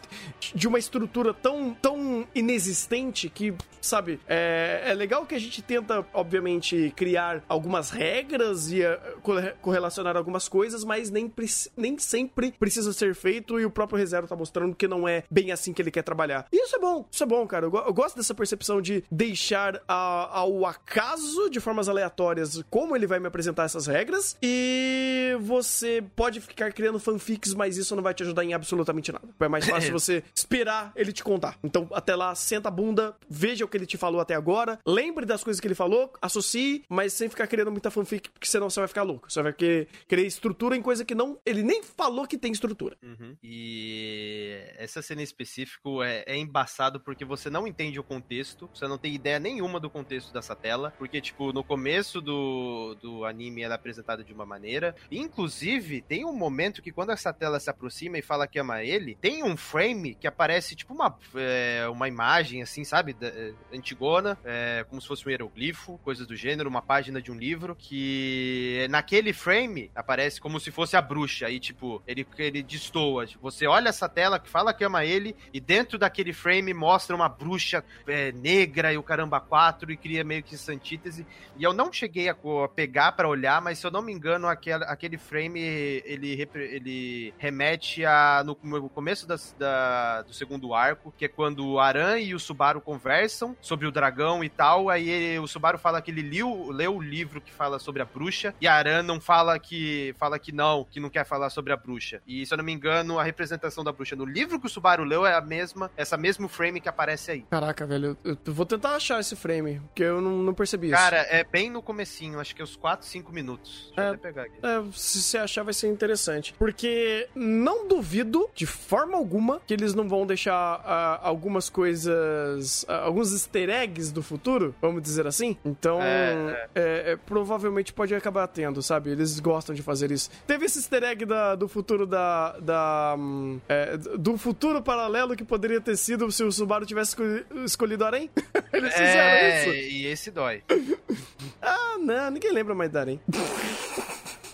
de 0.55 0.69
uma 0.69 0.79
estrutura 0.79 1.33
tão, 1.35 1.75
tão 1.75 2.27
inexistente 2.39 3.29
que, 3.29 3.55
sabe, 3.81 4.21
é, 4.27 4.83
é 4.87 4.95
legal 4.95 5.27
que 5.27 5.35
a 5.35 5.39
gente 5.39 5.61
tenta, 5.63 6.07
obviamente, 6.13 6.93
criar 6.97 7.43
algumas 7.49 7.91
regras 7.91 8.71
e 8.71 8.83
uh, 8.83 9.55
correlacionar 9.61 10.17
algumas 10.17 10.49
coisas, 10.49 10.85
mas 10.85 11.11
nem, 11.11 11.33
nem 11.77 11.99
sempre 11.99 12.53
precisa 12.53 12.93
ser 12.93 13.15
feito 13.15 13.59
e 13.59 13.65
o 13.65 13.71
próprio 13.71 13.99
Rezero 13.99 14.27
tá 14.27 14.37
mostrando 14.37 14.75
que 14.75 14.87
não 14.87 15.07
é 15.07 15.25
bem 15.31 15.53
assim 15.53 15.73
que 15.73 15.83
ele 15.83 15.91
quer 15.91 16.03
trabalhar. 16.03 16.47
E 16.53 16.65
isso 16.65 16.77
é 16.77 16.79
bom, 16.79 17.07
isso 17.11 17.23
é 17.23 17.27
bom, 17.27 17.47
cara. 17.47 17.67
Eu, 17.67 17.75
eu 17.75 17.93
gosto 17.93 18.17
dessa 18.17 18.35
percepção 18.35 18.81
de 18.81 19.03
deixar 19.11 19.81
a, 19.89 20.39
ao 20.39 20.65
acaso, 20.67 21.51
de 21.51 21.61
formas 21.61 21.89
aleatórias, 21.89 22.63
como 22.71 22.95
ele 22.95 23.07
vai 23.07 23.19
me 23.19 23.27
apresentar 23.27 23.65
essas 23.65 23.87
regras 23.87 24.37
e 24.43 25.37
você 25.41 26.05
pode 26.15 26.41
ficar 26.41 26.73
criando 26.73 26.99
fanfics, 26.99 27.55
mas 27.55 27.77
isso 27.77 27.95
não 27.97 28.03
vai 28.03 28.15
te 28.15 28.23
ajudar 28.23 28.45
em 28.45 28.55
absolutamente 28.55 29.13
nada. 29.13 29.27
É 29.41 29.49
mais 29.49 29.67
fácil 29.67 29.93
você 29.99 30.23
esperar 30.35 30.93
ele 30.95 31.13
te 31.13 31.25
contar. 31.25 31.59
Então, 31.63 31.89
até 31.93 32.15
lá, 32.15 32.28
senta 32.35 32.69
a 32.69 32.73
bunda, 32.73 33.17
veja 33.29 33.65
o 33.65 33.69
que 33.69 33.77
ele 33.77 33.87
te 33.87 33.97
falou 33.97 34.21
até 34.21 34.35
agora, 34.35 34.79
lembre 34.87 35.25
das 35.25 35.43
coisas 35.43 35.61
que 35.61 35.67
ele 35.67 35.75
falou, 35.75 36.13
associe, 36.21 36.85
mas 36.89 37.13
sem 37.13 37.29
ficar 37.29 37.47
criando 37.47 37.71
muita 37.71 37.91
fanfic, 37.91 38.31
porque 38.31 38.47
senão 38.47 38.71
você 38.71 38.81
vai 38.81 38.89
ficar 38.89 39.03
louco. 39.03 39.31
Você 39.31 39.43
vai 39.43 39.53
querer, 39.53 39.89
estrutura 40.27 40.77
em 40.77 40.83
coisa 40.83 41.05
que 41.05 41.15
não. 41.15 41.39
Ele 41.45 41.63
nem 41.63 41.83
falou 41.83 42.27
que 42.27 42.37
tem 42.37 42.53
estrutura. 42.53 42.97
Uhum. 43.03 43.37
E 43.43 44.59
essa 44.77 45.01
cena 45.03 45.21
em 45.21 45.25
específico 45.25 46.03
é, 46.03 46.25
é 46.27 46.37
embaçado 46.37 47.01
porque 47.01 47.25
você 47.25 47.49
não 47.49 47.67
entende 47.67 47.99
o 47.99 48.05
contexto, 48.05 48.69
você 48.73 48.87
não 48.87 48.99
tem 48.99 49.15
ideia 49.15 49.39
nenhuma 49.39 49.81
do 49.81 49.91
contexto 49.91 50.33
dessa 50.33 50.55
tela, 50.55 50.93
porque, 50.99 51.21
tipo, 51.21 51.53
no 51.53 51.65
começo 51.65 52.21
do, 52.21 52.97
do 53.01 53.25
anime 53.25 53.63
ela 53.63 53.75
é 53.75 53.77
apresentada 53.77 54.25
de 54.25 54.33
uma 54.33 54.47
maneira, 54.47 54.95
inclusive 55.11 56.03
tem 56.03 56.25
um 56.25 56.33
momento 56.33 56.83
que 56.83 56.93
quando 56.93 57.11
essa 57.11 57.33
tela 57.33 57.61
se 57.61 57.71
aproxima 57.71 58.19
e 58.19 58.23
fala 58.23 58.47
que 58.47 58.59
ama 58.59 58.83
ele, 58.83 59.17
tem 59.21 59.43
um 59.43 59.57
frame 59.57 60.15
que 60.15 60.27
aparece, 60.27 60.75
tipo, 60.75 60.95
uma, 60.95 61.17
é, 61.35 61.87
uma 61.89 62.09
imagem, 62.09 62.18
assim, 62.63 62.85
sabe, 62.85 63.13
da, 63.13 63.29
é, 63.29 63.53
antigona, 63.73 64.39
é, 64.45 64.85
como 64.89 65.01
se 65.01 65.09
fosse 65.09 65.27
um 65.27 65.31
hieroglifo, 65.31 65.99
coisas 66.05 66.27
do 66.27 66.35
gênero, 66.35 66.69
uma 66.69 66.83
página 66.83 67.21
de 67.21 67.31
um 67.31 67.37
livro, 67.37 67.77
que 67.77 68.87
naquele 68.91 69.33
frame 69.33 69.91
aparece 69.95 70.41
como 70.41 70.59
se 70.59 70.71
fosse 70.71 70.97
a 70.97 71.03
bruxa, 71.03 71.51
e, 71.51 71.61
tipo, 71.61 72.03
ele, 72.07 72.27
ele 72.39 72.63
destoa, 72.63 73.27
você 73.41 73.67
olha 73.67 73.89
essa 73.89 74.09
tela 74.09 74.39
que 74.39 74.49
fala 74.49 74.75
que 74.75 74.85
ama 74.85 75.05
ele, 75.05 75.37
e 75.53 75.61
dentro 75.61 75.99
daquele 75.99 76.33
frame 76.33 76.73
mostra 76.75 77.15
uma 77.15 77.29
bruxa 77.29 77.85
é, 78.07 78.33
negra 78.33 78.93
e 78.93 78.99
o 78.99 79.03
caramba 79.03 79.41
quatro, 79.41 79.93
e 79.93 79.97
cria 79.97 80.25
meio 80.25 80.43
que 80.43 80.55
essa 80.55 80.73
antítese, 80.73 81.27
e 81.57 81.63
eu 81.63 81.73
não 81.73 81.93
cheguei 81.93 82.29
a, 82.29 82.33
a 82.33 82.69
pegar 82.69 83.13
para 83.13 83.29
olhar, 83.29 83.61
mas 83.61 83.79
se 83.79 83.87
eu 83.87 83.91
não 83.91 84.03
me 84.03 84.13
engano, 84.13 84.47
aquele, 84.47 84.85
aquele 84.85 85.19
frame, 85.19 85.61
ele, 85.61 86.49
ele 86.55 87.35
remete 87.39 88.05
a, 88.05 88.43
no, 88.45 88.59
no 88.63 88.89
começo 88.89 89.27
da, 89.27 89.37
da, 89.59 90.23
do 90.23 90.33
segundo 90.33 90.75
arco, 90.75 91.13
que 91.17 91.25
é 91.25 91.29
quando 91.29 91.67
o 91.67 91.79
Aran 91.79 92.08
e 92.17 92.35
o 92.35 92.39
Subaru 92.39 92.81
conversam 92.81 93.57
sobre 93.61 93.87
o 93.87 93.91
dragão 93.91 94.45
e 94.45 94.49
tal, 94.49 94.89
aí 94.89 95.09
ele, 95.09 95.39
o 95.39 95.47
Subaru 95.47 95.79
fala 95.79 96.01
que 96.01 96.11
ele 96.11 96.23
leu, 96.23 96.71
leu 96.71 96.97
o 96.97 97.03
livro 97.03 97.41
que 97.41 97.53
fala 97.53 97.79
sobre 97.79 98.03
a 98.03 98.05
bruxa, 98.05 98.55
e 98.61 98.67
a 98.67 98.75
Aran 98.75 99.03
não 99.03 99.21
fala 99.21 99.59
que, 99.59 100.15
fala 100.19 100.39
que 100.39 100.53
não, 100.53 100.85
que 100.85 101.01
não 101.01 101.11
quer 101.11 101.25
falar 101.25 101.51
sobre 101.51 101.73
a 101.73 101.77
bruxa. 101.77 102.21
E 102.27 102.47
se 102.47 102.55
eu 102.55 102.59
não 102.59 102.65
me 102.65 102.73
engano, 102.73 103.19
a 103.19 103.23
representação 103.23 103.83
da 103.83 103.93
bruxa 103.93 104.17
no 104.17 104.25
livro 104.25 104.61
que 104.61 104.67
o 104.67 104.71
Subaru 104.71 105.05
leu 105.05 105.27
é 105.27 105.35
a 105.35 105.41
mesma, 105.41 105.91
essa 105.97 106.17
mesmo 106.17 106.49
frame 106.49 106.81
que 106.81 106.89
aparece 106.89 107.31
aí. 107.31 107.43
Caraca, 107.51 107.87
velho, 107.87 108.17
eu, 108.25 108.39
eu 108.45 108.53
vou 108.53 108.67
tentar 108.67 108.95
achar 108.95 109.21
esse 109.21 109.37
frame, 109.37 109.81
porque 109.81 110.03
eu 110.03 110.21
não, 110.21 110.39
não 110.39 110.55
percebi 110.55 110.91
Cara, 110.91 111.23
isso. 111.23 111.35
é 111.35 111.45
bem 111.45 111.71
no 111.71 111.83
comecinho, 111.83 112.41
acho 112.41 112.55
que 112.55 112.63
é 112.63 112.65
os 112.65 112.77
4, 112.77 113.07
5 113.07 113.33
minutos. 113.33 113.93
Deixa 113.95 114.01
é, 114.01 114.09
eu 114.09 114.15
até 114.15 114.29
pegar 114.29 114.43
aqui. 114.43 114.59
É, 114.63 114.83
se 114.93 115.23
você 115.23 115.39
achar 115.39 115.63
vai 115.63 115.75
ser 115.75 115.89
interessante. 115.89 116.55
Porque 116.59 117.29
não 117.35 117.89
duvido, 117.89 118.49
de 118.55 118.67
forma 118.67 119.17
alguma, 119.17 119.61
que 119.67 119.75
eles 119.75 119.95
não 119.95 120.09
vão 120.09 120.27
deixar 120.27 120.79
uh, 120.81 121.27
algumas 121.27 121.69
coisas, 121.69 121.98
uh, 122.07 122.59
alguns 122.89 123.33
easter 123.33 123.71
eggs 123.71 124.13
do 124.13 124.23
futuro, 124.23 124.75
vamos 124.81 125.03
dizer 125.03 125.27
assim. 125.27 125.57
Então, 125.65 126.01
é, 126.03 126.69
é. 126.75 127.13
é, 127.13 127.17
provavelmente 127.17 127.93
pode 127.93 128.15
acabar 128.15 128.47
tendo, 128.49 128.83
sabe? 128.83 129.11
Eles 129.11 129.41
gostam 129.41 129.75
de 129.75 129.83
fazer 129.83 130.11
isso. 130.11 130.31
Teve 130.47 130.67
esse 130.67 130.79
easter 130.79 131.03
egg 131.05 131.25
da, 131.25 131.55
do 131.55 131.69
futuro 131.69 132.07
da. 132.07 132.59
da 132.59 133.17
um, 133.19 133.61
é, 133.69 133.97
do 133.97 134.37
futuro 134.37 134.83
paralelo 134.83 135.37
que 135.37 135.45
poderia 135.45 135.81
ter 135.81 135.97
sido 135.97 136.31
se 136.31 136.43
o 136.43 136.53
Subaru 136.53 136.87
tivesse 136.87 137.17
escolhido 137.65 138.05
Arém. 138.05 138.31
Eles 138.73 138.93
fizeram 138.93 139.21
é, 139.21 139.61
isso. 139.61 139.95
E 139.95 140.07
esse 140.07 140.31
dói. 140.31 140.63
ah, 141.63 141.97
não, 141.99 142.31
ninguém 142.31 142.53
lembra 142.53 142.75
mais 142.75 142.91
da 142.91 143.01
Arém. 143.01 143.21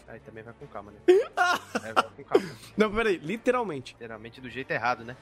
Aí 0.07 0.21
também 0.21 0.45
vai 0.45 0.55
com 0.55 0.67
calma, 0.69 0.93
né? 0.93 0.99
é, 1.09 1.93
vai 1.93 2.05
com 2.05 2.23
calma. 2.23 2.49
Não, 2.77 2.93
peraí, 2.93 3.17
literalmente. 3.17 3.95
Literalmente 3.95 4.41
do 4.41 4.49
jeito 4.49 4.71
errado, 4.71 5.05
né? 5.05 5.17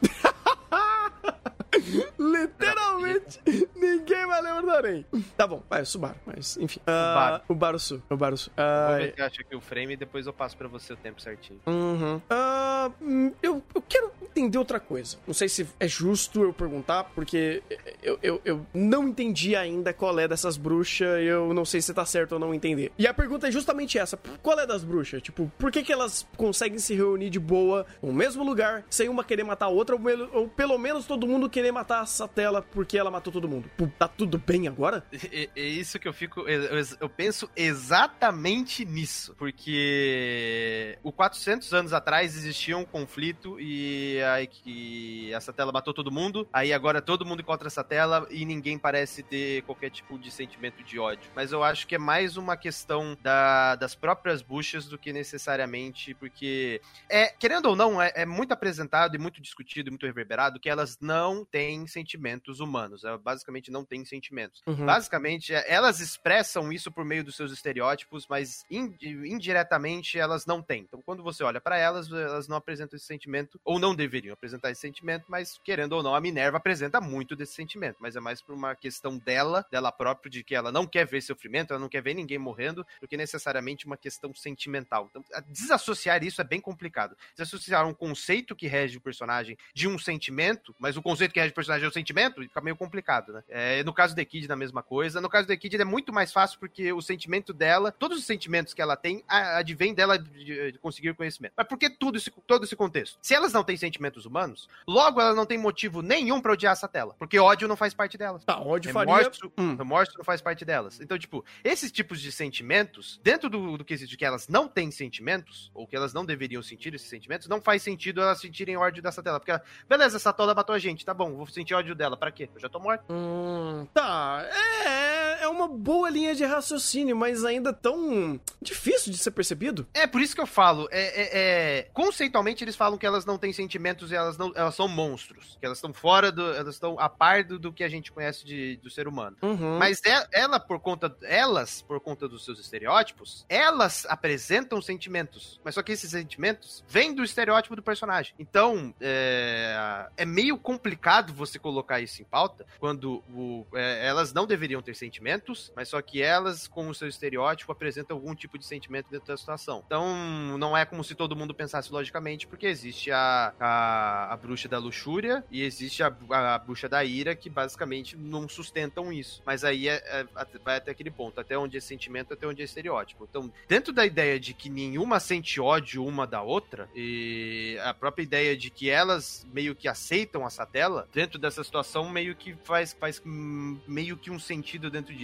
Literalmente, 2.19 3.41
ninguém 3.75 4.27
vai 4.27 4.43
lembrar 4.43 4.61
do 4.61 4.71
Arém. 4.71 5.07
Tá 5.37 5.47
bom, 5.47 5.63
vai, 5.69 5.83
o 5.83 5.87
Subaru, 5.87 6.17
mas 6.27 6.57
enfim. 6.57 6.81
Uh, 6.81 7.43
o 7.49 7.55
Barusu, 7.55 8.03
o 8.09 8.17
Barusu. 8.17 8.51
Uh, 8.51 8.89
Vou 8.89 8.97
ver 8.99 9.15
se 9.15 9.23
acha 9.23 9.41
aqui 9.43 9.57
o 9.57 9.61
frame 9.61 9.95
e 9.95 9.97
depois 9.97 10.27
eu 10.27 10.33
passo 10.33 10.57
pra 10.57 10.69
você 10.69 10.93
o 10.93 10.97
tempo 10.97 11.21
certinho. 11.21 11.61
Uhum. 11.67 12.17
Uh, 12.17 13.35
eu, 13.43 13.63
eu 13.75 13.83
quero 13.83 14.13
entender 14.33 14.59
outra 14.59 14.81
coisa. 14.81 15.17
Não 15.27 15.35
sei 15.35 15.49
se 15.49 15.67
é 15.79 15.87
justo 15.87 16.43
eu 16.43 16.53
perguntar, 16.53 17.05
porque 17.15 17.63
eu, 18.03 18.19
eu, 18.23 18.41
eu 18.45 18.67
não 18.75 19.09
entendi 19.09 19.55
ainda 19.55 19.93
qual 19.93 20.19
é 20.19 20.27
dessas 20.27 20.57
bruxas 20.57 21.23
eu 21.23 21.53
não 21.55 21.65
sei 21.65 21.81
se 21.81 21.93
tá 21.93 22.05
certo 22.05 22.33
ou 22.33 22.39
não 22.39 22.55
entender. 22.55 22.93
E 22.99 23.07
a 23.07 23.15
pergunta 23.15 23.49
é 23.49 23.51
justamente 23.51 23.99
essa: 23.99 24.19
qual 24.43 24.59
é 24.59 24.67
das 24.67 24.85
bruxas? 24.85 25.23
Tipo, 25.23 25.51
por 25.59 25.71
que, 25.71 25.83
que 25.83 25.93
elas 25.93 26.27
conseguem 26.37 26.79
se 26.79 26.95
reunir 26.95 27.31
de 27.31 27.39
boa 27.39 27.87
no 28.03 28.13
mesmo 28.13 28.43
lugar, 28.43 28.85
sem 28.89 29.09
uma 29.09 29.25
querer 29.25 29.45
matar 29.45 29.67
a 29.67 29.69
outra, 29.69 29.97
ou, 30.33 30.49
pelo 30.49 30.79
menos 30.79 31.07
todo 31.07 31.27
mundo 31.27 31.49
querer 31.49 31.73
matar 31.73 32.03
essa 32.03 32.27
tela 32.27 32.63
porque 32.63 32.99
ela 32.99 33.11
matou 33.11 33.33
todo 33.33 33.49
mundo? 33.49 33.71
Tá 33.99 34.09
tudo 34.09 34.39
bem 34.39 34.69
agora? 34.69 35.05
É, 35.33 35.49
é 35.55 35.67
isso 35.67 35.99
que 35.99 36.09
eu 36.09 36.13
fico. 36.13 36.41
Eu, 36.41 36.85
eu 37.01 37.09
penso 37.09 37.49
exatamente 37.57 38.85
nisso. 38.85 39.35
Porque 39.37 40.99
o 41.03 41.13
400 41.13 41.73
anos 41.73 41.93
atrás 41.93 42.37
existia 42.37 42.77
um 42.77 42.85
conflito 42.85 43.59
e 43.61 44.19
aí 44.23 44.47
que 44.47 45.33
essa 45.33 45.53
tela 45.53 45.73
matou 45.73 45.93
todo 45.95 46.11
mundo. 46.11 46.49
Aí 46.53 46.73
agora 46.73 47.01
todo 47.01 47.25
mundo 47.25 47.41
encontra 47.41 47.69
essa 47.69 47.85
tela 47.85 48.27
e 48.31 48.45
ninguém 48.45 48.79
parece 48.79 49.23
ter 49.23 49.63
qualquer 49.63 49.91
tipo 49.91 50.19
de 50.19 50.31
sentimento 50.31 50.83
de 50.83 50.99
ódio. 50.99 51.31
Mas 51.35 51.53
eu 51.53 51.63
acho 51.63 51.87
que 51.87 51.95
é 51.95 51.99
mais 51.99 52.37
uma 52.37 52.57
questão 52.57 53.17
da, 53.23 53.77
das 53.77 53.95
próprias 53.95 54.43
buchas 54.43 54.87
do 54.87 54.99
que 54.99 55.13
necessariamente 55.13 56.15
porque 56.15 56.81
é 57.09 57.29
querendo 57.29 57.67
ou 57.67 57.77
não 57.77 58.01
é, 58.01 58.13
é 58.15 58.27
muito 58.27 58.53
apresentado 58.53 59.15
e 59.15 59.19
muito 59.19 59.41
discutido 59.41 59.89
e 59.89 59.91
muito 59.91 60.07
reverberado 60.07 60.61
que 60.61 60.69
elas 60.69 60.99
não 61.01 61.45
têm 61.45 61.87
sentimentos 61.87 62.61
humanos. 62.61 63.05
Ela 63.05 63.19
basicamente 63.19 63.71
não 63.71 63.85
têm 63.85 64.05
sentimentos. 64.05 64.63
Uhum. 64.67 64.87
Basicamente 64.87 65.55
é, 65.55 65.73
elas 65.73 66.01
expressam 66.01 66.73
isso 66.73 66.91
por 66.91 67.05
meio 67.05 67.25
dos 67.25 67.37
seus 67.37 67.53
estereótipos, 67.53 68.27
mas 68.29 68.65
indiretamente 68.71 70.19
elas 70.19 70.47
não 70.47 70.63
têm. 70.63 70.83
Então 70.83 71.03
quando 71.03 71.23
você 71.23 71.43
olha 71.43 71.61
para 71.61 71.77
elas, 71.77 72.11
elas 72.11 72.49
não 72.49 72.57
apresentam 72.57 72.97
esse 72.97 73.07
sentimento 73.07 73.61
ou 73.65 73.79
não 73.79 73.95
deveriam 74.13 74.35
apresentar 74.35 74.71
esse 74.71 74.81
sentimento, 74.83 75.25
mas 75.29 75.59
querendo 75.65 75.95
ou 75.95 76.03
não, 76.03 76.15
a 76.15 76.21
Minerva 76.21 76.59
apresenta 76.59 77.01
muito 77.01 77.35
desse 77.35 77.55
sentimento, 77.55 77.97
mas 77.99 78.15
é 78.15 78.21
mais 78.21 78.43
por 78.43 78.55
uma 78.55 78.75
questão 78.75 79.17
dela, 79.17 79.65
dela 79.71 79.91
própria, 79.91 80.31
de 80.31 80.45
que 80.45 80.55
ela 80.55 80.71
não 80.71 80.87
quer 80.87 81.07
ver 81.07 81.23
sofrimento, 81.23 81.73
ela 81.73 81.81
não 81.81 81.89
quer 81.89 82.03
ver 82.03 82.13
ninguém 82.15 82.39
morrendo, 82.39 82.87
do 83.01 83.09
que 83.09 83.17
necessariamente 83.17 83.87
uma 83.87 83.97
questão 83.97 84.35
sentimental. 84.35 85.09
Então, 85.11 85.25
desassociar 85.49 86.23
isso 86.23 86.41
é 86.43 86.45
bem 86.45 86.61
complicado. 86.61 87.17
Desassociar 87.35 87.87
um 87.89 87.95
conceito 87.95 88.55
que 88.55 88.67
rege 88.67 88.99
o 88.99 89.01
personagem 89.01 89.57
de 89.75 89.89
um 89.89 89.99
sentimento, 89.99 90.75
mas 90.79 90.97
o 90.97 91.03
conceito 91.03 91.33
que 91.33 91.41
rege 91.41 91.53
o 91.53 91.55
personagem 91.55 91.87
é 91.87 91.89
o 91.89 91.93
sentimento, 91.93 92.43
fica 92.43 92.61
meio 92.61 92.77
complicado, 92.77 93.33
né? 93.33 93.43
É, 93.49 93.83
no 93.85 93.95
caso 93.95 94.15
do 94.15 94.27
Kid, 94.27 94.47
da 94.47 94.57
mesma 94.57 94.83
coisa. 94.83 95.21
No 95.21 95.31
caso 95.31 95.49
do 95.49 95.57
Kid, 95.57 95.81
é 95.81 95.85
muito 95.85 96.13
mais 96.13 96.33
fácil 96.33 96.59
porque 96.59 96.93
o 96.93 97.01
sentimento 97.01 97.53
dela, 97.53 97.91
todos 97.91 98.19
os 98.19 98.25
sentimentos 98.27 98.75
que 98.75 98.83
ela 98.83 98.97
tem, 98.97 99.25
advém 99.27 99.95
dela 99.95 100.19
de, 100.19 100.73
de 100.73 100.79
conseguir 100.79 101.15
conhecimento. 101.15 101.55
Mas 101.57 101.67
por 101.67 101.79
que 101.79 101.89
tudo 101.89 102.19
esse, 102.19 102.31
todo 102.47 102.65
esse 102.65 102.77
contexto? 102.77 103.19
Se 103.23 103.35
elas 103.35 103.53
não 103.53 103.65
têm 103.65 103.77
sentimentos 104.03 104.27
humanos, 104.27 104.69
logo 104.87 105.21
ela 105.21 105.35
não 105.35 105.47
tem 105.47 105.57
motivo 105.57 106.03
nenhum 106.03 106.41
para 106.41 106.53
odiar 106.53 106.73
essa 106.73 106.89
tela. 106.89 107.15
Porque 107.19 107.39
ódio 107.39 107.69
não 107.69 107.77
faz 107.77 107.95
parte 107.95 108.19
delas. 108.19 108.45
Tá, 108.45 108.61
ódio 108.61 108.93
remorso, 108.93 109.41
faria... 109.41 109.53
Hum. 109.59 109.77
Remorso 109.77 110.13
não 110.19 110.25
faz 110.25 110.41
parte 110.41 110.65
delas. 110.65 111.01
Então, 111.01 111.19
tipo, 111.19 111.45
esses 111.63 111.93
tipos 111.93 112.21
de 112.21 112.33
sentimentos, 112.33 113.21
dentro 113.23 113.49
do, 113.49 113.79
do 113.79 113.85
quesito 113.85 114.11
de 114.11 114.17
que 114.17 114.25
elas 114.25 114.49
não 114.49 114.67
têm 114.67 114.91
sentimentos, 114.91 115.71
ou 115.73 115.87
que 115.87 115.95
elas 115.95 116.13
não 116.13 116.25
deveriam 116.25 116.63
sentir 116.63 116.95
esses 116.95 117.09
sentimentos, 117.09 117.49
não 117.49 117.61
faz 117.61 117.83
sentido 117.83 118.21
elas 118.21 118.41
sentirem 118.41 118.77
ódio 118.77 119.03
dessa 119.03 119.23
tela. 119.23 119.39
Porque, 119.39 119.53
beleza, 119.89 120.17
essa 120.17 120.33
tola 120.33 120.55
matou 120.55 120.75
a 120.75 120.79
gente, 120.79 121.05
tá 121.05 121.15
bom, 121.15 121.37
vou 121.37 121.47
sentir 121.47 121.75
ódio 121.75 121.95
dela. 121.95 122.17
Para 122.17 122.33
quê? 122.33 122.51
Eu 122.55 122.61
já 122.61 122.69
tô 122.69 122.81
morto. 122.81 123.05
Hum, 123.09 123.87
tá, 123.93 124.45
é, 124.87 125.22
é 125.43 125.49
uma 125.49 125.69
boa 125.69 126.09
linha 126.09 126.35
de 126.35 126.45
raciocínio, 126.45 127.17
mas 127.17 127.45
ainda 127.45 127.73
tão 127.73 128.41
difícil 128.61 129.13
de 129.13 129.19
ser 129.19 129.31
percebido. 129.33 129.87
É, 129.93 130.07
por 130.07 130.21
isso 130.21 130.35
que 130.35 130.41
eu 130.41 130.47
falo, 130.47 130.89
é, 130.91 131.03
é, 131.03 131.31
é 131.33 131.83
conceitualmente 131.93 132.63
eles 132.65 132.77
falam 132.77 132.99
que 132.99 133.07
elas 133.07 133.25
não 133.25 133.39
têm 133.39 133.53
sentimentos 133.53 134.13
e 134.13 134.15
elas 134.15 134.37
não 134.37 134.53
elas 134.55 134.75
são 134.75 134.89
monstros, 134.89 135.57
que 135.59 135.67
elas 135.67 135.79
estão 135.79 135.93
fora 135.93 136.31
do, 136.31 136.53
elas 136.55 136.75
estão 136.75 136.99
a 136.99 137.09
par 137.09 137.45
do, 137.45 137.59
do, 137.59 137.73
que 137.73 137.85
a 137.85 137.89
gente 137.89 138.13
conhece 138.13 138.45
de, 138.45 138.77
do 138.77 138.91
ser 138.91 139.09
humano. 139.09 139.37
Uhum. 139.43 139.79
Mas 139.79 140.01
ela, 140.05 140.29
é, 140.33 140.41
ela, 140.43 140.61
por 140.61 140.79
conta, 140.81 141.15
elas, 141.23 141.83
por 141.83 142.01
conta 142.01 142.29
dos 142.29 142.45
seus 142.45 142.59
estereótipos, 142.59 143.45
elas 143.49 144.07
apresentam 144.09 144.81
sentimentos, 144.81 145.61
mas 145.65 145.75
só 145.75 145.83
que 145.83 145.93
esses 145.93 146.11
sentimentos 146.11 146.85
vêm 146.89 147.15
do 147.15 147.25
estereótipo 147.25 147.77
do 147.77 147.83
personagem. 147.83 148.35
Então, 148.39 148.95
é, 149.01 150.07
é 150.17 150.25
meio 150.25 150.57
complicado 150.59 151.33
você 151.33 151.59
colocar 151.59 152.01
isso 152.01 152.21
em 152.23 152.25
pauta 152.25 152.67
quando 152.79 153.23
o, 153.35 153.67
é, 153.75 154.07
elas 154.07 154.33
não 154.33 154.47
deveriam 154.47 154.83
ter 154.83 154.95
sentimentos, 154.95 155.32
mas 155.75 155.89
só 155.89 156.01
que 156.03 156.23
elas, 156.23 156.67
com 156.67 156.89
o 156.89 156.95
seu 156.95 157.09
estereótipo, 157.09 157.73
apresentam 157.73 158.17
algum 158.17 158.35
tipo 158.35 158.59
de 158.59 158.65
sentimento 158.65 159.11
dentro 159.11 159.29
da 159.29 159.37
situação. 159.37 159.83
Então, 159.87 160.59
não 160.59 160.77
é 160.77 160.85
como 160.85 161.03
se 161.03 161.15
todo 161.15 161.37
mundo 161.37 161.55
pensasse 161.55 161.93
logicamente, 161.93 162.47
porque 162.47 162.67
existe 162.67 163.11
a, 163.11 163.53
a, 163.59 164.33
a 164.33 164.37
bruxa 164.37 164.69
da 164.69 164.79
luxúria 164.79 165.45
e 165.51 165.63
existe 165.63 166.03
a, 166.03 166.15
a, 166.31 166.59
bruxa 166.59 166.89
da 166.89 167.05
ira, 167.05 167.35
que 167.35 167.49
basicamente 167.49 168.17
não 168.17 168.49
sustentam 168.49 169.13
isso. 169.13 169.43
Mas 169.45 169.65
aí 169.65 169.89
é, 169.89 170.03
é, 170.07 170.27
vai 170.65 170.77
até 170.77 170.91
aquele 170.91 171.11
ponto, 171.11 171.41
até 171.41 171.57
onde 171.57 171.77
é 171.77 171.81
sentimento, 171.81 172.35
até 172.35 172.47
onde 172.47 172.63
é 172.63 172.65
estereótipo. 172.65 173.27
Então, 173.29 173.53
dentro 173.69 173.93
da 173.93 174.05
ideia 174.05 174.39
de 174.39 174.55
que 174.55 174.69
nenhuma 174.69 175.21
sente 175.21 175.61
ódio 175.61 176.05
uma 176.05 176.27
da 176.27 176.43
outra, 176.43 176.89
e 176.95 177.79
a 177.83 177.95
própria 177.95 178.23
ideia 178.23 178.57
de 178.57 178.71
que 178.71 178.91
elas 178.91 179.47
meio 179.53 179.75
que 179.75 179.89
aceitam 179.89 180.47
essa 180.47 180.67
tela, 180.67 181.09
dentro 181.13 181.39
dessa 181.39 181.63
situação, 181.63 182.09
meio 182.09 182.35
que 182.35 182.57
faz, 182.65 182.93
faz 182.93 183.23
meio 183.25 184.17
que 184.17 184.31
um 184.31 184.39
sentido 184.39 184.91
dentro 184.91 185.15
disso. 185.15 185.22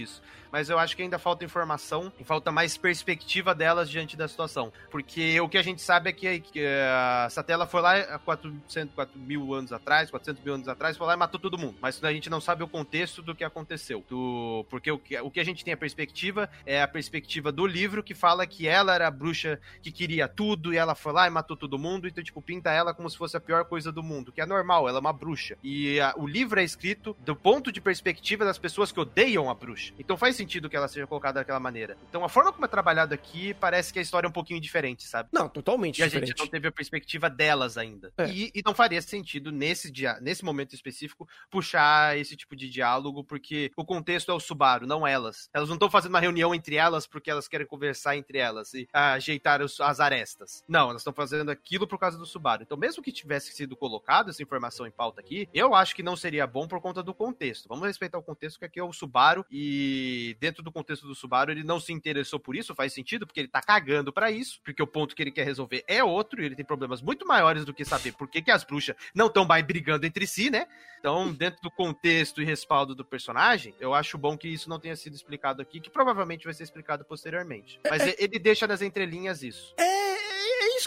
Mas 0.51 0.69
eu 0.69 0.79
acho 0.79 0.95
que 0.95 1.01
ainda 1.01 1.19
falta 1.19 1.45
informação 1.45 2.11
e 2.19 2.23
falta 2.23 2.51
mais 2.51 2.77
perspectiva 2.77 3.53
delas 3.53 3.89
diante 3.89 4.17
da 4.17 4.27
situação. 4.27 4.71
Porque 4.89 5.39
o 5.39 5.47
que 5.47 5.57
a 5.57 5.61
gente 5.61 5.81
sabe 5.81 6.09
é 6.09 6.13
que, 6.13 6.39
que 6.39 6.65
a 6.65 7.27
Satela 7.29 7.67
foi 7.67 7.81
lá 7.81 7.97
há 7.97 8.19
400, 8.19 8.95
4 8.95 9.19
mil 9.19 9.53
anos 9.53 9.71
atrás, 9.71 10.09
400 10.09 10.43
mil 10.43 10.55
anos 10.55 10.67
atrás, 10.67 10.97
foi 10.97 11.07
lá 11.07 11.13
e 11.13 11.17
matou 11.17 11.39
todo 11.39 11.57
mundo. 11.57 11.75
Mas 11.81 12.03
a 12.03 12.11
gente 12.11 12.29
não 12.29 12.41
sabe 12.41 12.63
o 12.63 12.67
contexto 12.67 13.21
do 13.21 13.35
que 13.35 13.43
aconteceu. 13.43 14.03
Do, 14.09 14.65
porque 14.69 14.91
o 14.91 14.97
que, 14.97 15.19
o 15.19 15.29
que 15.29 15.39
a 15.39 15.45
gente 15.45 15.63
tem 15.63 15.73
a 15.73 15.77
perspectiva 15.77 16.49
é 16.65 16.81
a 16.81 16.87
perspectiva 16.87 17.51
do 17.51 17.65
livro 17.65 18.03
que 18.03 18.15
fala 18.15 18.47
que 18.47 18.67
ela 18.67 18.95
era 18.95 19.07
a 19.07 19.11
bruxa 19.11 19.59
que 19.81 19.91
queria 19.91 20.27
tudo 20.27 20.73
e 20.73 20.77
ela 20.77 20.95
foi 20.95 21.13
lá 21.13 21.27
e 21.27 21.29
matou 21.29 21.55
todo 21.55 21.77
mundo. 21.77 22.07
Então, 22.07 22.23
tipo, 22.23 22.41
pinta 22.41 22.71
ela 22.71 22.93
como 22.93 23.09
se 23.09 23.17
fosse 23.17 23.37
a 23.37 23.39
pior 23.39 23.65
coisa 23.65 23.91
do 23.91 24.01
mundo, 24.01 24.31
que 24.31 24.41
é 24.41 24.45
normal, 24.45 24.87
ela 24.87 24.97
é 24.97 25.01
uma 25.01 25.13
bruxa. 25.13 25.57
E 25.63 25.99
a, 25.99 26.13
o 26.17 26.27
livro 26.27 26.59
é 26.59 26.63
escrito 26.63 27.15
do 27.19 27.35
ponto 27.35 27.71
de 27.71 27.79
perspectiva 27.79 28.45
das 28.45 28.57
pessoas 28.57 28.91
que 28.91 28.99
odeiam 28.99 29.49
a 29.49 29.53
bruxa. 29.53 29.88
Então 29.97 30.17
faz 30.17 30.35
sentido 30.35 30.69
que 30.69 30.75
ela 30.75 30.87
seja 30.87 31.07
colocada 31.07 31.39
daquela 31.39 31.59
maneira. 31.59 31.97
Então 32.09 32.23
a 32.23 32.29
forma 32.29 32.51
como 32.51 32.65
é 32.65 32.67
trabalhado 32.67 33.13
aqui 33.13 33.53
parece 33.53 33.91
que 33.91 33.99
a 33.99 34.01
história 34.01 34.27
é 34.27 34.29
um 34.29 34.33
pouquinho 34.33 34.59
diferente, 34.59 35.07
sabe? 35.07 35.29
Não, 35.31 35.47
totalmente 35.47 36.01
e 36.01 36.03
diferente. 36.03 36.23
a 36.23 36.27
gente 36.27 36.39
não 36.39 36.47
teve 36.47 36.67
a 36.67 36.71
perspectiva 36.71 37.29
delas 37.29 37.77
ainda. 37.77 38.11
É. 38.17 38.29
E, 38.29 38.51
e, 38.53 38.61
não 38.65 38.73
faria 38.73 39.01
sentido, 39.01 39.51
nesse, 39.51 39.91
dia, 39.91 40.19
nesse 40.21 40.43
momento 40.43 40.73
específico, 40.73 41.27
puxar 41.49 42.17
esse 42.17 42.35
tipo 42.35 42.55
de 42.55 42.69
diálogo, 42.69 43.23
porque 43.23 43.71
o 43.75 43.85
contexto 43.85 44.31
é 44.31 44.33
o 44.33 44.39
Subaru, 44.39 44.85
não 44.85 45.05
elas. 45.05 45.49
Elas 45.53 45.69
não 45.69 45.75
estão 45.75 45.89
fazendo 45.89 46.11
uma 46.11 46.19
reunião 46.19 46.53
entre 46.53 46.75
elas 46.75 47.07
porque 47.07 47.31
elas 47.31 47.47
querem 47.47 47.65
conversar 47.65 48.15
entre 48.15 48.37
elas 48.37 48.73
e 48.73 48.87
ajeitar 48.93 49.61
os, 49.61 49.79
as 49.79 49.99
arestas. 49.99 50.63
Não, 50.67 50.89
elas 50.89 51.01
estão 51.01 51.13
fazendo 51.13 51.49
aquilo 51.49 51.87
por 51.87 51.97
causa 51.97 52.17
do 52.17 52.25
Subaru. 52.25 52.63
Então, 52.63 52.77
mesmo 52.77 53.03
que 53.03 53.11
tivesse 53.11 53.51
sido 53.53 53.75
colocado 53.75 54.29
essa 54.29 54.43
informação 54.43 54.85
em 54.85 54.91
pauta 54.91 55.21
aqui, 55.21 55.47
eu 55.53 55.73
acho 55.73 55.95
que 55.95 56.03
não 56.03 56.15
seria 56.15 56.45
bom 56.45 56.67
por 56.67 56.81
conta 56.81 57.01
do 57.01 57.13
contexto. 57.13 57.67
Vamos 57.67 57.87
respeitar 57.87 58.17
o 58.17 58.23
contexto 58.23 58.59
que 58.59 58.65
aqui 58.65 58.79
é 58.79 58.83
o 58.83 58.93
Subaru 58.93 59.45
e 59.49 59.68
dentro 60.39 60.63
do 60.63 60.71
contexto 60.71 61.07
do 61.07 61.15
Subaru 61.15 61.51
ele 61.51 61.63
não 61.63 61.79
se 61.79 61.91
interessou 61.91 62.39
por 62.39 62.55
isso, 62.55 62.75
faz 62.75 62.93
sentido, 62.93 63.25
porque 63.25 63.39
ele 63.39 63.47
tá 63.47 63.61
cagando 63.61 64.11
para 64.11 64.31
isso, 64.31 64.59
porque 64.63 64.81
o 64.81 64.87
ponto 64.87 65.15
que 65.15 65.21
ele 65.21 65.31
quer 65.31 65.45
resolver 65.45 65.83
é 65.87 66.03
outro 66.03 66.41
e 66.41 66.45
ele 66.45 66.55
tem 66.55 66.65
problemas 66.65 67.01
muito 67.01 67.25
maiores 67.25 67.65
do 67.65 67.73
que 67.73 67.83
saber 67.85 68.13
por 68.13 68.27
que, 68.27 68.41
que 68.41 68.51
as 68.51 68.63
bruxas 68.63 68.95
não 69.13 69.27
estão 69.27 69.45
mais 69.45 69.65
brigando 69.65 70.05
entre 70.05 70.25
si, 70.27 70.49
né? 70.49 70.67
Então, 70.99 71.31
dentro 71.31 71.61
do 71.61 71.71
contexto 71.71 72.41
e 72.41 72.45
respaldo 72.45 72.93
do 72.93 73.05
personagem, 73.05 73.73
eu 73.79 73.93
acho 73.93 74.17
bom 74.17 74.37
que 74.37 74.47
isso 74.47 74.69
não 74.69 74.79
tenha 74.79 74.95
sido 74.95 75.15
explicado 75.15 75.61
aqui, 75.61 75.79
que 75.79 75.89
provavelmente 75.89 76.43
vai 76.43 76.53
ser 76.53 76.63
explicado 76.63 77.05
posteriormente. 77.05 77.79
Mas 77.89 78.01
é, 78.01 78.09
é... 78.09 78.15
ele 78.19 78.37
deixa 78.37 78.67
nas 78.67 78.81
entrelinhas 78.81 79.41
isso. 79.41 79.73
É, 79.77 79.83
é 79.83 80.28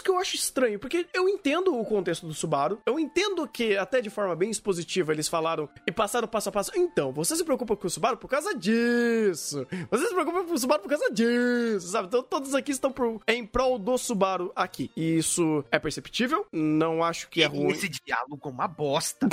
isso 0.03 0.05
que 0.05 0.11
eu 0.11 0.19
acho 0.19 0.35
estranho, 0.35 0.77
porque 0.77 1.07
eu 1.13 1.29
entendo 1.29 1.79
o 1.79 1.85
contexto 1.85 2.27
do 2.27 2.33
Subaru, 2.33 2.81
eu 2.85 2.99
entendo 2.99 3.47
que, 3.47 3.77
até 3.77 4.01
de 4.01 4.09
forma 4.09 4.35
bem 4.35 4.49
expositiva, 4.49 5.13
eles 5.13 5.29
falaram 5.29 5.69
e 5.87 5.91
passaram 5.91 6.27
passo 6.27 6.49
a 6.49 6.51
passo. 6.51 6.71
Então, 6.75 7.13
você 7.13 7.35
se 7.35 7.43
preocupa 7.43 7.75
com 7.75 7.87
o 7.87 7.89
Subaru 7.89 8.17
por 8.17 8.27
causa 8.27 8.53
disso. 8.53 9.65
Você 9.89 10.07
se 10.07 10.13
preocupa 10.13 10.43
com 10.43 10.53
o 10.53 10.57
Subaru 10.57 10.81
por 10.81 10.89
causa 10.89 11.09
disso, 11.11 11.87
sabe? 11.87 12.07
Então, 12.07 12.21
todos 12.21 12.53
aqui 12.53 12.71
estão 12.71 12.91
pro, 12.91 13.21
em 13.27 13.45
prol 13.45 13.79
do 13.79 13.97
Subaru 13.97 14.51
aqui. 14.55 14.91
E 14.95 15.17
isso 15.17 15.63
é 15.71 15.79
perceptível, 15.79 16.45
não 16.51 17.03
acho 17.03 17.29
que 17.29 17.41
é 17.41 17.45
ruim. 17.45 17.71
Esse 17.71 17.87
diálogo 17.87 18.41
é 18.43 18.47
uma 18.49 18.67
bosta. 18.67 19.27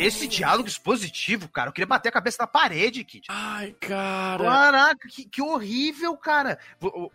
Esse 0.00 0.26
diálogo 0.26 0.68
expositivo, 0.68 1.48
cara, 1.48 1.68
eu 1.68 1.72
queria 1.72 1.86
bater 1.86 2.08
a 2.08 2.12
cabeça 2.12 2.38
na 2.40 2.46
parede, 2.46 3.04
Kid. 3.04 3.26
Ai, 3.28 3.74
cara. 3.80 4.44
Caraca, 4.44 5.08
que, 5.08 5.24
que 5.24 5.42
horrível, 5.42 6.16
cara. 6.16 6.58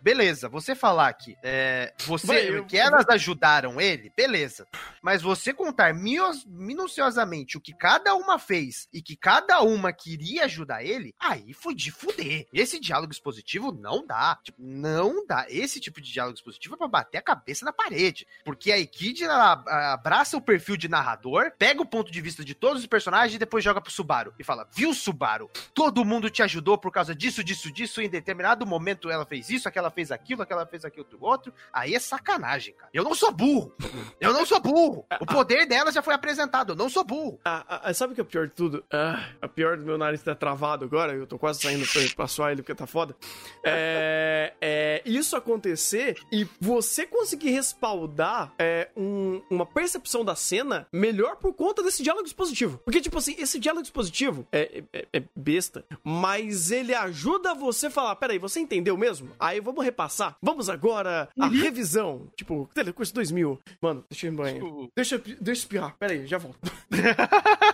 Beleza, 0.00 0.48
você 0.48 0.74
falar 0.74 1.12
que 1.14 1.36
é, 1.42 1.92
você, 2.06 2.51
eu... 2.58 2.64
que 2.66 2.76
elas 2.76 3.08
ajudaram 3.08 3.80
ele, 3.80 4.12
beleza. 4.16 4.66
Mas 5.00 5.22
você 5.22 5.52
contar 5.52 5.94
minuciosamente 5.94 7.56
o 7.56 7.60
que 7.60 7.72
cada 7.72 8.14
uma 8.14 8.38
fez 8.38 8.88
e 8.92 9.00
que 9.02 9.16
cada 9.16 9.60
uma 9.62 9.92
queria 9.92 10.44
ajudar 10.44 10.84
ele, 10.84 11.14
aí 11.18 11.52
foi 11.52 11.74
de 11.74 11.90
fuder. 11.90 12.46
Esse 12.52 12.78
diálogo 12.78 13.12
expositivo 13.12 13.72
não 13.72 14.06
dá. 14.06 14.38
Tipo, 14.42 14.62
não 14.62 15.26
dá. 15.26 15.46
Esse 15.48 15.80
tipo 15.80 16.00
de 16.00 16.12
diálogo 16.12 16.36
expositivo 16.36 16.74
é 16.74 16.78
pra 16.78 16.88
bater 16.88 17.18
a 17.18 17.22
cabeça 17.22 17.64
na 17.64 17.72
parede. 17.72 18.26
Porque 18.44 18.70
a 18.72 18.78
Ekid 18.78 19.24
abraça 19.24 20.36
o 20.36 20.40
perfil 20.40 20.76
de 20.76 20.88
narrador, 20.88 21.52
pega 21.58 21.82
o 21.82 21.86
ponto 21.86 22.10
de 22.10 22.20
vista 22.20 22.44
de 22.44 22.54
todos 22.54 22.82
os 22.82 22.86
personagens 22.86 23.34
e 23.34 23.38
depois 23.38 23.64
joga 23.64 23.80
pro 23.80 23.92
Subaru. 23.92 24.34
E 24.38 24.44
fala: 24.44 24.68
Viu, 24.72 24.92
Subaru? 24.94 25.50
Todo 25.74 26.04
mundo 26.04 26.30
te 26.30 26.42
ajudou 26.42 26.76
por 26.76 26.90
causa 26.90 27.14
disso, 27.14 27.42
disso, 27.42 27.72
disso. 27.72 28.00
Em 28.00 28.08
determinado 28.08 28.66
momento 28.66 29.10
ela 29.10 29.24
fez 29.24 29.50
isso, 29.50 29.68
aquela 29.68 29.90
fez 29.90 30.10
aquilo, 30.10 30.42
aquela 30.42 30.66
fez 30.66 30.84
aquilo 30.84 31.06
outro. 31.20 31.52
Aí 31.72 31.94
é 31.94 31.98
sacanagem, 31.98 32.41
cara. 32.42 32.90
Eu 32.92 33.04
não 33.04 33.14
sou 33.14 33.32
burro. 33.32 33.74
Eu 34.20 34.32
não 34.32 34.44
sou 34.44 34.60
burro. 34.60 35.06
O 35.20 35.26
poder 35.26 35.66
dela 35.66 35.90
já 35.90 36.02
foi 36.02 36.14
apresentado. 36.14 36.72
Eu 36.72 36.76
não 36.76 36.88
sou 36.88 37.04
burro. 37.04 37.40
Ah, 37.44 37.80
ah, 37.84 37.94
sabe 37.94 38.12
o 38.12 38.14
que 38.14 38.20
é 38.20 38.24
o 38.24 38.26
pior 38.26 38.46
de 38.46 38.52
tudo? 38.52 38.84
Ah, 38.92 39.28
a 39.40 39.48
pior 39.48 39.76
do 39.76 39.84
meu 39.84 39.96
nariz 39.96 40.22
tá 40.22 40.34
travado 40.34 40.84
agora. 40.84 41.14
Eu 41.14 41.26
tô 41.26 41.38
quase 41.38 41.60
saindo 41.60 41.86
pra, 41.86 42.02
pra 42.14 42.26
suar 42.26 42.52
ele 42.52 42.62
porque 42.62 42.74
tá 42.74 42.86
foda. 42.86 43.16
É, 43.64 44.52
é, 44.60 45.02
isso 45.04 45.36
acontecer 45.36 46.18
e 46.30 46.46
você 46.60 47.06
conseguir 47.06 47.50
respaldar 47.50 48.52
é, 48.58 48.88
um, 48.96 49.40
uma 49.50 49.66
percepção 49.66 50.24
da 50.24 50.34
cena 50.34 50.86
melhor 50.92 51.36
por 51.36 51.52
conta 51.54 51.82
desse 51.82 52.02
diálogo 52.02 52.26
expositivo. 52.26 52.78
Porque, 52.84 53.00
tipo 53.00 53.18
assim, 53.18 53.34
esse 53.38 53.58
diálogo 53.58 53.84
expositivo 53.84 54.46
é, 54.52 54.82
é, 54.92 55.06
é 55.12 55.22
besta, 55.34 55.84
mas 56.04 56.70
ele 56.70 56.94
ajuda 56.94 57.54
você 57.54 57.86
a 57.86 57.90
falar: 57.90 58.16
peraí, 58.16 58.38
você 58.38 58.60
entendeu 58.60 58.96
mesmo? 58.96 59.30
Aí 59.38 59.60
vamos 59.60 59.84
repassar. 59.84 60.36
Vamos 60.42 60.68
agora 60.68 61.28
a 61.38 61.46
uhum. 61.46 61.50
revisão. 61.50 62.31
Tipo, 62.36 62.68
Telecurso 62.74 63.14
2000. 63.14 63.58
Mano, 63.80 64.04
deixa 64.08 64.26
eu 64.26 64.28
ir 64.28 64.32
no 64.32 64.42
banho. 64.42 64.54
Tipo... 64.54 64.92
Deixa, 64.94 65.18
deixa 65.18 65.40
eu 65.46 65.52
espiar. 65.52 65.96
Pera 65.98 66.12
aí, 66.12 66.26
já 66.26 66.38
volto. 66.38 66.58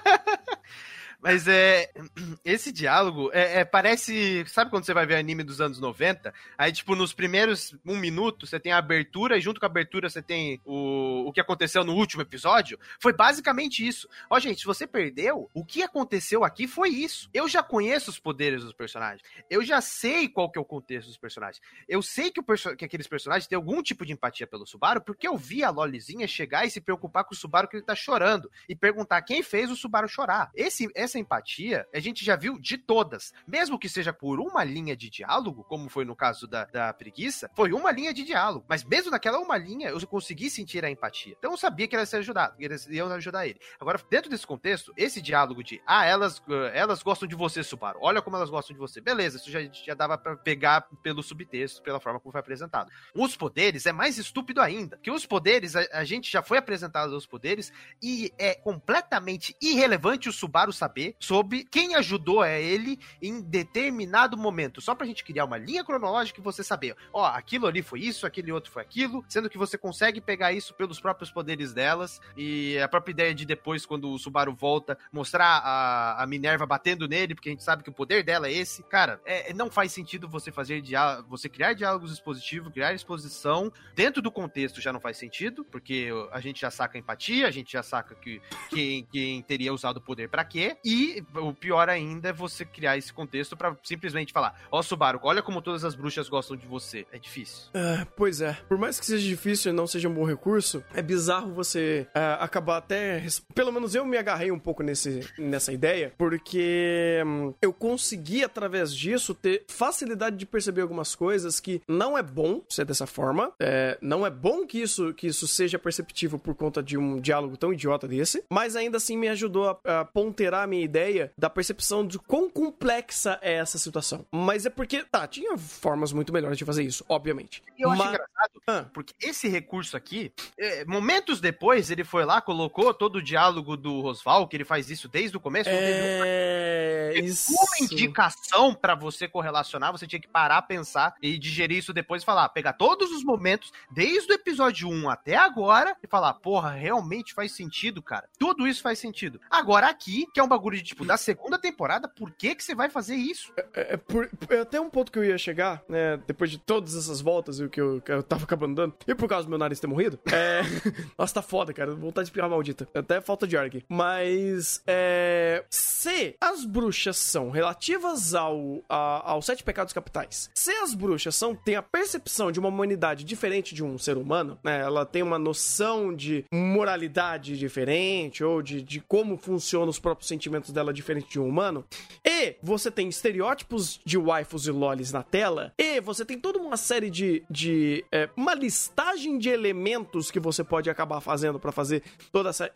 Mas 1.20 1.48
é. 1.48 1.90
Esse 2.44 2.70
diálogo 2.70 3.30
é, 3.32 3.60
é, 3.60 3.64
parece. 3.64 4.44
Sabe 4.46 4.70
quando 4.70 4.84
você 4.84 4.94
vai 4.94 5.04
ver 5.04 5.16
anime 5.16 5.42
dos 5.42 5.60
anos 5.60 5.80
90? 5.80 6.32
Aí, 6.56 6.72
tipo, 6.72 6.94
nos 6.94 7.12
primeiros 7.12 7.74
um 7.84 7.96
minuto 7.96 8.46
você 8.46 8.60
tem 8.60 8.72
a 8.72 8.78
abertura 8.78 9.36
e 9.36 9.40
junto 9.40 9.58
com 9.58 9.66
a 9.66 9.68
abertura 9.68 10.08
você 10.08 10.22
tem 10.22 10.60
o, 10.64 11.28
o 11.28 11.32
que 11.32 11.40
aconteceu 11.40 11.84
no 11.84 11.94
último 11.94 12.22
episódio. 12.22 12.78
Foi 13.00 13.12
basicamente 13.12 13.86
isso. 13.86 14.08
Ó, 14.30 14.38
gente, 14.38 14.60
se 14.60 14.66
você 14.66 14.86
perdeu, 14.86 15.50
o 15.52 15.64
que 15.64 15.82
aconteceu 15.82 16.44
aqui 16.44 16.68
foi 16.68 16.90
isso. 16.90 17.28
Eu 17.34 17.48
já 17.48 17.62
conheço 17.62 18.10
os 18.10 18.18
poderes 18.18 18.62
dos 18.62 18.72
personagens. 18.72 19.22
Eu 19.50 19.64
já 19.64 19.80
sei 19.80 20.28
qual 20.28 20.50
que 20.50 20.58
é 20.58 20.62
o 20.62 20.64
contexto 20.64 21.08
dos 21.08 21.18
personagens. 21.18 21.60
Eu 21.88 22.00
sei 22.00 22.30
que, 22.30 22.40
o 22.40 22.42
perso 22.42 22.76
que 22.76 22.84
aqueles 22.84 23.08
personagens 23.08 23.46
têm 23.46 23.56
algum 23.56 23.82
tipo 23.82 24.06
de 24.06 24.12
empatia 24.12 24.46
pelo 24.46 24.66
Subaru, 24.66 25.00
porque 25.00 25.26
eu 25.26 25.36
vi 25.36 25.64
a 25.64 25.70
Lolizinha 25.70 26.28
chegar 26.28 26.64
e 26.64 26.70
se 26.70 26.80
preocupar 26.80 27.24
com 27.24 27.34
o 27.34 27.36
Subaru 27.36 27.68
que 27.68 27.76
ele 27.76 27.84
tá 27.84 27.94
chorando. 27.94 28.50
E 28.68 28.76
perguntar 28.76 29.20
quem 29.22 29.42
fez 29.42 29.70
o 29.70 29.76
Subaru 29.76 30.08
chorar. 30.08 30.50
Esse, 30.54 30.88
empatia 31.16 31.86
a 31.94 32.00
gente 32.00 32.24
já 32.24 32.34
viu 32.34 32.58
de 32.58 32.76
todas. 32.76 33.32
Mesmo 33.46 33.78
que 33.78 33.88
seja 33.88 34.12
por 34.12 34.40
uma 34.40 34.64
linha 34.64 34.96
de 34.96 35.08
diálogo, 35.08 35.64
como 35.64 35.88
foi 35.88 36.04
no 36.04 36.16
caso 36.16 36.46
da, 36.46 36.64
da 36.64 36.92
preguiça, 36.92 37.50
foi 37.54 37.72
uma 37.72 37.92
linha 37.92 38.12
de 38.12 38.24
diálogo. 38.24 38.64
Mas 38.68 38.82
mesmo 38.82 39.10
naquela 39.10 39.38
uma 39.38 39.56
linha, 39.56 39.90
eu 39.90 40.06
consegui 40.06 40.50
sentir 40.50 40.84
a 40.84 40.90
empatia. 40.90 41.36
Então 41.38 41.52
eu 41.52 41.56
sabia 41.56 41.86
que 41.86 41.94
ela 41.94 42.02
ia 42.02 42.06
ser 42.06 42.16
ajudada, 42.16 42.56
iam 42.88 43.10
ajudar 43.12 43.46
ele. 43.46 43.60
Agora, 43.78 44.00
dentro 44.10 44.30
desse 44.30 44.46
contexto, 44.46 44.92
esse 44.96 45.20
diálogo 45.20 45.62
de 45.62 45.80
ah, 45.86 46.04
elas, 46.04 46.42
elas 46.72 47.02
gostam 47.02 47.28
de 47.28 47.34
você, 47.34 47.62
Subaru. 47.62 47.98
Olha 48.02 48.22
como 48.22 48.36
elas 48.36 48.50
gostam 48.50 48.74
de 48.74 48.80
você. 48.80 49.00
Beleza, 49.00 49.36
isso 49.36 49.50
já, 49.50 49.60
já 49.70 49.94
dava 49.94 50.16
para 50.18 50.36
pegar 50.36 50.88
pelo 51.02 51.22
subtexto, 51.22 51.82
pela 51.82 52.00
forma 52.00 52.18
como 52.18 52.32
foi 52.32 52.40
apresentado. 52.40 52.90
Os 53.14 53.36
poderes 53.36 53.86
é 53.86 53.92
mais 53.92 54.18
estúpido 54.18 54.60
ainda. 54.60 54.98
Que 54.98 55.10
os 55.10 55.26
poderes, 55.26 55.76
a, 55.76 55.86
a 55.92 56.04
gente 56.04 56.30
já 56.30 56.42
foi 56.42 56.58
apresentado 56.58 57.16
os 57.16 57.26
poderes 57.26 57.72
e 58.02 58.32
é 58.38 58.54
completamente 58.54 59.54
irrelevante 59.60 60.28
o 60.28 60.32
Subaru 60.32 60.72
saber 60.72 60.97
sobre 61.18 61.64
quem 61.64 61.94
ajudou 61.94 62.40
a 62.40 62.50
ele 62.50 62.98
em 63.22 63.40
determinado 63.40 64.36
momento. 64.36 64.80
Só 64.80 64.94
pra 64.94 65.06
gente 65.06 65.24
criar 65.24 65.44
uma 65.44 65.58
linha 65.58 65.84
cronológica 65.84 66.40
e 66.40 66.42
você 66.42 66.62
saber, 66.62 66.96
ó, 67.12 67.24
aquilo 67.26 67.66
ali 67.66 67.82
foi 67.82 68.00
isso, 68.00 68.26
aquele 68.26 68.52
outro 68.52 68.70
foi 68.70 68.82
aquilo, 68.82 69.24
sendo 69.28 69.48
que 69.48 69.58
você 69.58 69.76
consegue 69.76 70.20
pegar 70.20 70.52
isso 70.52 70.74
pelos 70.74 71.00
próprios 71.00 71.30
poderes 71.30 71.72
delas 71.72 72.20
e 72.36 72.78
a 72.78 72.88
própria 72.88 73.12
ideia 73.12 73.34
de 73.34 73.44
depois, 73.44 73.86
quando 73.86 74.10
o 74.10 74.18
Subaru 74.18 74.54
volta, 74.54 74.98
mostrar 75.12 75.58
a, 75.64 76.22
a 76.22 76.26
Minerva 76.26 76.66
batendo 76.66 77.08
nele, 77.08 77.34
porque 77.34 77.48
a 77.48 77.52
gente 77.52 77.64
sabe 77.64 77.82
que 77.82 77.90
o 77.90 77.92
poder 77.92 78.22
dela 78.22 78.48
é 78.48 78.52
esse. 78.52 78.82
Cara, 78.84 79.20
é, 79.24 79.52
não 79.52 79.70
faz 79.70 79.92
sentido 79.92 80.28
você 80.28 80.50
fazer 80.50 80.80
diálogo, 80.80 81.28
você 81.28 81.48
criar 81.48 81.72
diálogos 81.72 82.12
expositivos, 82.12 82.72
criar 82.72 82.92
exposição 82.92 83.72
dentro 83.94 84.20
do 84.20 84.30
contexto 84.30 84.80
já 84.80 84.92
não 84.92 85.00
faz 85.00 85.16
sentido, 85.16 85.64
porque 85.64 86.10
a 86.32 86.40
gente 86.40 86.60
já 86.60 86.70
saca 86.70 86.98
empatia, 86.98 87.46
a 87.46 87.50
gente 87.50 87.72
já 87.72 87.82
saca 87.82 88.14
que 88.14 88.40
quem, 88.70 89.04
quem 89.04 89.42
teria 89.42 89.72
usado 89.72 89.98
o 89.98 90.00
poder 90.00 90.28
para 90.28 90.44
quê, 90.44 90.76
e 90.88 91.22
o 91.34 91.52
pior 91.52 91.90
ainda 91.90 92.30
é 92.30 92.32
você 92.32 92.64
criar 92.64 92.96
esse 92.96 93.12
contexto 93.12 93.54
para 93.54 93.76
simplesmente 93.82 94.32
falar: 94.32 94.58
Ó, 94.70 94.78
oh, 94.78 94.82
Subaru, 94.82 95.20
olha 95.22 95.42
como 95.42 95.60
todas 95.60 95.84
as 95.84 95.94
bruxas 95.94 96.30
gostam 96.30 96.56
de 96.56 96.66
você. 96.66 97.06
É 97.12 97.18
difícil. 97.18 97.68
É, 97.74 98.06
pois 98.16 98.40
é. 98.40 98.56
Por 98.66 98.78
mais 98.78 98.98
que 98.98 99.04
seja 99.04 99.28
difícil 99.28 99.70
e 99.70 99.74
não 99.74 99.86
seja 99.86 100.08
um 100.08 100.14
bom 100.14 100.24
recurso, 100.24 100.82
é 100.94 101.02
bizarro 101.02 101.52
você 101.52 102.06
é, 102.14 102.38
acabar 102.40 102.78
até. 102.78 103.22
Pelo 103.54 103.70
menos 103.70 103.94
eu 103.94 104.06
me 104.06 104.16
agarrei 104.16 104.50
um 104.50 104.58
pouco 104.58 104.82
nesse, 104.82 105.20
nessa 105.38 105.74
ideia, 105.74 106.14
porque 106.16 107.22
hum, 107.26 107.52
eu 107.60 107.72
consegui, 107.72 108.42
através 108.42 108.94
disso, 108.94 109.34
ter 109.34 109.64
facilidade 109.68 110.36
de 110.36 110.46
perceber 110.46 110.80
algumas 110.80 111.14
coisas 111.14 111.60
que 111.60 111.82
não 111.86 112.16
é 112.16 112.22
bom 112.22 112.62
ser 112.66 112.86
dessa 112.86 113.06
forma. 113.06 113.52
É, 113.60 113.98
não 114.00 114.26
é 114.26 114.30
bom 114.30 114.66
que 114.66 114.80
isso, 114.80 115.12
que 115.12 115.26
isso 115.26 115.46
seja 115.46 115.78
perceptível 115.78 116.38
por 116.38 116.54
conta 116.54 116.82
de 116.82 116.96
um 116.96 117.20
diálogo 117.20 117.58
tão 117.58 117.74
idiota 117.74 118.08
desse, 118.08 118.42
mas 118.50 118.74
ainda 118.74 118.96
assim 118.96 119.18
me 119.18 119.28
ajudou 119.28 119.78
a, 119.84 120.00
a 120.00 120.04
ponterar 120.06 120.64
a 120.64 120.66
minha 120.66 120.77
minha 120.78 120.84
ideia 120.84 121.32
da 121.36 121.50
percepção 121.50 122.06
de 122.06 122.18
quão 122.18 122.48
complexa 122.48 123.38
é 123.42 123.54
essa 123.54 123.78
situação. 123.78 124.24
Mas 124.30 124.64
é 124.64 124.70
porque, 124.70 125.04
tá, 125.04 125.26
tinha 125.26 125.56
formas 125.58 126.12
muito 126.12 126.32
melhores 126.32 126.56
de 126.56 126.64
fazer 126.64 126.82
isso, 126.84 127.04
obviamente. 127.08 127.62
E 127.76 127.82
eu 127.82 127.90
acho 127.90 127.98
Mas- 127.98 128.08
engraçado, 128.14 128.62
Ah. 128.68 128.86
porque 128.92 129.14
esse 129.20 129.48
recurso 129.48 129.96
aqui, 129.96 130.32
é, 130.58 130.84
momentos 130.84 131.40
depois, 131.40 131.90
ele 131.90 132.04
foi 132.04 132.24
lá, 132.24 132.40
colocou 132.40 132.92
todo 132.94 133.16
o 133.16 133.22
diálogo 133.22 133.76
do 133.76 134.00
Rosval, 134.00 134.46
que 134.46 134.56
ele 134.56 134.64
faz 134.64 134.90
isso 134.90 135.08
desde 135.08 135.36
o 135.36 135.40
começo. 135.40 135.68
É. 135.72 137.12
Isso. 137.18 137.52
uma 137.52 137.84
indicação 137.84 138.74
pra 138.74 138.94
você 138.94 139.26
correlacionar, 139.26 139.90
você 139.92 140.06
tinha 140.06 140.20
que 140.20 140.28
parar, 140.28 140.62
pensar 140.62 141.14
e 141.22 141.38
digerir 141.38 141.78
isso 141.78 141.92
depois 141.92 142.22
e 142.22 142.26
falar, 142.26 142.48
pegar 142.50 142.74
todos 142.74 143.10
os 143.10 143.24
momentos, 143.24 143.72
desde 143.90 144.30
o 144.30 144.34
episódio 144.34 144.88
1 144.88 145.08
até 145.08 145.34
agora, 145.36 145.96
e 146.02 146.06
falar, 146.06 146.34
porra, 146.34 146.70
realmente 146.70 147.34
faz 147.34 147.52
sentido, 147.52 148.02
cara. 148.02 148.28
Tudo 148.38 148.66
isso 148.68 148.82
faz 148.82 148.98
sentido. 148.98 149.40
Agora 149.50 149.88
aqui, 149.88 150.26
que 150.32 150.38
é 150.38 150.42
um 150.42 150.48
bagulho 150.48 150.67
de 150.74 150.82
tipo, 150.82 151.04
da 151.04 151.16
segunda 151.16 151.58
temporada, 151.58 152.08
por 152.08 152.30
que 152.32 152.54
que 152.54 152.62
você 152.64 152.74
vai 152.74 152.88
fazer 152.88 153.14
isso? 153.16 153.52
É, 153.74 153.94
é 153.94 153.96
por- 153.96 154.28
é 154.50 154.60
até 154.60 154.80
um 154.80 154.90
ponto 154.90 155.10
que 155.12 155.18
eu 155.18 155.24
ia 155.24 155.38
chegar, 155.38 155.82
né? 155.88 156.18
Depois 156.26 156.50
de 156.50 156.58
todas 156.58 156.94
essas 156.96 157.20
voltas 157.20 157.58
e 157.60 157.64
o 157.64 157.68
que 157.70 157.80
eu, 157.80 158.00
que 158.00 158.10
eu 158.12 158.22
tava 158.22 158.44
acabando 158.44 158.74
dando. 158.74 158.94
E 159.06 159.14
por 159.14 159.28
causa 159.28 159.46
do 159.46 159.50
meu 159.50 159.58
nariz 159.58 159.80
ter 159.80 159.86
morrido. 159.86 160.18
É. 160.32 160.60
Nossa, 161.18 161.34
tá 161.34 161.42
foda, 161.42 161.72
cara. 161.72 161.94
Vontade 161.94 162.26
de 162.26 162.30
espirrar 162.30 162.50
maldita. 162.50 162.88
Até 162.94 163.20
falta 163.20 163.46
de 163.46 163.56
ar 163.56 163.66
aqui. 163.66 163.84
Mas. 163.88 164.82
É. 164.86 165.64
Se 165.70 166.34
as 166.40 166.64
bruxas 166.64 167.16
são 167.16 167.50
relativas 167.50 168.34
ao, 168.34 168.82
a- 168.88 169.30
aos 169.32 169.46
sete 169.46 169.62
pecados 169.62 169.92
capitais, 169.92 170.50
se 170.54 170.70
as 170.72 170.94
bruxas 170.94 171.34
são, 171.36 171.54
têm 171.54 171.76
a 171.76 171.82
percepção 171.82 172.50
de 172.52 172.58
uma 172.58 172.68
humanidade 172.68 173.24
diferente 173.24 173.74
de 173.74 173.82
um 173.84 173.98
ser 173.98 174.16
humano, 174.16 174.58
né? 174.64 174.80
Ela 174.80 175.04
tem 175.06 175.22
uma 175.22 175.38
noção 175.38 176.14
de 176.14 176.44
moralidade 176.52 177.58
diferente, 177.58 178.42
ou 178.42 178.62
de, 178.62 178.82
de 178.82 179.00
como 179.00 179.36
funcionam 179.36 179.88
os 179.88 179.98
próprios 179.98 180.28
sentimentos 180.28 180.57
dela 180.72 180.92
diferente 180.92 181.28
de 181.30 181.40
um 181.40 181.48
humano, 181.48 181.84
e 182.24 182.56
você 182.62 182.90
tem 182.90 183.08
estereótipos 183.08 184.00
de 184.04 184.18
waifus 184.18 184.66
e 184.66 184.70
lolis 184.70 185.12
na 185.12 185.22
tela, 185.22 185.72
e 185.78 186.00
você 186.00 186.24
tem 186.24 186.38
toda 186.38 186.58
uma 186.58 186.76
série 186.76 187.10
de. 187.10 187.42
de 187.50 188.04
é, 188.12 188.28
uma 188.36 188.54
listagem 188.54 189.38
de 189.38 189.48
elementos 189.48 190.30
que 190.30 190.40
você 190.40 190.62
pode 190.64 190.90
acabar 190.90 191.20
fazendo 191.20 191.58
pra 191.58 191.72
fazer 191.72 192.02
toda 192.32 192.50
essa, 192.50 192.70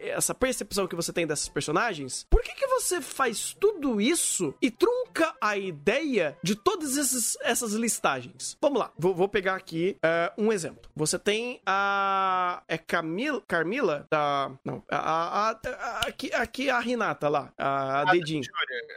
essa 0.00 0.34
percepção 0.34 0.86
que 0.86 0.96
você 0.96 1.12
tem 1.12 1.26
dessas 1.26 1.48
personagens. 1.48 2.26
Por 2.30 2.42
que, 2.42 2.54
que 2.54 2.66
você 2.66 3.00
faz 3.00 3.56
tudo 3.58 4.00
isso 4.00 4.54
e 4.60 4.70
trunca 4.70 5.34
a 5.40 5.56
ideia 5.56 6.36
de 6.42 6.54
todas 6.54 6.96
esses, 6.96 7.36
essas 7.42 7.72
listagens? 7.72 8.56
Vamos 8.60 8.78
lá, 8.78 8.92
vou, 8.98 9.14
vou 9.14 9.28
pegar 9.28 9.54
aqui 9.54 9.96
é, 10.02 10.32
um 10.36 10.52
exemplo. 10.52 10.90
Você 10.94 11.18
tem 11.18 11.60
a. 11.66 12.62
É 12.68 12.78
Camila? 12.78 13.42
Carmila? 13.46 14.06
Da. 14.10 14.50
Não, 14.64 14.82
a. 14.90 14.96
a, 14.98 15.50
a- 15.50 16.00
aqui, 16.06 16.32
aqui 16.32 16.70
a 16.70 16.78
Renata 17.06 17.28
lá, 17.28 17.52
a, 17.56 18.00
a 18.00 18.04
dedinho. 18.12 18.42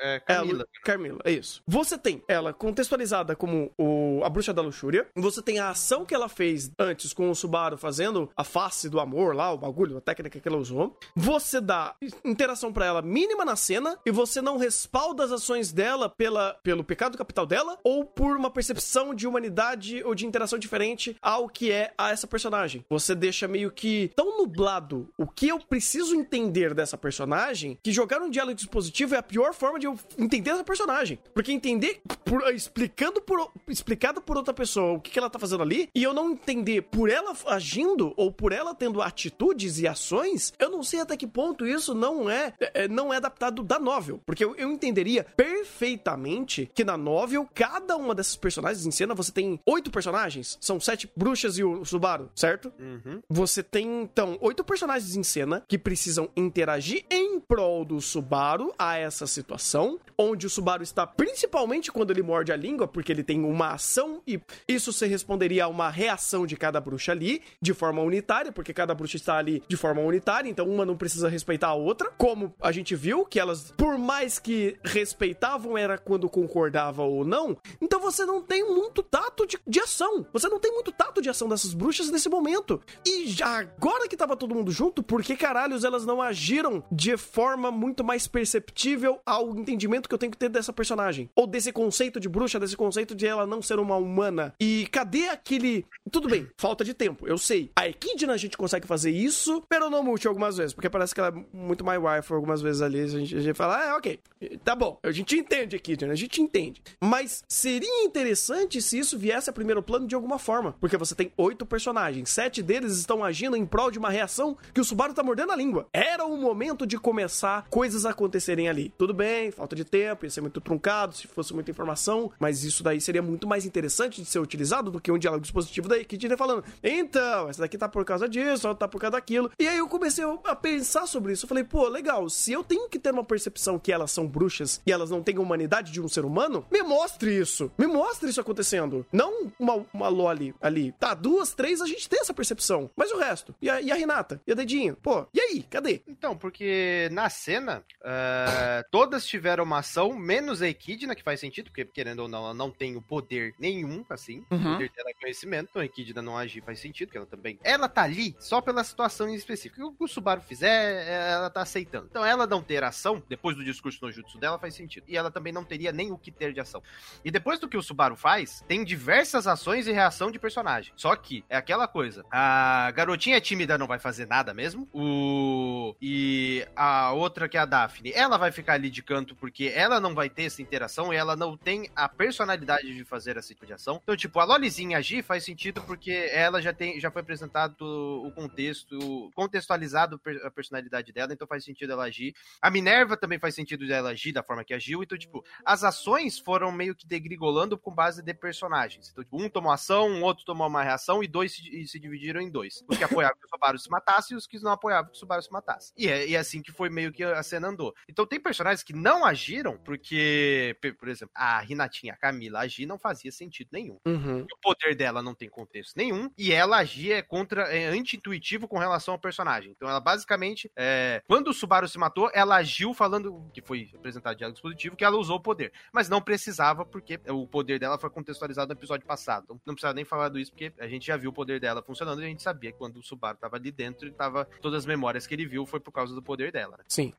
É, 0.02 0.20
Camila. 0.20 0.66
Carmila, 0.84 1.20
é 1.24 1.32
isso. 1.32 1.62
Você 1.68 1.98
tem 1.98 2.24
ela 2.28 2.54
contextualizada 2.54 3.36
como 3.36 3.72
o, 3.78 4.22
a 4.24 4.30
bruxa 4.30 4.54
da 4.54 4.62
luxúria. 4.62 5.08
Você 5.16 5.42
tem 5.42 5.60
a 5.60 5.70
ação 5.70 6.06
que 6.06 6.16
ela 6.16 6.28
fez 6.28 6.72
antes 6.80 7.14
com 7.14 7.30
o 7.30 7.36
Subaru 7.36 7.78
fazendo 7.78 8.30
a 8.36 8.44
face 8.44 8.90
do 8.90 9.00
amor 9.00 9.36
lá, 9.36 9.52
o 9.54 9.58
bagulho, 9.58 9.98
a 9.98 10.02
técnica 10.02 10.40
que 10.40 10.48
ela 10.48 10.58
usou. 10.58 10.98
Você 11.16 11.62
dá 11.62 11.96
interação 12.26 12.74
pra 12.74 12.86
ela 12.86 13.02
mínima 13.02 13.46
na 13.46 13.56
cena 13.56 13.98
e 14.06 14.12
você 14.12 14.42
não 14.42 14.58
respalda 14.58 15.24
as 15.24 15.32
ações 15.32 15.72
dela 15.72 16.10
pela, 16.10 16.54
pelo 16.64 16.84
pecado 16.84 17.18
capital 17.18 17.46
dela 17.46 17.78
ou 17.84 18.06
por 18.06 18.36
uma 18.36 18.50
percepção 18.50 19.14
de 19.14 19.28
humanidade 19.28 20.04
ou 20.04 20.16
de 20.16 20.26
interação 20.26 20.58
diferente 20.58 21.16
ao 21.22 21.48
que 21.48 21.72
é 21.72 21.94
a 21.98 22.12
essa 22.12 22.26
personagem. 22.26 22.86
Você 22.90 23.14
deixa 23.14 23.48
meio 23.48 23.72
que 23.72 24.12
tão 24.16 24.38
nublado 24.38 25.10
o 25.18 25.28
que 25.28 25.48
eu 25.48 25.60
preciso 25.60 26.16
entender 26.16 26.74
dessa 26.74 26.98
personagem 26.98 27.78
que 27.84 27.92
jogar 28.00 28.22
um 28.22 28.30
diálogo 28.30 28.56
dispositivo 28.56 29.14
é 29.14 29.18
a 29.18 29.24
pior 29.24 29.54
forma 29.54 29.78
de 29.78 29.86
eu 29.86 30.00
entender 30.18 30.52
essa 30.52 30.64
personagem. 30.64 31.20
Porque 31.34 31.52
entender 31.52 32.02
por- 32.24 32.54
explicando 32.54 33.22
por, 33.22 33.52
explicado 33.68 34.22
por 34.22 34.38
outra 34.38 34.54
pessoa 34.54 34.94
o 34.94 35.02
que, 35.02 35.12
que 35.12 35.20
ela 35.20 35.30
tá 35.30 35.38
fazendo 35.38 35.64
ali 35.64 35.90
e 35.94 36.02
eu 36.02 36.14
não 36.14 36.32
entender 36.32 36.84
por 36.84 37.10
ela 37.10 37.34
agindo 37.48 38.14
ou 38.16 38.32
por 38.32 38.54
ela 38.54 38.74
tendo 38.74 39.02
atitudes 39.02 39.80
e 39.80 39.88
ações, 39.88 40.54
eu 40.58 40.70
não 40.70 40.82
sei 40.82 41.02
até 41.02 41.18
que 41.18 41.28
ponto 41.28 41.66
isso 41.66 41.94
não 41.94 42.30
é, 42.30 42.54
é, 42.74 42.88
não 42.88 43.14
é 43.14 43.18
adaptado 43.18 43.64
da 43.64 43.78
novel. 43.78 44.22
Porque 44.26 44.46
eu, 44.46 44.56
eu 44.56 44.72
entenderia 44.72 45.26
perfeitamente 45.36 46.72
que 46.74 46.86
na 46.86 46.98
novel, 46.98 47.48
cada 47.54 47.98
uma 47.98 48.16
dessas 48.16 48.38
personagens 48.38 48.86
em 48.86 48.92
cena, 48.92 49.14
você 49.14 49.32
tem 49.32 49.60
oito 49.66 49.92
personagens, 49.92 50.58
são 50.62 50.80
sete 50.80 51.12
bruxas 51.16 51.58
e 51.58 51.64
o 51.64 51.84
Subaru, 51.84 52.30
certo? 52.34 52.72
Uhum. 52.80 53.22
Você 53.30 53.62
tem, 53.62 54.04
então, 54.04 54.38
oito 54.40 54.64
personagens 54.64 55.16
em 55.16 55.24
cena 55.24 55.64
que 55.68 55.78
precisam 55.78 56.30
interagir 56.36 57.06
em 57.10 57.40
prol 57.40 57.79
do 57.84 58.02
Subaru 58.02 58.74
a 58.78 58.98
essa 58.98 59.26
situação, 59.28 60.00
onde 60.18 60.46
o 60.46 60.50
Subaru 60.50 60.84
está 60.84 61.06
principalmente 61.08 61.92
quando 61.92 62.12
ele 62.12 62.22
morde 62.22 62.52
a 62.52 62.56
língua, 62.56 62.88
porque 62.88 63.12
ele 63.12 63.24
tem 63.24 63.44
uma 63.44 63.74
ação 63.74 64.22
e 64.28 64.40
isso 64.68 64.92
se 64.92 65.06
responderia 65.08 65.66
a 65.66 65.68
uma 65.68 65.90
reação 65.90 66.46
de 66.46 66.56
cada 66.56 66.80
bruxa 66.80 67.12
ali, 67.12 67.42
de 67.62 67.74
forma 67.74 68.02
unitária, 68.02 68.52
porque 68.52 68.74
cada 68.74 68.94
bruxa 68.94 69.18
está 69.18 69.38
ali 69.38 69.64
de 69.68 69.78
forma 69.78 70.02
unitária, 70.02 70.50
então 70.50 70.68
uma 70.68 70.86
não 70.86 70.98
precisa 70.98 71.30
respeitar 71.30 71.70
a 71.70 71.74
outra, 71.74 72.12
como 72.18 72.54
a 72.62 72.72
gente 72.72 72.96
viu 72.96 73.26
que 73.26 73.40
elas, 73.40 73.74
por 73.78 73.98
mais 73.98 74.40
que 74.40 74.78
respeitavam, 74.84 75.78
era 75.78 75.98
quando 75.98 76.30
concordava 76.30 77.04
ou 77.04 77.24
não, 77.24 77.58
então 77.82 78.00
você 78.00 78.26
não 78.26 78.42
tem 78.42 78.64
muito 78.64 79.02
tato 79.04 79.46
de, 79.46 79.58
de 79.66 79.80
ação, 79.80 80.26
você 80.32 80.48
não 80.48 80.60
tem 80.60 80.72
muito 80.72 80.92
tato 80.92 81.22
de 81.22 81.30
ação 81.30 81.48
dessas 81.48 81.74
bruxas 81.74 82.10
nesse 82.10 82.30
momento. 82.30 82.82
E 83.06 83.28
já 83.28 83.60
agora 83.60 84.08
que 84.08 84.18
tava 84.18 84.36
todo 84.36 84.56
mundo 84.56 84.72
junto, 84.72 85.02
por 85.02 85.24
que 85.24 85.36
caralhos 85.36 85.84
elas 85.84 86.06
não 86.06 86.22
agiram 86.22 86.84
de 86.92 87.16
forma 87.18 87.69
muito 87.72 88.04
mais 88.04 88.28
perceptível 88.28 89.20
ao 89.26 89.56
entendimento 89.56 90.08
que 90.08 90.16
eu 90.16 90.20
tenho 90.20 90.32
que 90.32 90.38
ter 90.38 90.50
dessa 90.50 90.74
personagem? 90.74 91.30
Ou 91.36 91.48
desse 91.48 91.72
conceito 91.72 92.20
de 92.20 92.30
bruxa, 92.30 92.60
desse 92.60 92.76
conceito 92.76 93.16
de 93.16 93.26
ela 93.26 93.46
não 93.46 93.62
ser 93.62 93.80
uma 93.80 93.96
humana? 93.96 94.54
E 94.60 94.88
cadê 94.92 95.30
aquele. 95.30 95.86
Tudo 96.12 96.28
bem, 96.28 96.48
falta 96.58 96.84
de 96.84 96.94
tempo, 96.94 97.28
eu 97.28 97.38
sei. 97.38 97.72
A 97.76 97.88
Equidna 97.88 98.34
a 98.34 98.38
gente 98.38 98.58
consegue 98.58 98.88
fazer 98.88 99.12
isso, 99.12 99.64
pero 99.70 99.90
não 99.90 100.04
multi 100.04 100.28
algumas 100.28 100.58
vezes, 100.58 100.74
porque 100.74 100.90
parece 100.90 101.14
que 101.14 101.20
ela 101.20 101.30
é 101.30 101.56
muito 101.56 101.84
mais 101.84 102.02
wife 102.02 102.34
algumas 102.34 102.62
vezes 102.62 102.82
ali. 102.82 103.02
A 103.02 103.08
gente, 103.08 103.36
a 103.36 103.42
gente 103.42 103.56
fala, 103.56 103.92
ah, 103.92 103.98
ok, 103.98 104.20
tá 104.64 104.76
bom, 104.76 105.00
a 105.04 105.12
gente 105.12 105.38
entende 105.38 105.76
Equidna, 105.76 106.14
a 106.14 106.16
gente 106.16 106.42
entende. 106.42 106.82
Mas 107.00 107.44
seria 107.48 108.04
interessante 108.04 108.82
se 108.82 108.98
isso 108.98 109.18
viesse 109.18 109.50
a 109.50 109.54
primeiro 109.54 109.84
plano 109.84 110.08
de 110.08 110.16
alguma 110.16 110.40
forma, 110.40 110.76
porque 110.80 110.98
você 110.98 111.16
tem 111.16 111.32
oito 111.38 111.66
personagens, 111.66 112.30
sete 112.30 112.62
deles 112.62 112.98
estão 112.98 113.24
agindo 113.24 113.56
em 113.56 113.66
prol 113.66 113.92
de 113.92 114.00
uma 114.00 114.10
reação 114.10 114.58
que 114.74 114.82
o 114.82 114.84
Subaru 114.84 115.14
tá 115.14 115.24
mordendo 115.24 115.52
a 115.52 115.56
língua. 115.56 115.88
Era 115.94 116.26
o 116.26 116.38
momento 116.38 116.86
de 116.86 116.98
começar 116.98 117.59
coisas 117.70 118.06
acontecerem 118.06 118.70
ali. 118.70 118.94
Tudo 118.98 119.14
bem, 119.14 119.52
falta 119.52 119.76
de 119.76 119.84
tempo, 119.84 120.26
ia 120.26 120.30
ser 120.30 120.42
muito 120.42 120.62
truncado 120.62 121.16
se 121.16 121.28
fosse 121.28 121.54
muita 121.54 121.72
informação, 121.72 122.32
mas 122.40 122.64
isso 122.64 122.84
daí 122.84 123.00
seria 123.02 123.22
muito 123.22 123.48
mais 123.48 123.66
interessante 123.66 124.22
de 124.22 124.28
ser 124.28 124.40
utilizado 124.40 124.92
do 124.92 125.00
que 125.00 125.12
um 125.12 125.18
diálogo 125.18 125.42
dispositivo 125.42 125.88
da 125.88 125.98
Equidna 125.98 126.38
falando, 126.38 126.64
então, 126.84 127.50
essa 127.50 127.62
daqui 127.62 127.78
tá 127.78 127.90
por 127.90 128.06
causa 128.06 128.28
disso, 128.28 128.68
outra 128.68 128.88
tá 128.88 128.88
por 128.88 129.00
causa 129.00 129.12
daquilo. 129.12 129.52
E 129.60 129.68
aí 129.68 129.78
eu 129.78 129.88
comecei 129.88 130.24
a 130.44 130.56
pensar 130.56 131.06
sobre 131.08 131.34
isso. 131.34 131.46
Eu 131.46 131.50
falei, 131.50 131.64
pô, 131.64 131.88
legal, 131.88 132.30
se 132.30 132.52
eu 132.52 132.64
tenho 132.64 132.90
que 132.90 133.00
ter 133.00 133.12
uma 133.12 133.24
percepção 133.24 133.80
que 133.80 133.92
elas 133.92 134.12
são 134.12 134.28
bruxas 134.28 134.82
e 134.86 134.92
elas 134.92 135.10
não 135.10 135.22
têm 135.22 135.38
a 135.38 135.42
humanidade 135.42 135.92
de 135.92 136.02
um 136.02 136.08
ser 136.08 136.26
humano, 136.26 136.66
me 136.72 136.82
mostre 136.82 137.38
isso. 137.38 137.72
Me 137.78 137.88
mostre 137.88 138.30
isso 138.30 138.42
acontecendo. 138.42 139.06
Não 139.12 139.52
uma, 139.60 139.86
uma 139.94 140.08
loli 140.08 140.54
ali. 140.62 140.92
Tá, 140.94 141.14
duas, 141.14 141.54
três, 141.54 141.82
a 141.82 141.86
gente 141.86 142.08
tem 142.10 142.20
essa 142.20 142.34
percepção. 142.34 142.90
Mas 142.96 143.12
o 143.12 143.18
resto? 143.18 143.54
E 143.62 143.70
a, 143.70 143.82
e 143.82 143.92
a 143.92 143.96
Renata? 143.96 144.42
E 144.46 144.52
a 144.52 144.56
Dedinho? 144.56 144.96
Pô, 145.02 145.26
e 145.34 145.40
aí? 145.40 145.64
Cadê? 145.64 146.02
Então, 146.08 146.36
porque 146.36 147.10
na 147.12 147.30
cena, 147.50 147.84
eh, 148.04 148.86
todas 148.92 149.26
tiveram 149.26 149.64
uma 149.64 149.80
ação, 149.80 150.16
menos 150.16 150.62
a 150.62 150.70
Equidna, 150.70 151.16
que 151.16 151.24
faz 151.24 151.40
sentido, 151.40 151.66
porque 151.66 151.84
querendo 151.84 152.20
ou 152.20 152.28
não, 152.28 152.46
ela 152.46 152.54
não 152.54 152.70
tem 152.70 152.96
o 152.96 153.02
poder 153.02 153.56
nenhum, 153.58 154.06
assim. 154.08 154.46
Uhum. 154.52 154.74
Poder 154.74 154.92
dela 154.92 155.10
é 155.10 155.14
conhecimento, 155.20 155.70
então 155.72 155.82
a 155.82 155.86
Equidna 155.86 156.22
não 156.22 156.38
agir 156.38 156.62
faz 156.62 156.80
sentido, 156.80 157.08
porque 157.08 157.18
ela 157.18 157.26
também. 157.26 157.60
Ela 157.64 157.90
tá 157.90 158.04
ali 158.04 158.36
só 158.40 158.62
pela 158.62 158.84
situação 158.84 159.28
em 159.28 159.34
específico. 159.34 159.84
O 159.84 159.94
que 159.94 160.04
o 160.04 160.08
Subaru 160.08 160.42
fizer, 160.42 161.08
ela 161.08 161.50
tá 161.50 161.62
aceitando. 161.62 162.06
Então 162.08 162.24
ela 162.24 162.46
não 162.46 162.62
ter 162.62 162.84
ação, 162.84 163.24
depois 163.28 163.58
do 163.58 163.64
discurso 163.64 164.06
no 164.06 164.12
jutsu 164.12 164.38
dela, 164.38 164.60
faz 164.60 164.76
sentido. 164.76 165.06
E 165.08 165.18
ela 165.18 165.32
também 165.32 165.52
não 165.52 165.64
teria 165.64 165.92
nem 165.92 166.12
o 166.12 166.20
que 166.20 166.32
ter 166.32 166.54
de 166.54 166.60
ação. 166.60 166.84
E 167.26 167.32
depois 167.32 167.60
do 167.60 167.68
que 167.68 167.78
o 167.78 167.82
Subaru 167.82 168.16
faz, 168.16 168.64
tem 168.68 168.84
diversas 168.84 169.48
ações 169.48 169.88
e 169.88 169.92
reação 169.92 170.30
de 170.30 170.38
personagem. 170.38 170.94
Só 170.96 171.16
que 171.16 171.44
é 171.50 171.58
aquela 171.58 171.88
coisa. 171.88 172.24
A 172.32 172.92
garotinha 172.92 173.42
tímida 173.42 173.76
não 173.76 173.88
vai 173.88 173.98
fazer 173.98 174.28
nada 174.28 174.54
mesmo. 174.54 174.88
O 174.94 175.96
e 176.00 176.68
a 176.76 177.12
outra 177.12 177.39
que 177.48 177.58
é 177.58 177.60
a 177.60 177.66
Daphne, 177.66 178.12
ela 178.14 178.38
vai 178.38 178.52
ficar 178.52 178.74
ali 178.74 178.90
de 178.90 179.04
canto 179.04 179.36
porque 179.36 179.72
ela 179.74 180.00
não 180.00 180.14
vai 180.14 180.30
ter 180.30 180.44
essa 180.44 180.62
interação 180.62 181.14
e 181.14 181.16
ela 181.16 181.36
não 181.36 181.56
tem 181.56 181.90
a 181.96 182.10
personalidade 182.10 182.94
de 182.94 183.06
fazer 183.06 183.38
essa 183.38 183.54
tipo 183.54 183.66
de 183.66 183.74
ação. 183.74 184.00
Então, 184.04 184.16
tipo, 184.16 184.40
a 184.40 184.44
Lolizinha 184.44 184.98
agir 184.98 185.24
faz 185.24 185.44
sentido 185.44 185.82
porque 185.82 186.12
ela 186.32 186.62
já 186.62 186.74
tem 186.74 187.00
já 187.00 187.12
foi 187.12 187.22
apresentado 187.22 187.82
o 187.82 188.32
contexto, 188.32 189.32
contextualizado 189.36 190.20
a 190.44 190.52
personalidade 190.52 191.12
dela, 191.14 191.34
então 191.34 191.48
faz 191.48 191.64
sentido 191.64 191.94
ela 191.94 192.06
agir. 192.06 192.34
A 192.62 192.70
Minerva 192.70 193.16
também 193.16 193.40
faz 193.40 193.56
sentido 193.56 193.88
dela 193.88 194.10
agir 194.10 194.32
da 194.32 194.44
forma 194.44 194.64
que 194.64 194.74
agiu. 194.74 195.04
Então, 195.04 195.18
tipo, 195.18 195.44
as 195.66 195.84
ações 195.84 196.40
foram 196.40 196.72
meio 196.72 196.96
que 196.96 197.08
degrigolando 197.08 197.78
com 197.78 197.94
base 197.94 198.22
de 198.22 198.34
personagens. 198.34 199.10
Então, 199.10 199.24
tipo, 199.24 199.42
um 199.42 199.50
tomou 199.50 199.72
ação, 199.72 200.10
um 200.10 200.24
outro 200.24 200.46
tomou 200.46 200.68
uma 200.68 200.84
reação 200.84 201.24
e 201.24 201.28
dois 201.28 201.56
se, 201.56 201.88
se 201.88 202.00
dividiram 202.00 202.42
em 202.42 202.50
dois. 202.50 202.84
Os 202.88 202.98
que 202.98 203.04
apoiavam 203.04 203.38
que 203.40 203.46
o 203.46 203.50
Subaru 203.50 203.78
se 203.78 203.90
matasse 203.90 204.34
e 204.34 204.38
os 204.38 204.48
que 204.48 204.60
não 204.60 204.72
apoiavam 204.72 205.12
que 205.12 205.18
o 205.18 205.20
Subaru 205.20 205.42
se 205.42 205.52
matasse. 205.52 205.94
E 205.98 206.08
é, 206.08 206.28
e 206.28 206.36
é 206.36 206.40
assim 206.40 206.62
que 206.62 206.72
foi 206.72 206.90
meio 206.90 207.12
que 207.12 207.24
a 207.36 207.44
cena 207.44 207.68
andou. 207.68 207.94
Então 208.08 208.26
tem 208.26 208.40
personagens 208.40 208.84
que 208.84 208.94
não 208.94 209.26
agiram 209.26 209.78
porque, 209.78 210.78
por 210.98 211.08
exemplo, 211.08 211.32
a 211.36 211.60
Rinatinha, 211.60 212.14
a 212.14 212.18
Camila 212.18 212.60
agir 212.60 212.86
não 212.86 212.98
fazia 212.98 213.32
sentido 213.32 213.70
nenhum. 213.72 214.00
Uhum. 214.06 214.46
O 214.52 214.58
poder 214.62 214.96
dela 214.96 215.22
não 215.22 215.34
tem 215.34 215.50
contexto 215.50 215.96
nenhum 215.96 216.30
e 216.38 216.52
ela 216.52 216.78
agir 216.78 217.12
é 217.12 217.22
contra, 217.22 217.64
é 217.64 217.88
anti-intuitivo 217.88 218.68
com 218.68 218.78
relação 218.78 219.14
ao 219.14 219.20
personagem. 219.20 219.72
Então 219.72 219.90
ela 219.90 220.00
basicamente, 220.00 220.72
é, 220.76 221.22
quando 221.28 221.50
o 221.50 221.54
Subaru 221.54 221.88
se 221.88 221.98
matou, 221.98 222.30
ela 222.34 222.56
agiu 222.58 222.94
falando, 222.94 223.50
que 223.54 223.62
foi 223.62 223.90
apresentado 223.96 224.38
diálogo 224.38 224.56
dispositivo, 224.56 224.96
que 224.96 225.04
ela 225.04 225.18
usou 225.18 225.38
o 225.38 225.42
poder. 225.42 225.72
Mas 225.94 226.10
não 226.10 226.22
precisava 226.22 226.86
porque 226.86 227.20
o 227.28 227.48
poder 227.48 227.80
dela 227.80 227.98
foi 227.98 228.10
contextualizado 228.10 228.74
no 228.74 228.80
episódio 228.80 229.06
passado. 229.06 229.44
Então 229.44 229.62
não 229.66 229.74
precisava 229.74 229.94
nem 229.94 230.06
falar 230.06 230.30
disso 230.30 230.52
porque 230.52 230.74
a 230.80 230.88
gente 230.88 231.08
já 231.08 231.18
viu 231.18 231.30
o 231.30 231.34
poder 231.34 231.60
dela 231.60 231.82
funcionando 231.82 232.22
e 232.22 232.26
a 232.26 232.28
gente 232.28 232.44
sabia 232.44 232.72
que 232.72 232.78
quando 232.78 232.98
o 232.98 233.04
Subaru 233.04 233.38
tava 233.38 233.56
ali 233.56 233.72
dentro, 233.72 234.06
ele 234.06 234.16
tava, 234.16 234.46
todas 234.62 234.80
as 234.80 234.86
memórias 234.86 235.26
que 235.26 235.34
ele 235.34 235.46
viu 235.46 235.66
foi 235.66 235.80
por 235.80 235.92
causa 235.92 236.14
do 236.14 236.22
poder 236.22 236.52
dela. 236.52 236.78
Né? 236.78 236.84
Sim. 236.88 237.14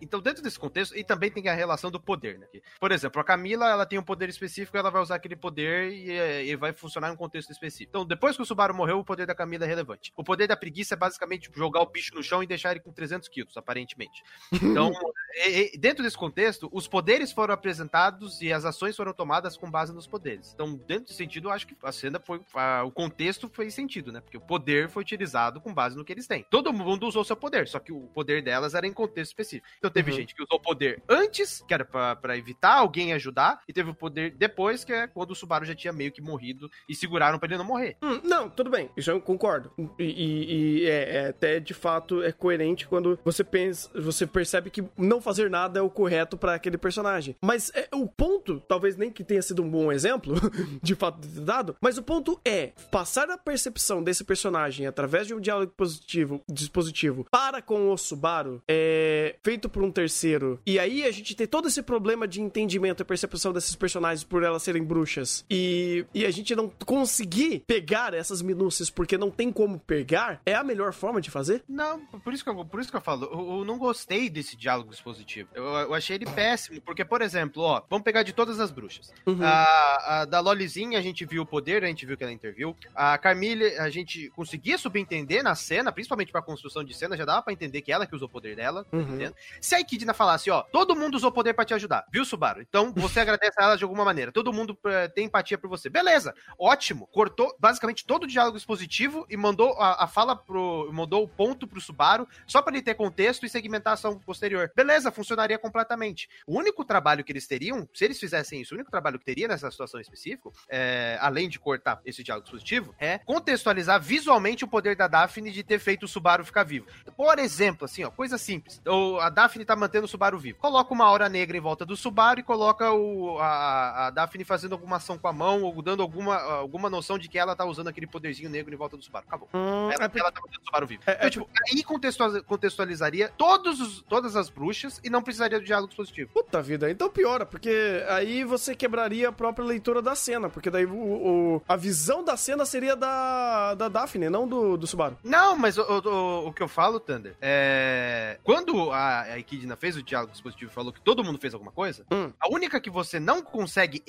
Então 0.00 0.20
dentro 0.20 0.42
desse 0.42 0.58
contexto, 0.58 0.96
e 0.96 1.02
também 1.02 1.30
tem 1.30 1.48
a 1.48 1.54
relação 1.54 1.90
do 1.90 2.00
poder, 2.00 2.38
né? 2.38 2.46
Por 2.78 2.92
exemplo, 2.92 3.20
a 3.20 3.24
Camila, 3.24 3.68
ela 3.68 3.86
tem 3.86 3.98
um 3.98 4.02
poder 4.02 4.28
específico, 4.28 4.76
ela 4.76 4.90
vai 4.90 5.02
usar 5.02 5.16
aquele 5.16 5.36
poder 5.36 5.92
e, 5.92 6.50
e 6.50 6.56
vai 6.56 6.72
funcionar 6.72 7.08
em 7.08 7.12
um 7.12 7.16
contexto 7.16 7.50
específico. 7.50 7.90
Então, 7.90 8.04
depois 8.04 8.36
que 8.36 8.42
o 8.42 8.44
Subaru 8.44 8.74
morreu, 8.74 8.98
o 8.98 9.04
poder 9.04 9.26
da 9.26 9.34
Camila 9.34 9.64
é 9.64 9.68
relevante. 9.68 10.12
O 10.16 10.22
poder 10.22 10.46
da 10.46 10.56
preguiça 10.56 10.94
é 10.94 10.96
basicamente 10.96 11.50
jogar 11.54 11.80
o 11.80 11.86
bicho 11.86 12.14
no 12.14 12.22
chão 12.22 12.42
e 12.42 12.46
deixar 12.46 12.70
ele 12.72 12.80
com 12.80 12.92
300 12.92 13.28
quilos, 13.28 13.56
aparentemente. 13.56 14.22
Então, 14.52 14.92
e, 15.46 15.76
dentro 15.78 16.02
desse 16.02 16.16
contexto, 16.16 16.68
os 16.72 16.86
poderes 16.86 17.32
foram 17.32 17.54
apresentados 17.54 18.40
e 18.40 18.52
as 18.52 18.64
ações 18.64 18.96
foram 18.96 19.12
tomadas 19.12 19.56
com 19.56 19.70
base 19.70 19.92
nos 19.92 20.06
poderes. 20.06 20.52
Então, 20.54 20.74
dentro 20.86 21.04
desse 21.06 21.14
sentido, 21.14 21.48
eu 21.48 21.52
acho 21.52 21.66
que 21.66 21.76
a 21.82 21.92
cena 21.92 22.20
foi. 22.20 22.40
A, 22.54 22.84
o 22.84 22.90
contexto 22.90 23.48
fez 23.48 23.74
sentido, 23.74 24.12
né? 24.12 24.20
Porque 24.20 24.36
o 24.36 24.40
poder 24.40 24.88
foi 24.88 25.02
utilizado 25.02 25.60
com 25.60 25.74
base 25.74 25.96
no 25.96 26.04
que 26.04 26.12
eles 26.12 26.26
têm. 26.26 26.44
Todo 26.50 26.72
mundo 26.72 27.06
usou 27.06 27.24
seu 27.24 27.36
poder, 27.36 27.66
só 27.66 27.78
que 27.78 27.92
o 27.92 28.02
poder 28.08 28.42
delas 28.42 28.74
era 28.74 28.86
em 28.86 28.92
contexto 28.92 29.29
específico. 29.30 29.66
Então, 29.78 29.90
teve 29.90 30.10
uhum. 30.10 30.16
gente 30.16 30.34
que 30.34 30.42
usou 30.42 30.58
o 30.58 30.62
poder 30.62 31.02
antes, 31.08 31.64
que 31.66 31.74
era 31.74 31.84
para 31.84 32.36
evitar 32.36 32.74
alguém 32.74 33.12
ajudar, 33.12 33.60
e 33.68 33.72
teve 33.72 33.90
o 33.90 33.94
poder 33.94 34.30
depois, 34.32 34.84
que 34.84 34.92
é 34.92 35.06
quando 35.06 35.30
o 35.30 35.34
Subaru 35.34 35.64
já 35.64 35.74
tinha 35.74 35.92
meio 35.92 36.12
que 36.12 36.20
morrido 36.20 36.70
e 36.88 36.94
seguraram 36.94 37.38
pra 37.38 37.48
ele 37.48 37.58
não 37.58 37.64
morrer. 37.64 37.96
Hum, 38.02 38.20
não, 38.24 38.48
tudo 38.48 38.70
bem, 38.70 38.90
isso 38.96 39.10
eu 39.10 39.20
concordo. 39.20 39.72
E, 39.98 40.04
e, 40.04 40.52
e 40.52 40.86
é, 40.86 41.16
é, 41.16 41.28
até 41.28 41.60
de 41.60 41.74
fato 41.74 42.22
é 42.22 42.32
coerente 42.32 42.86
quando 42.86 43.18
você 43.24 43.42
pensa, 43.44 43.90
você 43.94 44.26
percebe 44.26 44.70
que 44.70 44.84
não 44.96 45.20
fazer 45.20 45.50
nada 45.50 45.78
é 45.78 45.82
o 45.82 45.90
correto 45.90 46.36
para 46.36 46.54
aquele 46.54 46.78
personagem. 46.78 47.36
Mas 47.40 47.70
é, 47.74 47.88
o 47.94 48.06
ponto, 48.06 48.60
talvez 48.60 48.96
nem 48.96 49.10
que 49.10 49.24
tenha 49.24 49.42
sido 49.42 49.62
um 49.62 49.70
bom 49.70 49.90
exemplo, 49.92 50.34
de 50.82 50.94
fato 50.94 51.26
dado, 51.28 51.76
mas 51.80 51.98
o 51.98 52.02
ponto 52.02 52.40
é 52.44 52.72
passar 52.90 53.30
a 53.30 53.38
percepção 53.38 54.02
desse 54.02 54.24
personagem 54.24 54.86
através 54.86 55.26
de 55.26 55.34
um 55.34 55.40
diálogo 55.40 55.72
positivo, 55.76 56.42
dispositivo 56.48 57.26
para 57.30 57.62
com 57.62 57.90
o 57.90 57.96
Subaru 57.96 58.62
é 58.68 59.09
feito 59.42 59.68
por 59.68 59.82
um 59.82 59.90
terceiro. 59.90 60.60
E 60.66 60.78
aí 60.78 61.04
a 61.04 61.10
gente 61.10 61.34
tem 61.34 61.46
todo 61.46 61.68
esse 61.68 61.82
problema 61.82 62.26
de 62.26 62.40
entendimento 62.40 63.02
e 63.02 63.04
percepção 63.04 63.52
desses 63.52 63.74
personagens 63.74 64.24
por 64.24 64.42
elas 64.42 64.62
serem 64.62 64.82
bruxas. 64.82 65.44
E, 65.50 66.04
e 66.14 66.24
a 66.24 66.30
gente 66.30 66.54
não 66.54 66.68
conseguir 66.84 67.64
pegar 67.66 68.14
essas 68.14 68.42
minúcias 68.42 68.90
porque 68.90 69.18
não 69.18 69.30
tem 69.30 69.52
como 69.52 69.78
pegar, 69.78 70.40
é 70.44 70.54
a 70.54 70.64
melhor 70.64 70.92
forma 70.92 71.20
de 71.20 71.30
fazer? 71.30 71.62
Não, 71.68 72.00
por 72.00 72.32
isso 72.32 72.44
que 72.44 72.50
eu, 72.50 72.64
por 72.64 72.80
isso 72.80 72.90
que 72.90 72.96
eu 72.96 73.00
falo, 73.00 73.26
eu, 73.26 73.58
eu 73.58 73.64
não 73.64 73.78
gostei 73.78 74.28
desse 74.28 74.56
diálogo 74.56 74.90
dispositivo. 74.90 75.48
Eu, 75.54 75.64
eu, 75.64 75.94
achei 75.94 76.16
ele 76.16 76.26
péssimo, 76.26 76.80
porque, 76.80 77.04
por 77.04 77.22
exemplo, 77.22 77.62
ó, 77.62 77.82
vamos 77.88 78.04
pegar 78.04 78.22
de 78.22 78.32
todas 78.32 78.60
as 78.60 78.70
bruxas. 78.70 79.12
Uhum. 79.26 79.42
A, 79.42 80.20
a, 80.20 80.24
da 80.24 80.40
Lolizinha, 80.40 80.98
a 80.98 81.02
gente 81.02 81.24
viu 81.24 81.42
o 81.42 81.46
poder, 81.46 81.84
a 81.84 81.86
gente 81.86 82.06
viu 82.06 82.16
que 82.16 82.22
ela 82.22 82.32
interviu. 82.32 82.76
A 82.94 83.16
Carmille, 83.18 83.64
a 83.78 83.90
gente 83.90 84.30
conseguia 84.30 84.78
subentender 84.78 85.42
na 85.42 85.54
cena, 85.54 85.92
principalmente 85.92 86.32
pra 86.32 86.42
construção 86.42 86.84
de 86.84 86.94
cena, 86.94 87.16
já 87.16 87.24
dava 87.24 87.42
pra 87.42 87.52
entender 87.52 87.80
que 87.82 87.92
ela 87.92 88.06
que 88.06 88.14
usou 88.14 88.28
o 88.28 88.30
poder 88.30 88.56
dela, 88.56 88.84
tá 88.84 88.96
uhum. 89.00 89.32
Se 89.60 89.74
a 89.74 89.80
Equidna 89.80 90.14
falasse, 90.14 90.50
ó, 90.50 90.62
todo 90.62 90.96
mundo 90.96 91.14
usou 91.14 91.32
poder 91.32 91.54
para 91.54 91.64
te 91.64 91.74
ajudar, 91.74 92.06
viu, 92.12 92.24
Subaru? 92.24 92.62
Então 92.62 92.92
você 92.94 93.20
agradece 93.20 93.54
a 93.58 93.64
ela 93.64 93.76
de 93.76 93.84
alguma 93.84 94.04
maneira. 94.04 94.32
Todo 94.32 94.52
mundo 94.52 94.70
uh, 94.70 95.12
tem 95.14 95.26
empatia 95.26 95.58
por 95.58 95.68
você. 95.68 95.88
Beleza, 95.88 96.34
ótimo. 96.58 97.06
Cortou 97.08 97.54
basicamente 97.58 98.04
todo 98.04 98.24
o 98.24 98.26
diálogo 98.26 98.56
expositivo 98.56 99.26
e 99.28 99.36
mandou 99.36 99.72
a, 99.78 100.04
a 100.04 100.06
fala 100.06 100.36
pro. 100.36 100.90
mandou 100.92 101.24
o 101.24 101.28
ponto 101.28 101.66
pro 101.66 101.80
Subaru 101.80 102.26
só 102.46 102.62
para 102.62 102.74
ele 102.74 102.82
ter 102.82 102.94
contexto 102.94 103.44
e 103.44 103.48
segmentação 103.48 104.18
posterior. 104.18 104.70
Beleza, 104.74 105.10
funcionaria 105.10 105.58
completamente. 105.58 106.28
O 106.46 106.58
único 106.58 106.84
trabalho 106.84 107.24
que 107.24 107.32
eles 107.32 107.46
teriam, 107.46 107.88
se 107.94 108.04
eles 108.04 108.18
fizessem 108.18 108.60
isso, 108.60 108.74
o 108.74 108.76
único 108.76 108.90
trabalho 108.90 109.18
que 109.18 109.24
teria 109.24 109.48
nessa 109.48 109.70
situação 109.70 110.00
específica, 110.00 110.50
é, 110.68 111.18
além 111.20 111.48
de 111.48 111.58
cortar 111.58 112.00
esse 112.04 112.22
diálogo 112.22 112.46
expositivo, 112.46 112.94
é 112.98 113.18
contextualizar 113.18 114.00
visualmente 114.00 114.64
o 114.64 114.68
poder 114.68 114.96
da 114.96 115.08
Daphne 115.08 115.50
de 115.50 115.62
ter 115.62 115.78
feito 115.78 116.04
o 116.04 116.08
Subaru 116.08 116.44
ficar 116.44 116.64
vivo. 116.64 116.86
Por 117.16 117.38
exemplo, 117.38 117.84
assim, 117.84 118.04
ó, 118.04 118.10
coisa 118.10 118.38
simples. 118.38 118.80
A 119.20 119.28
Daphne 119.28 119.64
tá 119.64 119.76
mantendo 119.76 120.04
o 120.04 120.08
Subaru 120.08 120.38
vivo. 120.38 120.58
Coloca 120.58 120.92
uma 120.92 121.04
aura 121.04 121.28
negra 121.28 121.56
em 121.56 121.60
volta 121.60 121.84
do 121.84 121.96
Subaru 121.96 122.40
e 122.40 122.42
coloca 122.42 122.92
o, 122.92 123.38
a, 123.38 124.06
a 124.06 124.10
Daphne 124.10 124.44
fazendo 124.44 124.72
alguma 124.72 124.96
ação 124.96 125.18
com 125.18 125.28
a 125.28 125.32
mão 125.32 125.62
ou 125.62 125.80
dando 125.82 126.02
alguma, 126.02 126.36
alguma 126.36 126.90
noção 126.90 127.18
de 127.18 127.28
que 127.28 127.38
ela 127.38 127.54
tá 127.54 127.64
usando 127.64 127.88
aquele 127.88 128.06
poderzinho 128.06 128.50
negro 128.50 128.72
em 128.72 128.76
volta 128.76 128.96
do 128.96 129.02
Subaru. 129.02 129.24
Acabou. 129.26 129.48
Hum, 129.54 129.90
ela, 129.90 130.04
é 130.04 130.18
ela 130.18 130.32
tá 130.32 130.40
mantendo 130.40 130.62
o 130.62 130.64
Subaru 130.64 130.86
vivo. 130.86 131.02
É, 131.06 131.12
então, 131.12 131.26
é, 131.26 131.30
tipo, 131.30 131.48
aí 131.68 132.42
contextualizaria 132.42 133.28
todos 133.36 133.80
os, 133.80 134.02
todas 134.02 134.36
as 134.36 134.48
bruxas 134.48 135.00
e 135.04 135.10
não 135.10 135.22
precisaria 135.22 135.58
do 135.58 135.64
diálogo 135.64 135.94
positivo. 135.94 136.30
Puta 136.32 136.62
vida, 136.62 136.90
então 136.90 137.10
piora, 137.10 137.46
porque 137.46 138.04
aí 138.08 138.44
você 138.44 138.74
quebraria 138.74 139.28
a 139.28 139.32
própria 139.32 139.64
leitura 139.64 140.02
da 140.02 140.14
cena, 140.14 140.48
porque 140.48 140.70
daí 140.70 140.86
o, 140.86 140.94
o 140.94 141.62
a 141.68 141.76
visão 141.76 142.24
da 142.24 142.36
cena 142.36 142.64
seria 142.64 142.96
da, 142.96 143.74
da 143.74 143.88
Daphne, 143.88 144.28
não 144.28 144.46
do, 144.46 144.76
do 144.76 144.86
Subaru. 144.86 145.18
Não, 145.22 145.56
mas 145.56 145.78
o, 145.78 145.82
o, 145.82 146.48
o 146.48 146.52
que 146.52 146.62
eu 146.62 146.68
falo, 146.68 146.98
Thunder, 146.98 147.34
é. 147.40 148.38
Quando 148.42 148.79
a, 148.90 149.22
a 149.22 149.38
Equidna 149.38 149.76
fez 149.76 149.96
o 149.96 150.02
diálogo 150.02 150.32
dispositivo 150.32 150.70
e 150.70 150.74
falou 150.74 150.92
que 150.92 151.00
todo 151.00 151.24
mundo 151.24 151.38
fez 151.38 151.52
alguma 151.54 151.72
coisa, 151.72 152.04
hum. 152.10 152.32
a 152.40 152.48
única 152.48 152.80
que 152.80 152.90
você 152.90 153.20
não 153.20 153.42
consegue 153.42 154.02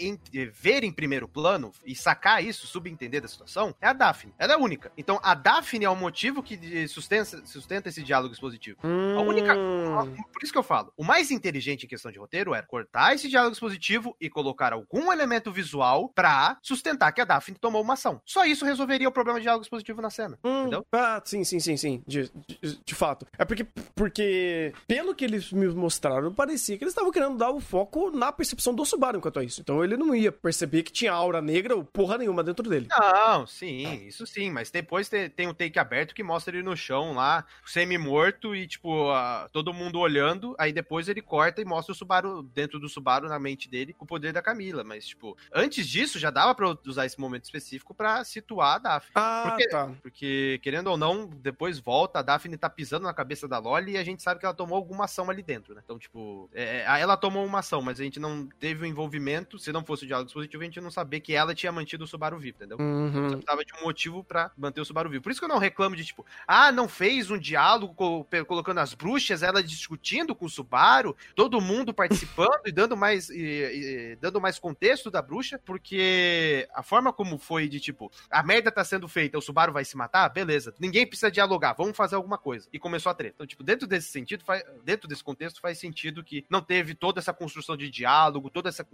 ver 0.53 0.83
em 0.83 0.91
primeiro 0.91 1.27
plano 1.27 1.71
e 1.85 1.95
sacar 1.95 2.43
isso, 2.43 2.67
subentender 2.67 3.21
da 3.21 3.27
situação, 3.27 3.75
é 3.81 3.87
a 3.87 3.93
Daphne. 3.93 4.33
Ela 4.37 4.53
é 4.53 4.55
a 4.55 4.59
única. 4.59 4.91
Então 4.97 5.19
a 5.23 5.33
Daphne 5.33 5.85
é 5.85 5.89
o 5.89 5.95
motivo 5.95 6.41
que 6.41 6.87
sustenta, 6.87 7.45
sustenta 7.45 7.89
esse 7.89 8.03
diálogo 8.03 8.33
expositivo. 8.33 8.77
Hum. 8.83 9.17
A 9.17 9.21
única. 9.21 9.55
Por 9.55 10.43
isso 10.43 10.51
que 10.51 10.57
eu 10.57 10.63
falo, 10.63 10.93
o 10.95 11.03
mais 11.03 11.31
inteligente 11.31 11.85
em 11.85 11.89
questão 11.89 12.11
de 12.11 12.19
roteiro 12.19 12.53
era 12.53 12.65
cortar 12.65 13.13
esse 13.13 13.27
diálogo 13.27 13.53
expositivo 13.53 14.15
e 14.19 14.29
colocar 14.29 14.73
algum 14.73 15.11
elemento 15.11 15.51
visual 15.51 16.09
pra 16.09 16.57
sustentar 16.61 17.11
que 17.11 17.21
a 17.21 17.25
Daphne 17.25 17.57
tomou 17.59 17.81
uma 17.81 17.93
ação. 17.93 18.21
Só 18.25 18.45
isso 18.45 18.65
resolveria 18.65 19.07
o 19.07 19.11
problema 19.11 19.39
de 19.39 19.43
diálogo 19.43 19.63
expositivo 19.63 20.01
na 20.01 20.09
cena. 20.09 20.37
Hum. 20.43 20.61
Entendeu? 20.61 20.85
Ah, 20.91 21.21
sim, 21.25 21.43
sim, 21.43 21.59
sim, 21.59 21.77
sim. 21.77 22.03
De, 22.07 22.31
de, 22.47 22.83
de 22.83 22.95
fato. 22.95 23.25
É 23.37 23.45
porque, 23.45 23.65
porque, 23.95 24.60
pelo 24.87 25.15
que 25.15 25.25
eles 25.25 25.51
me 25.51 25.67
mostraram, 25.67 26.33
parecia 26.33 26.77
que 26.77 26.83
eles 26.83 26.91
estavam 26.91 27.11
querendo 27.11 27.37
dar 27.37 27.51
o 27.51 27.59
foco 27.59 28.11
na 28.11 28.31
percepção 28.31 28.73
do 28.73 28.85
Subaru 28.85 29.17
enquanto 29.17 29.39
a 29.39 29.43
isso. 29.43 29.61
Então 29.61 29.83
ele 29.83 29.97
não 29.97 30.15
ia 30.15 30.31
perceber 30.31 30.83
que 30.83 30.91
tinha 30.91 31.11
aura 31.11 31.41
negra 31.41 31.75
ou 31.75 31.83
porra 31.83 32.17
nenhuma 32.17 32.43
dentro 32.43 32.69
dele. 32.69 32.87
Não, 32.89 33.45
sim, 33.47 34.05
isso 34.07 34.25
sim. 34.25 34.49
Mas 34.49 34.71
depois 34.71 35.09
tem 35.09 35.47
um 35.47 35.53
take 35.53 35.79
aberto 35.79 36.15
que 36.15 36.23
mostra 36.23 36.55
ele 36.55 36.63
no 36.63 36.75
chão 36.75 37.13
lá, 37.13 37.45
semi-morto 37.65 38.55
e, 38.55 38.67
tipo, 38.67 39.07
todo 39.51 39.73
mundo 39.73 39.99
olhando. 39.99 40.55
Aí 40.57 40.73
depois 40.73 41.07
ele 41.07 41.21
corta 41.21 41.61
e 41.61 41.65
mostra 41.65 41.93
o 41.93 41.95
Subaru 41.95 42.43
dentro 42.43 42.79
do 42.79 42.89
Subaru 42.89 43.27
na 43.27 43.39
mente 43.39 43.69
dele 43.69 43.93
com 43.93 44.05
o 44.05 44.07
poder 44.07 44.33
da 44.33 44.41
Camila. 44.41 44.83
Mas, 44.83 45.07
tipo, 45.07 45.37
antes 45.53 45.87
disso 45.87 46.19
já 46.19 46.29
dava 46.29 46.53
pra 46.55 46.75
usar 46.85 47.05
esse 47.05 47.19
momento 47.19 47.45
específico 47.45 47.93
para 47.93 48.23
situar 48.23 48.75
a 48.75 48.79
Daphne. 48.79 49.11
Ah, 49.15 49.43
porque, 49.47 49.67
tá. 49.69 49.91
Porque, 50.01 50.59
querendo 50.61 50.87
ou 50.87 50.97
não, 50.97 51.27
depois 51.27 51.79
volta, 51.79 52.19
a 52.19 52.21
Daphne 52.21 52.57
tá 52.57 52.69
pisando 52.69 53.05
na 53.05 53.13
cabeça 53.13 53.47
da 53.47 53.57
Loli 53.57 53.93
e 53.93 53.97
a 53.97 54.03
gente 54.03 54.21
sabe 54.21 54.39
que 54.39 54.45
ela 54.45 54.50
tomou 54.53 54.75
alguma 54.75 55.05
ação 55.05 55.29
ali 55.29 55.41
dentro, 55.41 55.73
né? 55.73 55.81
Então, 55.83 55.97
tipo, 55.97 56.49
é, 56.53 56.83
é 56.87 57.01
ela 57.01 57.17
tomou 57.17 57.45
uma 57.45 57.59
ação, 57.59 57.81
mas 57.81 57.99
a 57.99 58.03
gente 58.03 58.19
não 58.19 58.47
teve 58.59 58.81
o 58.81 58.83
um 58.83 58.89
envolvimento. 58.89 59.57
Se 59.57 59.71
não 59.71 59.83
fosse 59.83 60.03
o 60.03 60.07
diálogo 60.07 60.27
dispositivo, 60.27 60.61
a 60.61 60.65
gente 60.65 60.81
não 60.81 60.91
sabia 60.91 61.19
que 61.19 61.33
ela 61.33 61.55
tinha 61.55 61.71
mantido 61.71 62.03
o 62.03 62.07
Subaru 62.07 62.37
vivo, 62.37 62.57
entendeu? 62.57 62.77
Uhum. 62.79 63.11
Você 63.11 63.37
precisava 63.37 63.65
de 63.65 63.73
um 63.73 63.83
motivo 63.83 64.23
para 64.23 64.51
manter 64.57 64.81
o 64.81 64.85
Subaru 64.85 65.09
vivo. 65.09 65.23
Por 65.23 65.31
isso 65.31 65.39
que 65.39 65.45
eu 65.45 65.49
não 65.49 65.57
reclamo 65.57 65.95
de, 65.95 66.05
tipo, 66.05 66.25
ah, 66.47 66.71
não 66.71 66.87
fez 66.87 67.31
um 67.31 67.37
diálogo 67.37 68.25
colocando 68.45 68.79
as 68.79 68.93
bruxas, 68.93 69.43
ela 69.43 69.63
discutindo 69.63 70.35
com 70.35 70.45
o 70.45 70.49
Subaru, 70.49 71.15
todo 71.35 71.61
mundo 71.61 71.93
participando 71.93 72.61
e 72.65 72.71
dando 72.71 72.95
mais 72.95 73.29
e, 73.29 73.41
e, 73.41 74.17
dando 74.19 74.41
mais 74.41 74.59
contexto 74.59 75.09
da 75.09 75.21
bruxa, 75.21 75.59
porque 75.63 76.67
a 76.73 76.83
forma 76.83 77.11
como 77.13 77.37
foi 77.37 77.67
de, 77.67 77.79
tipo, 77.79 78.11
a 78.29 78.43
merda 78.43 78.71
tá 78.71 78.83
sendo 78.83 79.07
feita, 79.07 79.37
o 79.37 79.41
Subaru 79.41 79.73
vai 79.73 79.85
se 79.85 79.97
matar, 79.97 80.29
beleza. 80.29 80.73
Ninguém 80.79 81.07
precisa 81.07 81.31
dialogar, 81.31 81.73
vamos 81.73 81.95
fazer 81.95 82.15
alguma 82.15 82.37
coisa. 82.37 82.67
E 82.71 82.79
começou 82.79 83.09
a 83.09 83.15
treta. 83.15 83.35
Então, 83.35 83.47
tipo, 83.47 83.63
dentro 83.63 83.87
desse 83.87 84.09
sentido, 84.09 84.40
faz, 84.43 84.63
dentro 84.83 85.07
desse 85.07 85.23
contexto, 85.23 85.61
faz 85.61 85.77
sentido 85.77 86.23
que 86.23 86.45
não 86.49 86.61
teve 86.61 86.93
toda 86.93 87.19
essa 87.19 87.33
construção 87.33 87.75
de 87.77 87.89
diálogo, 87.89 88.49
toda 88.49 88.69
essa 88.69 88.85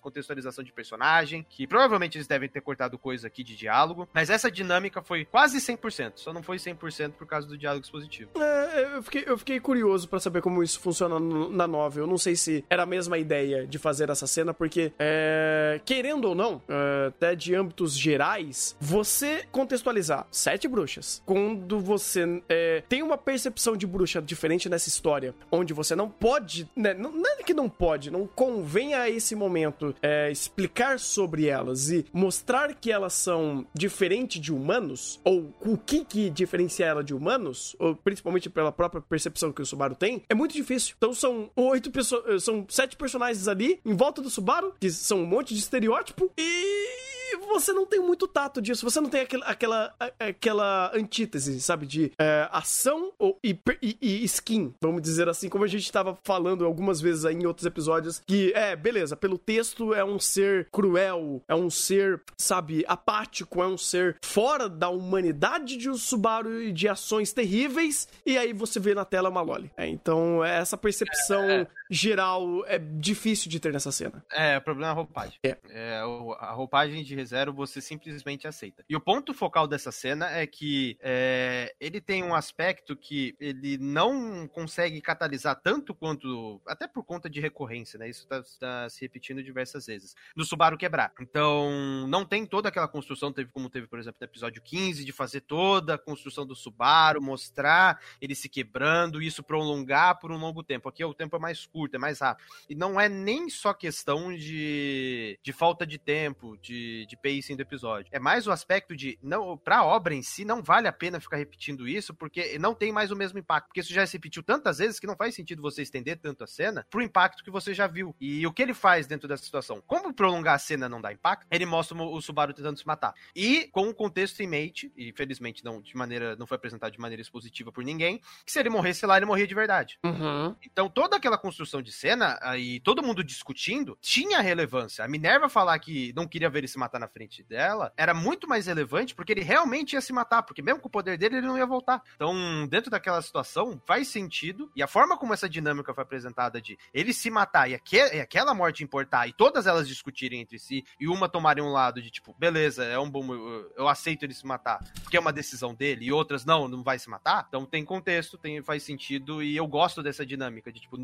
contextualização 0.00 0.64
de 0.64 0.72
personagem, 0.72 1.46
que 1.48 1.66
provavelmente 1.66 2.16
eles 2.16 2.26
devem 2.26 2.48
ter 2.48 2.60
cortado 2.60 2.98
coisa 2.98 3.26
aqui 3.26 3.42
de 3.42 3.56
diálogo, 3.56 4.08
mas 4.12 4.30
essa 4.30 4.50
dinâmica 4.50 5.02
foi 5.02 5.24
quase 5.24 5.58
100%, 5.58 6.14
só 6.16 6.32
não 6.32 6.42
foi 6.42 6.56
100% 6.56 7.12
por 7.12 7.26
causa 7.26 7.46
do 7.46 7.56
diálogo 7.56 7.84
expositivo. 7.84 8.30
É, 8.40 8.96
eu 8.96 9.02
fiquei, 9.02 9.24
eu 9.26 9.38
fiquei 9.38 9.60
curioso 9.60 10.08
para 10.08 10.20
saber 10.20 10.40
como 10.42 10.62
isso 10.62 10.80
funciona 10.80 11.18
no, 11.18 11.50
na 11.50 11.66
novel. 11.66 12.04
Eu 12.04 12.06
não 12.06 12.18
sei 12.18 12.36
se 12.36 12.64
era 12.68 12.82
a 12.82 12.86
mesma 12.86 13.18
ideia 13.18 13.66
de 13.66 13.78
fazer 13.78 14.10
essa 14.10 14.26
cena, 14.26 14.52
porque, 14.52 14.92
é, 14.98 15.80
querendo 15.84 16.26
ou 16.26 16.34
não, 16.34 16.62
é, 16.68 17.06
até 17.08 17.34
de 17.34 17.54
âmbitos 17.54 17.96
gerais, 17.96 18.76
você 18.80 19.46
contextualizar 19.50 20.26
sete 20.30 20.68
bruxas, 20.68 21.22
quando 21.24 21.80
você 21.80 22.42
é, 22.48 22.82
tem 22.88 23.02
uma 23.02 23.18
percepção 23.18 23.76
de 23.76 23.86
bruxa 23.86 24.20
diferente 24.20 24.67
nessa 24.68 24.88
história, 24.88 25.34
onde 25.50 25.72
você 25.72 25.94
não 25.94 26.08
pode, 26.08 26.68
né, 26.74 26.94
não, 26.94 27.12
não 27.12 27.30
é 27.30 27.42
que 27.42 27.54
não 27.54 27.68
pode, 27.68 28.10
não 28.10 28.26
convém 28.26 28.94
a 28.94 29.08
esse 29.08 29.34
momento 29.34 29.94
é, 30.02 30.30
explicar 30.30 30.98
sobre 30.98 31.46
elas 31.46 31.90
e 31.90 32.04
mostrar 32.12 32.74
que 32.74 32.92
elas 32.92 33.14
são 33.14 33.66
diferentes 33.74 34.40
de 34.40 34.52
humanos, 34.52 35.20
ou 35.24 35.52
o 35.60 35.78
que 35.78 36.04
que 36.04 36.30
diferencia 36.30 36.86
ela 36.86 37.02
de 37.02 37.14
humanos, 37.14 37.74
ou 37.78 37.94
principalmente 37.96 38.50
pela 38.50 38.70
própria 38.70 39.00
percepção 39.00 39.52
que 39.52 39.62
o 39.62 39.66
Subaru 39.66 39.94
tem, 39.94 40.22
é 40.28 40.34
muito 40.34 40.52
difícil. 40.52 40.94
Então 40.98 41.14
são 41.14 41.50
oito 41.56 41.90
pessoas, 41.90 42.44
são 42.44 42.66
sete 42.68 42.96
personagens 42.96 43.48
ali 43.48 43.80
em 43.84 43.94
volta 43.94 44.20
do 44.20 44.28
Subaru, 44.28 44.74
que 44.78 44.90
são 44.90 45.22
um 45.22 45.26
monte 45.26 45.54
de 45.54 45.60
estereótipo, 45.60 46.30
e 46.36 47.08
você 47.48 47.72
não 47.72 47.86
tem 47.86 48.00
muito 48.00 48.26
tato 48.26 48.60
disso. 48.60 48.88
Você 48.88 49.00
não 49.00 49.08
tem 49.08 49.22
aquela, 49.22 49.44
aquela, 49.46 49.94
aquela 50.18 50.92
antítese, 50.94 51.60
sabe? 51.60 51.86
De 51.86 52.12
é, 52.18 52.48
ação 52.50 53.12
ou, 53.18 53.38
e, 53.42 53.58
e, 53.82 53.98
e, 54.00 54.24
skin, 54.24 54.57
vamos 54.80 55.02
dizer 55.02 55.28
assim, 55.28 55.48
como 55.48 55.64
a 55.64 55.68
gente 55.68 55.84
estava 55.84 56.16
falando 56.22 56.64
algumas 56.64 57.00
vezes 57.00 57.24
aí 57.24 57.34
em 57.34 57.46
outros 57.46 57.66
episódios. 57.66 58.22
Que 58.26 58.52
é, 58.54 58.74
beleza, 58.74 59.16
pelo 59.16 59.38
texto 59.38 59.94
é 59.94 60.04
um 60.04 60.18
ser 60.18 60.68
cruel, 60.70 61.42
é 61.48 61.54
um 61.54 61.70
ser, 61.70 62.20
sabe, 62.36 62.84
apático, 62.86 63.62
é 63.62 63.66
um 63.66 63.78
ser 63.78 64.16
fora 64.22 64.68
da 64.68 64.88
humanidade 64.88 65.76
de 65.76 65.88
um 65.90 65.96
Subaru 65.96 66.62
e 66.62 66.72
de 66.72 66.88
ações 66.88 67.32
terríveis. 67.32 68.08
E 68.24 68.36
aí 68.38 68.52
você 68.52 68.78
vê 68.80 68.94
na 68.94 69.04
tela 69.04 69.28
uma 69.28 69.40
Loli. 69.40 69.70
É, 69.76 69.86
então, 69.86 70.44
essa 70.44 70.76
percepção 70.76 71.42
é, 71.44 71.62
é. 71.62 71.66
Geral 71.90 72.64
é 72.66 72.78
difícil 72.78 73.50
de 73.50 73.60
ter 73.60 73.72
nessa 73.72 73.92
cena. 73.92 74.24
É, 74.30 74.58
o 74.58 74.62
problema 74.62 74.88
é 74.88 74.90
a 74.90 74.94
roupagem. 74.94 75.38
É. 75.42 75.58
é 75.68 75.98
a 76.38 76.52
roupagem 76.52 77.02
de 77.02 77.14
ReZero 77.14 77.52
você 77.52 77.80
simplesmente 77.80 78.46
aceita. 78.46 78.84
E 78.88 78.96
o 78.96 79.00
ponto 79.00 79.32
focal 79.34 79.66
dessa 79.66 79.92
cena 79.92 80.30
é 80.30 80.46
que 80.46 80.98
é, 81.00 81.74
ele 81.80 82.00
tem 82.00 82.22
um 82.22 82.34
aspecto 82.34 82.96
que 82.96 83.34
ele 83.40 83.78
não 83.78 84.46
consegue 84.48 85.00
catalisar 85.00 85.60
tanto 85.60 85.94
quanto. 85.94 86.60
Até 86.66 86.86
por 86.86 87.04
conta 87.04 87.28
de 87.28 87.40
recorrência, 87.40 87.98
né? 87.98 88.08
Isso 88.08 88.26
tá, 88.26 88.42
tá 88.58 88.88
se 88.88 89.00
repetindo 89.00 89.42
diversas 89.42 89.86
vezes. 89.86 90.14
No 90.36 90.44
Subaru 90.44 90.76
quebrar. 90.76 91.12
Então, 91.20 92.06
não 92.08 92.24
tem 92.24 92.46
toda 92.46 92.68
aquela 92.68 92.88
construção, 92.88 93.32
teve 93.32 93.50
como 93.50 93.70
teve, 93.70 93.86
por 93.86 93.98
exemplo, 93.98 94.18
no 94.20 94.24
episódio 94.24 94.62
15, 94.62 95.04
de 95.04 95.12
fazer 95.12 95.40
toda 95.42 95.94
a 95.94 95.98
construção 95.98 96.46
do 96.46 96.54
Subaru, 96.54 97.22
mostrar 97.22 98.00
ele 98.20 98.34
se 98.34 98.48
quebrando, 98.48 99.22
isso 99.22 99.42
prolongar 99.42 100.18
por 100.18 100.30
um 100.30 100.38
longo 100.38 100.62
tempo. 100.62 100.88
Aqui 100.88 101.04
o 101.04 101.14
tempo 101.14 101.36
é 101.36 101.38
mais 101.38 101.66
curto, 101.66 101.77
é 101.94 101.98
mais 101.98 102.20
rápido. 102.20 102.46
E 102.68 102.74
não 102.74 103.00
é 103.00 103.08
nem 103.08 103.48
só 103.48 103.72
questão 103.72 104.34
de, 104.34 105.38
de 105.42 105.52
falta 105.52 105.86
de 105.86 105.98
tempo, 105.98 106.56
de, 106.58 107.06
de 107.06 107.16
pacing 107.16 107.56
do 107.56 107.62
episódio. 107.62 108.10
É 108.12 108.18
mais 108.18 108.46
o 108.46 108.52
aspecto 108.52 108.96
de, 108.96 109.18
não, 109.22 109.56
pra 109.56 109.84
obra 109.84 110.14
em 110.14 110.22
si, 110.22 110.44
não 110.44 110.62
vale 110.62 110.88
a 110.88 110.92
pena 110.92 111.20
ficar 111.20 111.36
repetindo 111.36 111.88
isso, 111.88 112.14
porque 112.14 112.58
não 112.58 112.74
tem 112.74 112.92
mais 112.92 113.10
o 113.10 113.16
mesmo 113.16 113.38
impacto. 113.38 113.68
Porque 113.68 113.80
isso 113.80 113.92
já 113.92 114.06
se 114.06 114.14
repetiu 114.14 114.42
tantas 114.42 114.78
vezes 114.78 114.98
que 114.98 115.06
não 115.06 115.16
faz 115.16 115.34
sentido 115.34 115.62
você 115.62 115.82
estender 115.82 116.18
tanto 116.18 116.44
a 116.44 116.46
cena 116.46 116.86
pro 116.90 117.02
impacto 117.02 117.44
que 117.44 117.50
você 117.50 117.74
já 117.74 117.86
viu. 117.86 118.14
E 118.20 118.46
o 118.46 118.52
que 118.52 118.62
ele 118.62 118.74
faz 118.74 119.06
dentro 119.06 119.28
dessa 119.28 119.44
situação? 119.44 119.82
Como 119.86 120.12
prolongar 120.12 120.54
a 120.54 120.58
cena 120.58 120.88
não 120.88 121.00
dá 121.00 121.12
impacto, 121.12 121.46
ele 121.50 121.66
mostra 121.66 121.96
o 121.96 122.20
Subaru 122.20 122.52
tentando 122.52 122.78
se 122.78 122.86
matar. 122.86 123.14
E 123.34 123.68
com 123.72 123.88
o 123.88 123.94
contexto 123.94 124.40
em 124.40 124.46
mente, 124.46 124.92
e 124.96 125.12
felizmente 125.12 125.64
não, 125.64 125.80
de 125.80 125.96
maneira, 125.96 126.36
não 126.36 126.46
foi 126.46 126.56
apresentado 126.56 126.92
de 126.92 127.00
maneira 127.00 127.20
expositiva 127.20 127.70
por 127.70 127.84
ninguém, 127.84 128.20
que 128.44 128.52
se 128.52 128.58
ele 128.58 128.70
morresse 128.70 129.04
lá, 129.06 129.16
ele 129.16 129.26
morria 129.26 129.46
de 129.46 129.54
verdade. 129.54 129.98
Uhum. 130.04 130.54
Então 130.64 130.88
toda 130.88 131.16
aquela 131.16 131.38
construção 131.38 131.67
de 131.82 131.92
cena, 131.92 132.38
aí 132.40 132.80
todo 132.80 133.02
mundo 133.02 133.22
discutindo, 133.22 133.98
tinha 134.00 134.40
relevância. 134.40 135.04
A 135.04 135.08
Minerva 135.08 135.48
falar 135.48 135.78
que 135.78 136.12
não 136.16 136.26
queria 136.26 136.48
ver 136.48 136.60
ele 136.60 136.68
se 136.68 136.78
matar 136.78 136.98
na 136.98 137.08
frente 137.08 137.42
dela, 137.42 137.92
era 137.96 138.14
muito 138.14 138.48
mais 138.48 138.66
relevante 138.66 139.14
porque 139.14 139.32
ele 139.32 139.42
realmente 139.42 139.92
ia 139.92 140.00
se 140.00 140.12
matar, 140.12 140.42
porque 140.42 140.62
mesmo 140.62 140.80
com 140.80 140.88
o 140.88 140.90
poder 140.90 141.18
dele, 141.18 141.36
ele 141.36 141.46
não 141.46 141.58
ia 141.58 141.66
voltar. 141.66 142.02
Então, 142.14 142.66
dentro 142.66 142.90
daquela 142.90 143.20
situação, 143.20 143.80
faz 143.84 144.08
sentido, 144.08 144.70
e 144.74 144.82
a 144.82 144.86
forma 144.86 145.16
como 145.18 145.34
essa 145.34 145.48
dinâmica 145.48 145.92
foi 145.92 146.02
apresentada 146.02 146.60
de 146.60 146.78
ele 146.92 147.12
se 147.12 147.30
matar 147.30 147.70
e, 147.70 147.80
e 147.92 148.20
aquela 148.20 148.54
morte 148.54 148.82
importar, 148.82 149.28
e 149.28 149.32
todas 149.32 149.66
elas 149.66 149.86
discutirem 149.88 150.40
entre 150.40 150.58
si, 150.58 150.84
e 150.98 151.08
uma 151.08 151.28
tomarem 151.28 151.62
um 151.62 151.72
lado 151.72 152.00
de 152.00 152.10
tipo, 152.10 152.34
beleza, 152.38 152.84
é 152.84 152.98
um 152.98 153.10
bom. 153.10 153.34
Eu, 153.34 153.72
eu 153.76 153.88
aceito 153.88 154.24
ele 154.24 154.34
se 154.34 154.46
matar, 154.46 154.78
porque 155.02 155.16
é 155.16 155.20
uma 155.20 155.32
decisão 155.32 155.74
dele, 155.74 156.06
e 156.06 156.12
outras 156.12 156.44
não, 156.44 156.68
não 156.68 156.82
vai 156.82 156.98
se 156.98 157.08
matar. 157.08 157.46
Então 157.48 157.66
tem 157.66 157.84
contexto, 157.84 158.38
tem, 158.38 158.62
faz 158.62 158.82
sentido, 158.82 159.42
e 159.42 159.56
eu 159.56 159.66
gosto 159.66 160.02
dessa 160.02 160.24
dinâmica 160.24 160.72
de 160.72 160.80
tipo, 160.80 160.96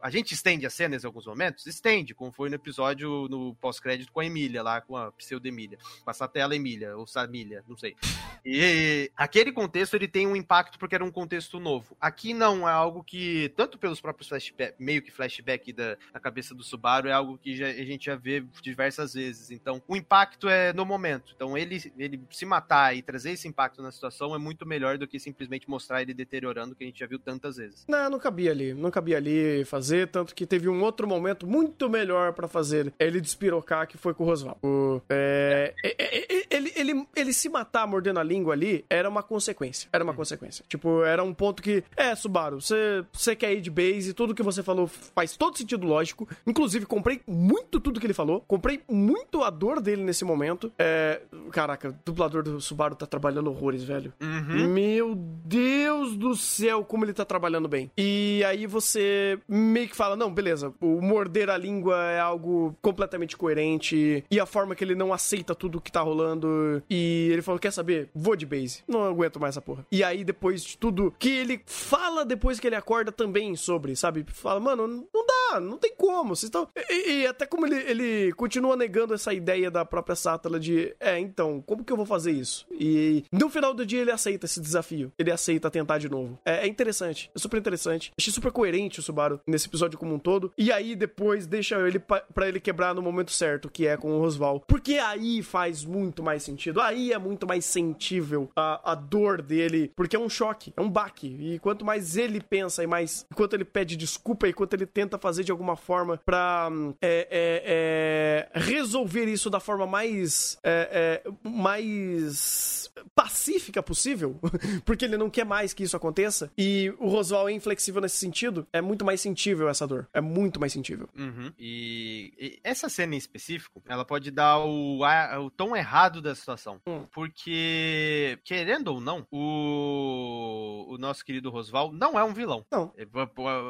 a 0.00 0.10
gente 0.10 0.32
estende 0.32 0.66
as 0.66 0.74
cenas 0.74 1.04
em 1.04 1.06
alguns 1.06 1.26
momentos? 1.26 1.66
Estende, 1.66 2.14
como 2.14 2.32
foi 2.32 2.48
no 2.48 2.54
episódio 2.54 3.28
no 3.28 3.54
pós-crédito 3.56 4.12
com 4.12 4.20
a 4.20 4.24
Emília 4.24 4.62
lá, 4.62 4.80
com 4.80 4.96
a 4.96 5.12
pseudo-Emília. 5.12 5.78
Com 6.04 6.10
a 6.10 6.14
Satela 6.14 6.54
Emília, 6.54 6.96
ou 6.96 7.06
Samília, 7.06 7.64
não 7.68 7.76
sei. 7.76 7.96
E 8.44 9.10
aquele 9.16 9.52
contexto, 9.52 9.94
ele 9.94 10.08
tem 10.08 10.26
um 10.26 10.36
impacto 10.36 10.78
porque 10.78 10.94
era 10.94 11.04
um 11.04 11.10
contexto 11.10 11.58
novo. 11.58 11.96
Aqui 12.00 12.32
não, 12.32 12.68
é 12.68 12.72
algo 12.72 13.02
que, 13.02 13.52
tanto 13.56 13.78
pelos 13.78 14.00
próprios 14.00 14.28
flashback, 14.28 14.74
meio 14.78 15.02
que 15.02 15.10
flashback 15.10 15.72
da, 15.72 15.96
da 16.12 16.20
cabeça 16.20 16.54
do 16.54 16.62
Subaru, 16.62 17.08
é 17.08 17.12
algo 17.12 17.38
que 17.38 17.56
já, 17.56 17.66
a 17.66 17.84
gente 17.84 18.06
já 18.06 18.16
vê 18.16 18.44
diversas 18.62 19.14
vezes. 19.14 19.50
Então, 19.50 19.82
o 19.86 19.96
impacto 19.96 20.48
é 20.48 20.72
no 20.72 20.84
momento. 20.84 21.32
Então, 21.34 21.56
ele, 21.56 21.92
ele 21.98 22.20
se 22.30 22.46
matar 22.46 22.96
e 22.96 23.02
trazer 23.02 23.32
esse 23.32 23.48
impacto 23.48 23.82
na 23.82 23.90
situação 23.90 24.34
é 24.34 24.38
muito 24.38 24.66
melhor 24.66 24.98
do 24.98 25.06
que 25.06 25.18
simplesmente 25.18 25.68
mostrar 25.68 26.02
ele 26.02 26.14
deteriorando, 26.14 26.74
que 26.74 26.84
a 26.84 26.86
gente 26.86 27.00
já 27.00 27.06
viu 27.06 27.18
tantas 27.18 27.56
vezes. 27.56 27.84
Não, 27.88 28.10
não 28.10 28.18
cabia 28.18 28.50
ali. 28.50 28.74
Não 28.74 28.90
cabia 28.90 29.16
ali 29.16 29.64
fazer, 29.64 29.87
tanto 30.06 30.34
que 30.34 30.46
teve 30.46 30.68
um 30.68 30.82
outro 30.82 31.06
momento 31.06 31.46
muito 31.46 31.88
melhor 31.88 32.32
para 32.32 32.48
fazer 32.48 32.92
ele 32.98 33.20
despirocar, 33.20 33.86
que 33.86 33.96
foi 33.96 34.14
com 34.14 34.24
o 34.24 34.26
Rosval. 34.26 34.58
O, 34.62 35.00
é, 35.08 35.74
é, 35.84 35.96
é, 35.98 36.46
ele, 36.50 36.72
ele, 36.76 37.06
ele 37.14 37.32
se 37.32 37.48
matar 37.48 37.86
mordendo 37.86 38.20
a 38.20 38.22
língua 38.22 38.54
ali 38.54 38.84
era 38.88 39.08
uma 39.08 39.22
consequência. 39.22 39.88
Era 39.92 40.04
uma 40.04 40.14
consequência. 40.14 40.64
Tipo, 40.68 41.02
era 41.04 41.22
um 41.22 41.34
ponto 41.34 41.62
que, 41.62 41.82
é, 41.96 42.14
Subaru, 42.14 42.60
você, 42.60 43.04
você 43.12 43.34
quer 43.36 43.52
ir 43.52 43.60
de 43.60 43.70
base, 43.70 44.12
tudo 44.12 44.34
que 44.34 44.42
você 44.42 44.62
falou 44.62 44.86
faz 44.86 45.36
todo 45.36 45.56
sentido 45.56 45.86
lógico. 45.86 46.28
Inclusive, 46.46 46.86
comprei 46.86 47.20
muito 47.26 47.80
tudo 47.80 48.00
que 48.00 48.06
ele 48.06 48.14
falou. 48.14 48.44
Comprei 48.46 48.80
muito 48.88 49.42
a 49.42 49.50
dor 49.50 49.80
dele 49.80 50.02
nesse 50.02 50.24
momento. 50.24 50.72
É, 50.78 51.20
caraca, 51.52 51.90
o 51.90 51.94
dublador 52.04 52.42
do 52.42 52.60
Subaru 52.60 52.94
tá 52.94 53.06
trabalhando 53.06 53.50
horrores, 53.50 53.84
velho. 53.84 54.12
Uhum. 54.20 54.68
Meu 54.68 55.14
Deus 55.14 56.16
do 56.16 56.34
céu, 56.34 56.84
como 56.84 57.04
ele 57.04 57.12
tá 57.12 57.24
trabalhando 57.24 57.68
bem. 57.68 57.90
E 57.96 58.42
aí 58.44 58.66
você 58.66 59.38
meio 59.78 59.88
que 59.88 59.96
fala, 59.96 60.16
não, 60.16 60.32
beleza, 60.32 60.74
o 60.80 61.00
morder 61.00 61.48
a 61.48 61.56
língua 61.56 61.96
é 62.04 62.20
algo 62.20 62.76
completamente 62.82 63.36
coerente. 63.36 64.24
E 64.30 64.40
a 64.40 64.46
forma 64.46 64.74
que 64.74 64.82
ele 64.82 64.94
não 64.94 65.12
aceita 65.12 65.54
tudo 65.54 65.80
que 65.80 65.92
tá 65.92 66.00
rolando. 66.00 66.82
E 66.90 67.28
ele 67.32 67.42
falou: 67.42 67.58
quer 67.58 67.72
saber? 67.72 68.10
Vou 68.14 68.36
de 68.36 68.46
base. 68.46 68.82
Não 68.86 69.04
aguento 69.04 69.40
mais 69.40 69.54
essa 69.54 69.62
porra. 69.62 69.86
E 69.90 70.02
aí, 70.02 70.24
depois 70.24 70.64
de 70.64 70.76
tudo 70.76 71.14
que 71.18 71.30
ele 71.30 71.60
fala 71.66 72.24
depois 72.24 72.58
que 72.58 72.66
ele 72.66 72.76
acorda 72.76 73.12
também 73.12 73.54
sobre, 73.56 73.94
sabe? 73.94 74.24
Fala, 74.28 74.60
mano, 74.60 74.86
não 74.86 75.26
dá, 75.26 75.60
não 75.60 75.78
tem 75.78 75.94
como. 75.96 76.34
Vocês 76.34 76.48
estão. 76.48 76.68
E, 76.90 77.22
e, 77.22 77.26
até 77.26 77.46
como 77.46 77.66
ele, 77.66 77.76
ele 77.76 78.32
continua 78.32 78.76
negando 78.76 79.14
essa 79.14 79.32
ideia 79.32 79.70
da 79.70 79.84
própria 79.84 80.16
Sátala 80.16 80.58
de, 80.58 80.94
é, 80.98 81.18
então, 81.18 81.62
como 81.66 81.84
que 81.84 81.92
eu 81.92 81.96
vou 81.96 82.06
fazer 82.06 82.32
isso? 82.32 82.66
E 82.70 83.24
no 83.32 83.48
final 83.48 83.72
do 83.72 83.86
dia 83.86 84.00
ele 84.00 84.10
aceita 84.10 84.46
esse 84.46 84.60
desafio. 84.60 85.12
Ele 85.18 85.30
aceita 85.30 85.70
tentar 85.70 85.98
de 85.98 86.08
novo. 86.08 86.38
É, 86.44 86.66
é 86.66 86.66
interessante. 86.66 87.30
É 87.34 87.38
super 87.38 87.58
interessante. 87.58 88.12
Achei 88.18 88.32
super 88.32 88.50
coerente 88.50 89.00
o 89.00 89.02
Subaru 89.02 89.40
nesse 89.46 89.67
episódio 89.68 89.98
como 89.98 90.14
um 90.14 90.18
todo. 90.18 90.52
E 90.56 90.72
aí 90.72 90.96
depois 90.96 91.46
deixa 91.46 91.78
ele 91.86 91.98
para 91.98 92.48
ele 92.48 92.60
quebrar 92.60 92.94
no 92.94 93.02
momento 93.02 93.30
certo, 93.30 93.70
que 93.70 93.86
é 93.86 93.96
com 93.96 94.12
o 94.12 94.20
Rosval. 94.20 94.62
Porque 94.66 94.94
aí 94.94 95.42
faz 95.42 95.84
muito 95.84 96.22
mais 96.22 96.42
sentido. 96.42 96.80
Aí 96.80 97.12
é 97.12 97.18
muito 97.18 97.46
mais 97.46 97.64
sentível 97.64 98.50
a, 98.56 98.92
a 98.92 98.94
dor 98.94 99.42
dele, 99.42 99.92
porque 99.94 100.16
é 100.16 100.18
um 100.18 100.28
choque, 100.28 100.72
é 100.76 100.80
um 100.80 100.90
baque. 100.90 101.26
E 101.40 101.58
quanto 101.58 101.84
mais 101.84 102.16
ele 102.16 102.40
pensa 102.40 102.82
e 102.82 102.86
mais. 102.86 103.26
Enquanto 103.30 103.54
ele 103.54 103.64
pede 103.64 103.96
desculpa 103.96 104.48
e 104.48 104.52
quanto 104.52 104.74
ele 104.74 104.86
tenta 104.86 105.18
fazer 105.18 105.44
de 105.44 105.52
alguma 105.52 105.76
forma 105.76 106.20
pra 106.24 106.70
é, 107.00 107.28
é, 107.30 108.48
é, 108.54 108.60
resolver 108.60 109.26
isso 109.26 109.50
da 109.50 109.60
forma 109.60 109.86
mais. 109.86 110.58
É, 110.62 111.22
é, 111.24 111.48
mais 111.48 112.90
pacífica 113.14 113.82
possível, 113.82 114.38
porque 114.84 115.04
ele 115.04 115.16
não 115.16 115.30
quer 115.30 115.44
mais 115.44 115.72
que 115.72 115.82
isso 115.82 115.96
aconteça. 115.96 116.50
E 116.56 116.92
o 116.98 117.08
Roswell 117.08 117.48
é 117.48 117.52
inflexível 117.52 118.00
nesse 118.00 118.16
sentido. 118.16 118.66
É 118.72 118.80
muito 118.80 119.04
mais 119.04 119.20
sentível 119.48 119.68
essa 119.68 119.86
dor. 119.86 120.08
É 120.12 120.20
muito 120.20 120.60
mais 120.60 120.72
sentível. 120.72 121.08
Uhum. 121.16 121.52
E, 121.58 122.32
e, 122.38 122.60
essa 122.62 122.88
cena 122.88 123.14
em 123.14 123.18
específico, 123.18 123.82
ela 123.86 124.04
pode 124.04 124.30
dar 124.30 124.58
o, 124.58 125.02
a, 125.04 125.40
o 125.40 125.50
tom 125.50 125.74
errado 125.74 126.20
da 126.20 126.34
situação. 126.34 126.80
Hum. 126.86 127.06
Porque, 127.12 128.38
querendo 128.44 128.88
ou 128.88 129.00
não, 129.00 129.26
o, 129.30 130.86
o 130.88 130.98
nosso 130.98 131.24
querido 131.24 131.50
Rosval 131.50 131.92
não 131.92 132.18
é 132.18 132.24
um 132.24 132.34
vilão. 132.34 132.64
Não. 132.70 132.92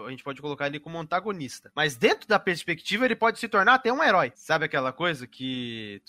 A 0.07 0.11
gente 0.11 0.25
pode 0.25 0.41
colocar 0.41 0.67
ele 0.67 0.81
como 0.81 0.99
antagonista. 0.99 1.71
Mas 1.75 1.97
dentro 1.97 2.27
da 2.29 2.39
perspectiva, 2.39 3.05
ele 3.05 3.17
pode 3.17 3.39
se 3.39 3.49
tornar 3.49 3.75
até 3.75 3.93
um 3.93 4.03
herói. 4.03 4.33
Sabe 4.35 4.65
aquela 4.65 4.93
coisa 4.93 5.27
que, 5.27 6.03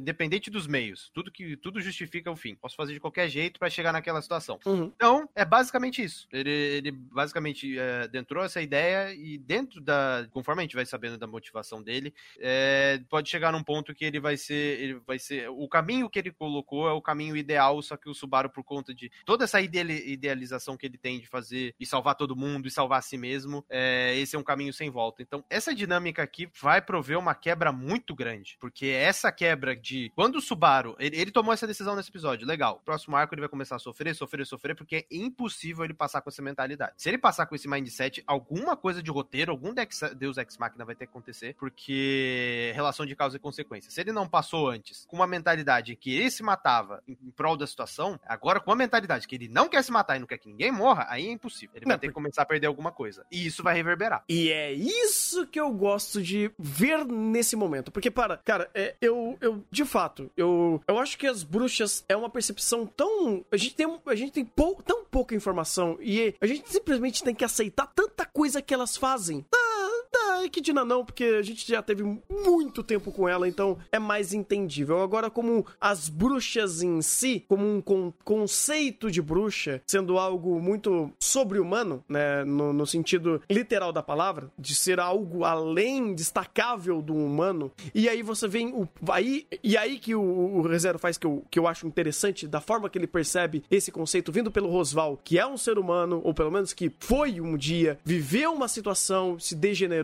dependente 0.00 0.50
dos 0.50 0.66
meios, 0.66 1.10
tudo 1.14 1.30
que 1.30 1.56
tudo 1.56 1.80
justifica 1.80 2.30
o 2.30 2.36
fim. 2.36 2.54
Posso 2.54 2.76
fazer 2.76 2.92
de 2.92 3.00
qualquer 3.00 3.28
jeito 3.28 3.58
para 3.58 3.70
chegar 3.70 3.92
naquela 3.92 4.20
situação. 4.20 4.58
Uhum. 4.66 4.92
Então, 4.94 5.28
é 5.34 5.44
basicamente 5.44 6.02
isso. 6.02 6.26
Ele, 6.32 6.50
ele 6.50 6.90
basicamente 6.90 7.78
é, 7.78 8.08
dentrou 8.08 8.44
essa 8.44 8.60
ideia 8.60 9.05
e 9.14 9.38
dentro 9.38 9.80
da. 9.80 10.26
Conforme 10.30 10.62
a 10.62 10.64
gente 10.64 10.74
vai 10.74 10.86
sabendo 10.86 11.18
da 11.18 11.26
motivação 11.26 11.82
dele, 11.82 12.14
é, 12.38 13.00
pode 13.08 13.28
chegar 13.28 13.52
num 13.52 13.62
ponto 13.62 13.94
que 13.94 14.04
ele 14.04 14.20
vai 14.20 14.36
ser. 14.36 14.80
Ele 14.80 14.94
vai 15.06 15.18
ser. 15.18 15.48
O 15.50 15.68
caminho 15.68 16.08
que 16.08 16.18
ele 16.18 16.32
colocou 16.32 16.88
é 16.88 16.92
o 16.92 17.02
caminho 17.02 17.36
ideal, 17.36 17.80
só 17.82 17.96
que 17.96 18.08
o 18.08 18.14
Subaru, 18.14 18.50
por 18.50 18.64
conta 18.64 18.94
de 18.94 19.10
toda 19.24 19.44
essa 19.44 19.60
idealização 19.60 20.76
que 20.76 20.86
ele 20.86 20.98
tem 20.98 21.20
de 21.20 21.26
fazer 21.26 21.74
e 21.78 21.86
salvar 21.86 22.14
todo 22.14 22.36
mundo 22.36 22.66
e 22.66 22.70
salvar 22.70 22.98
a 22.98 23.02
si 23.02 23.16
mesmo, 23.16 23.64
é, 23.68 24.16
esse 24.18 24.36
é 24.36 24.38
um 24.38 24.44
caminho 24.44 24.72
sem 24.72 24.90
volta. 24.90 25.22
Então, 25.22 25.44
essa 25.48 25.74
dinâmica 25.74 26.22
aqui 26.22 26.48
vai 26.60 26.80
prover 26.80 27.18
uma 27.18 27.34
quebra 27.34 27.72
muito 27.72 28.14
grande. 28.14 28.56
Porque 28.60 28.86
essa 28.86 29.30
quebra 29.32 29.76
de. 29.76 30.10
Quando 30.14 30.36
o 30.36 30.40
Subaru. 30.40 30.96
Ele, 30.98 31.16
ele 31.16 31.30
tomou 31.30 31.52
essa 31.52 31.66
decisão 31.66 31.96
nesse 31.96 32.10
episódio, 32.10 32.46
legal. 32.46 32.80
Próximo 32.84 33.16
arco 33.16 33.34
ele 33.34 33.40
vai 33.40 33.48
começar 33.48 33.76
a 33.76 33.78
sofrer, 33.78 34.14
sofrer, 34.14 34.46
sofrer, 34.46 34.74
porque 34.74 34.96
é 34.96 35.06
impossível 35.10 35.84
ele 35.84 35.94
passar 35.94 36.20
com 36.20 36.30
essa 36.30 36.42
mentalidade. 36.42 36.94
Se 36.96 37.08
ele 37.08 37.18
passar 37.18 37.46
com 37.46 37.54
esse 37.54 37.68
mindset, 37.68 38.22
alguma 38.26 38.76
coisa 38.76 38.95
de 39.02 39.10
roteiro, 39.10 39.52
algum 39.52 39.74
Deus 40.16 40.38
Ex 40.38 40.56
Machina 40.56 40.84
vai 40.84 40.94
ter 40.94 41.06
que 41.06 41.10
acontecer, 41.10 41.54
porque 41.58 42.72
relação 42.74 43.06
de 43.06 43.14
causa 43.14 43.36
e 43.36 43.40
consequência. 43.40 43.90
Se 43.90 44.00
ele 44.00 44.12
não 44.12 44.28
passou 44.28 44.68
antes 44.68 45.04
com 45.06 45.16
uma 45.16 45.26
mentalidade 45.26 45.96
que 45.96 46.14
ele 46.14 46.30
se 46.30 46.42
matava 46.42 47.02
em, 47.06 47.16
em 47.22 47.30
prol 47.30 47.56
da 47.56 47.66
situação, 47.66 48.18
agora 48.26 48.60
com 48.60 48.72
a 48.72 48.76
mentalidade 48.76 49.26
que 49.26 49.34
ele 49.34 49.48
não 49.48 49.68
quer 49.68 49.82
se 49.82 49.92
matar 49.92 50.16
e 50.16 50.20
não 50.20 50.26
quer 50.26 50.38
que 50.38 50.48
ninguém 50.48 50.72
morra, 50.72 51.06
aí 51.08 51.26
é 51.26 51.30
impossível. 51.30 51.74
Ele 51.76 51.84
não, 51.84 51.90
vai 51.90 51.98
ter 51.98 52.06
porque... 52.06 52.08
que 52.08 52.14
começar 52.14 52.42
a 52.42 52.46
perder 52.46 52.66
alguma 52.66 52.92
coisa. 52.92 53.24
E 53.30 53.46
isso 53.46 53.62
vai 53.62 53.74
reverberar. 53.74 54.24
E 54.28 54.50
é 54.50 54.72
isso 54.72 55.46
que 55.46 55.60
eu 55.60 55.70
gosto 55.70 56.22
de 56.22 56.50
ver 56.58 57.04
nesse 57.04 57.56
momento. 57.56 57.90
Porque, 57.90 58.10
para, 58.10 58.38
cara, 58.38 58.70
é, 58.74 58.94
eu, 59.00 59.36
eu, 59.40 59.64
de 59.70 59.84
fato, 59.84 60.30
eu, 60.36 60.82
eu 60.86 60.98
acho 60.98 61.16
que 61.18 61.26
as 61.26 61.42
bruxas 61.42 62.04
é 62.08 62.16
uma 62.16 62.30
percepção 62.30 62.86
tão. 62.86 63.44
A 63.50 63.56
gente 63.56 63.74
tem, 63.74 64.00
a 64.06 64.14
gente 64.14 64.32
tem 64.32 64.44
pou, 64.44 64.82
tão 64.82 65.04
pouca 65.04 65.34
informação 65.34 65.98
e 66.00 66.34
a 66.40 66.46
gente 66.46 66.68
simplesmente 66.70 67.22
tem 67.22 67.34
que 67.34 67.44
aceitar 67.44 67.86
tanta 67.86 68.26
coisa 68.26 68.60
que 68.60 68.74
elas 68.74 68.85
fazem. 68.94 69.46
Ah, 69.54 69.75
ah, 70.14 70.48
que 70.50 70.60
Dina 70.60 70.84
não, 70.84 71.04
porque 71.04 71.24
a 71.24 71.42
gente 71.42 71.66
já 71.66 71.82
teve 71.82 72.02
muito 72.02 72.82
tempo 72.82 73.12
com 73.12 73.28
ela, 73.28 73.48
então 73.48 73.78
é 73.90 73.98
mais 73.98 74.32
entendível. 74.32 75.02
Agora, 75.02 75.30
como 75.30 75.66
as 75.80 76.08
bruxas 76.08 76.82
em 76.82 77.02
si, 77.02 77.44
como 77.48 77.66
um 77.66 77.80
con 77.80 78.12
conceito 78.24 79.10
de 79.10 79.20
bruxa, 79.20 79.82
sendo 79.86 80.18
algo 80.18 80.60
muito 80.60 81.10
sobre-humano, 81.18 82.04
né, 82.08 82.44
no, 82.44 82.72
no, 82.72 82.86
sentido 82.86 83.42
literal 83.50 83.92
da 83.92 84.02
palavra, 84.02 84.50
de 84.58 84.74
ser 84.74 85.00
algo 85.00 85.44
além, 85.44 86.14
destacável 86.14 87.02
do 87.02 87.14
humano, 87.14 87.72
e 87.94 88.08
aí 88.08 88.22
você 88.22 88.46
vem 88.46 88.68
o. 88.68 88.88
Aí, 89.10 89.46
e 89.62 89.76
aí 89.76 89.98
que 89.98 90.14
o, 90.14 90.22
o 90.22 90.62
Rezero 90.62 90.98
faz 90.98 91.18
que 91.18 91.26
eu, 91.26 91.44
que 91.50 91.58
eu 91.58 91.66
acho 91.66 91.86
interessante, 91.86 92.46
da 92.46 92.60
forma 92.60 92.88
que 92.88 92.98
ele 92.98 93.06
percebe 93.06 93.64
esse 93.70 93.90
conceito 93.90 94.32
vindo 94.32 94.50
pelo 94.50 94.70
Rosval, 94.70 95.18
que 95.22 95.38
é 95.38 95.46
um 95.46 95.56
ser 95.56 95.78
humano, 95.78 96.20
ou 96.24 96.34
pelo 96.34 96.50
menos 96.50 96.72
que 96.72 96.92
foi 97.00 97.40
um 97.40 97.56
dia, 97.56 97.98
viveu 98.04 98.52
uma 98.52 98.68
situação, 98.68 99.38
se 99.38 99.54
degenerou 99.54 99.95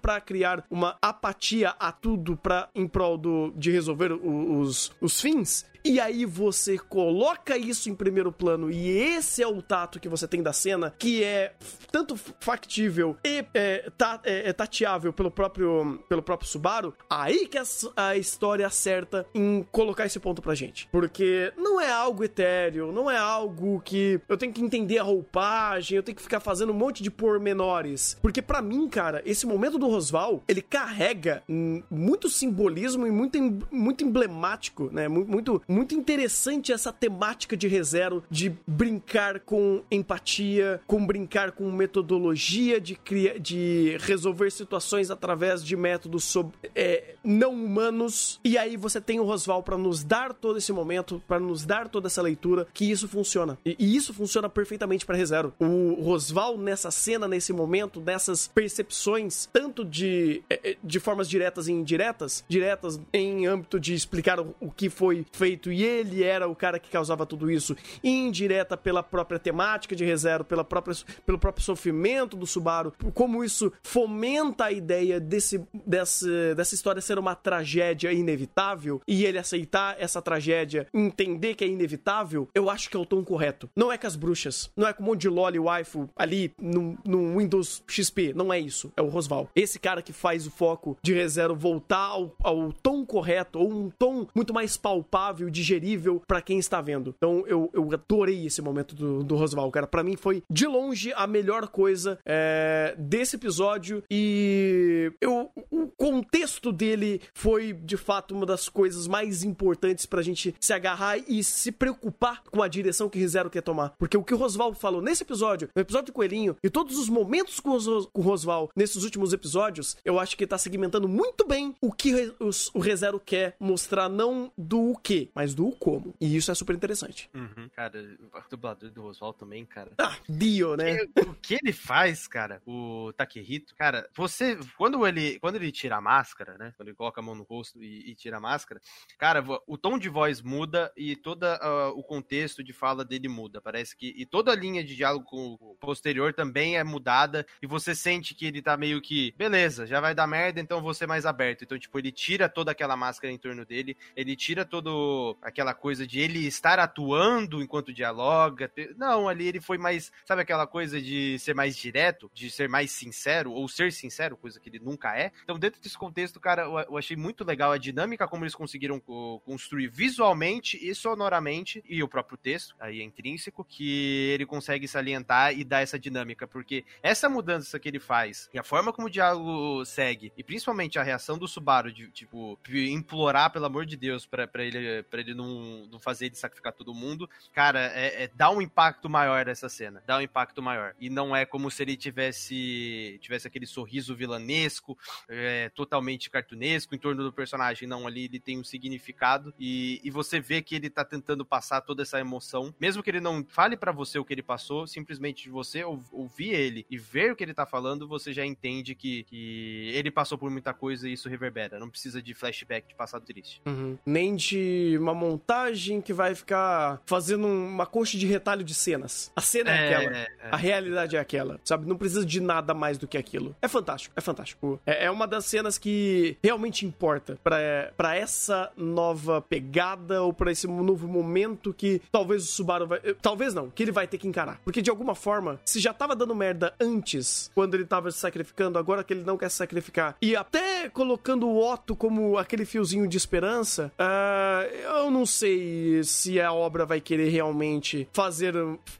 para 0.00 0.20
criar 0.20 0.64
uma 0.70 0.96
apatia 1.00 1.74
a 1.78 1.92
tudo 1.92 2.36
para 2.36 2.68
em 2.74 2.86
prol 2.86 3.16
do, 3.16 3.52
de 3.56 3.70
resolver 3.70 4.12
os, 4.12 4.92
os 5.00 5.20
fins, 5.20 5.64
e 5.84 6.00
aí 6.00 6.24
você 6.24 6.78
coloca 6.78 7.56
isso 7.56 7.90
em 7.90 7.94
primeiro 7.94 8.30
plano 8.30 8.70
e 8.70 8.88
esse 8.88 9.42
é 9.42 9.46
o 9.46 9.60
tato 9.60 9.98
que 9.98 10.08
você 10.08 10.28
tem 10.28 10.42
da 10.42 10.52
cena, 10.52 10.94
que 10.98 11.24
é 11.24 11.54
tanto 11.90 12.16
factível 12.40 13.16
e 13.24 13.44
é, 13.52 13.90
ta, 13.96 14.20
é, 14.24 14.48
é 14.48 14.52
tateável 14.52 15.12
pelo 15.12 15.30
próprio, 15.30 16.02
pelo 16.08 16.22
próprio 16.22 16.48
Subaru, 16.48 16.94
aí 17.08 17.46
que 17.46 17.58
a, 17.58 17.64
a 17.96 18.16
história 18.16 18.66
acerta 18.66 19.26
em 19.34 19.66
colocar 19.70 20.06
esse 20.06 20.20
ponto 20.20 20.40
pra 20.40 20.54
gente. 20.54 20.88
Porque 20.90 21.52
não 21.56 21.80
é 21.80 21.90
algo 21.90 22.24
etéreo, 22.24 22.92
não 22.92 23.10
é 23.10 23.16
algo 23.16 23.80
que 23.84 24.20
eu 24.28 24.36
tenho 24.36 24.52
que 24.52 24.62
entender 24.62 24.98
a 24.98 25.02
roupagem, 25.02 25.96
eu 25.96 26.02
tenho 26.02 26.16
que 26.16 26.22
ficar 26.22 26.40
fazendo 26.40 26.72
um 26.72 26.76
monte 26.76 27.02
de 27.02 27.10
pormenores. 27.10 28.16
Porque 28.22 28.40
para 28.40 28.62
mim, 28.62 28.88
cara, 28.88 29.22
esse 29.24 29.46
momento 29.46 29.78
do 29.78 29.88
Rosval, 29.88 30.42
ele 30.46 30.62
carrega 30.62 31.42
muito 31.90 32.28
simbolismo 32.28 33.06
e 33.06 33.10
muito, 33.10 33.38
muito 33.70 34.04
emblemático, 34.04 34.90
né? 34.92 35.08
Muito, 35.08 35.62
muito 35.72 35.94
interessante 35.94 36.72
essa 36.72 36.92
temática 36.92 37.56
de 37.56 37.66
ReZero, 37.66 38.22
de 38.30 38.54
brincar 38.66 39.40
com 39.40 39.82
empatia, 39.90 40.80
com 40.86 41.04
brincar 41.04 41.52
com 41.52 41.70
metodologia, 41.70 42.80
de, 42.80 42.94
criar, 42.94 43.38
de 43.38 43.96
resolver 44.00 44.50
situações 44.50 45.10
através 45.10 45.64
de 45.64 45.76
métodos 45.76 46.24
sob, 46.24 46.52
é, 46.74 47.14
não 47.24 47.52
humanos. 47.52 48.38
E 48.44 48.58
aí 48.58 48.76
você 48.76 49.00
tem 49.00 49.18
o 49.18 49.24
Rosval 49.24 49.62
para 49.62 49.78
nos 49.78 50.04
dar 50.04 50.34
todo 50.34 50.58
esse 50.58 50.72
momento, 50.72 51.22
para 51.26 51.40
nos 51.40 51.64
dar 51.64 51.88
toda 51.88 52.06
essa 52.06 52.20
leitura, 52.20 52.66
que 52.74 52.90
isso 52.90 53.08
funciona. 53.08 53.58
E, 53.64 53.76
e 53.78 53.96
isso 53.96 54.12
funciona 54.12 54.48
perfeitamente 54.48 55.06
para 55.06 55.16
ReZero. 55.16 55.54
O 55.58 55.94
Rosval 56.02 56.58
nessa 56.58 56.90
cena, 56.90 57.26
nesse 57.26 57.52
momento, 57.52 58.00
nessas 58.00 58.46
percepções, 58.48 59.48
tanto 59.52 59.84
de, 59.84 60.42
é, 60.50 60.72
é, 60.72 60.76
de 60.82 61.00
formas 61.00 61.28
diretas 61.28 61.66
e 61.66 61.72
indiretas, 61.72 62.44
diretas 62.48 63.00
em 63.12 63.46
âmbito 63.46 63.80
de 63.80 63.94
explicar 63.94 64.38
o, 64.38 64.54
o 64.60 64.70
que 64.70 64.90
foi 64.90 65.24
feito 65.32 65.61
e 65.70 65.84
ele 65.84 66.22
era 66.24 66.48
o 66.48 66.56
cara 66.56 66.78
que 66.78 66.90
causava 66.90 67.26
tudo 67.26 67.50
isso, 67.50 67.76
indireta 68.02 68.76
pela 68.76 69.02
própria 69.02 69.38
temática 69.38 69.94
de 69.94 70.04
ReZero, 70.04 70.44
pela 70.44 70.64
própria, 70.64 70.96
pelo 71.26 71.38
próprio 71.38 71.64
sofrimento 71.64 72.36
do 72.36 72.46
Subaru, 72.46 72.92
como 73.14 73.44
isso 73.44 73.72
fomenta 73.82 74.64
a 74.64 74.72
ideia 74.72 75.20
desse, 75.20 75.62
desse, 75.86 76.54
dessa 76.54 76.74
história 76.74 77.02
ser 77.02 77.18
uma 77.18 77.34
tragédia 77.34 78.12
inevitável 78.12 79.00
e 79.06 79.24
ele 79.24 79.38
aceitar 79.38 79.96
essa 79.98 80.22
tragédia, 80.22 80.86
entender 80.94 81.54
que 81.54 81.64
é 81.64 81.68
inevitável, 81.68 82.48
eu 82.54 82.70
acho 82.70 82.88
que 82.88 82.96
é 82.96 83.00
o 83.00 83.06
tom 83.06 83.22
correto. 83.24 83.68
Não 83.76 83.92
é 83.92 83.98
com 83.98 84.06
as 84.06 84.16
bruxas, 84.16 84.70
não 84.76 84.86
é 84.86 84.92
com 84.92 85.02
um 85.02 85.06
monte 85.06 85.22
de 85.22 85.28
loli 85.28 85.58
waifu 85.58 86.08
ali 86.16 86.52
no, 86.60 86.96
no 87.04 87.38
Windows 87.38 87.82
XP, 87.86 88.32
não 88.34 88.52
é 88.52 88.58
isso, 88.58 88.92
é 88.96 89.02
o 89.02 89.08
Rosval. 89.08 89.50
Esse 89.54 89.78
cara 89.78 90.02
que 90.02 90.12
faz 90.12 90.46
o 90.46 90.50
foco 90.50 90.96
de 91.02 91.12
ReZero 91.12 91.54
voltar 91.54 92.06
ao, 92.06 92.34
ao 92.42 92.72
tom 92.72 93.04
correto, 93.04 93.58
ou 93.58 93.70
um 93.70 93.90
tom 93.90 94.26
muito 94.34 94.54
mais 94.54 94.76
palpável 94.76 95.50
digerível 95.52 96.22
para 96.26 96.42
quem 96.42 96.58
está 96.58 96.80
vendo. 96.80 97.14
Então 97.16 97.44
eu, 97.46 97.70
eu 97.72 97.88
adorei 97.92 98.46
esse 98.46 98.60
momento 98.60 98.94
do, 98.94 99.22
do 99.22 99.36
Rosval, 99.36 99.70
cara. 99.70 99.86
Para 99.86 100.02
mim 100.02 100.16
foi 100.16 100.42
de 100.50 100.66
longe 100.66 101.12
a 101.14 101.26
melhor 101.26 101.68
coisa 101.68 102.18
é, 102.24 102.94
desse 102.98 103.36
episódio 103.36 104.02
e 104.10 105.12
eu, 105.20 105.50
o 105.70 105.86
contexto 105.88 106.72
dele 106.72 107.20
foi 107.34 107.72
de 107.72 107.96
fato 107.96 108.34
uma 108.34 108.46
das 108.46 108.68
coisas 108.68 109.06
mais 109.06 109.42
importantes 109.42 110.06
pra 110.06 110.22
gente 110.22 110.54
se 110.60 110.72
agarrar 110.72 111.18
e 111.18 111.42
se 111.44 111.70
preocupar 111.70 112.42
com 112.50 112.62
a 112.62 112.68
direção 112.68 113.08
que 113.08 113.18
Rizero 113.18 113.50
quer 113.50 113.62
tomar. 113.62 113.94
Porque 113.98 114.16
o 114.16 114.22
que 114.22 114.34
o 114.34 114.36
Rosval 114.36 114.74
falou 114.74 115.02
nesse 115.02 115.22
episódio, 115.22 115.68
no 115.74 115.82
episódio 115.82 116.06
do 116.06 116.12
Coelhinho 116.12 116.56
e 116.62 116.70
todos 116.70 116.98
os 116.98 117.08
momentos 117.08 117.60
com, 117.60 117.70
os, 117.70 118.06
com 118.06 118.20
o 118.20 118.24
Rosval 118.24 118.70
nesses 118.76 119.04
últimos 119.04 119.32
episódios, 119.32 119.96
eu 120.04 120.18
acho 120.18 120.36
que 120.36 120.46
tá 120.46 120.56
segmentando 120.56 121.08
muito 121.08 121.46
bem 121.46 121.74
o 121.80 121.92
que 121.92 122.34
o, 122.40 122.50
o 122.74 122.80
Rezero 122.80 123.20
quer 123.20 123.56
mostrar, 123.58 124.08
não 124.08 124.50
do 124.56 124.92
o 124.92 124.96
que, 124.96 125.30
mas 125.34 125.41
mas 125.42 125.54
do 125.56 125.72
como. 125.72 126.14
E 126.20 126.36
isso 126.36 126.52
é 126.52 126.54
super 126.54 126.76
interessante. 126.76 127.28
Uhum. 127.34 127.68
Cara, 127.74 127.98
o 128.32 128.48
dublador 128.48 128.90
do 128.90 129.06
Oswald 129.06 129.36
também, 129.36 129.66
cara. 129.66 129.90
Ah, 129.98 130.16
Dio, 130.28 130.76
né? 130.76 130.98
O 131.26 131.34
que 131.34 131.58
ele 131.60 131.72
faz, 131.72 132.28
cara, 132.28 132.62
o 132.64 133.12
Takehito, 133.16 133.74
cara, 133.74 134.08
você, 134.14 134.56
quando 134.78 135.04
ele, 135.04 135.40
quando 135.40 135.56
ele 135.56 135.72
tira 135.72 135.96
a 135.96 136.00
máscara, 136.00 136.56
né? 136.56 136.72
Quando 136.76 136.88
ele 136.88 136.96
coloca 136.96 137.20
a 137.20 137.24
mão 137.24 137.34
no 137.34 137.42
rosto 137.42 137.82
e, 137.82 138.10
e 138.10 138.14
tira 138.14 138.36
a 138.36 138.40
máscara, 138.40 138.80
cara, 139.18 139.44
o 139.66 139.76
tom 139.76 139.98
de 139.98 140.08
voz 140.08 140.40
muda 140.40 140.92
e 140.96 141.16
todo 141.16 141.42
uh, 141.42 141.88
o 141.96 142.04
contexto 142.04 142.62
de 142.62 142.72
fala 142.72 143.04
dele 143.04 143.26
muda. 143.26 143.60
Parece 143.60 143.96
que. 143.96 144.14
E 144.16 144.24
toda 144.24 144.52
a 144.52 144.56
linha 144.56 144.84
de 144.84 144.94
diálogo 144.94 145.76
posterior 145.80 146.32
também 146.32 146.76
é 146.76 146.84
mudada 146.84 147.44
e 147.60 147.66
você 147.66 147.96
sente 147.96 148.32
que 148.32 148.46
ele 148.46 148.62
tá 148.62 148.76
meio 148.76 149.02
que, 149.02 149.34
beleza, 149.36 149.86
já 149.88 150.00
vai 150.00 150.14
dar 150.14 150.28
merda, 150.28 150.60
então 150.60 150.80
vou 150.80 150.94
ser 150.94 151.08
mais 151.08 151.26
aberto. 151.26 151.64
Então, 151.64 151.76
tipo, 151.76 151.98
ele 151.98 152.12
tira 152.12 152.48
toda 152.48 152.70
aquela 152.70 152.96
máscara 152.96 153.32
em 153.32 153.38
torno 153.38 153.66
dele, 153.66 153.96
ele 154.14 154.36
tira 154.36 154.64
todo 154.64 155.31
aquela 155.40 155.74
coisa 155.74 156.06
de 156.06 156.20
ele 156.20 156.46
estar 156.46 156.78
atuando 156.78 157.62
enquanto 157.62 157.92
dialoga. 157.92 158.70
Não, 158.96 159.28
ali 159.28 159.46
ele 159.46 159.60
foi 159.60 159.78
mais, 159.78 160.12
sabe 160.24 160.42
aquela 160.42 160.66
coisa 160.66 161.00
de 161.00 161.38
ser 161.38 161.54
mais 161.54 161.76
direto, 161.76 162.30
de 162.34 162.50
ser 162.50 162.68
mais 162.68 162.90
sincero, 162.90 163.52
ou 163.52 163.68
ser 163.68 163.92
sincero, 163.92 164.36
coisa 164.36 164.60
que 164.60 164.68
ele 164.68 164.78
nunca 164.78 165.16
é. 165.16 165.32
Então, 165.42 165.58
dentro 165.58 165.80
desse 165.80 165.96
contexto, 165.96 166.40
cara, 166.40 166.62
eu 166.62 166.96
achei 166.96 167.16
muito 167.16 167.44
legal 167.44 167.72
a 167.72 167.78
dinâmica 167.78 168.28
como 168.28 168.44
eles 168.44 168.54
conseguiram 168.54 169.00
construir 169.00 169.88
visualmente 169.88 170.78
e 170.82 170.94
sonoramente, 170.94 171.82
e 171.88 172.02
o 172.02 172.08
próprio 172.08 172.36
texto, 172.36 172.74
aí 172.80 173.00
é 173.00 173.04
intrínseco, 173.04 173.64
que 173.64 174.30
ele 174.32 174.46
consegue 174.46 174.88
salientar 174.88 175.52
e 175.56 175.64
dar 175.64 175.80
essa 175.80 175.98
dinâmica, 175.98 176.46
porque 176.46 176.84
essa 177.02 177.28
mudança 177.28 177.78
que 177.78 177.88
ele 177.88 178.00
faz, 178.00 178.48
e 178.52 178.58
a 178.58 178.62
forma 178.62 178.92
como 178.92 179.08
o 179.08 179.10
diálogo 179.10 179.84
segue, 179.84 180.32
e 180.36 180.42
principalmente 180.42 180.98
a 180.98 181.02
reação 181.02 181.38
do 181.38 181.48
Subaru 181.48 181.92
de, 181.92 182.10
tipo, 182.10 182.58
implorar, 182.68 183.52
pelo 183.52 183.66
amor 183.66 183.86
de 183.86 183.96
Deus, 183.96 184.26
para 184.26 184.48
ele 184.64 185.02
pra 185.12 185.20
ele 185.20 185.34
não, 185.34 185.86
não 185.90 186.00
fazer 186.00 186.26
ele 186.26 186.34
sacrificar 186.34 186.72
todo 186.72 186.94
mundo. 186.94 187.28
Cara, 187.52 187.92
é, 187.94 188.24
é, 188.24 188.30
dá 188.34 188.50
um 188.50 188.62
impacto 188.62 189.10
maior 189.10 189.46
essa 189.46 189.68
cena. 189.68 190.02
Dá 190.06 190.16
um 190.16 190.22
impacto 190.22 190.62
maior. 190.62 190.94
E 190.98 191.10
não 191.10 191.36
é 191.36 191.44
como 191.44 191.70
se 191.70 191.82
ele 191.82 191.98
tivesse 191.98 193.18
tivesse 193.20 193.46
aquele 193.46 193.66
sorriso 193.66 194.16
vilanesco, 194.16 194.96
é, 195.28 195.68
totalmente 195.68 196.30
cartunesco 196.30 196.94
em 196.94 196.98
torno 196.98 197.22
do 197.22 197.30
personagem. 197.30 197.86
Não, 197.86 198.06
ali 198.06 198.24
ele 198.24 198.40
tem 198.40 198.58
um 198.58 198.64
significado 198.64 199.52
e, 199.58 200.00
e 200.02 200.10
você 200.10 200.40
vê 200.40 200.62
que 200.62 200.74
ele 200.74 200.88
tá 200.88 201.04
tentando 201.04 201.44
passar 201.44 201.82
toda 201.82 202.02
essa 202.02 202.18
emoção. 202.18 202.74
Mesmo 202.80 203.02
que 203.02 203.10
ele 203.10 203.20
não 203.20 203.44
fale 203.46 203.76
para 203.76 203.92
você 203.92 204.18
o 204.18 204.24
que 204.24 204.32
ele 204.32 204.42
passou, 204.42 204.86
simplesmente 204.86 205.50
você 205.50 205.84
ouvir 205.84 206.54
ele 206.54 206.86
e 206.88 206.96
ver 206.96 207.32
o 207.32 207.36
que 207.36 207.44
ele 207.44 207.52
tá 207.52 207.66
falando, 207.66 208.08
você 208.08 208.32
já 208.32 208.46
entende 208.46 208.94
que, 208.94 209.24
que 209.24 209.90
ele 209.92 210.10
passou 210.10 210.38
por 210.38 210.50
muita 210.50 210.72
coisa 210.72 211.06
e 211.06 211.12
isso 211.12 211.28
reverbera. 211.28 211.78
Não 211.78 211.90
precisa 211.90 212.22
de 212.22 212.32
flashback 212.32 212.88
de 212.88 212.94
passado 212.94 213.26
triste. 213.26 213.60
Uhum. 213.66 213.98
Nem 214.06 214.34
de 214.34 214.98
uma 215.02 215.14
montagem 215.14 216.00
que 216.00 216.12
vai 216.12 216.34
ficar 216.34 217.00
fazendo 217.06 217.46
uma 217.46 217.86
coxa 217.86 218.16
de 218.16 218.26
retalho 218.26 218.64
de 218.64 218.74
cenas. 218.74 219.30
A 219.34 219.40
cena 219.40 219.70
é, 219.70 219.74
é 219.74 219.94
aquela. 219.94 220.16
É, 220.16 220.20
é. 220.22 220.28
A 220.50 220.56
realidade 220.56 221.16
é 221.16 221.18
aquela, 221.20 221.60
sabe? 221.64 221.86
Não 221.86 221.96
precisa 221.96 222.24
de 222.24 222.40
nada 222.40 222.72
mais 222.72 222.98
do 222.98 223.06
que 223.06 223.18
aquilo. 223.18 223.54
É 223.60 223.68
fantástico, 223.68 224.14
é 224.16 224.20
fantástico. 224.20 224.80
É, 224.86 225.06
é 225.06 225.10
uma 225.10 225.26
das 225.26 225.44
cenas 225.46 225.78
que 225.78 226.36
realmente 226.42 226.86
importa 226.86 227.38
para 227.42 228.16
essa 228.16 228.70
nova 228.76 229.40
pegada 229.40 230.22
ou 230.22 230.32
para 230.32 230.52
esse 230.52 230.66
novo 230.66 231.06
momento 231.06 231.72
que 231.72 232.00
talvez 232.10 232.44
o 232.44 232.46
Subaru 232.46 232.86
vai. 232.86 233.00
Eh, 233.02 233.14
talvez 233.20 233.54
não, 233.54 233.70
que 233.70 233.82
ele 233.82 233.92
vai 233.92 234.06
ter 234.06 234.18
que 234.18 234.28
encarar. 234.28 234.60
Porque 234.64 234.82
de 234.82 234.90
alguma 234.90 235.14
forma, 235.14 235.60
se 235.64 235.80
já 235.80 235.92
tava 235.92 236.14
dando 236.14 236.34
merda 236.34 236.74
antes, 236.80 237.50
quando 237.54 237.74
ele 237.74 237.84
tava 237.84 238.10
se 238.10 238.18
sacrificando, 238.18 238.78
agora 238.78 239.02
que 239.04 239.12
ele 239.12 239.24
não 239.24 239.36
quer 239.36 239.50
se 239.50 239.56
sacrificar, 239.56 240.16
e 240.20 240.36
até 240.36 240.88
colocando 240.88 241.48
o 241.48 241.58
Otto 241.58 241.96
como 241.96 242.38
aquele 242.38 242.64
fiozinho 242.64 243.06
de 243.08 243.16
esperança, 243.16 243.92
uh, 243.98 244.91
eu 244.98 245.10
não 245.10 245.26
sei 245.26 246.02
se 246.04 246.40
a 246.40 246.52
obra 246.52 246.84
vai 246.84 247.00
querer 247.00 247.28
realmente 247.28 248.08
fazer. 248.12 248.54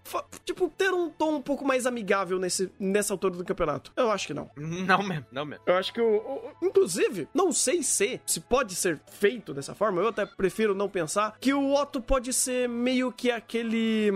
Fa 0.04 0.24
tipo, 0.44 0.68
ter 0.76 0.90
um 0.92 1.08
tom 1.08 1.36
um 1.36 1.42
pouco 1.42 1.64
mais 1.64 1.86
amigável 1.86 2.38
nesse, 2.38 2.70
nessa 2.78 3.12
altura 3.14 3.36
do 3.36 3.44
campeonato. 3.44 3.92
Eu 3.96 4.10
acho 4.10 4.26
que 4.26 4.34
não. 4.34 4.50
Não 4.82 5.02
mesmo, 5.02 5.26
não 5.30 5.44
mesmo. 5.44 5.62
Eu 5.66 5.76
acho 5.76 5.92
que 5.92 6.00
o. 6.00 6.50
inclusive, 6.60 7.28
não 7.32 7.52
sei 7.52 7.82
se, 7.82 8.20
se 8.26 8.40
pode 8.40 8.74
ser 8.74 9.00
feito 9.06 9.54
dessa 9.54 9.74
forma, 9.74 10.00
eu 10.00 10.08
até 10.08 10.26
prefiro 10.26 10.74
não 10.74 10.88
pensar, 10.88 11.36
que 11.40 11.52
o 11.54 11.72
Otto 11.74 12.00
pode 12.00 12.32
ser 12.32 12.68
meio 12.68 13.12
que 13.12 13.30
aquele. 13.30 14.10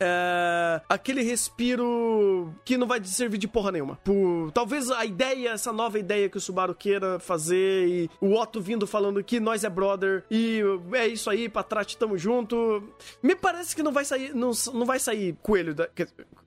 É, 0.00 0.80
aquele 0.88 1.22
respiro 1.22 2.52
que 2.64 2.76
não 2.76 2.86
vai 2.86 3.02
servir 3.04 3.38
de 3.38 3.48
porra 3.48 3.72
nenhuma. 3.72 3.96
Por, 4.04 4.50
talvez 4.52 4.90
a 4.90 5.04
ideia, 5.04 5.50
essa 5.50 5.72
nova 5.72 5.98
ideia 5.98 6.28
que 6.28 6.36
o 6.36 6.40
Subaru 6.40 6.74
queira 6.74 7.18
fazer 7.18 7.88
e 7.88 8.10
o 8.20 8.34
Otto 8.34 8.60
vindo 8.60 8.86
falando 8.86 9.22
que 9.22 9.40
nós 9.40 9.64
é 9.64 9.70
brother 9.70 10.24
e 10.30 10.60
é 10.92 11.06
isso 11.06 11.17
aí, 11.26 11.48
Patrate, 11.48 11.96
tamo 11.96 12.18
junto. 12.18 12.82
Me 13.22 13.34
parece 13.34 13.74
que 13.74 13.82
não 13.82 13.92
vai 13.92 14.04
sair, 14.04 14.34
não, 14.34 14.50
não 14.74 14.86
vai 14.86 14.98
sair 14.98 15.36
coelho 15.42 15.74
da. 15.74 15.88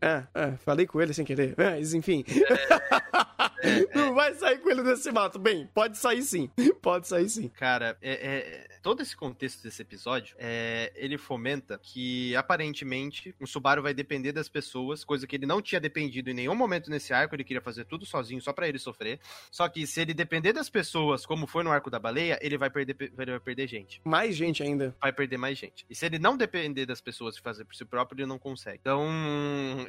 É, 0.01 0.23
é, 0.33 0.51
falei 0.63 0.85
coelho 0.85 1.13
sem 1.13 1.25
querer. 1.25 1.55
Mas 1.57 1.93
enfim. 1.93 2.23
Não 3.95 4.13
vai 4.13 4.33
sair 4.33 4.59
coelho 4.59 4.83
desse 4.83 5.11
mato. 5.11 5.39
Bem, 5.39 5.69
pode 5.73 5.97
sair 5.97 6.23
sim. 6.23 6.49
Pode 6.81 7.07
sair 7.07 7.29
sim. 7.29 7.47
Cara, 7.49 7.97
é, 8.01 8.11
é 8.11 8.67
todo 8.81 9.01
esse 9.01 9.15
contexto 9.15 9.61
desse 9.63 9.81
episódio, 9.81 10.35
é, 10.39 10.91
ele 10.95 11.17
fomenta 11.17 11.79
que 11.81 12.35
aparentemente 12.35 13.35
o 13.39 13.45
Subaru 13.45 13.83
vai 13.83 13.93
depender 13.93 14.31
das 14.31 14.49
pessoas, 14.49 15.03
coisa 15.03 15.27
que 15.27 15.35
ele 15.35 15.45
não 15.45 15.61
tinha 15.61 15.79
dependido 15.79 16.29
em 16.29 16.33
nenhum 16.33 16.55
momento 16.55 16.89
nesse 16.89 17.13
arco, 17.13 17.35
ele 17.35 17.43
queria 17.43 17.61
fazer 17.61 17.85
tudo 17.85 18.05
sozinho 18.05 18.41
só 18.41 18.51
para 18.51 18.67
ele 18.67 18.79
sofrer. 18.79 19.19
Só 19.51 19.67
que 19.69 19.85
se 19.85 20.01
ele 20.01 20.13
depender 20.13 20.53
das 20.53 20.69
pessoas, 20.69 21.25
como 21.25 21.45
foi 21.45 21.63
no 21.63 21.71
arco 21.71 21.89
da 21.89 21.99
baleia, 21.99 22.39
ele 22.41 22.57
vai 22.57 22.69
perder, 22.69 22.95
ele 22.99 23.31
vai 23.31 23.39
perder 23.39 23.67
gente. 23.67 24.01
Mais 24.03 24.35
gente 24.35 24.63
ainda. 24.63 24.95
Vai 24.99 25.13
perder 25.13 25.37
mais 25.37 25.57
gente. 25.57 25.85
E 25.89 25.95
se 25.95 26.05
ele 26.05 26.17
não 26.17 26.35
depender 26.35 26.85
das 26.85 27.01
pessoas 27.01 27.35
e 27.37 27.41
fazer 27.41 27.65
por 27.65 27.75
si 27.75 27.85
próprio, 27.85 28.21
ele 28.21 28.25
não 28.25 28.39
consegue. 28.39 28.79
Então, 28.81 29.07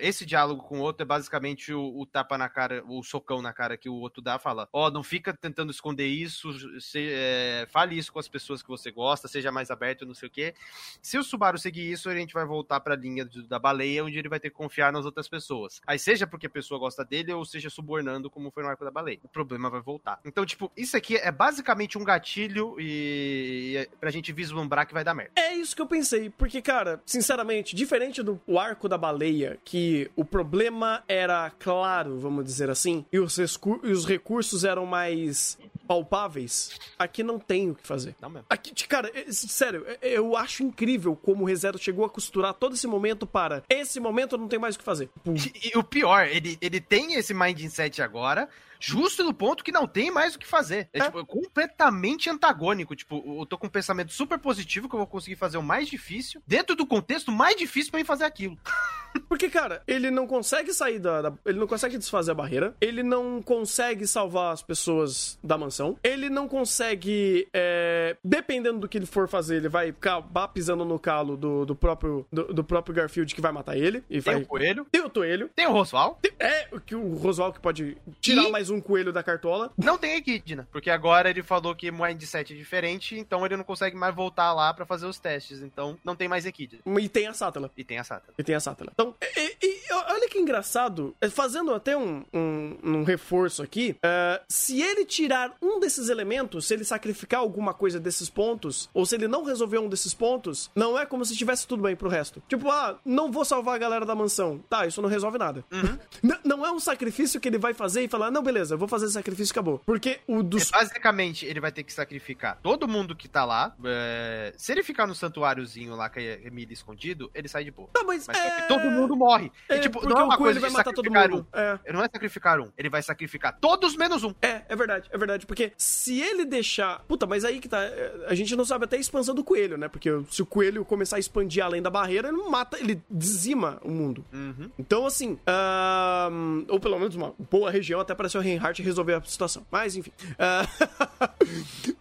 esse 0.01 0.27
diálogo 0.27 0.63
com 0.63 0.81
o 0.81 0.83
outro 0.83 1.03
é 1.03 1.07
basicamente 1.07 1.73
o, 1.73 2.01
o 2.01 2.07
tapa 2.07 2.37
na 2.37 2.49
cara, 2.49 2.85
o 2.87 3.03
socão 3.03 3.41
na 3.41 3.53
cara 3.53 3.62
que 3.77 3.89
o 3.89 3.95
outro 3.95 4.23
dá, 4.23 4.39
fala: 4.39 4.69
Ó, 4.73 4.87
oh, 4.87 4.91
não 4.91 5.03
fica 5.03 5.33
tentando 5.33 5.71
esconder 5.71 6.07
isso, 6.07 6.81
se, 6.81 7.09
é, 7.13 7.67
fale 7.71 7.97
isso 7.97 8.13
com 8.13 8.19
as 8.19 8.29
pessoas 8.29 8.63
que 8.63 8.69
você 8.69 8.91
gosta, 8.91 9.29
seja 9.29 9.53
mais 9.53 9.71
aberto, 9.71 10.07
não 10.07 10.15
sei 10.15 10.29
o 10.29 10.31
quê. 10.31 10.55
Se 11.01 11.19
o 11.19 11.25
Subaru 11.25 11.59
seguir 11.59 11.91
isso, 11.91 12.09
a 12.09 12.15
gente 12.15 12.35
vai 12.35 12.45
voltar 12.45 12.81
pra 12.81 12.97
linha 12.97 13.29
da 13.49 13.59
baleia, 13.59 14.05
onde 14.05 14.19
ele 14.19 14.29
vai 14.29 14.41
ter 14.41 14.51
que 14.51 14.57
confiar 14.57 14.93
nas 14.93 15.05
outras 15.05 15.29
pessoas. 15.29 15.81
Aí, 15.87 15.99
seja 15.99 16.27
porque 16.27 16.47
a 16.47 16.51
pessoa 16.51 16.79
gosta 16.79 17.05
dele, 17.05 17.33
ou 17.33 17.45
seja 17.45 17.71
subornando, 17.71 18.31
como 18.31 18.51
foi 18.51 18.63
no 18.63 18.69
arco 18.69 18.85
da 18.85 18.91
baleia. 18.91 19.21
O 19.23 19.29
problema 19.29 19.71
vai 19.71 19.81
voltar. 19.81 20.21
Então, 20.25 20.45
tipo, 20.45 20.71
isso 20.77 20.97
aqui 20.97 21.17
é 21.17 21.31
basicamente 21.31 21.99
um 21.99 22.05
gatilho 22.05 22.77
e, 22.79 23.73
e 23.73 23.77
é 23.77 23.89
pra 24.01 24.11
gente 24.11 24.33
vislumbrar 24.33 24.87
que 24.87 24.95
vai 24.95 25.05
dar 25.05 25.15
merda. 25.15 25.33
É 25.37 25.55
isso 25.55 25.75
que 25.75 25.83
eu 25.83 25.87
pensei, 25.87 26.31
porque, 26.31 26.61
cara, 26.61 27.01
sinceramente, 27.05 27.75
diferente 27.75 28.23
do 28.23 28.41
arco 28.59 28.89
da 28.89 28.99
baleia, 28.99 29.59
que 29.65 30.11
o 30.17 30.25
problema 30.25 31.03
era 31.09 31.51
claro, 31.59 32.19
vamos 32.19 32.45
dizer 32.45 32.71
assim, 32.71 33.05
e 33.13 33.19
os, 33.19 33.39
os 33.83 34.07
recursos 34.07 34.65
eram 34.65 34.87
mais 34.87 35.59
palpáveis, 35.87 36.79
aqui 36.99 37.23
não 37.23 37.39
tem 37.39 37.71
o 37.71 37.75
que 37.75 37.87
fazer. 37.87 38.15
Não 38.21 38.31
mesmo. 38.31 38.47
Aqui, 38.49 38.73
cara, 38.87 39.11
é, 39.15 39.31
sério, 39.31 39.85
é, 39.87 39.99
eu 40.03 40.37
acho 40.37 40.63
incrível 40.63 41.15
como 41.17 41.43
o 41.43 41.47
ReZero 41.47 41.79
chegou 41.79 42.05
a 42.05 42.11
costurar 42.11 42.55
todo 42.55 42.75
esse 42.75 42.87
momento 42.87 43.27
para 43.27 43.63
esse 43.69 44.01
momento 44.01 44.39
não 44.39 44.49
tem 44.49 44.59
mais 44.59 44.75
o 44.75 44.79
que 44.79 44.85
fazer. 44.85 45.11
E, 45.27 45.71
e 45.71 45.79
o 45.79 45.85
pior, 45.85 46.27
ele, 46.27 46.57
ele 46.61 46.81
tem 46.81 47.15
esse 47.15 47.35
mindset 47.35 48.01
agora, 48.01 48.49
justo 48.83 49.23
no 49.23 49.33
ponto 49.33 49.63
que 49.63 49.71
não 49.71 49.87
tem 49.87 50.11
mais 50.11 50.35
o 50.35 50.39
que 50.39 50.47
fazer. 50.47 50.89
É, 50.93 50.99
é. 50.99 51.05
Tipo, 51.05 51.25
completamente 51.25 52.29
antagônico. 52.29 52.97
Tipo, 52.97 53.23
eu 53.41 53.47
tô 53.47 53.57
com 53.57 53.69
um 53.69 53.71
pensamento 53.71 54.13
super 54.13 54.39
positivo 54.39 54.89
que 54.89 54.95
eu 54.95 54.99
vou 54.99 55.07
conseguir 55.07 55.37
fazer 55.37 55.57
o 55.57 55.63
mais 55.63 55.89
difícil, 55.89 56.43
dentro 56.47 56.75
do 56.75 56.87
contexto 56.87 57.31
mais 57.31 57.57
difícil 57.57 57.93
para 57.93 58.01
mim 58.01 58.05
fazer 58.05 58.25
aquilo. 58.25 58.59
Porque, 59.29 59.49
cara, 59.49 59.83
ele 59.87 60.11
não 60.11 60.27
consegue 60.27 60.73
sair 60.73 60.99
da, 60.99 61.23
da, 61.23 61.33
Ele 61.45 61.59
não 61.59 61.67
consegue 61.67 61.99
desfazer 61.99 62.31
a 62.31 62.35
barreira. 62.35 62.75
Ele 62.81 63.03
não 63.03 63.43
consegue 63.43 64.07
salvar 64.07 64.53
as 64.53 64.63
pessoas 64.63 65.39
da 65.43 65.57
mansão. 65.59 65.99
Ele 66.03 66.31
não 66.31 66.49
consegue. 66.49 67.47
É, 67.53 68.17
dependendo 68.25 68.81
do 68.81 68.89
que 68.89 68.99
ele 68.99 69.07
for 69.07 69.29
fazer, 69.29 69.57
ele 69.57 69.69
vai 69.69 69.91
acabar 69.91 70.49
pisando 70.49 70.85
no 70.85 70.99
calo 70.99 71.37
do, 71.37 71.65
do 71.67 71.77
próprio, 71.77 72.27
do, 72.33 72.45
do, 72.55 72.65
próprio 72.65 72.95
Garfield 72.95 73.35
que 73.35 73.41
vai 73.41 73.53
matar 73.53 73.77
ele. 73.77 74.03
E 74.09 74.21
tem 74.21 74.35
vai... 74.35 74.43
o 74.43 74.47
coelho. 74.47 74.87
Tem 74.91 75.01
o 75.03 75.11
coelho. 75.11 75.51
Tem 75.55 75.67
o 75.67 75.73
Roswell. 75.73 76.19
É, 76.39 76.69
que 76.85 76.95
o 76.95 77.15
Roswell 77.17 77.53
que 77.53 77.61
pode 77.61 77.97
tirar 78.21 78.45
e... 78.45 78.51
mais 78.51 78.71
um 78.73 78.81
coelho 78.81 79.13
da 79.13 79.23
cartola. 79.23 79.73
Não 79.77 79.99
tem 79.99 80.17
Equidna, 80.17 80.69
porque 80.73 80.91
agora 80.91 81.31
ele 81.31 81.43
falou 81.43 81.75
que 81.75 81.91
Mindset 81.91 82.53
é 82.53 82.57
diferente, 82.57 83.19
então 83.19 83.45
ele 83.45 83.57
não 83.57 83.65
consegue 83.65 83.97
mais 83.97 84.15
voltar 84.15 84.53
lá 84.53 84.73
para 84.73 84.87
fazer 84.87 85.07
os 85.07 85.19
testes. 85.19 85.63
Então 85.63 85.99
não 86.05 86.17
tem 86.17 86.29
mais 86.29 86.47
Equidna. 86.47 86.81
E 87.01 87.09
tem 87.09 87.27
a 87.27 87.35
Sátala. 87.35 87.71
E 87.77 87.85
tem 87.85 87.99
a 87.99 88.05
Sátala. 88.05 88.35
E 88.39 88.43
tem 88.43 88.55
a 88.55 88.61
Sátala. 88.61 88.91
Então, 88.95 89.15
e, 89.37 89.57
e, 89.63 89.93
olha 89.93 90.29
que 90.29 90.39
engraçado, 90.39 91.15
é, 91.21 91.29
fazendo 91.29 91.75
até 91.75 91.97
um, 91.97 92.25
um, 92.33 92.79
um 92.83 93.05
reforço 93.05 93.63
aqui, 93.63 93.97
uh, 93.99 94.43
se 94.49 94.81
ele 94.81 95.05
tirar 95.05 95.55
um 95.61 95.81
desses 95.81 96.09
elementos, 96.09 96.67
se 96.67 96.75
ele 96.75 96.85
sacrificar 96.85 97.41
alguma 97.41 97.75
coisa 97.75 97.99
desses 97.99 98.29
pontos, 98.31 98.89
ou 98.95 99.05
se 99.05 99.15
ele 99.15 99.29
não 99.29 99.45
resolver 99.45 99.79
um 99.79 99.89
desses 99.89 100.15
pontos, 100.15 100.71
não 100.75 100.99
é 100.99 101.05
como 101.05 101.25
se 101.25 101.37
tivesse 101.37 101.67
tudo 101.67 101.83
bem 101.83 101.97
pro 101.97 102.09
resto. 102.09 102.43
Tipo, 102.49 102.71
ah, 102.71 102.99
não 103.05 103.31
vou 103.31 103.45
salvar 103.45 103.75
a 103.75 103.79
galera 103.79 104.07
da 104.07 104.15
mansão. 104.15 104.63
Tá, 104.69 104.87
isso 104.87 105.03
não 105.03 105.09
resolve 105.09 105.39
nada. 105.39 105.65
Uhum. 105.71 106.33
não 106.45 106.65
é 106.65 106.71
um 106.71 106.81
sacrifício 106.81 107.41
que 107.41 107.49
ele 107.49 107.59
vai 107.59 107.75
fazer 107.75 108.03
e 108.03 108.09
falar, 108.09 108.31
não, 108.31 108.43
beleza, 108.43 108.62
eu 108.71 108.79
vou 108.79 108.89
fazer 108.89 109.07
esse 109.07 109.15
sacrifício 109.15 109.53
e 109.53 109.55
acabou. 109.55 109.81
Porque 109.85 110.21
o 110.27 110.43
dos. 110.43 110.69
É, 110.69 110.79
basicamente, 110.79 111.47
ele 111.47 111.61
vai 111.61 111.73
ter 111.73 111.83
que 111.83 111.93
sacrificar 111.93 112.59
todo 112.63 112.89
mundo 112.89 113.15
que 113.15 113.29
tá 113.29 113.45
lá. 113.45 113.75
É... 113.85 114.53
Se 114.57 114.73
ele 114.73 114.83
ficar 114.83 115.07
no 115.07 115.15
santuáriozinho 115.15 115.95
lá, 115.95 116.09
que 116.09 116.21
é 116.21 116.47
Emília 116.47 116.73
escondido, 116.73 117.31
ele 117.35 117.49
sai 117.49 117.65
de 117.65 117.71
boa. 117.71 117.89
Mas, 118.07 118.27
mas 118.27 118.37
é... 118.37 118.63
todo 118.63 118.91
mundo 118.91 119.17
morre. 119.17 119.51
É, 119.69 119.77
e, 119.77 119.81
tipo, 119.81 120.07
não 120.09 120.19
é 120.19 120.25
uma 120.25 120.37
coisa 120.37 120.61
vai 120.61 120.71
matar 120.71 120.93
todo 120.93 121.11
mundo. 121.11 121.47
Um. 121.53 121.59
É. 121.59 121.79
Ele 121.85 121.93
não 121.93 122.01
vai 122.01 122.09
sacrificar 122.13 122.61
um, 122.61 122.71
ele 122.77 122.89
vai 122.89 123.03
sacrificar 123.03 123.59
todos 123.61 123.97
menos 123.97 124.25
um. 124.25 124.35
É, 124.41 124.63
é 124.69 124.77
verdade, 124.77 125.09
é 125.11 125.19
verdade. 125.19 125.47
Porque 125.47 125.73
se 125.77 126.21
ele 126.21 126.45
deixar. 126.45 127.01
Puta, 127.07 127.27
mas 127.27 127.45
aí 127.45 127.61
que 127.61 127.69
tá. 127.69 127.83
É, 127.83 128.27
a 128.29 128.35
gente 128.35 128.55
não 128.57 128.65
sabe 128.65 128.85
até 128.85 128.97
a 128.97 129.01
expansão 129.01 129.35
do 129.35 129.45
coelho, 129.45 129.77
né? 129.77 129.89
Porque 129.89 130.11
se 130.31 130.43
o 130.43 130.47
coelho 130.47 130.85
começar 130.85 131.17
a 131.17 131.19
expandir 131.19 131.65
além 131.65 131.83
da 131.83 131.91
barreira, 131.91 132.29
ele 132.29 132.43
mata, 132.49 132.79
ele 132.79 133.03
dizima 133.11 133.79
o 133.83 133.91
mundo. 133.91 134.25
Uhum. 134.33 134.71
Então, 134.79 135.07
assim. 135.07 135.39
Um, 135.49 136.65
ou 136.69 136.81
pelo 136.81 136.99
menos 136.99 137.15
uma 137.15 137.35
boa 137.51 137.71
região 137.71 138.01
até 138.01 138.15
para 138.15 138.27
o 138.27 138.31
Reinhardt 138.53 138.83
resolver 138.83 139.15
a 139.15 139.23
situação. 139.23 139.67
Mas, 139.71 139.97
enfim. 139.97 140.13
Uh, 140.33 141.29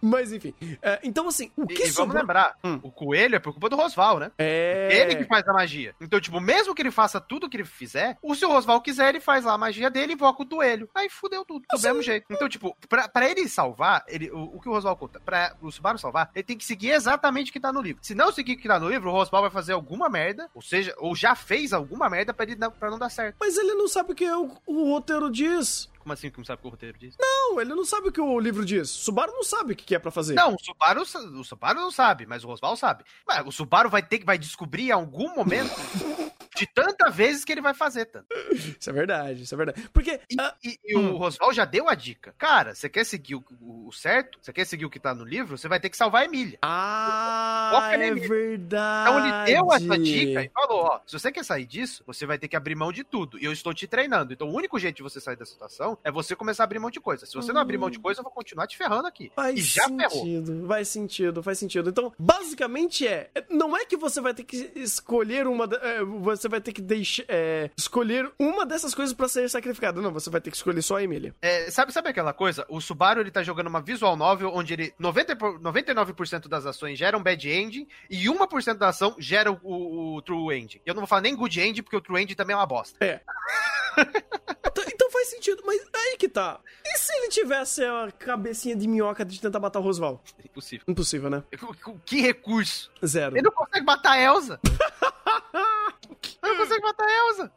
mas, 0.00 0.32
enfim. 0.32 0.54
Uh, 0.60 0.98
então, 1.02 1.28
assim, 1.28 1.50
o 1.56 1.66
que 1.66 1.82
E, 1.82 1.88
e 1.88 1.90
vamos 1.90 2.14
lembrar, 2.14 2.56
hum. 2.62 2.78
o 2.82 2.90
coelho 2.90 3.36
é 3.36 3.38
por 3.38 3.52
culpa 3.52 3.68
do 3.68 3.76
Rosval, 3.76 4.18
né? 4.18 4.30
É. 4.38 4.88
Ele 4.92 5.16
que 5.16 5.24
faz 5.24 5.46
a 5.48 5.52
magia. 5.52 5.94
Então, 6.00 6.20
tipo, 6.20 6.40
mesmo 6.40 6.74
que 6.74 6.82
ele 6.82 6.90
faça 6.90 7.20
tudo 7.20 7.48
que 7.48 7.56
ele 7.56 7.64
fizer, 7.64 8.18
o 8.22 8.34
se 8.34 8.44
o 8.44 8.48
Rosval 8.48 8.80
quiser, 8.80 9.10
ele 9.10 9.20
faz 9.20 9.44
lá 9.44 9.52
a 9.52 9.58
magia 9.58 9.90
dele 9.90 10.12
e 10.12 10.14
invoca 10.14 10.42
o 10.42 10.44
duelho. 10.44 10.88
Aí 10.94 11.08
fudeu 11.08 11.44
tudo, 11.44 11.64
do 11.70 11.80
mesmo 11.80 12.02
jeito. 12.02 12.26
Então, 12.30 12.48
tipo, 12.48 12.76
pra, 12.88 13.08
pra 13.08 13.28
ele 13.28 13.48
salvar, 13.48 14.04
ele, 14.08 14.30
o, 14.30 14.56
o 14.56 14.60
que 14.60 14.68
o 14.68 14.72
Rosval 14.72 14.96
conta, 14.96 15.20
pra 15.20 15.54
o 15.60 15.70
Subaru 15.70 15.98
salvar, 15.98 16.30
ele 16.34 16.42
tem 16.42 16.58
que 16.58 16.64
seguir 16.64 16.90
exatamente 16.90 17.50
o 17.50 17.52
que 17.52 17.60
tá 17.60 17.72
no 17.72 17.80
livro. 17.80 18.02
Se 18.02 18.14
não 18.14 18.32
seguir 18.32 18.54
o 18.54 18.56
que 18.56 18.68
tá 18.68 18.78
no 18.78 18.88
livro, 18.88 19.10
o 19.10 19.12
Rosval 19.12 19.42
vai 19.42 19.50
fazer 19.50 19.72
alguma 19.72 20.08
merda, 20.08 20.48
ou 20.54 20.62
seja, 20.62 20.94
ou 20.98 21.14
já 21.14 21.34
fez 21.34 21.72
alguma 21.72 22.08
merda 22.08 22.34
pra, 22.34 22.44
ele, 22.44 22.56
pra 22.56 22.90
não 22.90 22.98
dar 22.98 23.10
certo. 23.10 23.36
Mas 23.38 23.56
ele 23.56 23.74
não 23.74 23.88
sabe 23.88 24.12
o 24.12 24.14
que 24.14 24.28
o, 24.28 24.50
o 24.66 24.90
roteiro 24.90 25.30
diz. 25.30 25.90
Como 26.02 26.12
assim 26.12 26.30
que 26.30 26.38
não 26.38 26.44
sabe 26.44 26.58
o 26.58 26.62
que 26.62 26.66
o 26.66 26.70
roteiro 26.70 26.98
diz? 26.98 27.16
Não, 27.16 27.60
ele 27.60 27.72
não 27.74 27.84
sabe 27.84 28.08
o 28.08 28.12
que 28.12 28.20
o 28.20 28.40
livro 28.40 28.64
diz. 28.64 28.90
Subaru 28.90 29.30
não 29.30 29.44
sabe 29.44 29.72
o 29.72 29.76
que 29.76 29.94
é 29.94 30.00
para 30.00 30.10
fazer. 30.10 30.34
Não, 30.34 30.56
o 30.56 30.58
Subaru, 30.58 31.02
o 31.02 31.44
Subaru 31.44 31.80
não 31.80 31.92
sabe, 31.92 32.26
mas 32.26 32.42
o 32.42 32.48
Rosval 32.48 32.76
sabe. 32.76 33.04
Mas 33.24 33.46
o 33.46 33.52
Subaru 33.52 33.88
vai 33.88 34.02
ter 34.02 34.18
que 34.18 34.26
vai 34.26 34.36
descobrir 34.36 34.88
em 34.88 34.90
algum 34.90 35.32
momento 35.36 35.70
de 36.56 36.66
tantas 36.66 37.14
vezes 37.14 37.44
que 37.44 37.52
ele 37.52 37.60
vai 37.60 37.74
fazer 37.74 38.06
tanto. 38.06 38.26
Isso 38.52 38.88
é 38.88 38.92
verdade, 38.92 39.42
isso 39.42 39.54
é 39.54 39.56
verdade. 39.56 39.88
Porque. 39.92 40.20
E, 40.28 40.34
uh, 40.34 40.52
e, 40.62 40.78
e 40.84 40.96
hum. 40.96 41.14
o 41.14 41.16
Rosval 41.16 41.52
já 41.52 41.64
deu 41.64 41.88
a 41.88 41.94
dica. 41.94 42.34
Cara, 42.38 42.74
você 42.74 42.88
quer 42.88 43.04
seguir 43.04 43.36
o, 43.36 43.44
o, 43.60 43.92
certo? 43.92 44.38
Você 44.40 44.52
quer 44.52 44.64
seguir 44.64 44.84
o 44.84 44.90
que 44.90 45.00
tá 45.00 45.14
no 45.14 45.24
livro? 45.24 45.56
Você 45.56 45.68
vai 45.68 45.80
ter 45.80 45.88
que 45.88 45.96
salvar 45.96 46.22
a 46.22 46.24
Emília. 46.24 46.58
Ah, 46.62 47.90
é 47.92 48.06
Emília. 48.06 48.28
verdade. 48.28 49.10
Então 49.10 49.18
ele 49.18 49.44
deu 49.46 49.72
essa 49.72 49.98
dica 49.98 50.42
e 50.42 50.50
falou: 50.50 50.84
ó, 50.84 51.00
se 51.06 51.18
você 51.18 51.32
quer 51.32 51.44
sair 51.44 51.64
disso, 51.64 52.02
você 52.06 52.26
vai 52.26 52.38
ter 52.38 52.48
que 52.48 52.56
abrir 52.56 52.74
mão 52.74 52.92
de 52.92 53.04
tudo. 53.04 53.38
E 53.38 53.44
eu 53.44 53.52
estou 53.52 53.72
te 53.72 53.86
treinando. 53.86 54.32
Então 54.32 54.48
o 54.48 54.54
único 54.54 54.78
jeito 54.78 54.96
de 54.96 55.02
você 55.02 55.20
sair 55.20 55.36
dessa 55.36 55.52
situação 55.52 55.98
é 56.04 56.10
você 56.10 56.36
começar 56.36 56.62
a 56.62 56.64
abrir 56.64 56.78
mão 56.78 56.90
de 56.90 57.00
coisa. 57.00 57.26
Se 57.26 57.34
você 57.34 57.50
hum. 57.50 57.54
não 57.54 57.60
abrir 57.60 57.78
mão 57.78 57.90
de 57.90 57.98
coisa, 57.98 58.20
eu 58.20 58.24
vou 58.24 58.32
continuar 58.32 58.66
te 58.66 58.76
ferrando 58.76 59.06
aqui. 59.06 59.32
Faz 59.34 59.58
e 59.58 59.62
já 59.62 59.84
sentido, 59.84 60.46
ferrou. 60.46 60.68
Faz 60.68 60.88
sentido, 60.88 61.42
faz 61.42 61.58
sentido. 61.58 61.90
Então, 61.90 62.12
basicamente 62.18 63.06
é. 63.06 63.30
Não 63.48 63.76
é 63.76 63.84
que 63.84 63.96
você 63.96 64.20
vai 64.20 64.34
ter 64.34 64.44
que 64.44 64.72
escolher 64.76 65.46
uma. 65.46 65.64
É, 65.80 66.02
você 66.02 66.41
vai 66.48 66.60
ter 66.60 66.72
que 66.72 66.80
deixar 66.80 67.24
é, 67.28 67.70
escolher 67.76 68.30
uma 68.38 68.64
dessas 68.64 68.94
coisas 68.94 69.14
para 69.14 69.28
ser 69.28 69.48
sacrificada. 69.48 70.00
Não, 70.00 70.12
você 70.12 70.30
vai 70.30 70.40
ter 70.40 70.50
que 70.50 70.56
escolher 70.56 70.82
só 70.82 70.96
a 70.96 71.02
Emília. 71.02 71.34
É, 71.40 71.70
sabe, 71.70 71.92
sabe 71.92 72.08
aquela 72.08 72.32
coisa? 72.32 72.64
O 72.68 72.80
Subaru 72.80 73.20
ele 73.20 73.30
tá 73.30 73.42
jogando 73.42 73.66
uma 73.68 73.80
visual 73.80 74.16
novel 74.16 74.50
onde 74.54 74.72
ele 74.72 74.94
90, 74.98 75.36
99% 75.36 76.48
das 76.48 76.66
ações 76.66 76.98
geram 76.98 77.22
bad 77.22 77.48
ending 77.48 77.86
e 78.10 78.26
1% 78.26 78.74
da 78.74 78.88
ação 78.88 79.14
gera 79.18 79.50
o, 79.50 79.58
o, 79.62 80.16
o 80.16 80.22
true 80.22 80.56
ending. 80.56 80.80
Eu 80.84 80.94
não 80.94 81.02
vou 81.02 81.08
falar 81.08 81.22
nem 81.22 81.34
good 81.34 81.60
ending 81.60 81.82
porque 81.82 81.96
o 81.96 82.00
true 82.00 82.20
ending 82.20 82.34
também 82.34 82.54
é 82.54 82.56
uma 82.56 82.66
bosta. 82.66 82.96
É. 83.04 83.20
Então, 84.72 84.84
então 84.88 85.10
faz 85.10 85.28
sentido, 85.28 85.62
mas 85.66 85.80
aí 85.94 86.16
que 86.16 86.28
tá. 86.28 86.58
E 86.84 86.98
se 86.98 87.12
ele 87.14 87.28
tivesse 87.28 87.84
a 87.84 88.10
cabecinha 88.10 88.74
de 88.74 88.88
minhoca 88.88 89.24
de 89.24 89.38
tentar 89.38 89.60
matar 89.60 89.80
o 89.80 89.82
Rosval? 89.82 90.22
Impossível. 90.42 90.84
Impossível, 90.88 91.28
né? 91.28 91.42
Que 92.06 92.22
recurso? 92.22 92.90
Zero. 93.04 93.36
Ele 93.36 93.42
não 93.42 93.52
consegue 93.52 93.84
matar 93.84 94.12
a 94.12 94.20
Elsa. 94.20 94.60
não 96.42 96.56
consegue 96.56 96.82
matar 96.82 97.06
a 97.06 97.28
Elsa. 97.28 97.52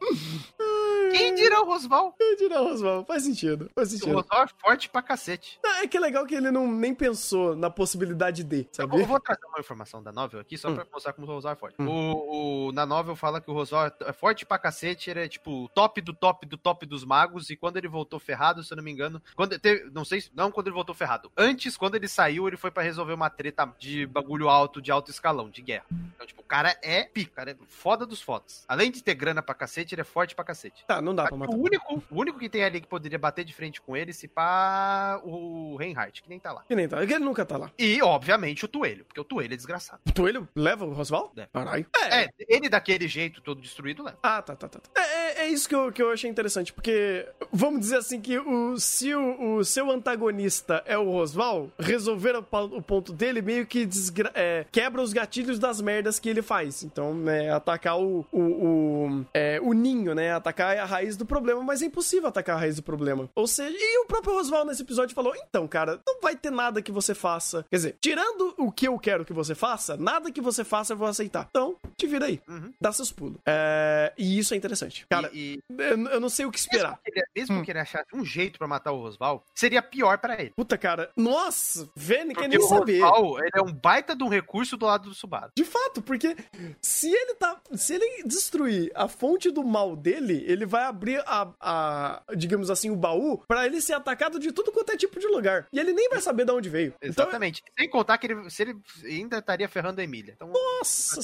Quem 1.10 1.34
dirá 1.34 1.60
o 1.60 1.66
Rosval? 1.66 2.12
Quem 2.12 2.36
dirá 2.36 2.60
o 2.60 2.68
Rosval? 2.68 3.04
Faz 3.04 3.22
sentido. 3.22 3.70
Faz 3.74 3.90
sentido. 3.90 4.12
O 4.12 4.14
Rosval 4.16 4.44
é 4.44 4.48
forte 4.60 4.88
pra 4.88 5.02
cacete. 5.02 5.58
Não, 5.62 5.76
é 5.76 5.86
que 5.86 5.96
é 5.96 6.00
legal 6.00 6.26
que 6.26 6.34
ele 6.34 6.50
não 6.50 6.70
nem 6.70 6.94
pensou 6.94 7.54
na 7.54 7.70
possibilidade 7.70 8.42
de, 8.42 8.68
sabe? 8.72 9.00
Eu 9.00 9.06
vou 9.06 9.20
trazer 9.20 9.44
uma 9.46 9.60
informação 9.60 10.02
da 10.02 10.12
novel 10.12 10.40
aqui, 10.40 10.56
só 10.56 10.68
hum. 10.68 10.74
pra 10.74 10.86
mostrar 10.92 11.12
como 11.12 11.26
o 11.26 11.30
Rosval 11.30 11.52
é 11.52 11.56
forte. 11.56 11.76
Hum. 11.78 11.88
O, 11.88 12.68
o, 12.68 12.72
na 12.72 12.86
novel 12.86 13.14
fala 13.16 13.40
que 13.40 13.50
o 13.50 13.54
Rosval 13.54 13.92
é 14.00 14.12
forte 14.12 14.44
pra 14.44 14.58
cacete, 14.58 15.10
ele 15.10 15.24
é 15.24 15.28
tipo 15.28 15.68
top 15.74 16.00
do 16.00 16.12
top 16.12 16.46
do 16.46 16.56
top 16.56 16.86
dos 16.86 17.04
magos, 17.04 17.50
e 17.50 17.56
quando 17.56 17.76
ele 17.76 17.88
voltou 17.88 18.18
ferrado, 18.18 18.62
se 18.62 18.72
eu 18.72 18.76
não 18.76 18.84
me 18.84 18.90
engano, 18.90 19.22
quando 19.34 19.58
teve, 19.58 19.90
não 19.90 20.04
sei, 20.04 20.24
não 20.34 20.50
quando 20.50 20.68
ele 20.68 20.74
voltou 20.74 20.94
ferrado, 20.94 21.30
antes, 21.36 21.76
quando 21.76 21.94
ele 21.94 22.08
saiu, 22.08 22.48
ele 22.48 22.56
foi 22.56 22.70
para 22.70 22.82
resolver 22.82 23.12
uma 23.12 23.30
treta 23.30 23.72
de 23.78 24.06
bagulho 24.06 24.48
alto, 24.48 24.80
de 24.80 24.90
alto 24.90 25.10
escalão, 25.10 25.50
de 25.50 25.62
guerra. 25.62 25.84
Então, 26.14 26.26
tipo, 26.26 26.42
o 26.42 26.44
cara 26.44 26.76
é 26.82 27.04
pica, 27.04 27.36
cara 27.36 27.50
é 27.50 27.56
foda 27.68 28.06
dos 28.06 28.22
Além 28.68 28.90
de 28.90 29.02
ter 29.02 29.14
grana 29.14 29.42
pra 29.42 29.54
cacete, 29.54 29.94
ele 29.94 30.02
é 30.02 30.04
forte 30.04 30.34
pra 30.34 30.44
cacete. 30.44 30.84
Tá, 30.86 31.00
não 31.00 31.14
dá 31.14 31.26
pra 31.26 31.36
matar. 31.36 31.54
O 31.54 31.62
único, 31.62 32.02
o 32.10 32.20
único 32.20 32.38
que 32.38 32.48
tem 32.48 32.64
ali 32.64 32.80
que 32.80 32.86
poderia 32.86 33.18
bater 33.18 33.44
de 33.44 33.54
frente 33.54 33.80
com 33.80 33.96
ele, 33.96 34.12
se 34.12 34.28
pá, 34.28 35.20
o 35.24 35.76
Reinhardt, 35.76 36.22
que 36.22 36.28
nem 36.28 36.38
tá 36.38 36.52
lá. 36.52 36.64
Que 36.66 36.74
nem 36.74 36.88
tá, 36.88 37.04
que 37.06 37.12
ele 37.12 37.24
nunca 37.24 37.44
tá 37.44 37.56
lá. 37.56 37.70
E, 37.78 38.00
obviamente, 38.02 38.64
o 38.64 38.68
Toelho, 38.68 39.04
porque 39.04 39.20
o 39.20 39.24
Toelho 39.24 39.54
é 39.54 39.56
desgraçado. 39.56 40.00
O 40.06 40.12
Toelho 40.12 40.48
leva 40.54 40.84
o 40.84 40.92
Rosval? 40.92 41.32
É. 41.36 41.46
Caralho. 41.52 41.86
É, 41.96 42.24
é, 42.24 42.30
ele 42.48 42.68
daquele 42.68 43.08
jeito, 43.08 43.40
todo 43.40 43.60
destruído, 43.60 44.02
leva. 44.02 44.18
Ah, 44.22 44.42
tá, 44.42 44.54
tá, 44.54 44.68
tá. 44.68 44.80
tá. 44.80 45.00
É, 45.00 45.16
é, 45.16 45.46
é, 45.46 45.48
isso 45.48 45.68
que 45.68 45.74
eu, 45.74 45.92
que 45.92 46.02
eu 46.02 46.10
achei 46.10 46.30
interessante, 46.30 46.72
porque 46.72 47.26
vamos 47.52 47.80
dizer 47.80 47.96
assim 47.96 48.20
que 48.20 48.38
o, 48.38 48.78
se 48.78 49.14
o, 49.14 49.56
o 49.56 49.64
seu 49.64 49.90
antagonista 49.90 50.82
é 50.86 50.96
o 50.96 51.10
Rosval, 51.10 51.70
resolver 51.78 52.36
o, 52.36 52.46
o 52.76 52.82
ponto 52.82 53.12
dele 53.12 53.42
meio 53.42 53.66
que 53.66 53.84
desgra 53.84 54.30
é, 54.34 54.66
quebra 54.70 55.00
os 55.02 55.12
gatilhos 55.12 55.58
das 55.58 55.80
merdas 55.80 56.18
que 56.18 56.28
ele 56.28 56.42
faz. 56.42 56.82
Então, 56.82 57.14
né, 57.14 57.50
atacar 57.50 57.98
o, 57.98 58.26
o, 58.30 58.45
o, 58.46 59.24
é, 59.32 59.60
o 59.62 59.72
ninho, 59.72 60.14
né, 60.14 60.32
atacar 60.32 60.76
a 60.76 60.84
raiz 60.84 61.16
do 61.16 61.26
problema, 61.26 61.62
mas 61.62 61.82
é 61.82 61.86
impossível 61.86 62.28
atacar 62.28 62.56
a 62.56 62.60
raiz 62.60 62.76
do 62.76 62.82
problema. 62.82 63.28
Ou 63.34 63.46
seja, 63.46 63.76
e 63.78 63.98
o 64.04 64.06
próprio 64.06 64.34
Rosval 64.34 64.64
nesse 64.64 64.82
episódio 64.82 65.14
falou, 65.14 65.34
então, 65.36 65.66
cara, 65.66 66.00
não 66.06 66.20
vai 66.20 66.36
ter 66.36 66.50
nada 66.50 66.82
que 66.82 66.92
você 66.92 67.14
faça. 67.14 67.64
Quer 67.70 67.76
dizer, 67.76 67.96
tirando 68.00 68.54
o 68.58 68.70
que 68.70 68.88
eu 68.88 68.98
quero 68.98 69.24
que 69.24 69.32
você 69.32 69.54
faça, 69.54 69.96
nada 69.96 70.30
que 70.30 70.40
você 70.40 70.64
faça 70.64 70.92
eu 70.92 70.96
vou 70.96 71.08
aceitar. 71.08 71.46
Então, 71.50 71.76
te 71.96 72.06
vira 72.06 72.26
aí. 72.26 72.40
Uhum. 72.48 72.72
Dá 72.80 72.92
seus 72.92 73.12
pulos. 73.12 73.38
É, 73.46 74.12
e 74.16 74.38
isso 74.38 74.54
é 74.54 74.56
interessante. 74.56 75.06
Cara, 75.08 75.30
e, 75.32 75.58
e... 75.70 75.82
Eu, 75.82 76.08
eu, 76.08 76.20
não 76.20 76.28
sei 76.28 76.46
o 76.46 76.50
que 76.50 76.58
esperar. 76.58 76.90
Mesmo 76.90 77.02
que 77.04 77.10
ele, 77.10 77.26
mesmo 77.34 77.56
hum. 77.56 77.64
que 77.64 77.70
ele 77.70 77.78
achasse 77.78 78.06
um 78.14 78.24
jeito 78.24 78.58
para 78.58 78.68
matar 78.68 78.92
o 78.92 79.00
Rosval, 79.00 79.44
seria 79.54 79.82
pior 79.82 80.18
para 80.18 80.40
ele. 80.40 80.52
Puta, 80.56 80.76
cara. 80.76 81.10
Nossa, 81.16 81.88
Vene 81.94 82.34
quer 82.34 82.48
nem 82.48 82.60
saber. 82.60 83.02
O 83.02 83.08
Rosval, 83.08 83.38
ele 83.40 83.50
é 83.54 83.62
um 83.62 83.72
baita 83.72 84.14
de 84.14 84.24
um 84.24 84.28
recurso 84.28 84.76
do 84.76 84.86
lado 84.86 85.08
do 85.08 85.14
Subaru. 85.14 85.50
De 85.56 85.64
fato, 85.64 86.02
porque 86.02 86.36
se 86.80 87.08
ele 87.08 87.34
tá. 87.34 87.60
Se 87.74 87.94
ele 87.94 88.22
destruir 88.36 88.90
a 88.94 89.08
fonte 89.08 89.50
do 89.50 89.64
mal 89.64 89.96
dele, 89.96 90.44
ele 90.46 90.66
vai 90.66 90.84
abrir 90.84 91.22
a, 91.26 91.52
a 91.60 92.22
digamos 92.36 92.70
assim, 92.70 92.90
o 92.90 92.96
baú 92.96 93.42
para 93.48 93.66
ele 93.66 93.80
ser 93.80 93.94
atacado 93.94 94.38
de 94.38 94.52
tudo 94.52 94.70
quanto 94.70 94.92
é 94.92 94.96
tipo 94.96 95.18
de 95.18 95.26
lugar. 95.26 95.66
E 95.72 95.78
ele 95.78 95.92
nem 95.92 96.08
vai 96.08 96.20
saber 96.20 96.44
de 96.44 96.52
onde 96.52 96.68
veio. 96.68 96.94
Então, 97.02 97.24
Exatamente. 97.24 97.62
Então, 97.62 97.74
Sem 97.78 97.90
contar 97.90 98.18
que 98.18 98.26
ele, 98.26 98.50
se 98.50 98.62
ele 98.62 98.76
ainda 99.04 99.38
estaria 99.38 99.68
ferrando 99.68 100.00
a 100.00 100.04
Emília. 100.04 100.34
Então, 100.36 100.52
Nossa! 100.52 101.20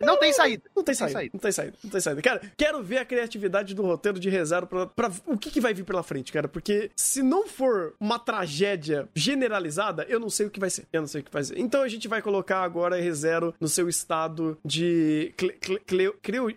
Não 0.00 0.18
tem 0.18 0.32
saída. 0.32 0.62
Não 0.74 0.84
tem 0.84 0.94
saída. 0.94 1.30
Não 1.32 1.40
tem 1.40 1.52
saída. 1.52 1.78
Não 1.82 1.90
tem 1.90 2.00
saída. 2.00 2.22
Cara, 2.22 2.40
quero 2.56 2.82
ver 2.82 2.98
a 2.98 3.04
criatividade 3.04 3.74
do 3.74 3.82
roteiro 3.82 4.18
de 4.18 4.28
Rezaro 4.28 4.66
pra, 4.66 4.86
pra 4.86 5.10
o 5.26 5.38
que, 5.38 5.50
que 5.50 5.60
vai 5.60 5.72
vir 5.72 5.84
pela 5.84 6.02
frente, 6.02 6.32
cara. 6.32 6.48
Porque 6.48 6.90
se 6.94 7.22
não 7.22 7.46
for 7.46 7.94
uma 7.98 8.18
tragédia 8.18 9.08
generalizada, 9.14 10.04
eu 10.08 10.20
não 10.20 10.30
sei 10.30 10.46
o 10.46 10.50
que 10.50 10.60
vai 10.60 10.70
ser. 10.70 10.86
Eu 10.92 11.00
não 11.00 11.08
sei 11.08 11.20
o 11.20 11.24
que 11.24 11.32
vai 11.32 11.44
ser. 11.44 11.58
Então 11.58 11.82
a 11.82 11.88
gente 11.88 12.08
vai 12.08 12.20
colocar 12.20 12.62
agora 12.62 13.00
ReZero 13.00 13.54
no 13.60 13.68
seu 13.68 13.88
estado 13.88 14.58
de 14.64 15.32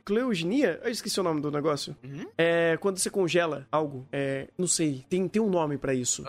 cleogenia. 0.04 0.80
Eu 0.84 0.92
esqueci 0.92 1.20
o 1.20 1.24
nome 1.24 1.42
do 1.42 1.52
negócio. 1.52 1.96
Uhum. 2.04 2.28
É 2.38 2.78
quando 2.78 2.98
você 2.98 3.10
congela 3.10 3.68
algo. 3.72 4.08
É, 4.12 4.48
não 4.58 4.68
sei. 4.68 5.06
Tem, 5.10 5.28
tem 5.28 5.42
um 5.42 5.50
nome 5.50 5.78
para 5.78 5.94
isso. 5.94 6.24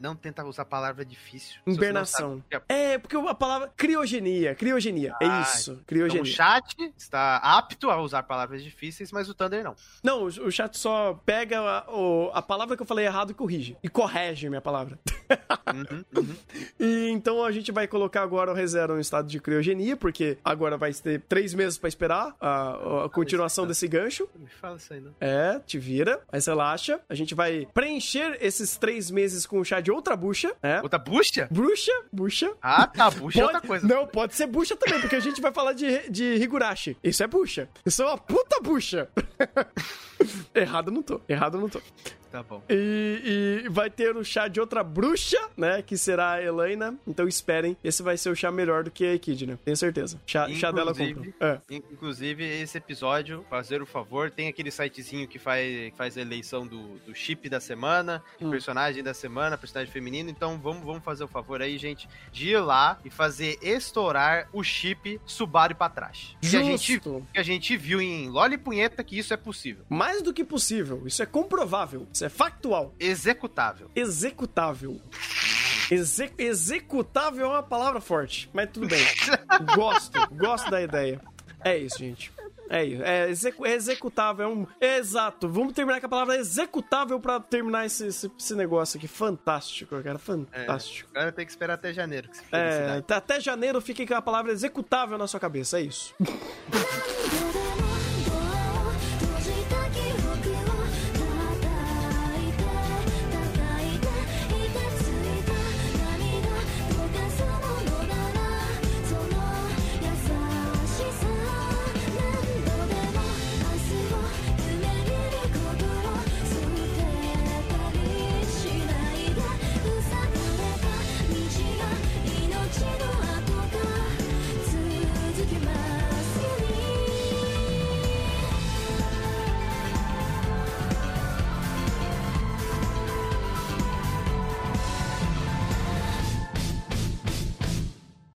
Não 0.00 0.14
tenta 0.14 0.44
usar 0.44 0.62
a 0.62 0.64
palavra 0.64 1.04
difícil. 1.04 1.60
Invernação. 1.66 2.42
É... 2.50 2.92
é, 2.92 2.98
porque 2.98 3.16
a 3.16 3.34
palavra 3.34 3.72
criogenia. 3.76 4.54
Criogenia. 4.54 5.14
É 5.20 5.26
ah, 5.26 5.38
é 5.38 5.42
isso. 5.42 5.80
Criogenia. 5.86 6.20
Então, 6.20 6.32
o 6.32 6.34
chat 6.34 6.92
está 6.96 7.36
apto 7.36 7.90
a 7.90 8.00
usar 8.00 8.22
palavras 8.22 8.62
difíceis, 8.62 9.12
mas 9.12 9.28
o 9.28 9.34
Thunder 9.34 9.64
não. 9.64 9.74
Não, 10.02 10.24
o 10.24 10.50
chat 10.50 10.78
só 10.78 11.14
pega 11.24 11.60
a, 11.60 11.84
a 12.34 12.42
palavra 12.42 12.76
que 12.76 12.82
eu 12.82 12.86
falei 12.86 13.06
errado 13.06 13.30
e 13.30 13.34
corrige. 13.34 13.76
E 13.82 13.88
corrige 13.88 14.48
minha 14.48 14.60
palavra. 14.60 14.98
Uhum, 15.74 16.04
uhum. 16.16 16.34
e 16.78 17.08
então 17.10 17.44
a 17.44 17.52
gente 17.52 17.70
vai 17.70 17.86
colocar 17.86 18.22
agora 18.22 18.50
o 18.50 18.54
ReZero 18.54 18.94
no 18.94 19.00
estado 19.00 19.28
de 19.28 19.40
criogenia, 19.40 19.96
porque 19.96 20.38
agora 20.44 20.76
vai 20.76 20.92
ter 20.92 21.20
três 21.22 21.54
meses 21.54 21.78
para 21.78 21.88
esperar 21.88 22.34
a, 22.40 22.77
a 23.04 23.08
continuação 23.08 23.66
desse 23.66 23.86
gancho. 23.88 24.28
Me 24.36 24.48
fala 24.48 24.76
isso 24.76 24.92
aí, 24.92 25.00
não. 25.00 25.14
É, 25.20 25.60
te 25.66 25.78
vira, 25.78 26.20
mas 26.30 26.46
relaxa. 26.46 27.00
A 27.08 27.14
gente 27.14 27.34
vai 27.34 27.66
preencher 27.74 28.38
esses 28.40 28.76
três 28.76 29.10
meses 29.10 29.46
com 29.46 29.60
o 29.60 29.64
chá 29.64 29.80
de 29.80 29.90
outra 29.90 30.16
bucha. 30.16 30.54
É. 30.62 30.80
Outra 30.82 30.98
bucha? 30.98 31.48
Bruxa, 31.50 31.92
bucha. 32.12 32.52
Ah, 32.62 32.86
tá, 32.86 33.10
bucha 33.10 33.38
pode, 33.38 33.40
é 33.40 33.44
outra 33.44 33.60
coisa. 33.60 33.86
Não, 33.86 34.06
pode 34.06 34.34
ser 34.34 34.46
bucha 34.46 34.76
também, 34.76 35.00
porque 35.00 35.16
a 35.16 35.20
gente 35.20 35.40
vai 35.40 35.52
falar 35.52 35.72
de, 35.72 36.08
de 36.10 36.34
Higurashi. 36.34 36.96
Isso 37.02 37.22
é 37.22 37.26
bucha. 37.26 37.68
Isso 37.84 38.02
é 38.02 38.06
uma 38.06 38.18
puta 38.18 38.60
bucha. 38.60 39.08
Errado 40.54 40.90
não 40.90 41.02
tô. 41.02 41.20
Errado 41.28 41.58
não 41.58 41.68
tô. 41.68 41.80
Tá 42.30 42.42
bom. 42.42 42.62
E, 42.68 43.62
e, 43.64 43.68
vai 43.68 43.90
ter 43.90 44.16
o 44.16 44.24
chá 44.24 44.48
de 44.48 44.60
outra 44.60 44.84
bruxa, 44.84 45.38
né? 45.56 45.82
Que 45.82 45.96
será 45.96 46.32
a 46.32 46.42
Elaina. 46.42 46.94
Então 47.06 47.26
esperem. 47.26 47.76
Esse 47.82 48.02
vai 48.02 48.16
ser 48.16 48.30
o 48.30 48.36
chá 48.36 48.50
melhor 48.50 48.84
do 48.84 48.90
que 48.90 49.04
a 49.04 49.14
Echidna. 49.14 49.52
Né? 49.52 49.58
Tenho 49.64 49.76
certeza. 49.76 50.20
Chá, 50.26 50.48
chá 50.50 50.70
dela 50.70 50.94
compra. 50.94 51.32
É. 51.40 51.60
Inclusive, 51.70 52.44
esse 52.44 52.76
episódio, 52.76 53.44
fazer 53.48 53.80
o 53.80 53.86
favor, 53.86 54.30
tem 54.30 54.48
aquele 54.48 54.70
sitezinho 54.70 55.26
que 55.26 55.38
faz, 55.38 55.92
faz 55.96 56.18
a 56.18 56.20
eleição 56.20 56.66
do, 56.66 56.98
do 56.98 57.14
chip 57.14 57.48
da 57.48 57.60
semana, 57.60 58.22
hum. 58.40 58.50
personagem 58.50 59.02
da 59.02 59.14
semana, 59.14 59.56
personagem 59.56 59.92
feminino. 59.92 60.28
Então 60.28 60.58
vamos, 60.58 60.84
vamos 60.84 61.02
fazer 61.02 61.24
o 61.24 61.28
favor 61.28 61.62
aí, 61.62 61.78
gente, 61.78 62.08
de 62.30 62.50
ir 62.50 62.58
lá 62.58 62.98
e 63.04 63.10
fazer 63.10 63.58
estourar 63.62 64.48
o 64.52 64.62
chip 64.62 65.20
Subaru 65.24 65.74
pra 65.74 65.88
trás. 65.88 66.36
Justo. 66.40 66.50
Que 66.50 66.56
a 66.56 66.62
gente, 66.62 67.00
que 67.00 67.38
a 67.38 67.42
gente 67.42 67.76
viu 67.76 68.00
em 68.00 68.28
Loli 68.28 68.58
Punheta 68.58 69.02
que 69.02 69.18
isso 69.18 69.32
é 69.32 69.36
possível. 69.36 69.84
Mais 69.88 70.22
do 70.22 70.32
que 70.32 70.44
possível. 70.44 71.02
Isso 71.06 71.22
é 71.22 71.26
comprovável. 71.26 72.06
Isso 72.18 72.24
é 72.24 72.28
factual. 72.28 72.92
Executável. 72.98 73.88
Executável. 73.94 75.00
Exe 75.88 76.32
executável 76.36 77.46
é 77.46 77.48
uma 77.48 77.62
palavra 77.62 78.00
forte, 78.00 78.50
mas 78.52 78.68
tudo 78.72 78.88
bem. 78.88 79.06
gosto, 79.76 80.18
gosto 80.34 80.68
da 80.68 80.82
ideia. 80.82 81.20
É 81.64 81.78
isso, 81.78 81.96
gente. 81.98 82.32
É 82.68 82.84
isso. 82.84 83.02
É, 83.04 83.30
execu 83.30 83.64
é 83.64 83.72
executável. 83.72 84.44
É 84.44 84.48
um. 84.48 84.66
É 84.80 84.96
exato. 84.98 85.48
Vamos 85.48 85.72
terminar 85.74 86.00
com 86.00 86.06
a 86.06 86.08
palavra 86.08 86.36
executável 86.36 87.20
pra 87.20 87.38
terminar 87.38 87.86
esse, 87.86 88.08
esse, 88.08 88.28
esse 88.36 88.54
negócio 88.56 88.98
aqui. 88.98 89.06
Fantástico, 89.06 90.02
cara. 90.02 90.18
Fantástico. 90.18 91.08
É, 91.14 91.18
agora 91.20 91.32
tem 91.32 91.46
que 91.46 91.52
esperar 91.52 91.74
até 91.74 91.92
janeiro. 91.92 92.28
é, 92.50 93.00
até 93.14 93.40
janeiro 93.40 93.80
fique 93.80 94.04
com 94.04 94.14
a 94.14 94.20
palavra 94.20 94.50
executável 94.50 95.16
na 95.16 95.28
sua 95.28 95.38
cabeça. 95.38 95.78
É 95.78 95.82
isso. 95.82 96.16